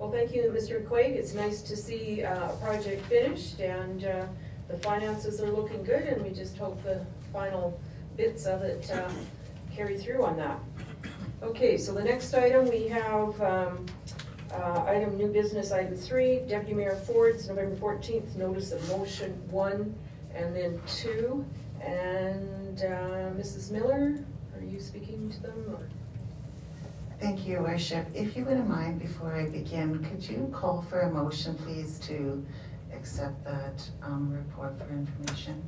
Well, 0.00 0.10
thank 0.10 0.34
you, 0.34 0.52
Mr. 0.52 0.84
McQuaig. 0.84 1.10
It's 1.10 1.34
nice 1.34 1.62
to 1.62 1.76
see 1.76 2.24
uh, 2.24 2.50
a 2.50 2.56
project 2.56 3.06
finished 3.06 3.60
and 3.60 4.04
uh, 4.04 4.26
the 4.66 4.76
finances 4.78 5.40
are 5.40 5.52
looking 5.52 5.84
good 5.84 6.02
and 6.02 6.20
we 6.24 6.30
just 6.30 6.56
hope 6.58 6.82
the 6.82 7.06
final 7.32 7.80
bits 8.16 8.46
of 8.46 8.62
it 8.62 8.90
uh, 8.90 9.08
carry 9.72 9.96
through 9.96 10.24
on 10.24 10.36
that. 10.38 10.58
Okay, 11.42 11.76
so 11.76 11.92
the 11.92 12.04
next 12.04 12.32
item, 12.34 12.68
we 12.68 12.86
have 12.86 13.40
um, 13.42 13.84
uh, 14.52 14.84
item 14.86 15.16
new 15.16 15.26
business, 15.26 15.72
item 15.72 15.96
three, 15.96 16.38
Deputy 16.48 16.72
Mayor 16.74 16.94
Ford's 16.94 17.48
November 17.48 17.74
fourteenth, 17.76 18.36
notice 18.36 18.70
of 18.70 18.86
motion 18.88 19.32
one 19.50 19.92
and 20.34 20.54
then 20.54 20.80
two. 20.86 21.44
And 21.80 22.78
uh, 22.78 23.34
Mrs. 23.36 23.72
Miller, 23.72 24.24
are 24.54 24.64
you 24.64 24.78
speaking 24.78 25.30
to 25.30 25.42
them 25.42 25.64
or? 25.70 25.88
Thank 27.18 27.44
you, 27.44 27.54
Your 27.54 27.62
Worship. 27.62 28.06
If 28.14 28.36
you 28.36 28.44
wouldn't 28.44 28.68
mind, 28.68 29.00
before 29.00 29.34
I 29.34 29.46
begin, 29.46 30.04
could 30.04 30.28
you 30.28 30.48
call 30.52 30.82
for 30.82 31.00
a 31.00 31.10
motion, 31.10 31.56
please, 31.56 31.98
to 32.00 32.44
accept 32.94 33.42
that 33.44 33.88
um, 34.02 34.32
report 34.32 34.78
for 34.78 34.92
information 34.92 35.60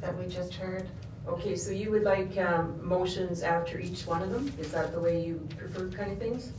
that 0.00 0.16
we 0.16 0.26
just 0.26 0.54
heard? 0.54 0.88
Okay, 1.26 1.54
so 1.56 1.70
you 1.70 1.90
would 1.90 2.02
like 2.02 2.36
um, 2.38 2.84
motions 2.86 3.42
after 3.42 3.78
each 3.78 4.06
one 4.06 4.22
of 4.22 4.30
them? 4.30 4.52
Is 4.58 4.72
that 4.72 4.92
the 4.92 5.00
way 5.00 5.24
you 5.24 5.46
prefer 5.56 5.88
kind 5.90 6.12
of 6.12 6.18
things? 6.18 6.52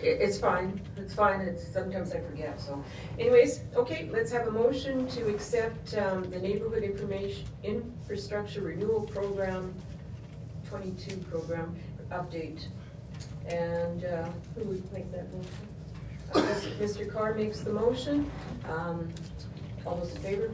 It's 0.00 0.38
fine, 0.38 0.80
it's 0.96 1.14
fine, 1.14 1.40
it's, 1.40 1.66
sometimes 1.66 2.12
I 2.12 2.20
forget, 2.20 2.60
so. 2.60 2.82
Anyways, 3.18 3.60
okay, 3.74 4.08
let's 4.12 4.30
have 4.32 4.46
a 4.46 4.50
motion 4.50 5.06
to 5.08 5.28
accept 5.28 5.94
um, 5.96 6.28
the 6.30 6.38
Neighborhood 6.38 6.82
Information, 6.82 7.44
Infrastructure 7.62 8.60
Renewal 8.60 9.02
Program, 9.02 9.74
twenty-two 10.68 11.16
program 11.30 11.74
update. 12.10 12.66
And 13.46 14.04
uh, 14.04 14.28
who 14.54 14.64
would 14.64 14.92
make 14.92 15.10
that 15.12 15.32
motion? 15.32 15.50
Uh, 16.34 16.60
Mr. 16.82 17.10
Carr 17.10 17.34
makes 17.34 17.60
the 17.60 17.72
motion. 17.72 18.30
Um, 18.68 19.08
All 19.86 19.96
those 19.96 20.14
in 20.14 20.22
favor? 20.22 20.50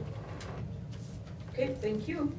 Okay, 1.60 1.74
thank 1.74 2.08
you. 2.08 2.32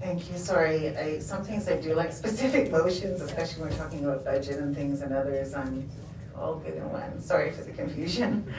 Thank 0.00 0.30
you, 0.30 0.38
sorry, 0.38 0.96
I, 0.96 1.18
some 1.18 1.42
things 1.42 1.68
I 1.68 1.80
do 1.80 1.92
like 1.94 2.12
specific 2.22 2.70
motions, 2.70 3.20
especially 3.20 3.62
when 3.62 3.70
we're 3.70 3.76
talking 3.76 4.04
about 4.04 4.24
budget 4.24 4.58
and 4.60 4.72
things, 4.76 5.00
and 5.00 5.12
others, 5.12 5.54
I'm 5.54 5.90
all 6.36 6.56
good 6.56 6.74
in 6.74 6.88
one, 6.88 7.20
sorry 7.20 7.50
for 7.50 7.64
the 7.64 7.72
confusion. 7.72 8.52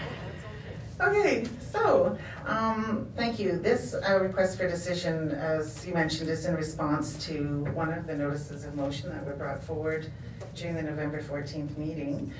Okay, 0.99 1.45
so, 1.71 2.17
um, 2.45 3.07
thank 3.15 3.39
you. 3.39 3.57
This, 3.57 3.93
uh, 3.93 4.19
request 4.19 4.57
for 4.57 4.67
decision, 4.67 5.31
as 5.31 5.87
you 5.87 5.93
mentioned, 5.93 6.29
is 6.29 6.45
in 6.45 6.55
response 6.55 7.25
to 7.27 7.63
one 7.73 7.93
of 7.93 8.05
the 8.05 8.15
notices 8.15 8.65
of 8.65 8.75
motion 8.75 9.09
that 9.11 9.25
were 9.25 9.35
brought 9.35 9.63
forward 9.63 10.11
during 10.55 10.75
the 10.75 10.83
November 10.83 11.21
fourteenth 11.21 11.77
meeting. 11.77 12.33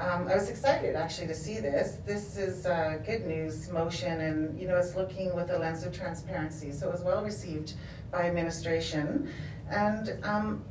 Um, 0.00 0.28
I 0.28 0.34
was 0.34 0.48
excited 0.48 0.96
actually 0.96 1.26
to 1.26 1.34
see 1.34 1.58
this. 1.58 1.98
This 2.06 2.38
is, 2.38 2.64
uh, 2.64 2.98
good 3.04 3.26
news 3.26 3.70
motion 3.70 4.22
and, 4.22 4.58
you 4.58 4.66
know, 4.66 4.78
it's 4.78 4.96
looking 4.96 5.36
with 5.36 5.50
a 5.50 5.58
lens 5.58 5.84
of 5.84 5.92
transparency, 5.92 6.72
so 6.72 6.88
it 6.88 6.92
was 6.92 7.02
well 7.02 7.22
received 7.22 7.74
by 8.10 8.22
administration. 8.22 9.28
And, 9.68 10.16
um, 10.22 10.64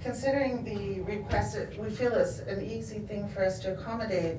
considering 0.00 0.62
the 0.62 1.00
request, 1.00 1.58
we 1.80 1.90
feel 1.90 2.12
it's 2.12 2.38
an 2.40 2.64
easy 2.64 3.00
thing 3.00 3.28
for 3.28 3.44
us 3.44 3.58
to 3.60 3.72
accommodate 3.72 4.36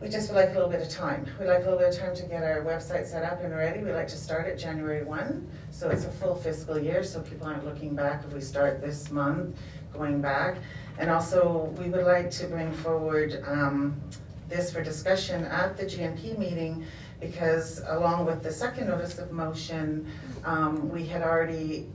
we 0.00 0.08
just 0.08 0.28
would 0.28 0.36
like 0.36 0.50
a 0.50 0.52
little 0.52 0.68
bit 0.68 0.82
of 0.82 0.90
time. 0.90 1.26
We'd 1.40 1.46
like 1.46 1.60
a 1.60 1.70
little 1.70 1.78
bit 1.78 1.88
of 1.88 1.98
time 1.98 2.14
to 2.16 2.22
get 2.24 2.42
our 2.42 2.62
website 2.62 3.06
set 3.06 3.24
up 3.24 3.42
and 3.42 3.54
ready. 3.54 3.82
We'd 3.82 3.94
like 3.94 4.08
to 4.08 4.16
start 4.16 4.46
at 4.46 4.58
January 4.58 5.02
one, 5.04 5.48
so 5.70 5.88
it's 5.88 6.04
a 6.04 6.10
full 6.10 6.34
fiscal 6.34 6.78
year, 6.78 7.02
so 7.02 7.20
people 7.22 7.46
aren't 7.46 7.64
looking 7.64 7.94
back 7.94 8.22
if 8.26 8.32
we 8.34 8.42
start 8.42 8.82
this 8.82 9.10
month, 9.10 9.56
going 9.94 10.20
back. 10.20 10.58
And 10.98 11.10
also, 11.10 11.74
we 11.78 11.88
would 11.88 12.06
like 12.06 12.30
to 12.32 12.46
bring 12.46 12.72
forward 12.72 13.42
um, 13.46 14.00
this 14.48 14.72
for 14.72 14.82
discussion 14.82 15.44
at 15.44 15.76
the 15.76 15.84
GMP 15.84 16.38
meeting, 16.38 16.84
because 17.20 17.82
along 17.88 18.26
with 18.26 18.42
the 18.42 18.52
second 18.52 18.88
notice 18.88 19.18
of 19.18 19.32
motion, 19.32 20.06
um, 20.44 20.88
we 20.88 21.06
had 21.06 21.22
already, 21.22 21.88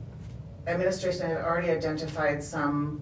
administration 0.68 1.28
had 1.28 1.38
already 1.38 1.72
identified 1.72 2.44
some 2.44 3.02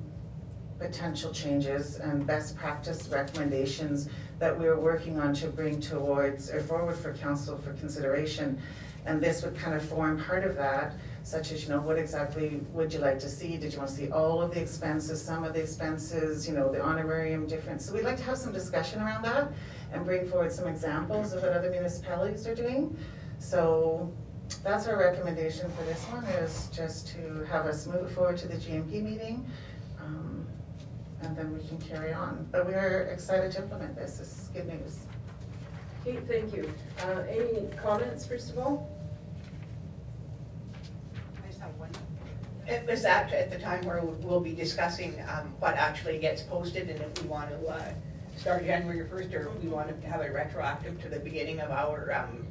potential 0.77 1.31
changes 1.33 1.97
and 1.97 2.25
best 2.25 2.55
practice 2.55 3.09
recommendations 3.09 4.07
that 4.39 4.57
we 4.57 4.65
were 4.65 4.79
working 4.79 5.19
on 5.19 5.33
to 5.33 5.47
bring 5.47 5.81
towards, 5.81 6.49
or 6.49 6.61
forward 6.61 6.95
for 6.95 7.13
council 7.13 7.57
for 7.57 7.73
consideration. 7.73 8.57
And 9.05 9.21
this 9.21 9.43
would 9.43 9.57
kind 9.57 9.75
of 9.75 9.83
form 9.83 10.21
part 10.23 10.45
of 10.45 10.55
that, 10.55 10.93
such 11.29 11.51
as, 11.51 11.63
you 11.63 11.69
know, 11.69 11.79
what 11.79 11.99
exactly 11.99 12.59
would 12.73 12.91
you 12.91 12.99
like 12.99 13.19
to 13.19 13.29
see? 13.29 13.55
Did 13.55 13.71
you 13.73 13.77
want 13.77 13.91
to 13.91 13.95
see 13.95 14.09
all 14.11 14.41
of 14.41 14.51
the 14.51 14.59
expenses, 14.59 15.21
some 15.21 15.43
of 15.43 15.53
the 15.53 15.61
expenses, 15.61 16.47
you 16.47 16.55
know, 16.55 16.71
the 16.71 16.81
honorarium 16.81 17.45
difference? 17.45 17.85
So 17.85 17.93
we'd 17.93 18.03
like 18.03 18.17
to 18.17 18.23
have 18.23 18.37
some 18.37 18.51
discussion 18.51 18.99
around 18.99 19.21
that 19.25 19.51
and 19.93 20.03
bring 20.05 20.27
forward 20.27 20.51
some 20.51 20.67
examples 20.67 21.33
of 21.33 21.43
what 21.43 21.51
other 21.51 21.69
municipalities 21.69 22.47
are 22.47 22.55
doing. 22.55 22.97
So 23.37 24.11
that's 24.63 24.87
our 24.87 24.97
recommendation 24.97 25.69
for 25.77 25.83
this 25.83 26.03
one, 26.05 26.23
is 26.25 26.67
just 26.73 27.09
to 27.09 27.45
have 27.51 27.67
us 27.67 27.85
move 27.85 28.11
forward 28.11 28.37
to 28.37 28.47
the 28.47 28.55
GMP 28.55 29.03
meeting. 29.03 29.45
um, 30.01 30.47
And 31.21 31.37
then 31.37 31.53
we 31.53 31.59
can 31.67 31.77
carry 31.77 32.11
on. 32.11 32.47
But 32.51 32.65
we 32.65 32.73
are 32.73 33.01
excited 33.13 33.51
to 33.51 33.61
implement 33.61 33.95
this. 33.95 34.17
This 34.17 34.29
is 34.39 34.47
good 34.47 34.65
news. 34.65 35.01
Okay, 36.01 36.17
thank 36.27 36.55
you. 36.55 36.73
Uh, 37.03 37.21
Any 37.29 37.67
comments, 37.75 38.25
first 38.25 38.49
of 38.51 38.57
all? 38.57 38.95
I 41.43 41.47
just 41.47 41.59
have 41.59 41.75
one. 41.75 41.89
It 42.69 42.85
was 42.87 43.03
at, 43.03 43.33
at 43.33 43.49
the 43.49 43.57
time 43.57 43.83
where 43.83 44.01
we'll 44.01 44.39
be 44.39 44.53
discussing 44.53 45.19
um, 45.27 45.53
what 45.59 45.75
actually 45.75 46.19
gets 46.19 46.43
posted 46.43 46.87
and 46.89 47.01
if 47.01 47.23
we 47.23 47.27
want 47.27 47.49
to 47.49 47.67
uh, 47.67 47.93
start 48.37 48.63
January 48.63 49.07
first 49.09 49.33
or 49.33 49.47
if 49.47 49.63
we 49.63 49.69
want 49.69 49.89
to 49.89 50.07
have 50.07 50.21
it 50.21 50.31
retroactive 50.33 51.01
to 51.01 51.09
the 51.09 51.19
beginning 51.19 51.59
of 51.61 51.71
our, 51.71 52.13
um, 52.13 52.45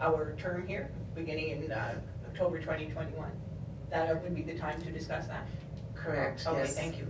our 0.00 0.34
term 0.38 0.66
here, 0.66 0.90
beginning 1.14 1.62
in 1.62 1.70
uh, 1.70 1.94
October 2.28 2.58
2021. 2.58 3.30
That 3.90 4.22
would 4.22 4.34
be 4.34 4.42
the 4.42 4.58
time 4.58 4.82
to 4.82 4.90
discuss 4.90 5.26
that? 5.28 5.46
Correct, 5.94 6.42
yes. 6.44 6.52
Okay, 6.52 6.66
thank 6.66 6.98
you. 6.98 7.06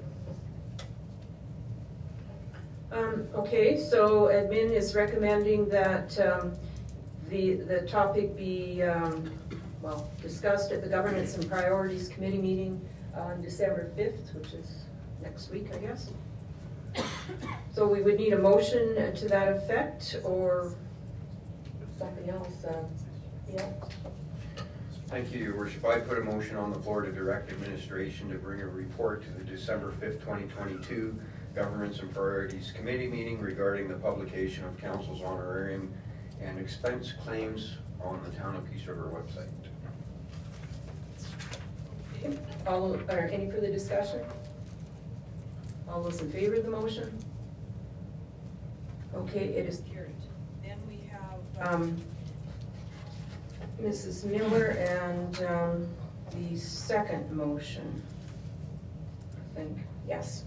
Um, 2.93 3.27
Okay, 3.35 3.79
so 3.79 4.27
admin 4.27 4.71
is 4.73 4.95
recommending 4.95 5.69
that 5.69 6.19
um, 6.21 6.53
the, 7.29 7.55
the 7.55 7.83
topic 7.83 8.37
be, 8.37 8.83
um, 8.83 9.31
well, 9.83 10.11
discussed 10.21 10.73
at 10.73 10.83
the 10.83 10.89
Governance 10.89 11.37
and 11.37 11.49
Priorities 11.49 12.09
Committee 12.09 12.39
meeting 12.39 12.81
on 13.17 13.41
December 13.41 13.91
5th, 13.97 14.35
which 14.35 14.53
is 14.53 14.85
next 15.23 15.51
week, 15.51 15.69
I 15.75 15.79
guess. 15.79 16.11
So 17.73 17.87
we 17.87 18.03
would 18.03 18.17
need 18.17 18.33
a 18.33 18.39
motion 18.39 19.15
to 19.15 19.29
that 19.29 19.49
effect, 19.57 20.19
or 20.25 20.75
something 21.99 22.29
else, 22.31 22.65
uh, 22.65 22.83
yeah? 23.53 23.67
Thank 25.09 25.33
you, 25.33 25.41
Your 25.41 25.57
Worship. 25.57 25.85
I 25.85 25.99
put 25.99 26.19
a 26.19 26.21
motion 26.21 26.57
on 26.57 26.73
the 26.73 26.79
floor 26.79 27.03
to 27.03 27.11
direct 27.11 27.51
administration 27.51 28.29
to 28.31 28.37
bring 28.37 28.61
a 28.61 28.67
report 28.67 29.23
to 29.25 29.31
the 29.31 29.45
December 29.45 29.93
fifth, 29.99 30.23
twenty 30.23 30.45
twenty-two 30.49 31.19
Governance 31.55 31.99
and 31.99 32.15
Priorities 32.15 32.73
Committee 32.77 33.09
meeting 33.09 33.41
regarding 33.41 33.89
the 33.89 33.97
publication 33.97 34.65
of 34.65 34.79
council's 34.79 35.21
honorarium 35.23 35.93
and 36.41 36.59
expense 36.61 37.13
claims 37.25 37.79
on 38.03 38.21
the 38.25 38.31
Town 38.37 38.57
of 38.57 38.71
Peace 38.71 38.87
River 38.87 39.11
website. 39.15 39.49
Okay. 42.25 42.39
All, 42.67 42.95
or 42.95 43.19
any 43.33 43.51
further 43.51 43.71
discussion? 43.71 44.21
All 45.89 46.03
those 46.03 46.21
in 46.21 46.31
favor 46.31 46.55
of 46.57 46.65
the 46.65 46.71
motion? 46.71 47.13
Okay, 49.15 49.47
it 49.49 49.67
is 49.67 49.83
Carried. 49.93 50.15
Then 50.63 50.79
we 50.89 51.01
have. 51.11 51.75
um, 51.75 52.01
Mrs. 53.83 54.25
Miller 54.25 54.67
and 54.79 55.43
um, 55.47 55.87
the 56.37 56.57
second 56.57 57.31
motion, 57.33 58.03
I 59.55 59.57
think, 59.59 59.79
yes. 60.07 60.45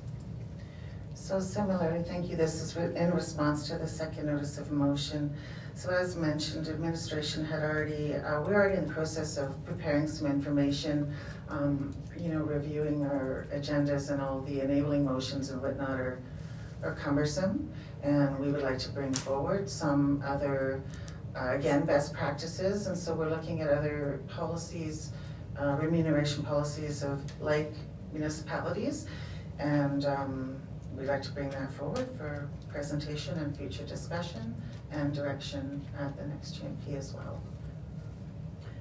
So 1.15 1.39
similarly, 1.39 2.03
thank 2.03 2.29
you, 2.29 2.35
this 2.35 2.61
is 2.61 2.75
in 2.77 3.11
response 3.11 3.67
to 3.69 3.77
the 3.77 3.87
second 3.87 4.27
notice 4.27 4.57
of 4.59 4.71
motion. 4.71 5.35
So 5.83 5.89
as 5.89 6.15
mentioned, 6.15 6.69
administration 6.69 7.43
had 7.43 7.61
already, 7.61 8.15
uh, 8.15 8.39
we're 8.39 8.53
already 8.53 8.77
in 8.77 8.87
the 8.87 8.93
process 8.93 9.35
of 9.35 9.65
preparing 9.65 10.07
some 10.07 10.27
information, 10.27 11.13
um, 11.49 11.93
you 12.17 12.29
know, 12.29 12.39
reviewing 12.39 13.03
our 13.03 13.47
agendas 13.53 14.09
and 14.09 14.21
all 14.21 14.39
the 14.43 14.61
enabling 14.61 15.03
motions 15.03 15.49
and 15.49 15.61
whatnot 15.61 15.99
are, 15.99 16.21
are 16.83 16.95
cumbersome. 16.95 17.69
And 18.01 18.39
we 18.39 18.49
would 18.49 18.61
like 18.61 18.79
to 18.79 18.91
bring 18.91 19.13
forward 19.13 19.69
some 19.69 20.23
other, 20.25 20.81
uh, 21.35 21.51
again, 21.53 21.83
best 21.83 22.13
practices. 22.13 22.87
And 22.87 22.97
so 22.97 23.13
we're 23.13 23.29
looking 23.29 23.59
at 23.59 23.67
other 23.67 24.21
policies, 24.29 25.11
uh, 25.59 25.75
remuneration 25.81 26.43
policies 26.43 27.03
of 27.03 27.19
like 27.41 27.73
municipalities. 28.13 29.05
And 29.59 30.05
um, 30.05 30.61
we'd 30.95 31.07
like 31.07 31.23
to 31.23 31.31
bring 31.33 31.49
that 31.49 31.73
forward 31.73 32.07
for 32.17 32.47
presentation 32.69 33.37
and 33.37 33.57
future 33.57 33.83
discussion 33.83 34.55
and 34.93 35.13
direction 35.13 35.85
at 35.99 36.15
the 36.17 36.25
next 36.27 36.55
GMP 36.55 36.97
as 36.97 37.13
well. 37.13 37.41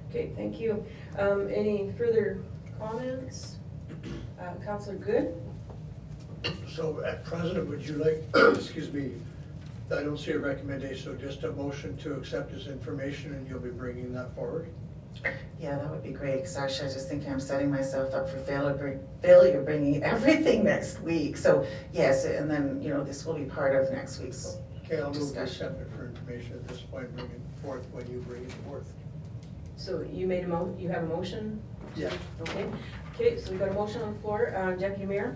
Okay, 0.09 0.31
thank 0.35 0.59
you. 0.59 0.85
Um, 1.17 1.49
Any 1.51 1.91
further 1.97 2.39
comments? 2.79 3.57
Uh, 4.39 4.53
Counselor 4.63 4.97
Good? 4.97 5.41
So 6.67 7.03
at 7.05 7.23
present, 7.23 7.67
would 7.67 7.85
you 7.87 7.95
like, 7.95 8.23
excuse 8.55 8.91
me, 8.91 9.11
I 9.91 10.03
don't 10.03 10.17
see 10.17 10.31
a 10.31 10.39
recommendation, 10.39 11.03
so 11.03 11.15
just 11.15 11.43
a 11.43 11.51
motion 11.51 11.97
to 11.97 12.13
accept 12.15 12.51
this 12.51 12.67
information 12.67 13.33
and 13.33 13.47
you'll 13.47 13.59
be 13.59 13.69
bringing 13.69 14.13
that 14.13 14.35
forward? 14.35 14.67
Yeah, 15.59 15.77
that 15.77 15.89
would 15.89 16.03
be 16.03 16.11
great, 16.11 16.37
because 16.37 16.57
actually 16.57 16.81
I 16.81 16.85
was 16.85 16.93
just 16.95 17.07
thinking 17.09 17.31
I'm 17.31 17.39
setting 17.39 17.71
myself 17.71 18.13
up 18.13 18.29
for 18.29 18.37
failure, 18.39 18.99
failure 19.21 19.61
bringing 19.61 20.03
everything 20.03 20.63
next 20.63 21.01
week. 21.01 21.37
So 21.37 21.65
yes, 21.91 22.25
and 22.25 22.49
then, 22.49 22.81
you 22.81 22.89
know, 22.89 23.03
this 23.03 23.25
will 23.25 23.35
be 23.35 23.45
part 23.45 23.75
of 23.75 23.91
next 23.91 24.19
week's 24.19 24.57
Okay, 24.85 24.99
I'll 24.99 25.07
move 25.07 25.13
to 25.13 25.19
discussion. 25.19 25.75
Accept 26.29 26.45
it 26.45 26.53
for 26.53 26.53
information 26.53 26.55
at 26.55 26.67
this 26.67 26.81
point, 26.81 27.15
bring 27.15 27.25
it 27.25 27.41
forth 27.61 27.85
when 27.91 28.09
you 28.11 28.19
bring 28.19 28.43
it 28.43 28.51
forth. 28.67 28.91
So 29.75 30.05
you 30.11 30.27
made 30.27 30.43
a 30.43 30.47
mo, 30.47 30.75
you 30.79 30.89
have 30.89 31.03
a 31.03 31.07
motion? 31.07 31.61
Yeah. 31.95 32.11
Okay, 32.41 32.65
okay, 33.13 33.39
so 33.39 33.51
we 33.51 33.57
got 33.57 33.69
a 33.69 33.73
motion 33.73 34.01
on 34.01 34.13
the 34.13 34.19
floor. 34.19 34.55
Uh, 34.55 34.71
Deputy 34.75 35.05
Mayor? 35.05 35.35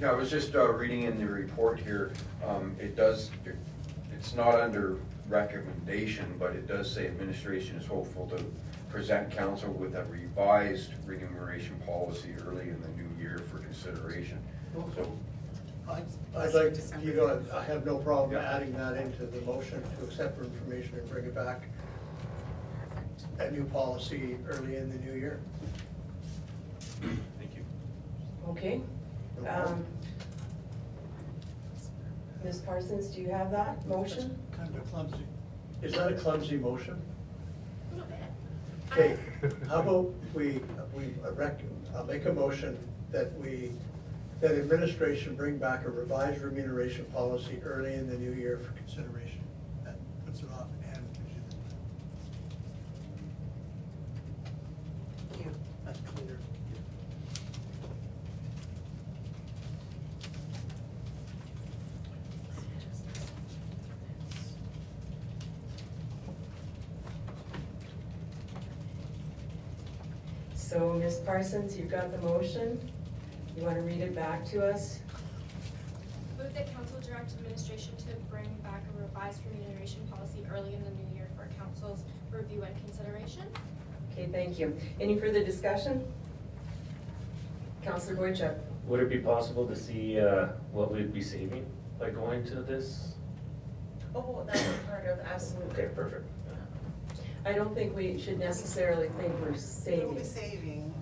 Yeah, 0.00 0.10
I 0.10 0.14
was 0.14 0.30
just 0.30 0.54
uh, 0.54 0.66
reading 0.72 1.02
in 1.02 1.18
the 1.18 1.26
report 1.26 1.80
here, 1.80 2.12
um, 2.46 2.74
it 2.80 2.96
does, 2.96 3.30
it's 4.12 4.34
not 4.34 4.58
under 4.58 4.96
recommendation, 5.28 6.34
but 6.38 6.52
it 6.52 6.66
does 6.66 6.92
say 6.92 7.06
administration 7.06 7.76
is 7.76 7.86
hopeful 7.86 8.26
to 8.28 8.44
present 8.90 9.30
council 9.30 9.72
with 9.72 9.94
a 9.94 10.04
revised 10.04 10.92
remuneration 11.06 11.78
policy 11.86 12.30
early 12.46 12.68
in 12.70 12.80
the 12.80 12.88
new 12.88 13.22
year 13.22 13.38
for 13.50 13.58
consideration. 13.58 14.38
So, 14.96 15.12
I- 15.90 16.02
I'd 16.36 16.54
like, 16.54 16.74
to- 16.74 17.00
you 17.02 17.14
know, 17.14 17.42
I 17.52 17.62
have 17.64 17.84
no 17.84 17.98
problem 17.98 18.36
adding 18.40 18.72
that 18.74 18.96
into 18.96 19.26
the 19.26 19.40
motion 19.42 19.82
to 19.82 20.04
accept 20.04 20.38
for 20.38 20.44
information 20.44 20.98
and 20.98 21.08
bring 21.10 21.24
it 21.24 21.34
back. 21.34 21.62
A 23.38 23.50
new 23.50 23.64
policy 23.64 24.38
early 24.48 24.76
in 24.76 24.90
the 24.90 24.98
new 24.98 25.18
year. 25.18 25.40
Thank 27.38 27.56
you. 27.56 27.64
Okay. 28.50 28.80
Um, 29.48 29.84
Ms. 32.44 32.58
Parsons, 32.60 33.08
do 33.08 33.20
you 33.22 33.30
have 33.30 33.50
that 33.50 33.84
motion? 33.86 34.38
Kind 34.52 34.74
of 34.76 34.90
clumsy. 34.90 35.26
Is 35.82 35.92
that 35.94 36.12
a 36.12 36.14
clumsy 36.14 36.56
motion? 36.56 37.00
A 37.92 37.94
little 37.96 38.08
bit. 38.10 38.18
Okay, 38.92 39.18
how 39.68 39.80
about 39.80 40.12
we, 40.34 40.60
we 40.94 41.14
rec, 41.34 41.60
I'll 41.94 42.04
make 42.04 42.24
a 42.26 42.32
motion 42.32 42.76
that 43.12 43.32
we, 43.38 43.72
that 44.40 44.52
administration 44.52 45.34
bring 45.36 45.58
back 45.58 45.84
a 45.84 45.90
revised 45.90 46.40
remuneration 46.40 47.04
policy 47.06 47.60
early 47.62 47.92
in 47.92 48.08
the 48.08 48.16
new 48.16 48.32
year 48.32 48.58
for 48.58 48.72
consideration. 48.72 49.44
That 49.84 49.96
puts 50.24 50.40
it 50.40 50.48
off 50.50 50.68
and 50.94 51.06
gives 51.12 51.34
you 51.34 51.42
the. 55.44 55.50
That's 55.84 56.00
cleaner. 56.00 56.38
So 70.54 70.94
Ms. 70.94 71.16
Parsons, 71.26 71.76
you've 71.76 71.90
got 71.90 72.10
the 72.10 72.18
motion. 72.26 72.80
You 73.60 73.66
want 73.66 73.76
to 73.76 73.82
read 73.82 74.00
it 74.00 74.14
back 74.14 74.46
to 74.46 74.66
us? 74.66 75.00
Move 76.38 76.54
that 76.54 76.74
council 76.74 76.98
direct 77.06 77.32
administration 77.32 77.94
to 77.98 78.06
bring 78.30 78.48
back 78.62 78.70
back 78.80 78.82
a 78.96 79.02
revised 79.02 79.40
remuneration 79.52 80.00
policy 80.10 80.46
early 80.50 80.72
in 80.72 80.82
the 80.82 80.90
new 80.90 81.14
year 81.14 81.28
for 81.36 81.46
council's 81.58 82.04
review 82.30 82.62
and 82.62 82.74
consideration. 82.86 83.42
Okay, 84.12 84.28
thank 84.32 84.58
you. 84.58 84.74
Any 84.98 85.18
further 85.18 85.44
discussion? 85.44 86.10
Counselor 87.82 88.16
Boychuk? 88.16 88.58
Would 88.86 89.00
it 89.00 89.10
be 89.10 89.18
possible 89.18 89.66
to 89.66 89.76
see 89.76 90.18
uh, 90.18 90.48
what 90.72 90.90
we'd 90.90 91.12
be 91.12 91.22
saving 91.22 91.66
by 91.98 92.08
going 92.08 92.44
to 92.46 92.62
this? 92.62 93.14
Oh, 94.14 94.42
that's 94.46 94.64
part 94.86 95.04
of 95.04 95.18
us. 95.18 95.54
Okay, 95.72 95.88
perfect. 95.94 96.26
I 97.44 97.52
don't 97.52 97.74
think 97.74 97.94
we 97.94 98.18
should 98.18 98.38
necessarily 98.38 99.10
think 99.18 99.34
we're 99.42 99.56
saving. 99.56 100.06
We'll 100.06 100.14
be 100.16 100.24
saving, 100.24 100.94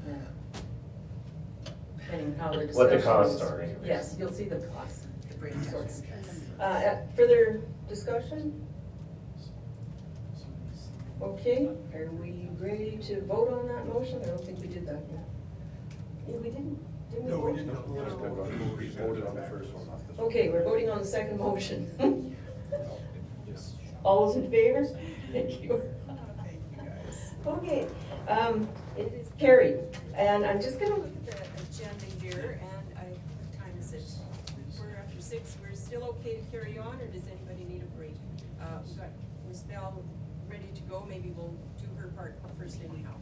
saving. 2.11 2.31
depending 2.33 2.41
how 2.41 2.53
the 2.53 2.67
discussion 2.67 2.77
What 2.77 2.91
the 2.91 3.03
costs 3.03 3.43
are 3.43 3.61
anyways. 3.63 3.87
Yes, 3.87 4.17
you'll 4.19 4.33
see 4.33 4.45
the 4.45 4.57
costs. 4.57 5.07
It 5.31 5.39
brings 5.41 5.73
Uh, 5.75 6.63
uh, 6.63 6.97
Further 7.17 7.61
discussion? 7.89 8.65
Okay, 11.21 11.69
are 11.95 12.11
we 12.13 12.49
ready 12.59 12.99
to 13.03 13.21
vote 13.23 13.51
on 13.53 13.67
that 13.69 13.87
motion? 13.93 14.21
I 14.23 14.27
don't 14.27 14.45
think 14.45 14.61
we 14.61 14.69
did 14.69 14.87
that 14.87 15.03
yet. 15.11 15.25
Yeah, 16.29 16.37
we 16.37 16.51
didn't, 16.51 16.79
didn't 17.11 17.25
we 17.25 17.31
No, 17.31 17.39
we 17.41 17.53
vote? 17.53 17.57
didn't. 17.57 18.77
We 18.79 18.87
voted 18.89 19.27
on 19.27 19.35
the 19.35 19.43
first 19.43 19.73
one, 19.73 19.87
not 19.89 20.07
this 20.07 20.17
one. 20.17 20.27
Okay, 20.29 20.49
we're 20.49 20.63
voting 20.63 20.89
on 20.91 20.99
the 20.99 21.05
second 21.05 21.39
motion. 21.39 21.91
All 24.05 24.27
those 24.27 24.37
in 24.37 24.49
favor? 24.51 24.87
Thank 25.33 25.63
you. 25.63 25.83
Okay, 27.47 27.87
um, 28.29 28.69
it 28.97 29.13
is 29.13 29.31
carried, 29.39 29.81
and 30.15 30.45
I'm 30.45 30.61
just 30.61 30.79
gonna 30.79 30.97
Look 30.97 31.07
at 31.07 31.27
the 31.27 31.33
agenda 31.33 31.48
here, 32.29 32.61
and 32.61 32.99
I, 32.99 33.05
what 33.05 33.59
time 33.59 33.73
is 33.79 33.93
it? 33.93 34.03
Quarter 34.77 34.97
after 35.05 35.21
six, 35.21 35.57
we're 35.63 35.75
still 35.75 36.05
okay 36.05 36.37
to 36.37 36.43
carry 36.51 36.79
on, 36.79 37.01
or 37.01 37.07
does 37.07 37.23
anybody 37.27 37.65
need 37.73 37.83
a 37.83 37.87
break? 37.97 38.15
Uh, 38.61 38.79
we've 38.87 38.97
got 38.97 39.09
Ms. 39.49 39.63
Bell 39.63 40.03
ready 40.49 40.69
to 40.75 40.83
go, 40.83 41.07
maybe 41.09 41.33
we'll 41.37 41.55
do 41.81 41.87
her 41.99 42.09
part 42.09 42.37
first 42.59 42.81
anyhow. 42.83 43.13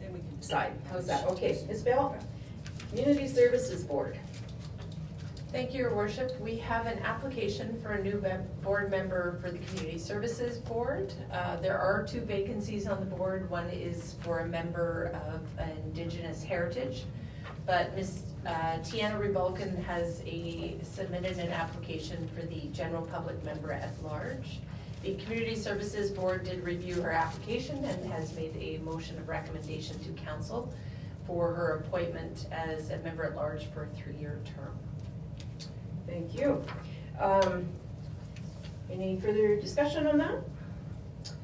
Then 0.00 0.12
we 0.12 0.20
can 0.20 0.36
decide, 0.40 0.72
how's 0.90 1.06
that? 1.06 1.26
Okay, 1.28 1.64
Ms. 1.68 1.82
Bell, 1.82 2.16
Community 2.90 3.28
Services 3.28 3.84
Board. 3.84 4.18
Thank 5.50 5.74
you, 5.74 5.80
your 5.80 5.94
worship. 5.94 6.40
We 6.40 6.56
have 6.56 6.86
an 6.86 6.98
application 7.00 7.78
for 7.82 7.92
a 7.92 8.02
new 8.02 8.24
board 8.62 8.90
member 8.90 9.38
for 9.42 9.50
the 9.50 9.58
Community 9.58 9.98
Services 9.98 10.56
Board. 10.56 11.12
Uh, 11.30 11.56
There 11.56 11.78
are 11.78 12.02
two 12.06 12.22
vacancies 12.22 12.86
on 12.86 13.00
the 13.00 13.06
board. 13.16 13.50
One 13.50 13.68
is 13.68 14.14
for 14.22 14.40
a 14.40 14.48
member 14.48 15.12
of 15.28 15.42
Indigenous 15.84 16.42
Heritage. 16.42 17.04
But 17.66 17.94
Ms. 17.94 18.22
uh, 18.46 18.50
Tiana 18.80 19.18
Rebalkin 19.20 19.82
has 19.84 20.20
a, 20.26 20.76
submitted 20.82 21.38
an 21.38 21.52
application 21.52 22.28
for 22.34 22.44
the 22.46 22.62
general 22.72 23.02
public 23.06 23.42
member 23.44 23.72
at 23.72 23.90
large. 24.02 24.60
The 25.02 25.14
Community 25.16 25.54
Services 25.54 26.10
Board 26.10 26.44
did 26.44 26.64
review 26.64 27.00
her 27.02 27.10
application 27.12 27.84
and 27.84 28.12
has 28.12 28.34
made 28.36 28.56
a 28.56 28.78
motion 28.84 29.16
of 29.18 29.28
recommendation 29.28 29.98
to 30.00 30.22
council 30.22 30.72
for 31.26 31.52
her 31.54 31.76
appointment 31.76 32.46
as 32.50 32.90
a 32.90 32.98
member 32.98 33.24
at 33.24 33.36
large 33.36 33.66
for 33.72 33.84
a 33.84 33.88
three-year 33.96 34.40
term. 34.56 34.78
Thank 36.06 36.34
you. 36.34 36.64
Um, 37.20 37.66
Any 38.90 39.18
further 39.20 39.56
discussion 39.60 40.06
on 40.06 40.18
that? 40.18 40.40
Just 41.24 41.34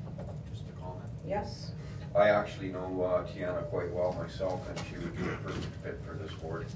a 0.69 0.81
comment. 0.81 1.09
Yes? 1.27 1.73
I 2.15 2.31
actually 2.31 2.69
know 2.69 3.03
uh, 3.03 3.27
Tiana 3.27 3.65
quite 3.69 3.91
well 3.93 4.13
myself, 4.13 4.67
and 4.69 4.79
she 4.89 4.97
would 4.97 5.17
be 5.17 5.23
a 5.25 5.37
perfect 5.37 5.67
fit 5.83 6.01
for 6.07 6.15
this 6.15 6.33
board. 6.35 6.67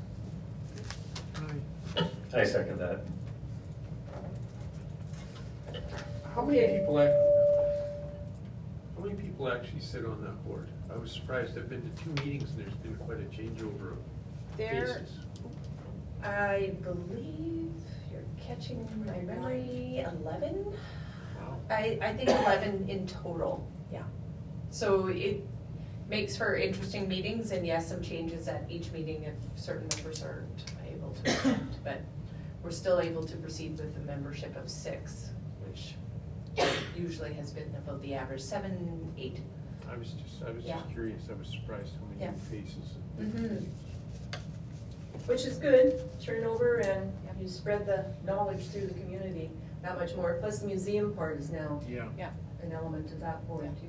I 2.34 2.44
second 2.44 2.78
that. 2.78 3.00
How 6.34 6.42
many 6.44 6.78
people, 6.78 7.00
ac- 7.00 7.12
how 8.96 9.04
many 9.04 9.14
people 9.20 9.52
actually 9.52 9.80
sit 9.80 10.04
on 10.06 10.22
that 10.22 10.42
board? 10.46 10.68
I 10.92 10.96
was 10.96 11.10
surprised, 11.10 11.59
I've 11.59 11.68
been 11.68 11.82
to 11.82 12.02
two 12.02 12.10
meetings 12.24 12.50
and 12.50 12.60
there's 12.60 12.74
been 12.76 12.96
quite 12.96 13.18
a 13.18 13.24
changeover 13.24 13.92
of 13.92 13.98
There, 14.56 14.86
faces. 14.86 15.10
I 16.22 16.72
believe 16.82 17.72
you're 18.10 18.22
catching 18.40 18.88
my 19.04 19.18
memory, 19.20 20.04
eleven? 20.22 20.64
Wow. 21.38 21.59
I, 21.68 21.98
I 22.00 22.14
think 22.14 22.28
eleven 22.30 22.88
in 22.88 23.06
total, 23.06 23.66
yeah. 23.92 24.04
So 24.73 25.09
it 25.09 25.44
makes 26.09 26.35
for 26.36 26.57
interesting 26.57 27.07
meetings 27.07 27.53
and 27.53 27.65
yes, 27.66 27.89
some 27.89 28.03
changes 28.03 28.49
at 28.49 28.65
each 28.70 28.90
meeting 28.90 29.23
if 29.24 29.35
certain 29.62 29.86
members 29.97 30.23
aren't 30.24 30.65
able 30.90 31.11
to 31.12 31.31
attend. 31.31 31.77
But 31.85 32.01
we're 32.62 32.70
still 32.70 32.99
able 33.01 33.23
to 33.23 33.36
proceed 33.36 33.78
with 33.78 33.94
a 33.97 34.01
membership 34.01 34.57
of 34.57 34.70
six, 34.70 35.28
which 35.66 35.94
usually 36.97 37.35
has 37.35 37.51
been 37.51 37.69
about 37.77 38.01
the 38.01 38.15
average, 38.15 38.40
seven, 38.40 39.12
eight. 39.19 39.40
I 39.90 39.97
was 39.97 40.12
just, 40.12 40.43
I 40.43 40.51
was 40.53 40.65
Yeah. 40.65 40.78
just 40.78 40.90
curious, 40.90 41.23
I 41.31 41.35
was 41.35 41.49
surprised 41.49 41.93
how 42.01 42.07
many 42.07 42.23
Yeah. 42.23 42.31
new 42.31 42.39
faces. 42.39 42.94
Mm-hmm. 43.20 43.65
Which 45.27 45.44
is 45.44 45.59
good, 45.59 46.01
turnover, 46.19 46.78
and 46.78 47.12
you 47.39 47.47
spread 47.47 47.85
the 47.85 48.07
knowledge 48.24 48.66
through 48.69 48.86
the 48.86 48.94
community 48.94 49.51
that 49.82 49.99
much 49.99 50.16
more. 50.16 50.39
Plus, 50.40 50.61
the 50.61 50.66
museum 50.66 51.12
part 51.15 51.39
is 51.39 51.51
now 51.51 51.81
Yeah. 51.86 52.09
Yeah. 52.16 52.31
an 52.62 52.73
element 52.73 53.11
of 53.12 53.20
that 53.20 53.47
board 53.47 53.69
too. 53.78 53.89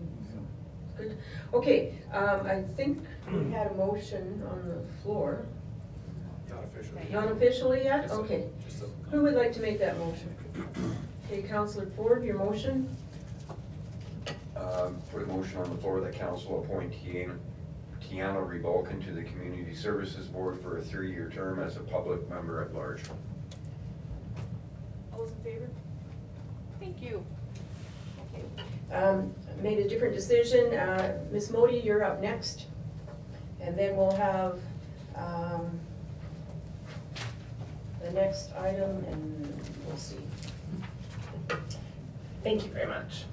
So 0.97 1.03
it's 1.03 1.13
Good. 1.13 1.17
Okay, 1.53 1.93
um, 2.11 2.45
I 2.45 2.61
think 2.75 3.03
we 3.31 3.51
had 3.51 3.67
a 3.67 3.73
motion 3.75 4.43
on 4.49 4.67
the 4.67 4.81
floor. 5.03 5.45
Not 6.49 6.63
officially. 6.65 7.01
Not 7.11 7.31
officially 7.31 7.83
yet? 7.83 8.03
Just 8.03 8.13
a- 8.13 8.17
Okay. 8.19 8.47
just 8.65 8.83
a- 8.83 8.87
Who 9.11 9.23
would 9.23 9.33
like 9.35 9.51
to 9.53 9.61
make 9.61 9.79
that 9.79 9.97
motion? 9.97 10.35
Okay, 11.25 11.41
Counselor 11.43 11.85
Ford, 11.87 12.23
your 12.23 12.37
motion? 12.37 12.95
Um, 14.55 14.97
Put 15.11 15.23
a 15.23 15.25
motion 15.25 15.59
on 15.59 15.69
the 15.69 15.77
floor 15.77 15.99
that 16.01 16.13
council 16.13 16.63
appoint 16.63 16.93
Tiana 16.93 17.37
Tiana 18.01 18.45
Rebalkin 18.47 19.03
to 19.05 19.11
the 19.11 19.23
Community 19.23 19.73
Services 19.73 20.27
Board 20.27 20.59
for 20.61 20.77
a 20.77 20.81
three-year 20.81 21.29
term 21.33 21.59
as 21.59 21.77
a 21.77 21.79
public 21.79 22.29
member 22.29 22.61
at 22.61 22.73
large. 22.73 23.01
All 25.11 25.19
those 25.19 25.31
in 25.31 25.37
favor? 25.37 25.69
Thank 26.79 27.01
you. 27.01 27.25
Um, 28.93 29.33
Made 29.61 29.79
a 29.79 29.87
different 29.87 30.13
decision. 30.13 30.73
Uh, 30.73 31.17
Ms. 31.31 31.49
Modi, 31.51 31.77
you're 31.77 32.03
up 32.03 32.21
next. 32.21 32.65
And 33.61 33.77
then 33.77 33.95
we'll 33.95 34.11
have 34.11 34.59
um, 35.15 35.79
the 38.03 38.11
next 38.11 38.53
item, 38.57 39.05
and 39.09 39.61
we'll 39.87 39.95
see. 39.95 40.17
Thank 42.43 42.65
you 42.65 42.71
very 42.71 42.87
much. 42.87 43.23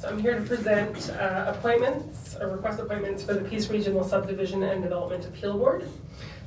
So 0.00 0.08
I'm 0.08 0.18
here 0.20 0.38
to 0.38 0.42
present 0.42 1.10
uh, 1.10 1.52
appointments, 1.54 2.34
or 2.40 2.48
request 2.48 2.80
appointments 2.80 3.22
for 3.22 3.34
the 3.34 3.42
Peace 3.42 3.68
Regional 3.68 4.04
Subdivision 4.04 4.62
and 4.62 4.82
Development 4.82 5.22
Appeal 5.26 5.58
Board. 5.58 5.86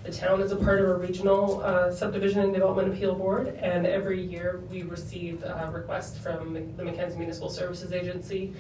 The 0.06 0.12
town 0.12 0.40
is 0.40 0.52
a 0.52 0.56
part 0.56 0.82
of 0.82 0.88
a 0.88 0.94
regional 0.94 1.64
uh, 1.64 1.92
subdivision 1.92 2.42
and 2.42 2.54
development 2.54 2.94
appeal 2.94 3.16
board, 3.16 3.48
and 3.60 3.88
every 3.88 4.22
year 4.22 4.62
we 4.70 4.84
receive 4.84 5.42
a 5.42 5.72
request 5.74 6.20
from 6.20 6.54
the 6.54 6.84
Mackenzie 6.84 7.18
Municipal 7.18 7.50
Services 7.50 7.92
Agency 7.92 8.54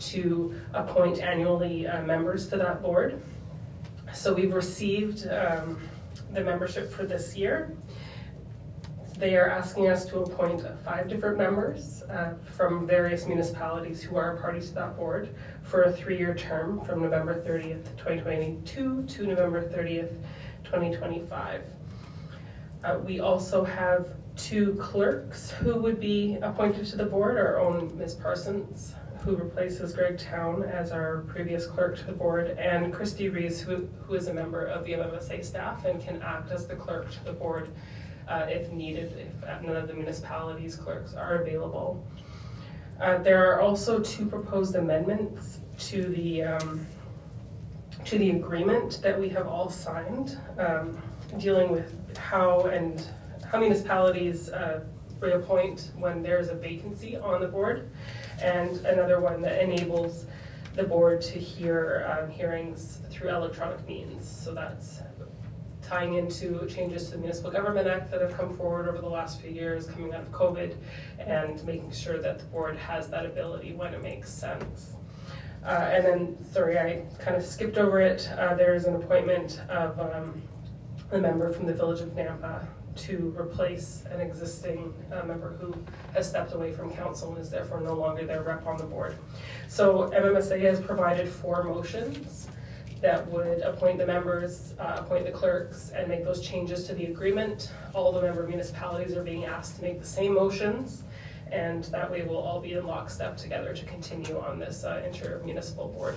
to 0.00 0.54
appoint 0.74 1.22
annually 1.22 1.86
uh, 1.86 2.02
members 2.02 2.48
to 2.48 2.58
that 2.58 2.82
board. 2.82 3.22
So 4.12 4.34
we've 4.34 4.52
received 4.52 5.26
um, 5.26 5.80
the 6.34 6.42
membership 6.42 6.92
for 6.92 7.06
this 7.06 7.34
year. 7.34 7.74
They 9.16 9.36
are 9.36 9.48
asking 9.48 9.88
us 9.88 10.04
to 10.10 10.18
appoint 10.18 10.62
five 10.84 11.08
different 11.08 11.38
members 11.38 12.02
uh, 12.10 12.34
from 12.44 12.86
various 12.86 13.26
municipalities 13.26 14.02
who 14.02 14.16
are 14.16 14.36
party 14.36 14.60
to 14.60 14.74
that 14.74 14.96
board 14.98 15.34
for 15.62 15.84
a 15.84 15.92
three-year 15.92 16.34
term 16.34 16.82
from 16.84 17.00
November 17.00 17.40
30th, 17.40 17.84
2022 17.96 19.04
to 19.04 19.26
November 19.26 19.62
30th, 19.62 20.14
2025. 20.70 21.62
Uh, 22.84 22.98
We 23.04 23.20
also 23.20 23.64
have 23.64 24.14
two 24.36 24.74
clerks 24.74 25.50
who 25.50 25.76
would 25.76 26.00
be 26.00 26.38
appointed 26.42 26.86
to 26.86 26.96
the 26.96 27.04
board, 27.04 27.36
our 27.36 27.58
own 27.58 27.96
Ms. 27.98 28.14
Parsons, 28.14 28.94
who 29.24 29.36
replaces 29.36 29.92
Greg 29.92 30.16
Town 30.18 30.62
as 30.62 30.92
our 30.92 31.24
previous 31.28 31.66
clerk 31.66 31.98
to 31.98 32.06
the 32.06 32.12
board, 32.12 32.56
and 32.58 32.92
Christy 32.92 33.28
Rees, 33.28 33.60
who, 33.60 33.88
who 34.06 34.14
is 34.14 34.28
a 34.28 34.34
member 34.34 34.64
of 34.64 34.84
the 34.84 34.92
MMSA 34.92 35.44
staff 35.44 35.84
and 35.84 36.00
can 36.00 36.22
act 36.22 36.50
as 36.52 36.66
the 36.66 36.76
clerk 36.76 37.10
to 37.10 37.24
the 37.24 37.32
board 37.32 37.68
uh, 38.28 38.46
if 38.48 38.70
needed, 38.70 39.28
if 39.42 39.62
none 39.62 39.76
of 39.76 39.88
the 39.88 39.94
municipalities' 39.94 40.76
clerks 40.76 41.14
are 41.14 41.42
available. 41.42 42.02
Uh, 43.00 43.18
There 43.18 43.50
are 43.52 43.60
also 43.60 43.98
two 43.98 44.24
proposed 44.26 44.74
amendments 44.76 45.58
to 45.90 46.04
the, 46.04 46.44
um, 46.44 46.86
to 48.04 48.18
the 48.18 48.30
agreement 48.30 49.00
that 49.02 49.18
we 49.18 49.28
have 49.28 49.46
all 49.46 49.70
signed, 49.70 50.38
um, 50.58 51.00
dealing 51.38 51.70
with 51.70 52.16
how 52.16 52.62
and, 52.62 53.06
how 53.50 53.58
municipalities 53.58 54.48
uh, 54.50 54.80
reappoint 55.18 55.90
when 55.96 56.22
there's 56.22 56.48
a 56.48 56.54
vacancy 56.54 57.16
on 57.16 57.40
the 57.40 57.48
board, 57.48 57.90
and 58.42 58.78
another 58.86 59.20
one 59.20 59.42
that 59.42 59.62
enables 59.62 60.26
the 60.76 60.84
board 60.84 61.20
to 61.20 61.38
hear 61.38 62.06
um, 62.08 62.30
hearings 62.30 63.00
through 63.10 63.28
electronic 63.28 63.86
means. 63.86 64.26
So 64.28 64.54
that's 64.54 65.00
tying 65.82 66.14
into 66.14 66.64
changes 66.68 67.06
to 67.06 67.12
the 67.12 67.18
Municipal 67.18 67.50
Government 67.50 67.88
Act 67.88 68.10
that 68.12 68.20
have 68.20 68.32
come 68.36 68.56
forward 68.56 68.88
over 68.88 68.98
the 68.98 69.08
last 69.08 69.40
few 69.40 69.50
years, 69.50 69.86
coming 69.86 70.14
out 70.14 70.20
of 70.20 70.30
COVID, 70.30 70.76
and 71.18 71.62
making 71.64 71.90
sure 71.90 72.22
that 72.22 72.38
the 72.38 72.44
board 72.46 72.76
has 72.76 73.08
that 73.08 73.26
ability 73.26 73.72
when 73.72 73.92
it 73.92 74.02
makes 74.02 74.30
sense. 74.30 74.94
Uh, 75.64 75.90
and 75.92 76.04
then, 76.04 76.44
sorry, 76.52 76.78
I 76.78 77.02
kind 77.18 77.36
of 77.36 77.44
skipped 77.44 77.76
over 77.76 78.00
it. 78.00 78.28
Uh, 78.38 78.54
there 78.54 78.74
is 78.74 78.86
an 78.86 78.96
appointment 78.96 79.60
of 79.68 79.98
um, 80.00 80.42
a 81.12 81.18
member 81.18 81.52
from 81.52 81.66
the 81.66 81.74
Village 81.74 82.00
of 82.00 82.08
Nampa 82.10 82.66
to 82.96 83.34
replace 83.38 84.04
an 84.10 84.20
existing 84.20 84.92
uh, 85.12 85.24
member 85.24 85.56
who 85.60 85.74
has 86.14 86.28
stepped 86.28 86.54
away 86.54 86.72
from 86.72 86.90
council 86.92 87.32
and 87.32 87.40
is 87.40 87.50
therefore 87.50 87.80
no 87.80 87.94
longer 87.94 88.24
their 88.26 88.42
rep 88.42 88.66
on 88.66 88.76
the 88.76 88.84
board. 88.84 89.16
So 89.68 90.10
MMSA 90.10 90.60
has 90.62 90.80
provided 90.80 91.28
four 91.28 91.62
motions 91.62 92.48
that 93.00 93.26
would 93.28 93.60
appoint 93.62 93.98
the 93.98 94.06
members, 94.06 94.74
uh, 94.78 94.96
appoint 94.98 95.24
the 95.24 95.30
clerks, 95.30 95.90
and 95.90 96.08
make 96.08 96.24
those 96.24 96.40
changes 96.40 96.86
to 96.86 96.94
the 96.94 97.06
agreement. 97.06 97.72
All 97.94 98.12
the 98.12 98.20
member 98.20 98.46
municipalities 98.46 99.16
are 99.16 99.22
being 99.22 99.46
asked 99.46 99.76
to 99.76 99.82
make 99.82 100.00
the 100.00 100.06
same 100.06 100.34
motions, 100.34 101.04
and 101.52 101.84
that 101.84 102.10
way 102.10 102.22
we'll 102.22 102.38
all 102.38 102.60
be 102.60 102.72
in 102.74 102.86
lockstep 102.86 103.36
together 103.36 103.74
to 103.74 103.84
continue 103.86 104.38
on 104.38 104.58
this 104.58 104.84
uh, 104.84 105.02
inter-municipal 105.06 105.88
board. 105.88 106.16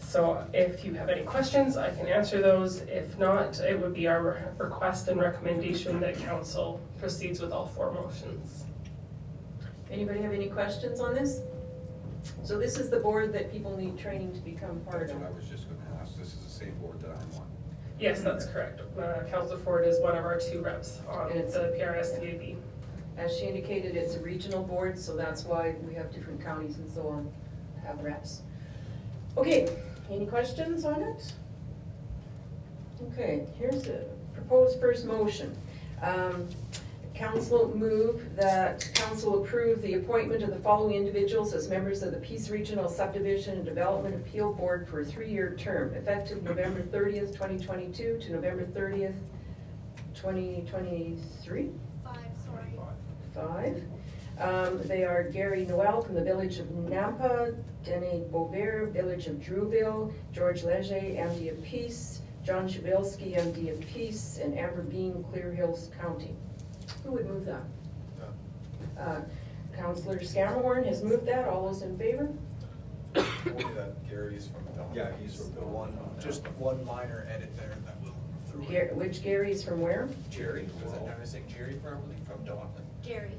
So 0.00 0.46
if 0.52 0.84
you 0.84 0.94
have 0.94 1.08
any 1.08 1.22
questions, 1.22 1.76
I 1.76 1.90
can 1.90 2.06
answer 2.06 2.40
those. 2.40 2.82
If 2.82 3.18
not, 3.18 3.58
it 3.60 3.80
would 3.80 3.94
be 3.94 4.06
our 4.06 4.52
request 4.58 5.08
and 5.08 5.20
recommendation 5.20 5.98
that 6.00 6.16
council 6.18 6.80
proceeds 6.98 7.40
with 7.40 7.52
all 7.52 7.66
four 7.66 7.90
motions. 7.92 8.64
Anybody 9.90 10.20
have 10.22 10.32
any 10.32 10.48
questions 10.48 11.00
on 11.00 11.14
this? 11.14 11.40
So 12.42 12.58
this 12.58 12.78
is 12.78 12.90
the 12.90 13.00
board 13.00 13.32
that 13.32 13.50
people 13.52 13.76
need 13.76 13.98
training 13.98 14.32
to 14.34 14.40
become 14.40 14.80
part 14.80 15.00
That's 15.00 15.12
of. 15.12 15.20
what 15.20 15.30
I 15.30 15.34
was 15.34 15.46
just 15.48 15.66
gonna 15.68 16.00
ask, 16.00 16.16
this 16.18 16.28
is 16.34 16.38
the 16.40 16.50
same 16.50 16.74
board 16.78 17.00
that 17.00 17.10
I'm 17.10 17.40
on. 17.40 17.46
Yes, 17.98 18.22
that's 18.22 18.46
correct. 18.46 18.80
Uh, 18.98 19.22
Council 19.30 19.56
Ford 19.58 19.86
is 19.86 20.00
one 20.00 20.16
of 20.16 20.24
our 20.24 20.38
two 20.38 20.60
reps 20.62 21.00
on 21.08 21.30
And 21.30 21.40
it's- 21.40 21.54
the 21.54 21.72
PRSDAB. 21.78 22.56
As 23.16 23.36
she 23.36 23.46
indicated, 23.46 23.96
it's 23.96 24.16
a 24.16 24.20
regional 24.20 24.62
board, 24.62 24.98
so 24.98 25.16
that's 25.16 25.44
why 25.44 25.76
we 25.86 25.94
have 25.94 26.12
different 26.12 26.42
counties 26.42 26.78
and 26.78 26.90
so 26.90 27.08
on 27.08 27.32
have 27.86 28.02
reps. 28.02 28.42
Okay, 29.36 29.68
any 30.10 30.26
questions 30.26 30.84
on 30.84 31.02
it? 31.02 31.32
Okay, 33.12 33.46
here's 33.58 33.82
the 33.82 34.04
proposed 34.34 34.80
first 34.80 35.06
motion. 35.06 35.56
Um, 36.02 36.48
Council 37.14 37.72
move 37.76 38.34
that 38.34 38.90
council 38.94 39.40
approve 39.44 39.80
the 39.82 39.94
appointment 39.94 40.42
of 40.42 40.50
the 40.50 40.58
following 40.58 40.96
individuals 40.96 41.54
as 41.54 41.68
members 41.68 42.02
of 42.02 42.10
the 42.10 42.18
Peace 42.18 42.50
Regional 42.50 42.88
Subdivision 42.88 43.58
and 43.58 43.64
Development 43.64 44.16
Appeal 44.16 44.52
Board 44.52 44.88
for 44.88 44.98
a 44.98 45.04
three-year 45.04 45.54
term, 45.56 45.94
effective 45.94 46.42
November 46.42 46.82
thirtieth, 46.82 47.32
twenty 47.32 47.64
twenty-two 47.64 48.18
to 48.18 48.32
November 48.32 48.64
thirtieth, 48.66 49.14
twenty 50.16 50.66
twenty-three? 50.68 51.70
Five, 51.70 51.70
sorry. 51.70 51.93
Five. 53.34 53.82
Um, 54.38 54.80
they 54.84 55.04
are 55.04 55.22
Gary 55.24 55.64
Noel 55.64 56.02
from 56.02 56.14
the 56.14 56.22
village 56.22 56.58
of 56.58 56.66
Nampa, 56.68 57.56
Dene 57.84 58.24
Bover, 58.32 58.90
village 58.92 59.26
of 59.26 59.36
Girouxville, 59.36 60.12
George 60.32 60.64
Leger, 60.64 60.94
MD 60.94 61.50
of 61.52 61.62
Peace, 61.62 62.20
John 62.44 62.68
Shabilsky, 62.68 63.36
MD 63.36 63.70
of 63.72 63.80
Peace, 63.80 64.38
and 64.42 64.58
Amber 64.58 64.82
Bean, 64.82 65.24
Clear 65.32 65.52
Hills 65.52 65.90
County. 66.00 66.34
Who 67.04 67.12
would 67.12 67.26
move 67.28 67.44
that? 67.46 67.62
Uh, 68.98 69.20
Counselor 69.76 70.18
Scammahorn 70.20 70.86
has 70.86 71.02
moved 71.02 71.26
that. 71.26 71.48
All 71.48 71.66
those 71.66 71.82
in 71.82 71.96
favor? 71.98 72.28
Only 73.16 73.74
that 73.74 74.08
Gary's 74.08 74.48
from 74.48 74.64
Dawn. 74.76 74.90
Yeah, 74.94 75.10
he's 75.20 75.36
from 75.36 75.54
The 75.54 75.60
Dawn. 75.60 75.72
one, 75.72 75.98
just 76.20 76.46
one 76.52 76.84
minor 76.84 77.26
edit 77.32 77.56
there 77.56 77.74
that 77.84 78.00
will. 78.02 78.14
Gar- 78.70 78.94
Which 78.94 79.22
Gary's 79.22 79.64
from 79.64 79.80
where? 79.80 80.08
Jerry, 80.30 80.68
was 80.84 80.92
that, 80.92 81.02
am 81.02 81.20
I 81.20 81.24
saying 81.24 81.44
Jerry 81.48 81.74
properly, 81.74 82.14
from 82.26 82.44
Dawn? 82.44 82.68
Gary. 83.04 83.32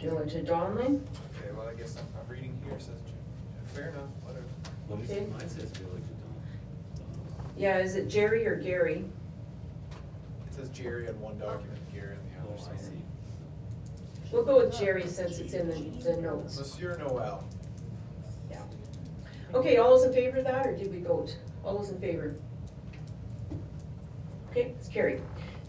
Village 0.00 0.34
of 0.34 0.46
Donnelly. 0.46 0.84
Okay, 0.84 1.50
well, 1.56 1.66
I 1.68 1.74
guess 1.74 1.96
I'm, 1.96 2.04
I'm 2.20 2.28
reading 2.28 2.60
here, 2.64 2.78
says, 2.78 3.00
Jer- 3.06 3.74
fair 3.74 3.88
enough, 3.88 4.10
whatever. 4.22 4.44
Let 4.90 4.98
me 5.00 5.06
see, 5.06 5.12
Okay. 5.14 5.26
mine 5.30 5.48
says 5.48 5.70
Village 5.70 6.02
of 6.02 7.56
Yeah, 7.56 7.78
is 7.78 7.96
it 7.96 8.08
Jerry 8.08 8.46
or 8.46 8.56
Gary? 8.56 9.04
It 10.48 10.54
says 10.54 10.68
Jerry 10.68 11.08
on 11.08 11.18
one 11.20 11.38
document, 11.38 11.78
Gary 11.92 12.16
on 12.16 12.44
the 12.44 12.50
oh, 12.50 12.54
other. 12.54 12.70
Oh, 12.70 12.74
I 12.74 12.76
see. 12.76 13.02
We'll 14.30 14.44
go 14.44 14.58
with 14.58 14.78
Jerry 14.78 15.06
since 15.06 15.38
it's 15.38 15.54
in 15.54 15.68
the, 15.68 16.04
the 16.04 16.20
notes. 16.20 16.58
Monsieur 16.58 16.98
Noel. 16.98 17.48
Yeah. 18.50 18.62
Okay, 19.54 19.78
all 19.78 19.96
those 19.96 20.04
in 20.04 20.12
favor 20.12 20.38
of 20.38 20.44
that, 20.44 20.66
or 20.66 20.76
did 20.76 20.92
we 20.92 21.00
vote? 21.00 21.36
All 21.64 21.78
those 21.78 21.90
in 21.90 22.00
favor? 22.00 22.36
Okay, 24.50 24.74
it's 24.78 24.88
carried. 24.88 25.22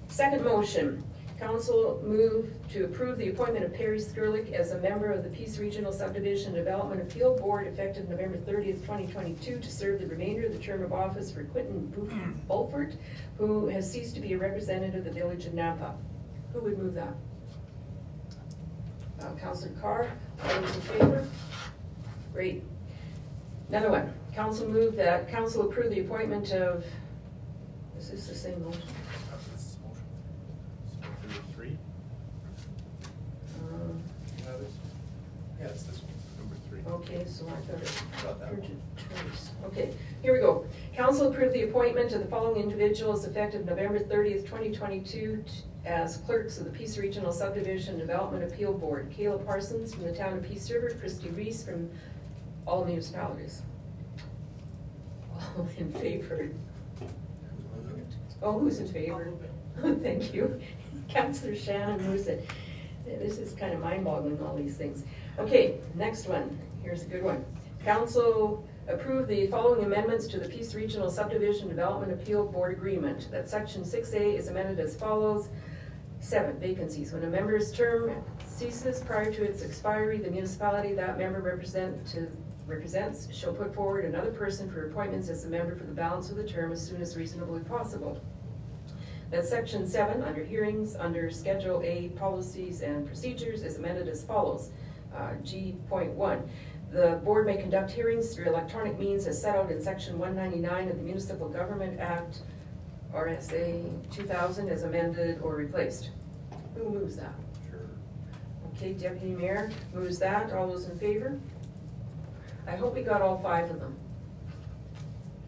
Second 0.09 0.43
motion, 0.43 1.03
council 1.39 2.01
move 2.03 2.51
to 2.71 2.85
approve 2.85 3.17
the 3.19 3.29
appointment 3.29 3.63
of 3.63 3.73
Perry 3.73 3.99
Skirlick 3.99 4.53
as 4.53 4.71
a 4.71 4.79
member 4.79 5.11
of 5.11 5.23
the 5.23 5.29
Peace 5.29 5.59
Regional 5.59 5.93
Subdivision 5.93 6.53
Development 6.53 6.99
Appeal 7.01 7.37
Board 7.37 7.67
effective 7.67 8.09
November 8.09 8.37
thirtieth, 8.37 8.83
twenty 8.85 9.05
twenty-two, 9.07 9.59
to 9.59 9.71
serve 9.71 9.99
the 9.99 10.07
remainder 10.07 10.47
of 10.47 10.53
the 10.53 10.59
term 10.59 10.81
of 10.83 10.91
office 10.93 11.31
for 11.31 11.43
Quinton 11.45 11.85
Bu- 11.87 12.09
Bulford, 12.49 12.95
who 13.37 13.67
has 13.67 13.89
ceased 13.91 14.15
to 14.15 14.21
be 14.21 14.33
a 14.33 14.37
representative 14.37 14.95
of 14.95 15.03
the 15.05 15.11
village 15.11 15.45
of 15.45 15.53
Nampa. 15.53 15.93
Who 16.53 16.61
would 16.61 16.77
move 16.79 16.95
that? 16.95 17.13
Uh, 19.21 19.33
Councilor 19.35 19.71
Carr, 19.81 20.09
all 20.43 20.61
those 20.61 20.75
in 20.75 20.81
favor? 20.81 21.27
Great. 22.33 22.63
Another 23.69 23.91
one, 23.91 24.13
council 24.33 24.67
move 24.67 24.95
that 24.95 25.29
council 25.29 25.69
approve 25.69 25.89
the 25.91 25.99
appointment 25.99 26.51
of, 26.51 26.83
is 27.97 28.09
this 28.11 28.27
the 28.27 28.35
same 28.35 28.63
motion? 28.63 28.81
This 29.53 29.61
is 29.63 29.77
motion. 29.83 30.03
Number 31.01 31.41
three, 31.53 31.77
Um, 33.59 33.99
You 34.37 34.45
have 34.45 34.59
this? 34.59 34.71
Yeah, 35.59 35.65
it's 35.67 35.83
this 35.83 36.01
one. 36.01 36.13
number 36.37 36.55
three. 36.69 36.81
Okay, 37.09 37.25
so 37.25 37.45
I 37.47 37.73
it. 37.73 38.03
Got. 38.21 38.37
Urgent 38.51 38.81
choice. 38.97 39.51
Okay, 39.65 39.93
here 40.21 40.33
we 40.33 40.39
go. 40.39 40.65
Council 40.93 41.31
approved 41.31 41.53
the 41.53 41.63
appointment 41.63 42.11
of 42.11 42.19
the 42.21 42.27
following 42.27 42.61
individuals 42.61 43.23
effective 43.25 43.65
November 43.65 43.99
thirtieth, 43.99 44.45
twenty 44.45 44.73
twenty-two 44.75 45.43
as 45.85 46.17
clerks 46.17 46.57
of 46.57 46.65
the 46.65 46.71
Peace 46.71 46.97
Regional 46.97 47.31
Subdivision 47.31 47.97
Development 47.97 48.43
Appeal 48.43 48.73
Board. 48.73 49.09
Kayla 49.17 49.45
Parsons 49.45 49.93
from 49.93 50.03
the 50.03 50.11
town 50.11 50.37
of 50.37 50.43
Peace 50.43 50.69
River, 50.69 50.89
Christy 50.99 51.29
Reese 51.29 51.63
from 51.63 51.89
all 52.65 52.83
municipalities. 52.83 53.61
All 55.33 55.65
in 55.77 55.93
favor? 55.93 56.49
Oh, 58.41 58.59
who's 58.59 58.79
in 58.79 58.87
favor? 58.89 59.31
Thank 60.01 60.33
you. 60.33 60.59
Councillor 61.07 61.55
Shannon 61.55 62.05
moves 62.05 62.27
it. 62.27 62.49
This 63.05 63.37
is 63.37 63.53
kind 63.53 63.73
of 63.73 63.79
mind-boggling, 63.79 64.41
all 64.45 64.57
these 64.57 64.75
things. 64.75 65.05
Okay, 65.39 65.77
next 65.95 66.27
one. 66.27 66.59
Here's 66.87 67.03
a 67.03 67.07
good 67.07 67.23
one. 67.23 67.43
Council 67.83 68.65
approve 68.87 69.27
the 69.27 69.47
following 69.47 69.83
amendments 69.83 70.25
to 70.27 70.39
the 70.39 70.47
Peace 70.47 70.73
Regional 70.73 71.09
Subdivision 71.11 71.67
Development 71.67 72.13
Appeal 72.13 72.47
Board 72.47 72.71
Agreement. 72.71 73.29
That 73.29 73.49
section 73.49 73.83
six 73.83 74.13
A 74.13 74.37
is 74.37 74.47
amended 74.47 74.79
as 74.79 74.95
follows. 74.95 75.49
Seven, 76.21 76.57
vacancies. 76.61 77.11
When 77.11 77.25
a 77.25 77.27
member's 77.27 77.73
term 77.73 78.23
ceases 78.45 79.01
prior 79.01 79.33
to 79.33 79.43
its 79.43 79.63
expiry, 79.63 80.19
the 80.19 80.31
municipality 80.31 80.93
that 80.93 81.17
member 81.17 81.41
represent 81.41 82.07
to, 82.07 82.31
represents 82.65 83.35
shall 83.35 83.53
put 83.53 83.75
forward 83.75 84.05
another 84.05 84.31
person 84.31 84.71
for 84.71 84.87
appointments 84.87 85.27
as 85.27 85.43
a 85.43 85.49
member 85.49 85.75
for 85.75 85.83
the 85.83 85.91
balance 85.91 86.29
of 86.29 86.37
the 86.37 86.47
term 86.47 86.71
as 86.71 86.81
soon 86.81 87.01
as 87.01 87.17
reasonably 87.17 87.63
possible. 87.63 88.21
That 89.29 89.45
section 89.45 89.85
seven, 89.89 90.23
under 90.23 90.45
hearings, 90.45 90.95
under 90.95 91.29
Schedule 91.31 91.81
A, 91.83 92.13
policies 92.15 92.79
and 92.79 93.05
procedures 93.05 93.63
is 93.63 93.75
amended 93.75 94.07
as 94.07 94.23
follows. 94.23 94.71
Uh, 95.15 95.33
G 95.41 95.75
point 95.89 96.11
one, 96.11 96.47
the 96.91 97.19
board 97.23 97.45
may 97.45 97.57
conduct 97.57 97.91
hearings 97.91 98.33
through 98.33 98.45
electronic 98.45 98.97
means 98.97 99.27
as 99.27 99.41
set 99.41 99.55
out 99.55 99.71
in 99.71 99.81
section 99.81 100.17
one 100.17 100.35
ninety-nine 100.35 100.89
of 100.89 100.97
the 100.97 101.03
Municipal 101.03 101.49
Government 101.49 101.99
Act, 101.99 102.39
RSA 103.13 104.11
two 104.11 104.23
thousand 104.23 104.69
as 104.69 104.83
amended 104.83 105.39
or 105.41 105.55
replaced. 105.55 106.11
Who 106.75 106.89
moves 106.89 107.17
that? 107.17 107.33
Sure. 107.69 107.89
Okay, 108.75 108.93
Deputy 108.93 109.33
Mayor 109.33 109.71
moves 109.93 110.17
that. 110.19 110.53
All 110.53 110.67
those 110.67 110.85
in 110.85 110.97
favor? 110.97 111.39
I 112.67 112.75
hope 112.75 112.95
we 112.95 113.01
got 113.01 113.21
all 113.21 113.37
five 113.39 113.69
of 113.69 113.79
them. 113.79 113.95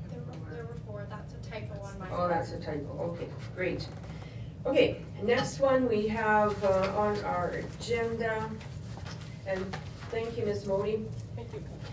There 0.09 0.21
were, 0.21 0.55
there 0.55 0.65
were 0.65 0.77
four, 0.85 1.07
that's 1.09 1.33
a 1.33 1.49
typo 1.49 1.79
on 1.81 1.99
my. 1.99 2.09
Oh, 2.11 2.27
that's 2.27 2.51
a 2.51 2.59
typo, 2.59 3.13
okay, 3.13 3.27
great. 3.55 3.87
Okay, 4.65 5.01
next 5.23 5.59
one 5.59 5.87
we 5.87 6.07
have 6.07 6.61
uh, 6.63 6.91
on 6.97 7.17
our 7.23 7.61
agenda, 7.79 8.49
and 9.47 9.77
thank 10.11 10.37
you, 10.37 10.45
Ms. 10.45 10.65
Modi, 10.65 10.91
Thank 10.91 11.07
you. 11.07 11.28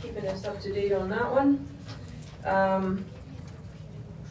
Keeping 0.02 0.26
us 0.28 0.44
up 0.44 0.60
to 0.60 0.72
date 0.72 0.92
on 0.92 1.08
that 1.10 1.30
one. 1.30 1.66
Um, 2.44 3.04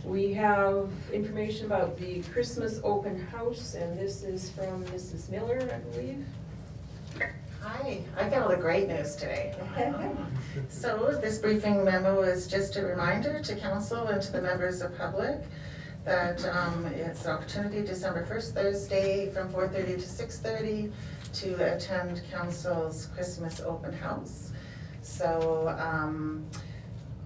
We 0.06 0.34
have 0.36 0.88
information 1.12 1.66
about 1.66 1.98
the 1.98 2.22
Christmas 2.32 2.80
open 2.84 3.20
house, 3.20 3.74
and 3.74 3.98
this 3.98 4.22
is 4.22 4.52
from 4.52 4.86
Mrs. 4.86 5.30
Miller, 5.32 5.68
I 5.74 5.80
believe. 5.90 6.24
Hi, 7.64 8.02
I 8.16 8.30
got 8.30 8.44
all 8.44 8.50
the 8.50 8.56
great 8.58 8.88
news 8.88 9.16
today. 9.16 9.56
So 10.70 11.18
this 11.22 11.40
briefing 11.40 11.84
memo 11.84 12.22
is 12.22 12.48
just 12.48 12.78
a 12.78 12.86
reminder 12.86 13.40
to 13.42 13.56
council 13.56 14.08
and 14.08 14.22
to 14.22 14.32
the 14.32 14.42
members 14.42 14.82
of 14.82 14.96
public 14.98 15.42
that 16.06 16.46
um, 16.46 16.86
it's 16.86 17.26
opportunity 17.28 17.82
December 17.82 18.24
first 18.26 18.54
Thursday 18.54 19.32
from 19.32 19.50
four 19.50 19.68
thirty 19.68 19.96
to 19.96 20.08
six 20.08 20.40
thirty 20.40 20.92
to 21.34 21.56
attend 21.76 22.22
council's 22.32 23.08
Christmas 23.16 23.60
open 23.60 23.92
house. 23.92 24.45
So 25.06 25.76
um, 25.78 26.44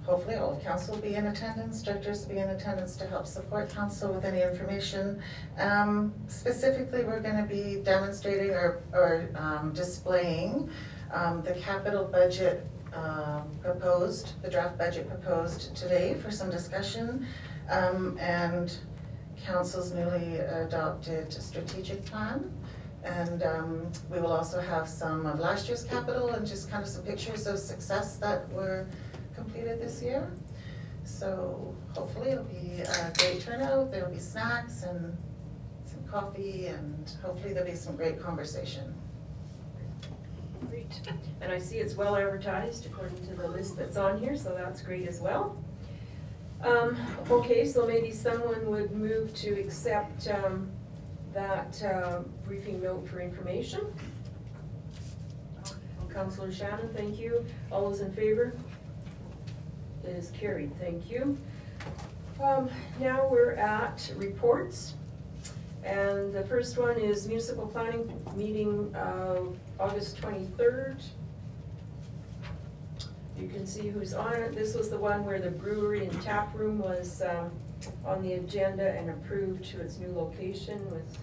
hopefully 0.03 0.35
all 0.35 0.57
of 0.57 0.61
council 0.61 0.95
will 0.95 1.01
be 1.01 1.15
in 1.15 1.27
attendance, 1.27 1.81
directors 1.81 2.27
will 2.27 2.35
be 2.35 2.41
in 2.41 2.49
attendance 2.49 2.97
to 2.97 3.07
help 3.07 3.25
support 3.25 3.69
council 3.69 4.13
with 4.13 4.25
any 4.25 4.41
information. 4.41 5.21
Um, 5.57 6.13
Specifically, 6.27 7.05
we're 7.05 7.21
gonna 7.21 7.45
be 7.47 7.81
demonstrating 7.81 8.49
or, 8.49 8.83
or 8.91 9.29
um, 9.35 9.71
displaying 9.73 10.69
um, 11.13 11.41
the 11.41 11.53
capital 11.53 12.03
budget 12.03 12.67
uh, 12.93 13.43
proposed, 13.61 14.33
the 14.41 14.49
draft 14.49 14.77
budget 14.77 15.07
proposed 15.07 15.73
today 15.73 16.15
for 16.15 16.31
some 16.31 16.51
discussion, 16.51 17.25
um, 17.69 18.17
and 18.19 18.77
council's 19.45 19.93
newly 19.93 20.37
adopted 20.39 21.31
strategic 21.31 22.03
plan. 22.05 22.51
And 23.03 23.43
um, 23.43 23.91
we 24.11 24.19
will 24.19 24.31
also 24.31 24.59
have 24.59 24.87
some 24.87 25.25
of 25.25 25.39
last 25.39 25.67
year's 25.67 25.83
capital 25.83 26.29
and 26.29 26.45
just 26.45 26.69
kind 26.69 26.83
of 26.83 26.89
some 26.89 27.03
pictures 27.03 27.47
of 27.47 27.57
success 27.57 28.17
that 28.17 28.49
were 28.51 28.87
completed 29.35 29.81
this 29.81 30.01
year. 30.01 30.29
So 31.05 31.75
hopefully 31.95 32.31
it'll 32.31 32.43
be 32.43 32.81
a 32.81 33.13
great 33.17 33.41
turnout, 33.41 33.91
there'll 33.91 34.11
be 34.11 34.19
snacks 34.19 34.83
and 34.83 35.17
some 35.85 36.03
coffee, 36.03 36.67
and 36.67 37.11
hopefully 37.23 37.53
there'll 37.53 37.69
be 37.69 37.75
some 37.75 37.95
great 37.95 38.21
conversation. 38.21 38.93
Great. 40.69 41.01
And 41.41 41.51
I 41.51 41.57
see 41.57 41.77
it's 41.77 41.95
well 41.95 42.15
advertised 42.15 42.85
according 42.85 43.25
to 43.27 43.33
the 43.33 43.47
list 43.47 43.77
that's 43.77 43.97
on 43.97 44.19
here, 44.19 44.35
so 44.35 44.53
that's 44.53 44.81
great 44.81 45.07
as 45.07 45.19
well. 45.21 45.57
Um, 46.61 46.97
okay, 47.31 47.65
so 47.65 47.87
maybe 47.87 48.11
someone 48.11 48.69
would 48.69 48.91
move 48.91 49.33
to 49.35 49.59
accept, 49.59 50.27
um, 50.27 50.69
that, 51.33 51.83
uh, 51.83 52.21
briefing 52.45 52.81
note 52.81 53.07
for 53.07 53.19
information. 53.19 53.81
Counselor 56.13 56.51
Shannon, 56.51 56.89
thank 56.95 57.19
you. 57.19 57.45
All 57.71 57.89
those 57.89 58.01
in 58.01 58.11
favor? 58.13 58.53
It 60.03 60.09
is 60.09 60.31
carried, 60.31 60.77
thank 60.79 61.09
you. 61.09 61.37
Um, 62.43 62.69
now 62.99 63.27
we're 63.29 63.53
at 63.53 64.11
reports. 64.17 64.95
And 65.83 66.33
the 66.33 66.43
first 66.43 66.77
one 66.77 66.97
is 66.97 67.27
municipal 67.27 67.67
planning 67.67 68.11
meeting 68.35 68.93
of 68.95 69.57
August 69.79 70.17
twenty-third. 70.17 70.97
You 73.37 73.47
can 73.47 73.65
see 73.65 73.87
who's 73.87 74.13
on 74.13 74.33
it. 74.33 74.53
This 74.53 74.75
was 74.75 74.89
the 74.89 74.97
one 74.97 75.23
where 75.25 75.39
the 75.39 75.51
brewery 75.51 76.05
and 76.05 76.21
tap 76.21 76.53
room 76.53 76.79
was, 76.79 77.21
um, 77.21 77.51
on 78.05 78.21
the 78.21 78.33
agenda 78.33 78.91
and 78.91 79.09
approved 79.09 79.63
to 79.65 79.81
its 79.81 79.97
new 79.99 80.11
location 80.11 80.79
with, 80.91 81.17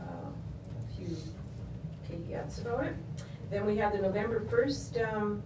uh, 0.00 0.28
a 0.28 0.96
few 0.96 1.16
caveats 2.08 2.60
about 2.60 2.84
it. 2.84 2.94
Then 3.50 3.64
we 3.66 3.76
have 3.76 3.92
the 3.92 3.98
November 3.98 4.40
first, 4.50 4.98
um, 4.98 5.42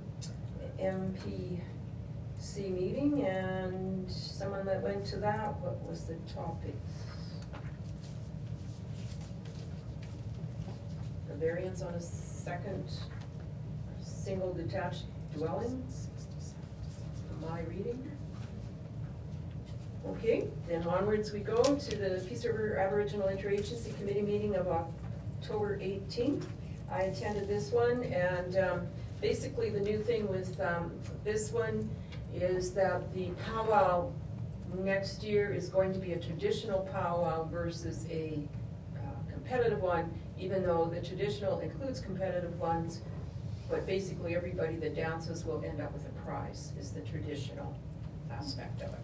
MPC 0.79 1.61
meeting 2.71 3.27
and 3.27 4.11
someone 4.11 4.65
that 4.67 4.83
went 4.83 5.05
to 5.07 5.17
that, 5.19 5.59
what 5.61 5.83
was 5.87 6.05
the 6.05 6.15
topic? 6.35 6.75
The 11.29 11.35
variance 11.35 11.83
on 11.83 11.95
a 11.95 12.01
second, 12.01 12.91
single 14.03 14.55
detached 14.55 15.05
dwelling? 15.35 15.85
Am 17.43 17.53
I 17.53 17.61
reading? 17.63 18.11
Okay, 20.07 20.49
then 20.67 20.83
onwards 20.85 21.33
we 21.33 21.41
go 21.41 21.63
to 21.63 21.97
the 21.97 22.25
Peace 22.27 22.45
River 22.45 22.77
Aboriginal 22.77 23.29
Interagency 23.29 23.97
Committee 23.99 24.23
meeting 24.23 24.57
of 24.57 24.67
October 24.69 25.79
eighteenth. 25.81 26.47
I 26.91 27.03
attended 27.03 27.47
this 27.47 27.71
one, 27.71 28.03
and 28.05 28.57
um, 28.57 28.87
basically 29.21 29.71
the 29.71 29.81
new 29.81 29.99
thing 29.99 30.27
with 30.29 30.59
um, 30.61 30.91
this 31.23 31.53
one 31.53 31.89
is 32.35 32.73
that 32.73 33.13
the 33.15 33.29
powwow 33.47 34.11
next 34.79 35.23
year 35.23 35.53
is 35.53 35.69
going 35.69 35.93
to 35.93 35.99
be 35.99 36.13
a 36.15 36.19
traditional 36.19 36.81
powwow 36.93 37.45
versus 37.45 38.07
a 38.11 38.39
uh, 38.97 39.33
competitive 39.33 39.81
one, 39.81 40.13
even 40.39 40.63
though 40.63 40.87
the 40.87 41.01
traditional 41.07 41.61
includes 41.61 42.01
competitive 42.01 42.59
ones, 42.59 43.03
but 43.69 43.87
basically 43.87 44.35
everybody 44.35 44.77
that 44.77 44.97
dances 44.97 45.45
will 45.45 45.63
end 45.65 45.81
up 45.81 45.93
with 45.93 46.07
a 46.07 46.13
prize, 46.25 46.73
is 46.81 46.91
the 46.91 47.01
traditional 47.01 47.77
aspect 48.33 48.81
of 48.83 48.89
it. 48.89 49.01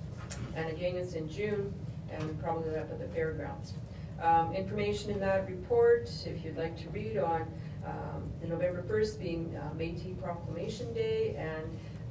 And 0.55 0.69
again, 0.71 0.97
it's 0.97 1.15
in 1.15 1.29
June, 1.29 1.73
and 2.13 2.43
probably 2.43 2.77
up 2.77 2.91
at 2.91 2.99
the 2.99 3.09
fairgrounds. 3.09 3.75
Um, 4.21 4.55
information 4.55 5.11
in 5.11 5.21
that 5.21 5.47
report, 5.49 6.11
if 6.25 6.45
you'd 6.45 6.57
like 6.57 6.77
to 6.83 6.89
read 6.89 7.19
on 7.19 7.43
um, 7.87 8.31
the 8.41 8.49
November 8.49 8.83
first 8.83 9.21
being 9.21 9.55
uh, 9.57 9.71
Métis 9.77 10.21
Proclamation 10.23 10.93
Day 10.95 11.37
and 11.37 11.65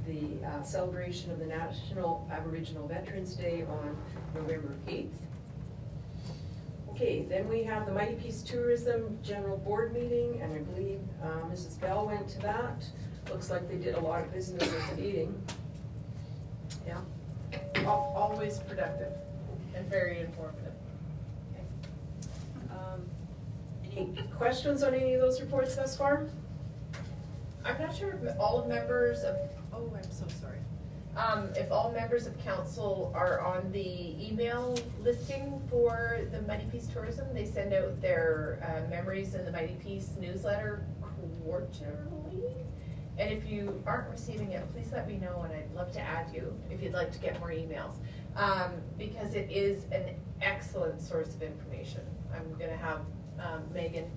the 0.06 0.46
uh, 0.48 0.62
celebration 0.62 1.32
of 1.32 1.40
the 1.40 1.46
National 1.46 2.28
Aboriginal 2.32 2.88
Veterans 2.88 3.36
Day 3.36 3.66
on 3.68 3.98
November 4.36 4.76
eighth. 4.88 5.18
Okay, 6.92 7.24
then 7.24 7.50
we 7.50 7.64
have 7.64 7.86
the 7.86 7.92
Mighty 7.92 8.16
Peace 8.16 8.42
Tourism 8.42 9.20
General 9.22 9.58
Board 9.58 9.94
meeting, 9.94 10.40
and 10.42 10.54
I 10.54 10.60
believe 10.60 11.02
uh, 11.22 11.42
Mrs. 11.52 11.80
Bell 11.82 12.06
went 12.06 12.30
to 12.30 12.40
that. 12.40 12.86
Looks 13.30 13.50
like 13.50 13.68
they 13.68 13.76
did 13.76 13.96
a 13.96 14.00
lot 14.00 14.22
of 14.22 14.32
business 14.32 14.64
at 14.64 14.96
the 14.96 15.02
meeting. 15.02 15.44
Yeah, 16.88 17.02
Always 17.86 18.60
productive 18.60 19.12
and 19.76 19.88
very 19.88 20.20
informative. 20.20 20.74
um, 22.72 23.02
any 23.96 24.28
questions 24.36 24.84
on 24.84 24.94
any 24.94 25.14
of 25.14 25.22
those 25.22 25.40
reports 25.42 25.76
thus 25.76 25.98
far? 25.98 26.28
I'm 27.64 27.80
not 27.80 27.96
sure 27.96 28.12
if 28.12 28.40
all 28.40 28.66
members 28.68 29.24
of, 29.24 29.36
oh, 29.74 29.92
I'm 29.96 30.12
so 30.12 30.26
sorry. 30.42 30.60
Um, 31.16 31.50
if 31.56 31.72
all 31.72 31.92
members 31.92 32.28
of 32.28 32.38
council 32.44 33.12
are 33.16 33.40
on 33.40 33.72
the 33.72 34.16
email 34.28 34.78
listing 35.02 35.62
for 35.70 36.20
the 36.32 36.42
Mighty 36.42 36.66
Peace 36.66 36.88
Tourism, 36.88 37.34
they 37.34 37.46
send 37.46 37.74
out 37.74 38.02
their, 38.02 38.60
uh, 38.62 38.90
memories 38.90 39.34
in 39.34 39.46
the 39.46 39.52
Mighty 39.52 39.76
Peace 39.76 40.12
newsletter 40.20 40.86
quarterly. 41.44 42.65
And 43.18 43.32
if 43.32 43.50
you 43.50 43.82
aren't 43.86 44.10
receiving 44.10 44.52
it, 44.52 44.70
please 44.74 44.92
let 44.92 45.08
me 45.08 45.18
know 45.18 45.42
and 45.44 45.54
I'd 45.54 45.74
love 45.74 45.92
to 45.94 46.02
add 46.02 46.34
you 46.34 46.54
if 46.70 46.82
you'd 46.82 46.94
like 46.94 47.12
to 47.14 47.20
get 47.20 47.40
more 47.40 47.50
emails. 47.50 47.96
Um, 48.36 48.74
because 48.98 49.36
it 49.36 49.50
is 49.50 49.86
an 49.92 50.16
excellent 50.42 51.02
source 51.02 51.34
of 51.34 51.42
information. 51.42 52.02
I'm 52.34 52.54
gonna 52.60 52.76
have, 52.76 53.00
um, 53.40 53.64
Megan, 53.74 54.12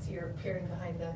see 0.00 0.12
her 0.14 0.30
appearing 0.30 0.66
behind 0.66 1.00
the 1.00 1.12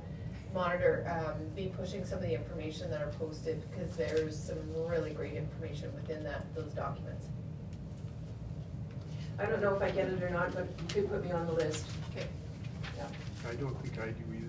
monitor, 0.53 1.07
um, 1.09 1.47
be 1.55 1.73
pushing 1.77 2.05
some 2.05 2.19
of 2.19 2.24
the 2.24 2.35
information 2.35 2.91
that 2.91 3.03
are 3.03 3.11
posted, 3.11 3.62
because 3.70 3.95
there's 3.97 4.37
some 4.37 4.59
really 4.74 5.12
great 5.12 5.35
information 5.35 5.95
within 5.95 6.24
that, 6.24 6.45
those 6.55 6.73
documents. 6.73 7.28
I 9.39 9.45
don't 9.47 9.61
know 9.61 9.74
if 9.74 9.83
I 9.83 9.91
get 9.91 10.09
it 10.09 10.23
or 10.23 10.31
not, 10.31 10.55
but 10.55 10.66
you 10.81 11.03
could 11.03 11.11
put 11.11 11.24
me 11.24 11.31
on 11.31 11.47
the 11.47 11.53
list. 11.53 11.87
Okay. 12.11 12.27
Yeah. 12.97 13.07
I 13.49 13.55
don't 13.55 13.78
think 13.83 14.01
I 14.01 14.07
do 14.07 14.24
either. 14.35 14.45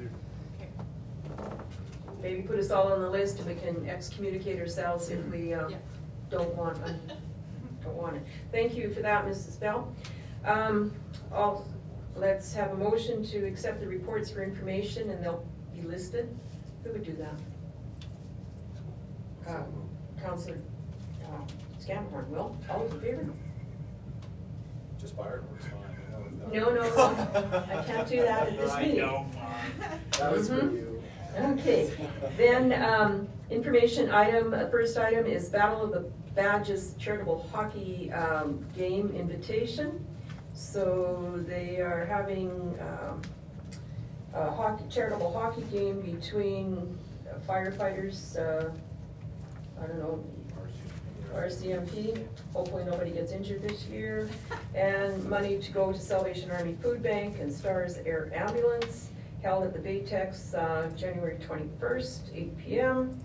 Maybe 2.22 2.42
put 2.42 2.58
us 2.60 2.72
all 2.72 2.92
on 2.92 3.02
the 3.02 3.10
list 3.10 3.40
and 3.40 3.48
we 3.48 3.56
can 3.56 3.88
excommunicate 3.88 4.60
ourselves 4.60 5.10
if 5.10 5.24
we 5.28 5.54
uh, 5.54 5.68
Yeah. 5.70 5.78
don't 6.30 6.54
want, 6.56 6.82
un- 6.84 7.00
don't 7.84 7.96
want 7.96 8.16
it. 8.18 8.24
Thank 8.52 8.76
you 8.76 8.94
for 8.94 9.02
that, 9.02 9.26
Mrs. 9.26 9.60
Bell. 9.60 9.94
Um, 10.46 10.94
I'll, 11.32 11.66
let's 12.16 12.54
have 12.54 12.72
a 12.72 12.76
motion 12.76 13.24
to 13.26 13.46
accept 13.46 13.80
the 13.82 13.88
reports 13.88 14.30
for 14.32 14.44
information 14.44 15.10
and 15.12 15.24
they'll 15.24 15.46
be 15.76 15.82
listed. 15.82 16.36
Who 16.84 16.92
would 16.94 17.04
do 17.04 17.14
that? 17.14 17.36
Uh, 19.48 19.64
Counselor 20.22 20.58
uh, 21.24 21.28
Scamhorn 21.80 22.28
will. 22.30 22.58
All 22.70 22.80
those 22.86 22.94
in 22.94 23.00
favor? 23.02 23.26
Just 25.00 25.16
Byron 25.16 25.44
works 25.52 25.66
fine. 25.66 26.52
No, 26.52 26.74
no, 26.74 26.82
no. 26.82 27.66
I 27.70 27.84
can't 27.86 28.08
do 28.08 28.18
that 28.24 28.48
at 28.48 28.58
this 28.58 28.72
I 28.74 28.82
meeting. 28.82 28.98
know, 28.98 29.26
That 30.18 30.32
was 30.32 30.48
for 30.50 30.56
Mhm. 30.56 30.74
you. 30.74 30.87
Okay, 31.40 31.92
then, 32.36 32.74
um, 32.82 33.28
information 33.52 34.10
item, 34.10 34.54
uh, 34.54 34.68
first 34.70 34.98
item 34.98 35.28
is 35.28 35.50
Battle 35.50 35.84
of 35.84 35.92
the 35.92 36.10
Badges 36.34 36.96
charitable 36.98 37.48
hockey, 37.52 38.12
um, 38.12 38.66
game 38.76 39.14
invitation. 39.16 40.04
So 40.56 41.44
they 41.48 41.80
are 41.80 42.06
having, 42.06 42.78
um, 42.82 43.22
a 44.34 44.50
hockey, 44.50 44.86
charitable 44.90 45.32
hockey 45.32 45.62
game 45.72 46.02
between 46.02 46.98
firefighters, 47.48 48.36
uh, 48.38 48.72
I 49.82 49.86
don't 49.86 50.00
know, 50.00 50.24
RCMP, 51.36 52.26
hopefully 52.54 52.84
nobody 52.84 53.12
gets 53.12 53.32
injured 53.32 53.62
this 53.62 53.86
year, 53.86 54.28
and 54.76 55.24
money 55.26 55.60
to 55.60 55.72
go 55.72 55.92
to 55.92 56.00
Salvation 56.00 56.50
Army 56.50 56.76
Food 56.82 57.04
Bank 57.04 57.40
and 57.40 57.54
Stars 57.54 57.98
Air 58.06 58.32
Ambulance, 58.34 59.10
held 59.42 59.64
at 59.64 59.74
the 59.74 59.80
Baytex, 59.80 60.54
uh, 60.56 60.90
January 60.96 61.38
twenty-first, 61.40 62.32
eight 62.34 62.58
P 62.58 62.80
M. 62.80 63.20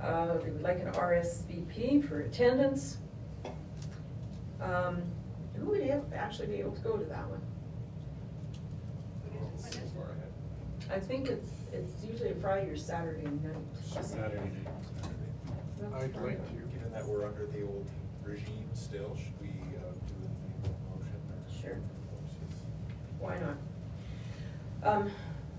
Uh, 0.00 0.38
they 0.38 0.50
would 0.50 0.62
like 0.62 0.80
an 0.80 0.90
RSVP 0.92 2.06
for 2.08 2.20
attendance. 2.22 2.98
Um, 4.60 5.02
who 5.56 5.66
would 5.66 5.82
have 5.82 6.04
actually 6.12 6.48
be 6.48 6.54
able 6.56 6.72
to 6.72 6.80
go 6.80 6.96
to 6.96 7.04
that 7.04 7.28
one? 7.28 7.40
So 9.58 9.78
far 9.94 10.10
ahead. 10.10 10.32
I 10.90 10.98
think 10.98 11.28
it's, 11.28 11.50
it's 11.72 12.04
usually 12.04 12.30
a 12.30 12.34
Friday 12.36 12.68
or 12.70 12.76
Saturday 12.76 13.22
night. 13.24 13.56
Saturday 14.04 14.40
night. 14.64 15.94
I'd 15.94 16.16
like 16.16 16.44
to, 16.48 16.52
given 16.72 16.92
that 16.92 17.04
we're 17.06 17.26
under 17.26 17.46
the 17.46 17.62
old 17.62 17.88
regime 18.24 18.68
still, 18.74 19.16
should 19.16 19.40
we 19.40 19.48
uh, 19.48 19.92
do 20.06 20.14
the 20.62 20.68
motion? 20.90 21.20
or- 21.30 21.62
Sure. 21.62 21.78
Why 23.20 23.38
not? 23.38 23.56
Um, 24.96 25.10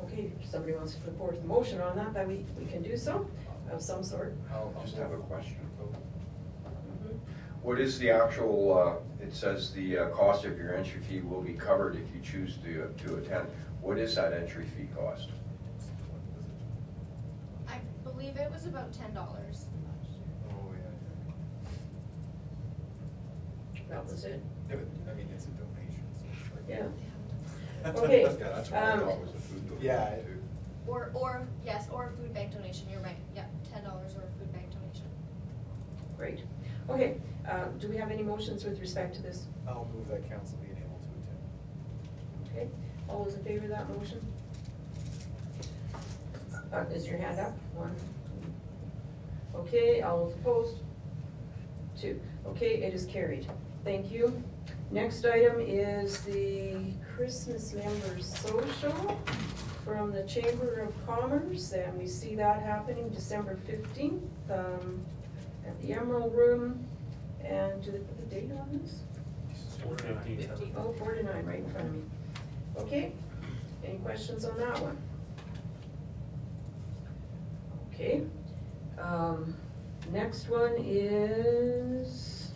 okay, 0.04 0.32
if 0.40 0.50
somebody 0.50 0.74
wants 0.74 0.96
to 0.96 1.02
put 1.02 1.18
forth 1.18 1.40
a 1.42 1.46
motion 1.46 1.82
on 1.82 1.96
that, 1.96 2.14
then 2.14 2.28
we, 2.28 2.46
we 2.60 2.66
can 2.66 2.82
do 2.82 2.98
so, 2.98 3.28
of 3.72 3.82
some 3.82 4.04
sort. 4.04 4.34
I'll, 4.52 4.74
I'll 4.78 4.84
Just 4.84 4.98
have 4.98 5.12
a 5.12 5.18
question. 5.18 5.58
Mhm. 5.82 7.18
What 7.62 7.80
is 7.80 7.98
the 8.00 8.10
actual, 8.12 8.78
uh, 8.78 9.24
it 9.24 9.34
says 9.34 9.72
the 9.74 9.98
uh, 9.98 10.10
cost 10.10 10.46
of 10.46 10.58
your 10.58 10.76
entry 10.76 11.02
fee 11.02 11.22
will 11.22 11.42
be 11.42 11.54
covered 11.54 11.96
if 11.96 12.14
you 12.14 12.22
choose 12.22 12.58
to, 12.58 12.94
to 13.06 13.16
attend. 13.18 13.48
What 13.82 13.98
is 13.98 14.16
that 14.16 14.34
entry 14.34 14.66
fee 14.66 14.88
cost? 14.96 15.30
I 17.68 17.80
believe 18.04 18.36
it 18.38 18.52
was 18.52 18.66
about 18.66 18.92
ten 18.94 19.14
dollars. 19.14 19.66
Oh, 20.50 20.74
yeah. 20.74 21.74
That 23.90 24.06
was 24.06 24.24
it. 24.26 24.42
Yeah, 24.70 24.78
but, 24.78 25.12
I 25.12 25.16
mean, 25.16 25.28
it's 25.34 25.46
a 25.46 25.50
donation, 25.50 26.04
so 26.14 26.26
it's 26.32 26.52
like. 26.56 26.68
Yeah. 26.70 26.88
Okay, 27.86 28.22
Yeah, 28.22 28.28
that's 28.56 28.72
what 28.72 28.80
I 28.82 28.92
um, 28.92 29.00
thought 29.02 29.20
was 29.22 29.32
donation. 29.32 29.33
Yeah. 29.84 30.16
too. 30.16 30.40
Or, 30.88 31.12
or, 31.14 31.48
yes, 31.66 31.88
or 31.92 32.08
a 32.08 32.12
food 32.18 32.34
bank 32.34 32.54
donation, 32.54 32.88
you're 32.90 33.02
right, 33.02 33.18
yeah, 33.36 33.46
ten 33.72 33.84
dollars 33.84 34.16
or 34.16 34.22
a 34.22 34.40
food 34.40 34.52
bank 34.54 34.68
donation. 34.72 35.06
Great. 36.18 36.40
Okay, 36.90 37.18
uh, 37.50 37.66
do 37.80 37.88
we 37.88 37.98
have 37.98 38.12
any 38.12 38.24
motions 38.24 38.64
with 38.64 38.80
respect 38.80 39.16
to 39.16 39.22
this? 39.22 39.46
I'll 39.68 39.88
move 39.96 40.08
that 40.10 40.28
council 40.30 40.58
being 40.62 40.78
able 40.78 41.00
to 41.00 42.52
attend. 42.54 42.68
Okay, 42.68 42.70
all 43.10 43.24
those 43.26 43.36
in 43.36 43.44
favor 43.44 43.66
of 43.66 43.72
that 43.72 43.90
motion? 43.90 44.26
Uh, 46.74 46.86
is 46.94 47.08
your 47.08 47.18
hand 47.18 47.40
up? 47.40 47.54
One. 47.76 47.96
Okay, 49.56 50.02
all 50.02 50.26
those 50.26 50.34
opposed? 50.36 50.78
Two. 52.00 52.20
Okay, 52.48 52.82
it 52.84 52.94
is 52.94 53.06
carried. 53.06 53.48
Thank 53.84 54.12
you. 54.12 54.42
Next 54.92 55.26
item 55.26 55.60
is 55.60 56.22
the 56.22 56.76
Christmas 57.16 57.74
Members 57.74 58.38
Social 58.40 59.20
from 59.84 60.12
the 60.12 60.24
Chamber 60.24 60.80
of 60.80 61.06
Commerce, 61.06 61.74
and 61.74 61.98
we 61.98 62.08
see 62.08 62.36
that 62.36 62.62
happening 62.62 63.10
December 63.10 63.58
fifteenth, 63.68 64.24
um, 64.50 65.04
at 65.68 65.80
the 65.82 65.94
Emerald 65.94 66.34
Room. 66.36 66.86
And 67.44 67.84
do 67.84 67.92
they 67.92 67.98
put 67.98 68.18
the 68.18 68.36
date 68.36 68.50
on 68.58 68.80
this? 68.82 69.00
Oh, 70.78 70.94
four 70.94 71.14
to 71.14 71.24
nine, 71.24 71.46
right 71.46 71.60
in 71.60 71.70
front 71.70 71.88
of 71.88 71.94
me. 71.96 72.04
Okay, 72.78 73.12
any 73.84 73.98
questions 73.98 74.46
on 74.46 74.58
that 74.58 74.80
one? 74.82 74.98
Okay, 77.94 78.24
um, 78.98 79.54
next 80.12 80.48
one 80.48 80.74
is 80.80 82.52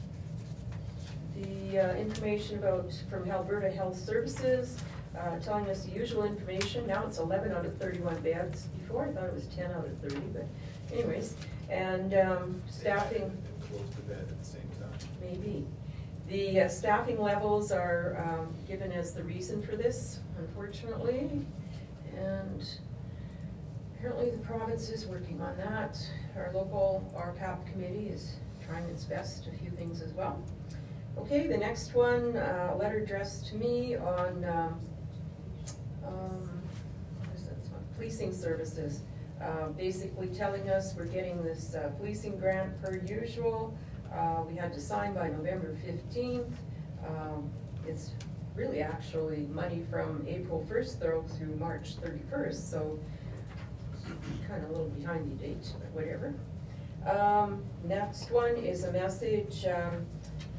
the, 1.35 1.79
uh, 1.79 1.95
information 1.95 2.57
about, 2.59 2.91
from 3.09 3.29
Alberta 3.29 3.69
Health 3.69 3.97
Services, 3.99 4.77
uh, 5.19 5.39
telling 5.39 5.67
us 5.69 5.83
the 5.85 5.91
usual 5.91 6.23
information, 6.23 6.85
now 6.87 7.05
it's 7.05 7.17
eleven 7.17 7.51
out 7.51 7.65
of 7.65 7.77
thirty-one 7.77 8.19
beds, 8.21 8.67
before 8.77 9.07
I 9.07 9.11
thought 9.11 9.25
it 9.25 9.33
was 9.33 9.47
ten 9.47 9.71
out 9.71 9.85
of 9.85 9.97
thirty, 9.99 10.25
but 10.33 10.45
anyways, 10.93 11.35
and, 11.69 12.13
um, 12.13 12.61
staffing. 12.69 13.23
And 13.23 13.43
close 13.69 13.89
to 13.95 14.01
bed 14.01 14.25
at 14.29 14.39
the 14.39 14.45
same 14.45 14.69
time. 14.79 15.09
Maybe. 15.21 15.65
The 16.29 16.61
uh, 16.61 16.67
staffing 16.67 17.21
levels 17.21 17.71
are 17.71 18.21
um, 18.25 18.53
given 18.67 18.91
as 18.91 19.13
the 19.13 19.23
reason 19.23 19.61
for 19.61 19.75
this, 19.75 20.19
unfortunately. 20.37 21.29
And 22.15 22.67
apparently 23.95 24.31
the 24.31 24.39
province 24.39 24.89
is 24.89 25.05
working 25.05 25.39
on 25.41 25.55
that. 25.57 25.97
Our 26.35 26.51
local 26.53 27.09
RPAP 27.15 27.71
committee 27.71 28.09
is 28.09 28.35
trying 28.65 28.83
its 28.89 29.05
best, 29.05 29.47
a 29.47 29.51
few 29.57 29.69
things 29.71 30.01
as 30.01 30.11
well. 30.13 30.41
Okay, 31.17 31.47
the 31.47 31.57
next 31.57 31.93
one, 31.95 32.35
uh, 32.35 32.71
a 32.73 32.77
letter 32.77 32.97
addressed 32.97 33.47
to 33.47 33.55
me 33.55 33.95
on, 33.95 34.43
um, 34.45 34.79
um? 36.19 36.49
Policing 37.95 38.33
services. 38.33 39.01
Uh, 39.41 39.67
basically 39.69 40.27
telling 40.27 40.69
us 40.69 40.95
we're 40.95 41.05
getting 41.05 41.43
this 41.43 41.75
uh, 41.75 41.89
policing 41.97 42.37
grant 42.37 42.79
per 42.81 42.97
usual. 43.05 43.77
Uh, 44.13 44.43
we 44.49 44.55
had 44.55 44.71
to 44.73 44.79
sign 44.79 45.13
by 45.13 45.29
November 45.29 45.75
fifteenth. 45.85 46.55
Um, 47.07 47.49
it's 47.87 48.11
really 48.55 48.81
actually 48.81 49.47
money 49.53 49.83
from 49.91 50.25
April 50.27 50.65
first 50.67 50.99
through 50.99 51.25
through 51.37 51.55
March 51.57 51.95
thirty-first, 52.01 52.71
so 52.71 52.99
kind 54.47 54.63
of 54.63 54.69
a 54.69 54.73
little 54.73 54.89
behind 54.89 55.31
the 55.31 55.35
date, 55.45 55.71
but 55.79 55.91
whatever. 55.91 56.33
Um, 57.05 57.63
next 57.83 58.31
one 58.31 58.55
is 58.55 58.83
a 58.83 58.91
message, 58.91 59.65
um, 59.65 60.05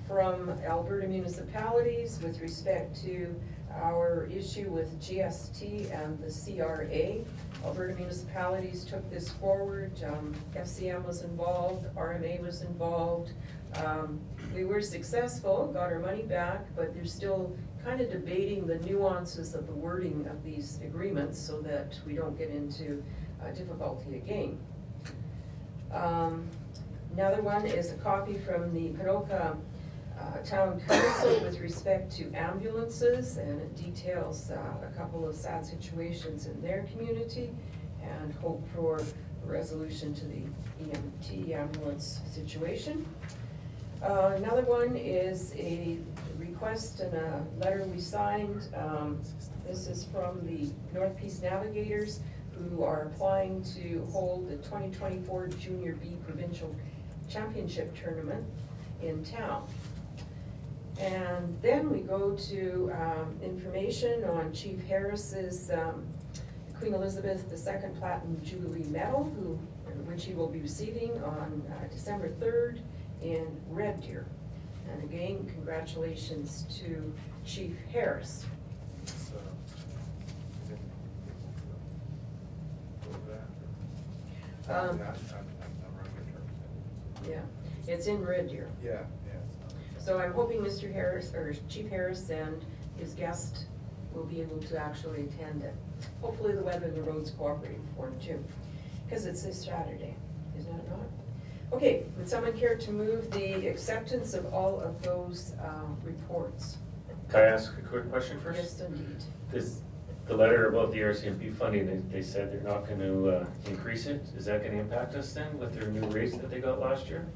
from 0.06 0.50
Alberta 0.64 1.06
municipalities 1.06 2.18
with 2.22 2.40
respect 2.40 3.00
to 3.02 3.34
our 3.74 4.28
issue 4.32 4.70
with 4.70 5.00
GST 5.00 5.92
and 5.92 6.18
the 6.18 6.30
CRA. 6.30 7.24
Alberta 7.64 7.94
municipalities 7.94 8.84
took 8.84 9.08
this 9.10 9.28
forward, 9.28 9.92
um, 10.04 10.34
FCM 10.54 11.04
was 11.06 11.22
involved, 11.22 11.86
RMA 11.96 12.40
was 12.42 12.62
involved. 12.62 13.32
Um, 13.84 14.20
we 14.54 14.64
were 14.64 14.80
successful, 14.80 15.70
got 15.72 15.92
our 15.92 15.98
money 15.98 16.22
back, 16.22 16.64
but 16.74 16.94
they're 16.94 17.04
still 17.04 17.56
kind 17.84 18.00
of 18.00 18.10
debating 18.10 18.66
the 18.66 18.78
nuances 18.78 19.54
of 19.54 19.66
the 19.66 19.72
wording 19.72 20.26
of 20.30 20.42
these 20.42 20.80
agreements 20.82 21.38
so 21.38 21.60
that 21.62 21.98
we 22.06 22.14
don't 22.14 22.36
get 22.36 22.50
into 22.50 23.02
uh, 23.42 23.50
difficulty 23.50 24.16
again. 24.16 24.58
Um, 25.92 26.48
Another 27.18 27.42
one 27.42 27.66
is 27.66 27.90
a 27.90 27.96
copy 27.96 28.38
from 28.38 28.72
the 28.72 28.90
Ponoka 28.90 29.56
uh, 30.20 30.38
Town 30.44 30.80
Council 30.88 31.40
with 31.40 31.60
respect 31.60 32.10
to 32.16 32.32
ambulances, 32.34 33.36
and 33.36 33.60
it 33.60 33.76
details 33.76 34.50
uh, 34.50 34.86
a 34.86 34.96
couple 34.96 35.28
of 35.28 35.34
sad 35.34 35.64
situations 35.64 36.46
in 36.46 36.60
their 36.62 36.84
community, 36.92 37.50
and 38.02 38.34
hope 38.34 38.64
for 38.74 38.98
a 38.98 39.46
resolution 39.46 40.14
to 40.14 40.24
the 40.26 40.42
EMT 40.82 41.52
ambulance 41.52 42.20
situation. 42.30 43.06
Uh, 44.02 44.34
Another 44.36 44.62
one 44.62 44.96
is 44.96 45.52
a 45.56 45.98
request 46.38 47.00
and 47.00 47.14
a 47.14 47.44
letter 47.58 47.84
we 47.92 48.00
signed. 48.00 48.68
Um, 48.74 49.20
This 49.66 49.86
is 49.86 50.04
from 50.04 50.46
the 50.46 50.70
North 50.94 51.16
Peace 51.18 51.42
Navigators, 51.42 52.20
who 52.52 52.82
are 52.82 53.02
applying 53.02 53.62
to 53.74 54.04
hold 54.12 54.48
the 54.48 54.56
2024 54.56 55.48
Junior 55.48 55.94
B 55.94 56.16
Provincial 56.24 56.74
Championship 57.28 57.94
Tournament 57.94 58.44
in 59.02 59.22
town. 59.24 59.68
And 60.98 61.56
then 61.62 61.90
we 61.90 62.00
go 62.00 62.32
to 62.32 62.92
um, 62.92 63.38
information 63.42 64.24
on 64.24 64.52
Chief 64.52 64.82
Harris's 64.86 65.70
um, 65.70 66.04
Queen 66.78 66.92
Elizabeth 66.94 67.44
II 67.52 67.90
Platinum 67.98 68.40
Jubilee 68.44 68.84
Medal, 68.84 69.24
who, 69.36 69.58
which 70.10 70.24
he 70.24 70.34
will 70.34 70.48
be 70.48 70.60
receiving 70.60 71.12
on 71.22 71.62
uh, 71.70 71.86
December 71.88 72.30
3rd 72.40 72.80
in 73.22 73.46
Red 73.68 74.00
Deer. 74.00 74.26
And 74.90 75.02
again, 75.04 75.46
congratulations 75.54 76.64
to 76.80 77.12
Chief 77.44 77.76
Harris. 77.92 78.44
Uh, 79.06 79.38
Um, 84.70 84.98
Yeah, 87.26 87.40
it's 87.86 88.06
in 88.06 88.22
Red 88.24 88.48
Deer. 88.50 88.68
Yeah, 88.84 89.02
So 89.98 90.18
I'm 90.18 90.32
hoping 90.32 90.60
Mr. 90.60 90.92
Harris, 90.92 91.34
or 91.34 91.54
Chief 91.68 91.88
Harris 91.88 92.30
and 92.30 92.64
his 92.96 93.14
guest 93.14 93.64
will 94.14 94.24
be 94.24 94.40
able 94.40 94.58
to 94.58 94.78
actually 94.78 95.22
attend 95.24 95.62
it. 95.62 95.74
Hopefully 96.22 96.54
the 96.54 96.62
weather 96.62 96.86
and 96.86 96.96
the 96.96 97.02
roads 97.02 97.30
cooperate 97.32 97.78
for 97.96 98.08
him 98.08 98.18
too, 98.20 98.44
because 99.06 99.26
it's 99.26 99.42
this 99.42 99.64
Saturday, 99.64 100.14
isn't 100.58 100.72
it 100.74 100.88
not? 100.88 100.98
Okay, 101.72 102.04
would 102.16 102.28
someone 102.28 102.56
care 102.58 102.76
to 102.76 102.90
move 102.90 103.30
the 103.30 103.66
acceptance 103.66 104.32
of 104.32 104.52
all 104.54 104.80
of 104.80 105.02
those 105.02 105.52
um, 105.62 105.98
reports? 106.02 106.78
Can 107.28 107.40
I 107.40 107.44
ask 107.44 107.76
a 107.76 107.82
quick 107.82 108.08
question 108.10 108.40
first? 108.40 108.58
Yes, 108.58 108.80
indeed. 108.80 109.22
This, 109.52 109.82
the 110.26 110.34
letter 110.34 110.68
about 110.68 110.92
the 110.92 111.00
RCMP 111.00 111.54
funding, 111.54 111.86
they, 111.86 112.20
they 112.20 112.22
said 112.22 112.50
they're 112.50 112.72
not 112.72 112.88
gonna, 112.88 113.26
uh, 113.26 113.46
increase 113.66 114.06
it. 114.06 114.22
Is 114.36 114.46
that 114.46 114.64
gonna 114.64 114.78
impact 114.78 115.14
us 115.14 115.34
then 115.34 115.58
with 115.58 115.74
their 115.78 115.88
new 115.90 116.06
raise 116.08 116.38
that 116.38 116.50
they 116.50 116.60
got 116.60 116.80
last 116.80 117.08
year? 117.08 117.28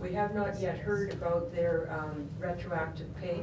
We 0.00 0.12
have 0.12 0.34
not 0.34 0.60
yet 0.60 0.78
heard 0.78 1.12
about 1.12 1.52
their 1.54 1.90
um, 1.90 2.28
retroactive 2.38 3.14
pay, 3.16 3.42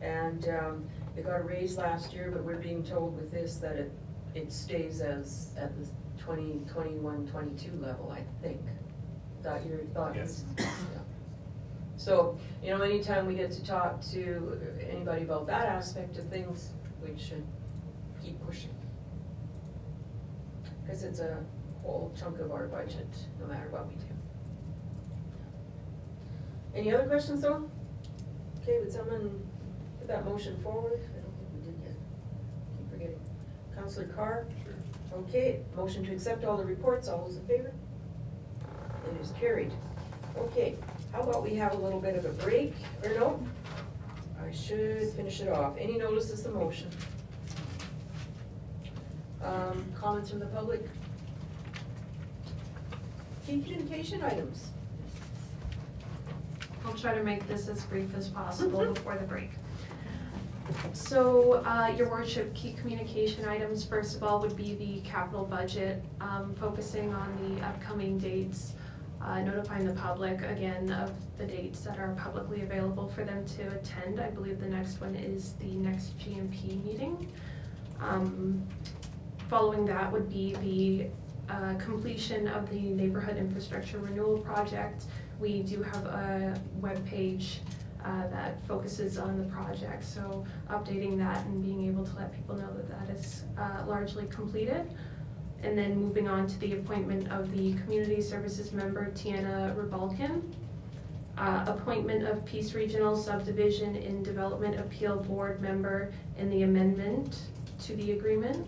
and 0.00 0.48
um, 0.48 0.84
they 1.14 1.22
got 1.22 1.40
a 1.40 1.42
raise 1.42 1.76
last 1.76 2.12
year, 2.12 2.30
but 2.32 2.44
we're 2.44 2.56
being 2.56 2.84
told 2.84 3.16
with 3.16 3.30
this 3.30 3.56
that 3.56 3.76
it, 3.76 3.92
it 4.34 4.52
stays 4.52 5.00
as, 5.00 5.50
at 5.58 5.76
the 5.76 5.86
2021, 6.18 7.26
22 7.26 7.70
level, 7.80 8.12
I 8.12 8.22
think. 8.42 8.60
That 9.42 9.66
your 9.66 9.78
thought? 9.92 10.14
Yes. 10.14 10.44
Yeah. 10.56 10.66
So, 11.96 12.38
you 12.62 12.70
know, 12.70 12.80
anytime 12.80 13.26
we 13.26 13.34
get 13.34 13.50
to 13.52 13.64
talk 13.64 14.00
to 14.12 14.60
anybody 14.90 15.22
about 15.22 15.46
that 15.48 15.66
aspect 15.66 16.16
of 16.16 16.28
things, 16.28 16.72
we 17.02 17.16
should 17.20 17.44
keep 18.22 18.44
pushing. 18.44 18.74
Because 20.82 21.02
it's 21.02 21.20
a 21.20 21.44
whole 21.82 22.12
chunk 22.18 22.40
of 22.40 22.50
our 22.50 22.66
budget, 22.66 23.08
no 23.40 23.46
matter 23.46 23.68
what 23.70 23.86
we 23.88 23.94
do. 23.94 24.06
Any 26.74 26.92
other 26.94 27.06
questions 27.06 27.42
though? 27.42 27.70
Okay, 28.62 28.78
would 28.80 28.92
someone 28.92 29.42
put 29.98 30.08
that 30.08 30.24
motion 30.24 30.56
forward? 30.62 31.00
I 31.02 31.20
don't 31.20 31.34
think 31.36 31.48
we 31.54 31.60
did 31.60 31.80
yet. 31.84 31.94
Keep 32.78 32.90
forgetting. 32.90 33.20
Counselor 33.74 34.06
Carr? 34.06 34.46
Sure. 34.64 35.18
Okay, 35.20 35.60
motion 35.76 36.04
to 36.06 36.12
accept 36.12 36.44
all 36.44 36.56
the 36.56 36.64
reports, 36.64 37.08
all 37.08 37.24
those 37.26 37.36
in 37.36 37.46
favor? 37.46 37.72
It 39.10 39.20
is 39.20 39.32
carried. 39.38 39.72
Okay, 40.36 40.76
how 41.12 41.20
about 41.20 41.42
we 41.42 41.54
have 41.56 41.74
a 41.74 41.76
little 41.76 42.00
bit 42.00 42.16
of 42.16 42.24
a 42.24 42.30
break, 42.44 42.74
or 43.04 43.10
no? 43.10 43.46
I 44.42 44.50
should 44.50 45.10
finish 45.12 45.40
it 45.40 45.48
off. 45.48 45.76
Any 45.78 45.98
notices 45.98 46.44
of 46.46 46.52
the 46.52 46.58
motion? 46.58 46.88
Um, 49.44 49.84
comments 49.94 50.30
from 50.30 50.38
the 50.38 50.46
public? 50.46 50.88
Key 53.46 53.60
communication 53.60 54.22
items? 54.22 54.68
I'll 56.84 56.94
try 56.94 57.14
to 57.14 57.22
make 57.22 57.46
this 57.46 57.68
as 57.68 57.84
brief 57.84 58.14
as 58.16 58.28
possible 58.28 58.84
before 58.92 59.16
the 59.16 59.24
break. 59.24 59.50
So, 60.92 61.62
uh, 61.64 61.92
your 61.96 62.08
worship, 62.08 62.54
key 62.54 62.72
communication 62.72 63.44
items, 63.44 63.84
first 63.84 64.16
of 64.16 64.22
all, 64.22 64.40
would 64.40 64.56
be 64.56 64.74
the 64.74 65.00
capital 65.08 65.44
budget, 65.44 66.02
um, 66.20 66.54
focusing 66.54 67.12
on 67.12 67.56
the 67.56 67.64
upcoming 67.64 68.18
dates, 68.18 68.74
uh, 69.20 69.40
notifying 69.40 69.86
the 69.86 69.94
public 69.94 70.40
again 70.42 70.90
of 70.92 71.12
the 71.38 71.46
dates 71.46 71.80
that 71.80 71.98
are 71.98 72.14
publicly 72.14 72.62
available 72.62 73.08
for 73.08 73.24
them 73.24 73.44
to 73.44 73.62
attend. 73.74 74.20
I 74.20 74.30
believe 74.30 74.60
the 74.60 74.68
next 74.68 75.00
one 75.00 75.14
is 75.14 75.52
the 75.54 75.74
next 75.76 76.18
GMP 76.18 76.82
meeting. 76.84 77.30
Um, 78.00 78.66
following 79.48 79.84
that 79.86 80.10
would 80.10 80.28
be 80.28 80.54
the, 81.48 81.52
uh, 81.52 81.74
completion 81.74 82.48
of 82.48 82.70
the 82.70 82.80
neighborhood 82.80 83.36
infrastructure 83.36 83.98
renewal 83.98 84.38
project. 84.38 85.04
We 85.40 85.62
do 85.62 85.82
have 85.82 86.06
a 86.06 86.60
webpage 86.80 87.58
uh, 88.04 88.28
that 88.28 88.64
focuses 88.66 89.18
on 89.18 89.38
the 89.38 89.44
project, 89.44 90.04
so 90.04 90.44
updating 90.70 91.18
that 91.18 91.44
and 91.46 91.62
being 91.62 91.86
able 91.86 92.04
to 92.04 92.16
let 92.16 92.34
people 92.34 92.56
know 92.56 92.72
that 92.74 92.88
that 92.88 93.16
is 93.16 93.44
uh, 93.58 93.84
largely 93.86 94.26
completed. 94.26 94.90
And 95.62 95.78
then 95.78 95.96
moving 95.96 96.28
on 96.28 96.48
to 96.48 96.58
the 96.58 96.72
appointment 96.74 97.30
of 97.30 97.52
the 97.52 97.74
community 97.74 98.20
services 98.20 98.72
member 98.72 99.10
Tiana 99.12 99.74
Rebalkin. 99.76 100.42
Uh, 101.38 101.64
appointment 101.66 102.26
of 102.26 102.44
Peace 102.44 102.74
Regional 102.74 103.16
Subdivision 103.16 103.96
in 103.96 104.22
Development 104.22 104.78
Appeal 104.78 105.16
Board 105.16 105.62
member 105.62 106.12
and 106.36 106.52
the 106.52 106.62
amendment 106.62 107.38
to 107.84 107.96
the 107.96 108.12
agreement. 108.12 108.66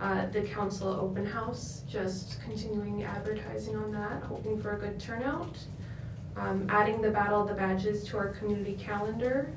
Uh, 0.00 0.26
the 0.26 0.42
council 0.42 0.88
open 0.88 1.24
house, 1.24 1.82
just 1.88 2.42
continuing 2.42 3.04
advertising 3.04 3.76
on 3.76 3.92
that, 3.92 4.22
hoping 4.24 4.60
for 4.60 4.76
a 4.76 4.78
good 4.78 4.98
turnout. 4.98 5.56
Um, 6.36 6.66
adding 6.68 7.00
the 7.00 7.10
Battle 7.10 7.40
of 7.40 7.48
the 7.48 7.54
Badges 7.54 8.04
to 8.08 8.18
our 8.18 8.28
community 8.28 8.74
calendar 8.74 9.50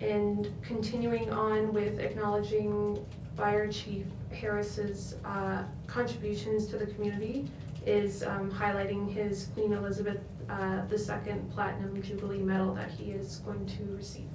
and 0.00 0.48
continuing 0.62 1.30
on 1.30 1.72
with 1.72 1.98
acknowledging 1.98 3.04
Fire 3.36 3.70
Chief 3.70 4.06
Harris's 4.30 5.16
uh, 5.24 5.64
contributions 5.86 6.66
to 6.66 6.78
the 6.78 6.86
community 6.86 7.48
is 7.86 8.22
um, 8.22 8.50
highlighting 8.50 9.12
his 9.12 9.48
Queen 9.54 9.72
Elizabeth 9.72 10.20
uh, 10.48 10.82
II 10.90 11.34
Platinum 11.54 12.00
Jubilee 12.02 12.38
Medal 12.38 12.74
that 12.74 12.90
he 12.90 13.10
is 13.10 13.38
going 13.38 13.66
to 13.66 13.96
receive. 13.96 14.28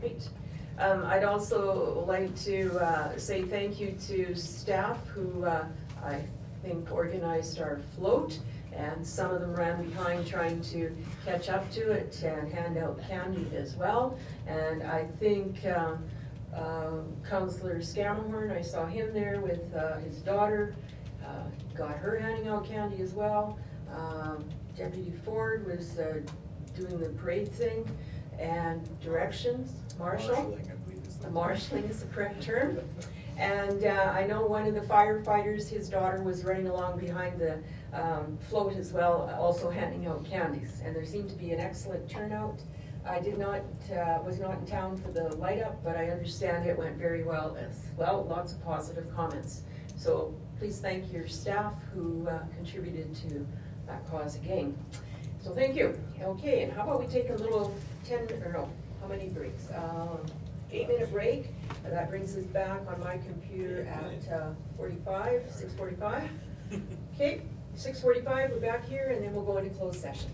Great. 0.00 0.28
Um, 0.78 1.04
I'd 1.04 1.24
also 1.24 2.04
like 2.06 2.34
to, 2.40 2.76
uh, 2.78 3.16
say 3.16 3.42
thank 3.42 3.78
you 3.78 3.94
to 4.08 4.34
staff 4.34 5.06
who, 5.06 5.44
uh, 5.44 5.66
I 6.04 6.20
think 6.62 6.90
organized 6.90 7.60
our 7.60 7.80
float. 7.94 8.38
And 8.76 9.06
some 9.06 9.30
of 9.30 9.40
them 9.40 9.54
ran 9.54 9.84
behind 9.88 10.26
trying 10.26 10.60
to 10.62 10.94
catch 11.24 11.48
up 11.48 11.70
to 11.72 11.92
it 11.92 12.22
and 12.22 12.52
hand 12.52 12.76
out 12.76 13.00
candy 13.06 13.48
as 13.56 13.76
well. 13.76 14.18
And 14.46 14.82
I 14.82 15.06
think, 15.20 15.64
um, 15.66 16.04
um, 16.54 17.12
Counselor 17.28 17.78
Scamahorn, 17.78 18.56
I 18.56 18.62
saw 18.62 18.86
him 18.86 19.12
there 19.12 19.40
with, 19.40 19.74
uh, 19.74 19.98
his 19.98 20.18
daughter, 20.18 20.74
uh, 21.24 21.44
got 21.74 21.96
her 21.96 22.18
handing 22.18 22.48
out 22.48 22.64
candy 22.64 23.00
as 23.02 23.12
well. 23.12 23.58
Um, 23.92 24.44
Deputy 24.76 25.12
Ford 25.24 25.66
was, 25.66 25.98
uh, 25.98 26.20
doing 26.74 26.98
the 26.98 27.08
parade 27.10 27.52
thing 27.52 27.88
and 28.38 28.88
directions, 29.00 29.72
Marshall. 29.98 30.34
Marshalling, 30.34 30.70
I 30.70 30.74
believe 30.74 31.04
is 31.06 31.16
the. 31.18 31.30
Marshalling 31.30 31.84
is 31.84 32.00
the 32.00 32.06
correct 32.06 32.42
term. 32.42 32.80
And 33.36 33.84
uh, 33.84 34.12
I 34.14 34.26
know 34.26 34.46
one 34.46 34.66
of 34.66 34.74
the 34.74 34.80
firefighters, 34.80 35.68
his 35.68 35.88
daughter 35.88 36.22
was 36.22 36.44
running 36.44 36.68
along 36.68 36.98
behind 37.00 37.38
the 37.38 37.58
um, 37.94 38.38
float 38.48 38.74
as 38.76 38.92
well, 38.92 39.34
also 39.38 39.70
handing 39.70 40.06
out 40.06 40.24
candies. 40.24 40.80
And 40.84 40.94
there 40.94 41.04
seemed 41.04 41.30
to 41.30 41.36
be 41.36 41.52
an 41.52 41.60
excellent 41.60 42.08
turnout. 42.08 42.60
I 43.06 43.20
did 43.20 43.38
not, 43.38 43.60
uh, 43.92 44.18
was 44.24 44.40
not 44.40 44.58
in 44.58 44.66
town 44.66 44.96
for 44.96 45.10
the 45.10 45.34
light 45.36 45.62
up, 45.62 45.82
but 45.84 45.96
I 45.96 46.08
understand 46.08 46.66
it 46.66 46.76
went 46.76 46.96
very 46.96 47.22
well 47.22 47.56
as 47.60 47.82
well. 47.96 48.24
Lots 48.28 48.52
of 48.52 48.64
positive 48.64 49.14
comments. 49.14 49.62
So 49.96 50.34
please 50.58 50.80
thank 50.80 51.12
your 51.12 51.28
staff 51.28 51.74
who 51.92 52.26
uh, 52.28 52.40
contributed 52.56 53.14
to 53.16 53.46
that 53.86 54.08
cause 54.10 54.36
again. 54.36 54.76
So 55.42 55.50
thank 55.52 55.76
you. 55.76 55.98
Okay, 56.22 56.62
and 56.62 56.72
how 56.72 56.84
about 56.84 57.00
we 57.00 57.06
take 57.06 57.28
a 57.28 57.34
little 57.34 57.76
ten, 58.04 58.26
or 58.42 58.52
no, 58.52 58.70
how 59.02 59.06
many 59.06 59.28
breaks? 59.28 59.68
Um, 59.74 60.20
eight 60.72 60.88
minute 60.88 61.12
break. 61.12 61.48
That 61.84 62.08
brings 62.08 62.34
us 62.34 62.44
back 62.44 62.80
on 62.88 62.98
my 63.00 63.18
computer 63.18 63.82
at 63.82 64.32
uh, 64.32 64.50
forty-five, 64.78 65.42
six 65.50 65.74
forty-five. 65.74 66.28
Okay, 67.14 67.42
six 67.76 68.00
forty-five, 68.00 68.50
we're 68.50 68.60
back 68.60 68.86
here 68.88 69.10
and 69.10 69.22
then 69.22 69.34
we'll 69.34 69.44
go 69.44 69.56
into 69.56 69.70
closed 69.70 70.00
session. 70.00 70.30